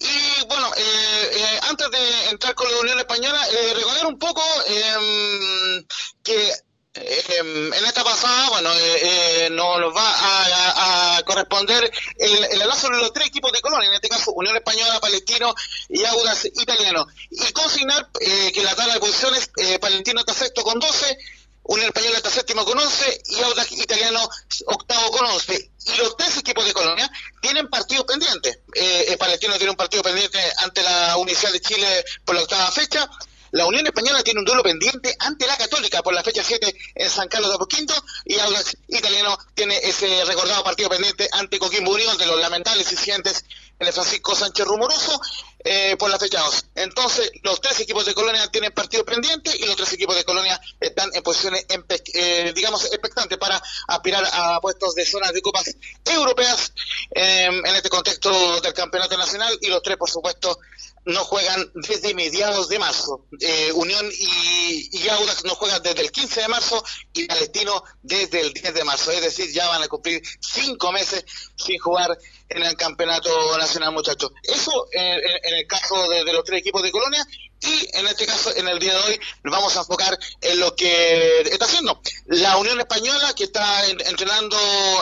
Y 0.00 0.44
bueno, 0.48 0.68
eh, 0.76 1.60
antes 1.62 1.88
de 1.92 2.30
entrar 2.30 2.56
con 2.56 2.68
la 2.72 2.80
Unión 2.80 2.98
Española, 2.98 3.40
recordar 3.76 4.06
un 4.06 4.18
poco 4.18 4.42
em, 4.66 5.86
que 6.24 6.52
en 6.94 7.84
esta 7.86 8.02
pasada, 8.02 8.50
bueno, 8.50 8.70
eh, 8.76 9.48
no 9.52 9.78
nos 9.78 9.96
va 9.96 11.18
a, 11.18 11.22
corresponder 11.22 11.90
el, 12.18 12.44
el 12.44 12.62
hablar 12.62 12.76
sobre 12.76 12.98
los 12.98 13.12
tres 13.12 13.28
equipos 13.28 13.52
de 13.52 13.60
Colonia, 13.60 13.88
en 13.88 13.94
este 13.94 14.08
caso 14.08 14.32
Unión 14.32 14.56
Española, 14.56 14.98
Palestino 14.98 15.54
y 15.88 16.04
Audas 16.04 16.46
Italiano. 16.46 17.06
Y 17.30 17.52
consignar 17.52 18.10
que 18.12 18.62
la 18.64 18.74
tabla 18.74 18.94
de 18.94 19.00
posiciones, 19.00 19.52
Palestino 19.80 20.20
está 20.20 20.34
sexto 20.34 20.64
con 20.64 20.80
12, 20.80 21.16
Unión 21.64 21.88
Española 21.88 22.16
está 22.16 22.30
séptimo 22.30 22.64
con 22.64 22.78
11 22.78 23.22
y 23.26 23.40
Audas 23.42 23.70
Italiano 23.72 24.28
octavo 24.66 25.10
con 25.12 25.26
11. 25.26 25.70
Y 25.86 25.96
los 25.98 26.16
tres 26.16 26.36
equipos 26.38 26.64
de 26.64 26.72
Colonia 26.72 27.10
tienen 27.40 27.68
partidos 27.68 28.04
pendientes. 28.04 28.58
Eh, 28.74 29.16
Palestino 29.18 29.54
tiene 29.56 29.70
un 29.70 29.76
partido 29.76 30.02
pendiente 30.02 30.38
ante 30.58 30.82
la 30.82 31.16
Universidad 31.16 31.52
de 31.52 31.60
Chile 31.60 32.04
por 32.24 32.34
la 32.34 32.42
octava 32.42 32.70
fecha. 32.72 33.08
La 33.52 33.66
Unión 33.66 33.86
Española 33.86 34.22
tiene 34.22 34.40
un 34.40 34.46
duelo 34.46 34.62
pendiente 34.62 35.14
ante 35.18 35.46
la 35.46 35.58
Católica 35.58 36.02
por 36.02 36.14
la 36.14 36.22
fecha 36.22 36.42
7 36.42 36.74
en 36.94 37.10
San 37.10 37.28
Carlos 37.28 37.50
de 37.50 37.56
Apoquinto 37.56 37.94
y 38.24 38.38
Audax 38.38 38.78
Italiano 38.88 39.36
tiene 39.54 39.76
ese 39.76 40.24
recordado 40.24 40.64
partido 40.64 40.88
pendiente 40.88 41.28
ante 41.32 41.58
Coquimbo 41.58 41.92
Unión 41.92 42.16
de 42.16 42.26
los 42.26 42.40
lamentables 42.40 42.90
incidentes 42.90 43.44
en 43.78 43.86
el 43.86 43.92
Francisco 43.92 44.34
Sánchez 44.34 44.64
Rumoroso 44.64 45.20
eh, 45.64 45.96
por 45.98 46.10
la 46.10 46.18
fecha 46.18 46.40
2. 46.40 46.64
Entonces, 46.76 47.30
los 47.42 47.60
tres 47.60 47.80
equipos 47.80 48.04
de 48.04 48.14
Colonia 48.14 48.46
tienen 48.48 48.72
partido 48.72 49.04
pendiente 49.04 49.50
y 49.56 49.66
los 49.66 49.76
tres 49.76 49.92
equipos 49.92 50.16
de 50.16 50.24
Colonia 50.24 50.60
están 50.80 51.10
en 51.14 51.22
posiciones, 51.22 51.66
eh, 52.14 52.52
digamos, 52.54 52.84
expectantes 52.86 53.38
para 53.38 53.62
aspirar 53.88 54.24
a 54.32 54.60
puestos 54.60 54.94
de 54.94 55.04
zonas 55.04 55.32
de 55.32 55.42
copas 55.42 55.74
europeas 56.04 56.72
eh, 57.14 57.46
en 57.46 57.74
este 57.76 57.88
contexto 57.88 58.60
del 58.60 58.72
campeonato 58.72 59.16
nacional 59.16 59.56
y 59.60 59.68
los 59.68 59.82
tres, 59.82 59.96
por 59.96 60.10
supuesto, 60.10 60.58
no 61.04 61.24
juegan 61.24 61.70
desde 61.74 62.14
mediados 62.14 62.68
de 62.68 62.78
marzo. 62.78 63.26
Eh, 63.40 63.72
Unión 63.74 64.06
y, 64.12 64.90
y, 64.92 65.08
no 65.44 65.54
juegan 65.54 65.82
desde 65.82 66.00
el 66.02 66.12
15 66.12 66.42
de 66.42 66.48
marzo 66.48 66.84
y 67.12 67.26
Palestino 67.26 67.82
desde 68.02 68.40
el 68.40 68.52
10 68.52 68.74
de 68.74 68.84
marzo. 68.84 69.10
Es 69.10 69.22
decir, 69.22 69.52
ya 69.52 69.68
van 69.68 69.82
a 69.82 69.88
cumplir 69.88 70.22
cinco 70.40 70.92
meses 70.92 71.24
sin 71.56 71.78
jugar 71.78 72.16
en 72.48 72.62
el 72.62 72.76
campeonato 72.76 73.56
nacional, 73.58 73.92
muchachos. 73.92 74.30
Eso 74.42 74.88
en, 74.92 75.54
el 75.54 75.66
caso 75.66 76.08
de, 76.08 76.24
los 76.32 76.44
tres 76.44 76.60
equipos 76.60 76.82
de 76.82 76.90
Colonia 76.90 77.24
y 77.60 77.88
en 77.96 78.06
este 78.06 78.26
caso, 78.26 78.54
en 78.56 78.66
el 78.68 78.78
día 78.78 78.92
de 78.94 79.00
hoy, 79.00 79.20
nos 79.44 79.52
vamos 79.52 79.76
a 79.76 79.80
enfocar 79.80 80.18
en 80.40 80.58
lo 80.58 80.74
que 80.74 81.40
está 81.42 81.64
haciendo 81.64 82.00
la 82.26 82.56
Unión 82.56 82.78
Española, 82.80 83.34
que 83.34 83.44
está 83.44 83.86
en, 83.86 84.00
entrenando 84.06 84.56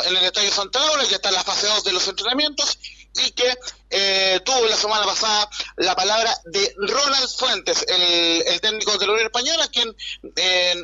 en 0.05 0.17
el 0.17 0.25
Estadio 0.25 0.51
Santa 0.51 0.79
Laura, 0.79 1.05
que 1.07 1.15
está 1.15 1.31
en 1.31 1.37
la 1.37 1.45
fase 1.45 1.67
2 1.67 1.85
de 1.85 1.93
los 1.93 2.07
entrenamientos 2.09 2.79
y 3.17 3.31
que 3.33 3.57
eh, 3.91 4.41
tuvo 4.45 4.67
la 4.67 4.77
semana 4.77 5.05
pasada 5.05 5.49
la 5.77 5.97
palabra 5.97 6.37
de 6.45 6.75
Ronald 6.77 7.29
Fuentes, 7.37 7.85
el, 7.89 8.61
técnico 8.61 8.97
de 8.99 9.07
la 9.07 9.12
Unión 9.12 9.27
Española, 9.27 9.69
quien, 9.69 9.95
eh, 10.37 10.77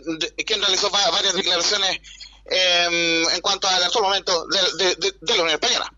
quien 0.45 0.61
realizó 0.61 0.91
varias 0.91 1.35
declaraciones 1.35 2.01
eh, 2.51 3.25
en 3.33 3.41
cuanto 3.41 3.69
al 3.69 3.83
actual 3.83 4.05
momento 4.05 4.47
de, 4.47 5.35
la 5.35 5.43
Unión 5.43 5.51
Española. 5.51 5.93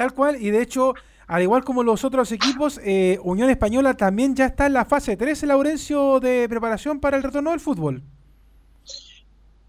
Tal 0.00 0.14
cual, 0.14 0.40
y 0.40 0.50
de 0.50 0.62
hecho, 0.62 0.94
al 1.26 1.42
igual 1.42 1.62
como 1.62 1.82
los 1.82 2.04
otros 2.04 2.32
equipos, 2.32 2.80
eh, 2.82 3.18
Unión 3.22 3.50
Española 3.50 3.92
también 3.98 4.34
ya 4.34 4.46
está 4.46 4.64
en 4.64 4.72
la 4.72 4.86
fase 4.86 5.14
13, 5.14 5.44
Laurencio, 5.46 6.20
de 6.20 6.48
preparación 6.48 7.00
para 7.00 7.18
el 7.18 7.22
retorno 7.22 7.50
del 7.50 7.60
fútbol. 7.60 8.02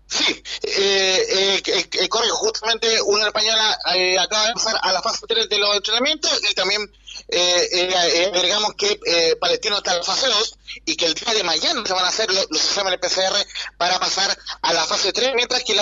Sí, 0.07 0.43
eh, 0.63 1.25
eh, 1.29 1.61
eh, 1.65 2.09
correcto. 2.09 2.35
Justamente 2.35 3.01
Unión 3.01 3.27
Española 3.27 3.77
eh, 3.95 4.19
acaba 4.19 4.47
de 4.47 4.53
pasar 4.53 4.75
a 4.81 4.91
la 4.91 5.01
fase 5.01 5.25
3 5.27 5.47
de 5.47 5.57
los 5.57 5.75
entrenamientos 5.75 6.41
y 6.49 6.53
también 6.53 6.81
agregamos 8.33 8.73
que 8.75 8.99
Palestino 9.39 9.77
está 9.77 9.91
en 9.91 9.97
la 9.97 10.03
fase 10.03 10.27
2 10.27 10.57
y 10.85 10.95
que 10.95 11.05
el 11.05 11.13
día 11.13 11.33
de 11.33 11.43
mañana 11.43 11.81
se 11.85 11.93
van 11.93 12.03
a 12.03 12.09
hacer 12.09 12.29
los, 12.33 12.47
los 12.49 12.65
exámenes 12.65 12.99
PCR 12.99 13.35
para 13.77 13.99
pasar 13.99 14.37
a 14.61 14.73
la 14.73 14.83
fase 14.85 15.13
3, 15.13 15.33
mientras 15.35 15.63
que 15.63 15.73
el 15.73 15.79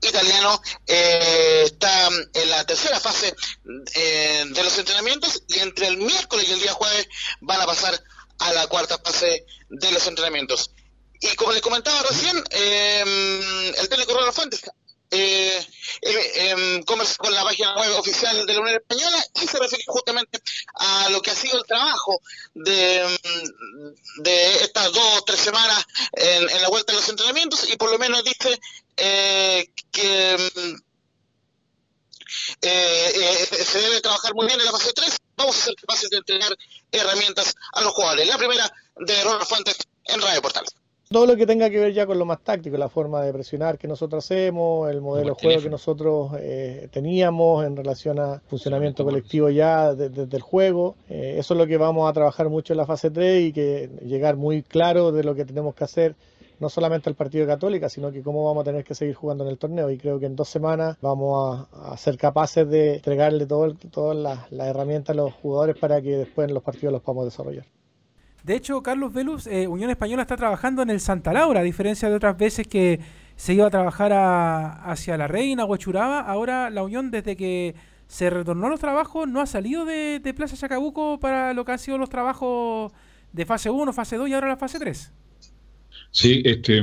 Italiano 0.00 0.60
está 0.86 2.08
en 2.34 2.50
la 2.50 2.64
tercera 2.64 3.00
fase 3.00 3.34
de 3.64 4.62
los 4.62 4.78
entrenamientos 4.78 5.42
y 5.48 5.58
entre 5.58 5.88
el 5.88 5.98
miércoles 5.98 6.48
y 6.48 6.52
el 6.52 6.60
día 6.60 6.72
jueves 6.72 7.08
van 7.40 7.60
a 7.60 7.66
pasar 7.66 8.00
a 8.38 8.52
la 8.52 8.66
cuarta 8.68 8.98
fase 8.98 9.44
de 9.68 9.92
los 9.92 10.06
entrenamientos. 10.06 10.70
Y 11.20 11.34
como 11.34 11.52
les 11.52 11.62
comentaba 11.62 12.02
recién, 12.02 12.42
eh, 12.50 13.74
el 13.76 13.88
técnico 13.88 14.14
Ronald 14.14 14.34
Fuentes 14.34 14.62
eh, 15.10 15.66
eh, 16.02 16.82
con 16.84 17.32
la 17.32 17.42
página 17.42 17.74
web 17.76 17.98
oficial 17.98 18.46
de 18.46 18.52
la 18.52 18.60
Unión 18.60 18.76
Española 18.76 19.24
y 19.42 19.46
se 19.46 19.58
refiere 19.58 19.84
justamente 19.86 20.38
a 20.74 21.08
lo 21.08 21.22
que 21.22 21.30
ha 21.30 21.34
sido 21.34 21.58
el 21.58 21.64
trabajo 21.64 22.20
de, 22.54 23.18
de 24.18 24.54
estas 24.56 24.92
dos 24.92 25.18
o 25.18 25.22
tres 25.22 25.40
semanas 25.40 25.82
en, 26.12 26.50
en, 26.50 26.62
la 26.62 26.68
vuelta 26.68 26.92
de 26.92 26.98
los 26.98 27.08
entrenamientos 27.08 27.66
y 27.70 27.76
por 27.76 27.90
lo 27.90 27.98
menos 27.98 28.22
dice 28.22 28.60
eh, 28.98 29.70
que 29.90 30.36
eh, 32.62 33.46
se 33.64 33.78
debe 33.78 34.00
trabajar 34.00 34.34
muy 34.34 34.46
bien 34.46 34.58
en 34.58 34.66
la 34.66 34.72
fase 34.72 34.92
3. 34.94 35.16
Vamos 35.36 35.56
a 35.56 35.64
ser 35.66 35.74
capaces 35.76 36.10
de 36.10 36.18
entregar 36.18 36.56
herramientas 36.92 37.54
a 37.72 37.82
los 37.82 37.92
jugadores. 37.92 38.26
La 38.26 38.38
primera 38.38 38.70
de 38.96 39.24
Ronald 39.24 39.46
Fuentes 39.46 39.76
en 40.04 40.20
Radio 40.20 40.42
Portal 40.42 40.64
todo 41.10 41.26
lo 41.26 41.36
que 41.36 41.46
tenga 41.46 41.70
que 41.70 41.78
ver 41.78 41.92
ya 41.94 42.06
con 42.06 42.18
lo 42.18 42.26
más 42.26 42.42
táctico, 42.42 42.76
la 42.76 42.88
forma 42.88 43.22
de 43.22 43.32
presionar 43.32 43.78
que 43.78 43.88
nosotros 43.88 44.24
hacemos, 44.24 44.90
el 44.90 45.00
modelo 45.00 45.34
de 45.34 45.40
juego 45.40 45.62
que 45.62 45.70
nosotros 45.70 46.32
eh, 46.38 46.88
teníamos 46.90 47.64
en 47.64 47.76
relación 47.76 48.18
a 48.18 48.42
funcionamiento 48.46 49.04
colectivo 49.04 49.48
ya 49.48 49.94
desde, 49.94 50.24
desde 50.24 50.36
el 50.36 50.42
juego. 50.42 50.96
Eh, 51.08 51.36
eso 51.38 51.54
es 51.54 51.58
lo 51.58 51.66
que 51.66 51.78
vamos 51.78 52.08
a 52.08 52.12
trabajar 52.12 52.50
mucho 52.50 52.74
en 52.74 52.76
la 52.76 52.86
fase 52.86 53.10
3 53.10 53.48
y 53.48 53.52
que 53.52 53.90
llegar 54.04 54.36
muy 54.36 54.62
claro 54.62 55.10
de 55.10 55.24
lo 55.24 55.34
que 55.34 55.46
tenemos 55.46 55.74
que 55.74 55.84
hacer 55.84 56.14
no 56.60 56.68
solamente 56.68 57.08
al 57.08 57.14
partido 57.14 57.46
de 57.46 57.52
Católica, 57.52 57.88
sino 57.88 58.10
que 58.10 58.22
cómo 58.22 58.44
vamos 58.44 58.62
a 58.62 58.64
tener 58.64 58.84
que 58.84 58.94
seguir 58.94 59.14
jugando 59.14 59.44
en 59.44 59.50
el 59.50 59.58
torneo. 59.58 59.90
Y 59.90 59.98
creo 59.98 60.18
que 60.18 60.26
en 60.26 60.36
dos 60.36 60.48
semanas 60.48 60.96
vamos 61.00 61.68
a, 61.72 61.96
ser 61.96 62.16
capaces 62.16 62.68
de 62.68 62.96
entregarle 62.96 63.46
todo, 63.46 63.74
todas 63.90 64.16
las, 64.16 64.68
herramientas 64.68 65.14
a 65.14 65.16
los 65.16 65.32
jugadores 65.34 65.76
para 65.76 66.02
que 66.02 66.16
después 66.16 66.48
en 66.48 66.54
los 66.54 66.62
partidos 66.62 66.92
los 66.92 67.02
podamos 67.02 67.26
desarrollar. 67.26 67.64
De 68.42 68.54
hecho, 68.54 68.82
Carlos 68.82 69.12
Velus, 69.12 69.46
eh, 69.46 69.68
Unión 69.68 69.90
Española 69.90 70.22
está 70.22 70.36
trabajando 70.36 70.82
en 70.82 70.90
el 70.90 71.00
Santa 71.00 71.32
Laura, 71.32 71.60
a 71.60 71.62
diferencia 71.64 72.08
de 72.08 72.14
otras 72.14 72.36
veces 72.36 72.66
que 72.66 73.00
se 73.36 73.54
iba 73.54 73.66
a 73.66 73.70
trabajar 73.70 74.12
a, 74.12 74.84
hacia 74.90 75.16
La 75.16 75.28
Reina, 75.28 75.64
Huachuraba. 75.64 76.20
Ahora 76.20 76.70
la 76.70 76.82
Unión, 76.82 77.10
desde 77.10 77.36
que 77.36 77.74
se 78.06 78.30
retornó 78.30 78.66
a 78.66 78.70
los 78.70 78.80
trabajos, 78.80 79.28
no 79.28 79.40
ha 79.40 79.46
salido 79.46 79.84
de, 79.84 80.18
de, 80.18 80.34
Plaza 80.34 80.56
Chacabuco 80.56 81.20
para 81.20 81.52
lo 81.52 81.64
que 81.64 81.72
han 81.72 81.78
sido 81.78 81.98
los 81.98 82.08
trabajos 82.08 82.92
de 83.32 83.44
fase 83.44 83.70
1, 83.70 83.92
fase 83.92 84.16
2 84.16 84.28
y 84.28 84.34
ahora 84.34 84.48
la 84.48 84.56
fase 84.56 84.78
3. 84.78 85.12
Sí, 86.10 86.42
este. 86.44 86.82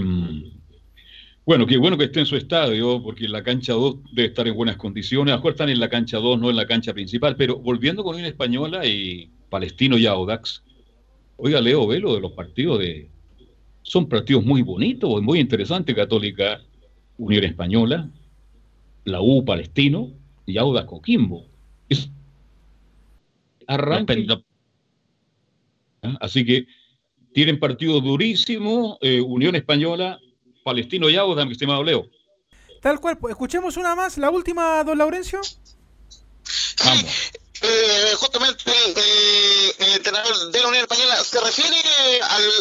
Bueno, 1.45 1.67
qué 1.67 1.77
bueno 1.77 1.97
que 1.97 2.05
esté 2.05 2.21
en 2.21 2.25
su 2.25 2.35
estadio, 2.35 3.01
porque 3.03 3.27
la 3.27 3.43
cancha 3.43 3.73
2 3.73 3.97
debe 4.13 4.29
estar 4.29 4.47
en 4.47 4.55
buenas 4.55 4.77
condiciones. 4.77 5.31
A 5.31 5.35
lo 5.35 5.39
mejor 5.39 5.51
están 5.51 5.69
en 5.69 5.79
la 5.79 5.89
cancha 5.89 6.17
2, 6.17 6.39
no 6.39 6.49
en 6.49 6.55
la 6.55 6.65
cancha 6.65 6.93
principal, 6.93 7.35
pero 7.35 7.59
volviendo 7.59 8.03
con 8.03 8.15
Unión 8.15 8.27
Española 8.27 8.85
y 8.85 9.29
Palestino 9.49 9.97
y 9.97 10.07
Audax. 10.07 10.63
Oiga, 11.37 11.61
Leo, 11.61 11.85
ve 11.85 11.99
lo 11.99 12.15
de 12.15 12.21
los 12.21 12.31
partidos 12.31 12.79
de... 12.79 13.09
Son 13.83 14.09
partidos 14.09 14.43
muy 14.43 14.63
bonitos, 14.63 15.21
muy 15.21 15.39
interesantes, 15.39 15.95
Católica 15.95 16.61
Unión 17.17 17.43
Española, 17.43 18.09
la 19.03 19.21
U 19.21 19.45
Palestino 19.45 20.11
y 20.47 20.57
Audax 20.57 20.87
Coquimbo. 20.87 21.45
Es... 21.89 22.09
Arranque... 23.67 24.25
¿Ah? 26.01 26.17
Así 26.21 26.43
que 26.43 26.65
tienen 27.35 27.59
partidos 27.59 28.01
durísimos, 28.01 28.97
eh, 29.01 29.19
Unión 29.19 29.57
Española, 29.57 30.17
Palestino 30.63 31.09
y 31.09 31.17
Audax, 31.17 31.45
mi 31.45 31.51
estimado 31.51 31.83
Leo. 31.83 32.05
Tal 32.81 33.01
cual, 33.01 33.17
pues, 33.17 33.33
escuchemos 33.33 33.75
una 33.75 33.93
más, 33.93 34.17
la 34.17 34.29
última, 34.29 34.81
don 34.85 34.97
Laurencio. 34.97 35.41
Vamos. 36.85 37.31
Eh, 37.61 38.13
justamente 38.17 38.71
eh, 38.71 39.75
el 39.79 39.93
entrenador 39.93 40.51
de 40.51 40.61
la 40.61 40.67
Unión 40.67 40.83
Española 40.83 41.23
se 41.23 41.39
refiere 41.39 41.77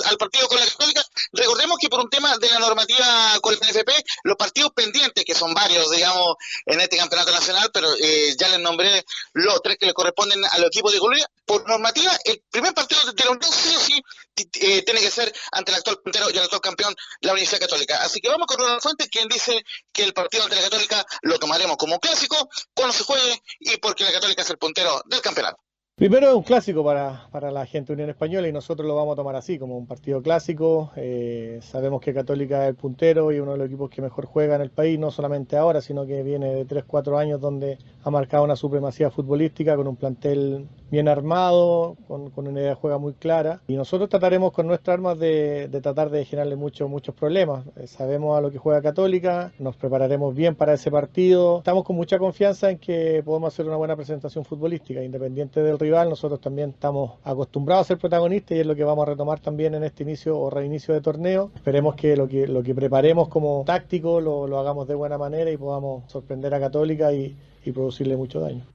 al, 0.07 0.17
partido 0.17 0.49
con 0.49 0.59
la 0.59 0.67
Católica. 0.67 1.05
Recordemos 1.33 1.79
que 1.81 1.89
por 1.89 2.01
un 2.01 2.09
tema 2.09 2.37
de 2.39 2.49
la 2.49 2.59
normativa 2.59 3.39
con 3.43 3.55
el 3.55 3.61
NFP, 3.61 3.91
los 4.25 4.37
partidos 4.37 4.73
pendientes, 4.73 5.25
que 5.25 5.35
son 5.35 5.53
varios, 5.53 5.91
digamos, 5.91 6.37
en 6.67 6.81
este 6.81 6.97
campeonato 6.97 7.33
nacional, 7.33 7.71
pero 7.73 7.89
eh, 8.01 8.35
ya 8.39 8.49
les 8.49 8.61
nombré 8.61 9.05
los 9.35 9.61
tres 9.63 9.77
que 9.79 9.87
le 9.87 9.95
corresponden 9.95 10.41
al 10.45 10.65
equipo 10.65 10.91
de 10.91 10.99
Colombia, 10.99 11.29
por 11.45 11.67
normativa, 11.69 12.13
el 12.25 12.43
primer 12.51 12.75
partido 12.75 13.01
de 13.13 13.25
la 13.25 13.31
Unión 13.31 13.53
sí 13.53 13.75
o 13.75 13.81
sí 13.81 14.03
tiene 14.51 15.01
que 15.01 15.11
ser 15.11 15.33
ante 15.53 15.73
el 15.73 15.79
actual 15.79 15.99
puntero 16.03 16.31
y 16.31 16.37
el 16.37 16.43
actual 16.43 16.61
campeón, 16.61 16.95
la 17.21 17.33
Universidad 17.33 17.61
Católica. 17.61 18.03
Así 18.03 18.21
que 18.21 18.29
vamos 18.29 18.47
con 18.47 18.59
Ronald 18.59 18.83
Fuentes, 18.83 19.09
quien 19.09 19.29
dice 19.29 19.65
que 19.93 20.05
el 20.05 20.13
partido 20.13 20.45
ante 20.45 20.57
la 20.57 20.63
Católica 20.63 21.05
lo 21.23 21.39
tomaremos 21.39 21.77
como 21.77 21.99
clásico 21.99 22.49
cuando 22.75 22.93
se 22.93 23.05
juegue 23.05 23.43
y 23.61 23.77
porque 23.79 24.05
la 24.05 24.13
Católica 24.13 24.43
es 24.43 24.51
el 24.51 24.59
puntero 24.59 25.03
del 25.07 25.21
campeonato. 25.21 25.64
Primero 25.97 26.29
es 26.29 26.35
un 26.35 26.43
clásico 26.43 26.83
para, 26.83 27.29
para, 27.31 27.53
la 27.53 27.67
gente 27.67 27.93
Unión 27.93 28.11
Española 28.11 28.49
y 28.49 28.53
nosotros 28.53 28.85
lo 28.85 28.97
vamos 28.97 29.13
a 29.13 29.17
tomar 29.17 29.37
así, 29.37 29.61
como 29.61 29.79
un 29.79 29.87
partido 29.87 30.21
clásico. 30.23 30.91
Eh, 30.97 31.61
sabemos 31.63 32.01
que 32.01 32.13
Católica 32.13 32.65
es 32.65 32.71
el 32.71 32.75
puntero 32.75 33.31
y 33.31 33.39
uno 33.39 33.53
de 33.53 33.59
los 33.59 33.69
equipos 33.69 33.91
que 33.91 34.03
mejor 34.03 34.27
juega 34.27 34.57
en 34.57 34.63
el 34.63 34.71
país, 34.71 34.99
no 34.99 35.13
solamente 35.13 35.57
ahora, 35.57 35.81
sino 35.81 36.05
que 36.05 36.25
viene 36.25 36.53
de 36.53 36.67
3-4 36.67 37.17
años 37.17 37.41
donde 37.41 37.79
ha 38.03 38.11
marcado 38.11 38.43
una 38.43 38.57
supremacía 38.57 39.13
futbolística 39.13 39.77
con 39.77 39.87
un 39.87 39.95
plantel 39.95 40.67
bien 40.91 41.09
armado, 41.09 41.97
con, 42.09 42.33
una 42.35 42.51
idea 42.51 42.71
de 42.71 42.75
juego 42.75 42.99
muy 42.99 43.15
clara. 43.15 43.61
Y 43.69 43.77
nosotros 43.77 44.09
trataremos 44.09 44.51
con 44.51 44.67
nuestras 44.67 44.95
armas 44.95 45.19
de, 45.21 45.69
tratar 45.81 46.11
de 46.11 46.25
generarle 46.25 46.57
muchos 46.57 46.91
muchos 46.91 47.15
problemas. 47.15 47.67
Eh, 47.77 47.87
sabemos 47.87 48.37
a 48.37 48.41
lo 48.41 48.51
que 48.51 48.59
juega 48.59 48.83
Católica, 48.83 49.53
nos 49.61 49.77
prepararemos 49.77 50.35
bien 50.35 50.57
para 50.57 50.75
ese 50.75 50.91
partido. 50.91 51.59
Estamos 51.59 51.85
con 51.85 51.95
mucha 51.95 52.19
confianza 52.19 52.71
en 52.71 52.79
que 52.79 53.23
podemos 53.25 53.55
hacer 53.55 53.67
una 53.67 53.77
buena 53.77 53.95
presentación 53.95 54.45
futbolística, 54.45 55.01
independiente 55.01 55.63
del 55.63 55.79
rival. 55.85 56.09
Nosotros 56.09 56.41
también 56.41 56.71
estamos 56.71 57.13
acostumbrados 57.25 57.87
a 57.87 57.89
ser 57.89 57.99
protagonistas 57.99 58.57
y 58.57 58.61
es 58.61 58.67
lo 58.67 58.75
que 58.75 58.85
vamos 58.85 59.07
a 59.07 59.11
retomar 59.11 59.41
también 59.41 59.75
en 59.75 59.85
este 59.85 60.03
inicio 60.03 60.39
o 60.39 60.51
reinicio 60.51 60.95
de 60.95 61.01
torneo. 61.01 61.51
Esperemos 61.55 61.95
que 61.95 62.17
lo 62.17 62.29
que, 62.29 62.47
lo 62.47 62.63
que 62.63 62.75
preparemos 62.75 63.29
como 63.29 63.63
táctico 63.67 64.21
lo, 64.21 64.47
lo 64.47 64.59
hagamos 64.59 64.89
de 64.89 64.95
buena 64.95 65.19
manera 65.19 65.51
y 65.51 65.57
podamos 65.57 66.11
sorprender 66.11 66.55
a 66.55 66.61
Católica 66.61 67.13
y, 67.13 67.37
y 67.65 67.73
producirle 67.73 68.17
mucho 68.17 68.41
daño. 68.41 68.67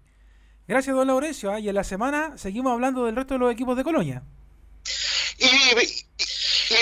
Gracias, 0.68 0.96
don 0.96 1.08
Laurencio. 1.08 1.52
¿ah? 1.52 1.60
Y 1.60 1.68
en 1.68 1.76
la 1.76 1.84
semana 1.84 2.38
seguimos 2.38 2.72
hablando 2.74 3.06
del 3.06 3.16
resto 3.16 3.34
de 3.34 3.40
los 3.40 3.52
equipos 3.52 3.76
de 3.76 3.84
Colonia. 3.84 4.24
Y, 5.40 5.46
y 5.46 6.30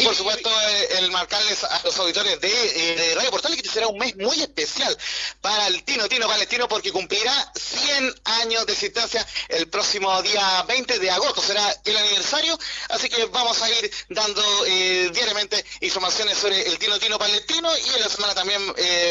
por 0.04 0.16
supuesto, 0.16 0.50
eh, 0.50 0.98
el 1.00 1.12
marcarles 1.12 1.64
a 1.64 1.82
los 1.84 1.98
auditores 2.00 2.40
de, 2.42 2.50
eh, 2.50 3.16
Radio 3.16 3.32
Portales 3.32 3.62
que 3.62 3.70
será 3.70 3.88
un 3.88 3.98
mes 3.98 4.16
muy 4.18 4.42
especial 4.42 4.98
para 5.42 5.68
el 5.68 5.84
Tino 5.84 6.08
Tino 6.10 6.28
Palestino 6.28 6.68
porque 6.68 6.92
cumplirá 6.92 7.52
100 7.56 8.14
años 8.26 8.66
de 8.66 8.74
existencia 8.74 9.26
el 9.50 9.70
próximo 9.70 10.22
día 10.22 10.64
20 10.68 11.00
de 11.00 11.12
agosto. 11.12 11.42
Será 11.42 11.74
el 11.86 11.98
aniversario, 11.98 12.58
así 12.90 13.10
que 13.10 13.26
vamos 13.26 13.62
a 13.62 13.70
ir 13.70 13.92
dando 14.10 14.44
eh, 14.66 15.10
diariamente 15.14 15.64
informaciones 15.82 16.38
sobre 16.38 16.68
el 16.68 16.78
Tino 16.78 17.00
Tino 17.00 17.18
Palestino 17.18 17.70
y 17.78 17.96
en 17.96 18.02
la 18.02 18.10
semana 18.10 18.36
también 18.36 18.62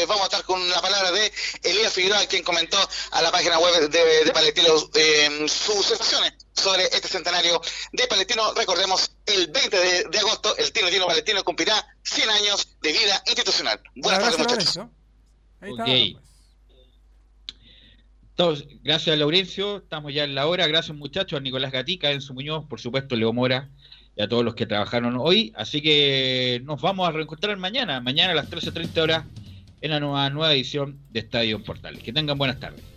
vamos 0.07 0.21
a 0.21 0.25
estar 0.25 0.43
con 0.43 0.67
la 0.69 0.81
palabra 0.81 1.11
de 1.11 1.31
Elías 1.63 1.93
Figueroa, 1.93 2.25
quien 2.27 2.43
comentó 2.43 2.77
a 3.11 3.21
la 3.21 3.31
página 3.31 3.59
web 3.59 3.89
de, 3.89 4.25
de 4.25 4.31
Palestino 4.31 4.77
sus 5.47 5.85
sensaciones 5.85 6.46
sobre 6.57 6.83
este 6.85 7.07
centenario 7.07 7.61
de 7.91 8.07
Palestino. 8.07 8.53
Recordemos, 8.53 9.11
el 9.25 9.47
20 9.47 9.77
de, 10.09 10.19
agosto, 10.19 10.55
el 10.57 10.71
Tino 10.71 10.89
Tino 10.89 11.07
Palestino 11.07 11.43
cumplirá 11.43 11.85
100 12.03 12.29
años 12.29 12.77
de 12.81 12.91
vida 12.91 13.23
institucional. 13.27 13.79
Buenas 13.95 14.19
tardes, 14.19 14.39
muchachos. 14.39 14.79
Pues. 18.35 18.65
gracias 18.83 19.13
a 19.13 19.17
Laurencio, 19.17 19.77
estamos 19.77 20.13
ya 20.13 20.23
en 20.23 20.35
la 20.35 20.47
hora. 20.47 20.67
Gracias 20.67 20.95
muchachos, 20.95 21.37
a 21.37 21.41
Nicolás 21.41 21.71
Gatica, 21.71 22.11
en 22.11 22.21
su 22.21 22.33
Muñoz, 22.33 22.65
por 22.65 22.79
supuesto, 22.79 23.15
Leo 23.15 23.33
Mora 23.33 23.69
y 24.15 24.21
a 24.21 24.27
todos 24.27 24.43
los 24.43 24.55
que 24.55 24.65
trabajaron 24.65 25.17
hoy. 25.17 25.53
Así 25.55 25.81
que 25.81 26.61
nos 26.63 26.81
vamos 26.81 27.07
a 27.07 27.11
reencontrar 27.11 27.57
mañana, 27.57 28.01
mañana 28.01 28.33
a 28.33 28.35
las 28.35 28.49
13.30 28.49 29.01
horas 29.01 29.25
en 29.81 29.91
la 29.91 29.99
nueva, 29.99 30.29
nueva 30.29 30.53
edición 30.53 30.99
de 31.09 31.19
Estadio 31.19 31.63
Portales. 31.63 32.03
Que 32.03 32.13
tengan 32.13 32.37
buenas 32.37 32.59
tardes. 32.59 32.96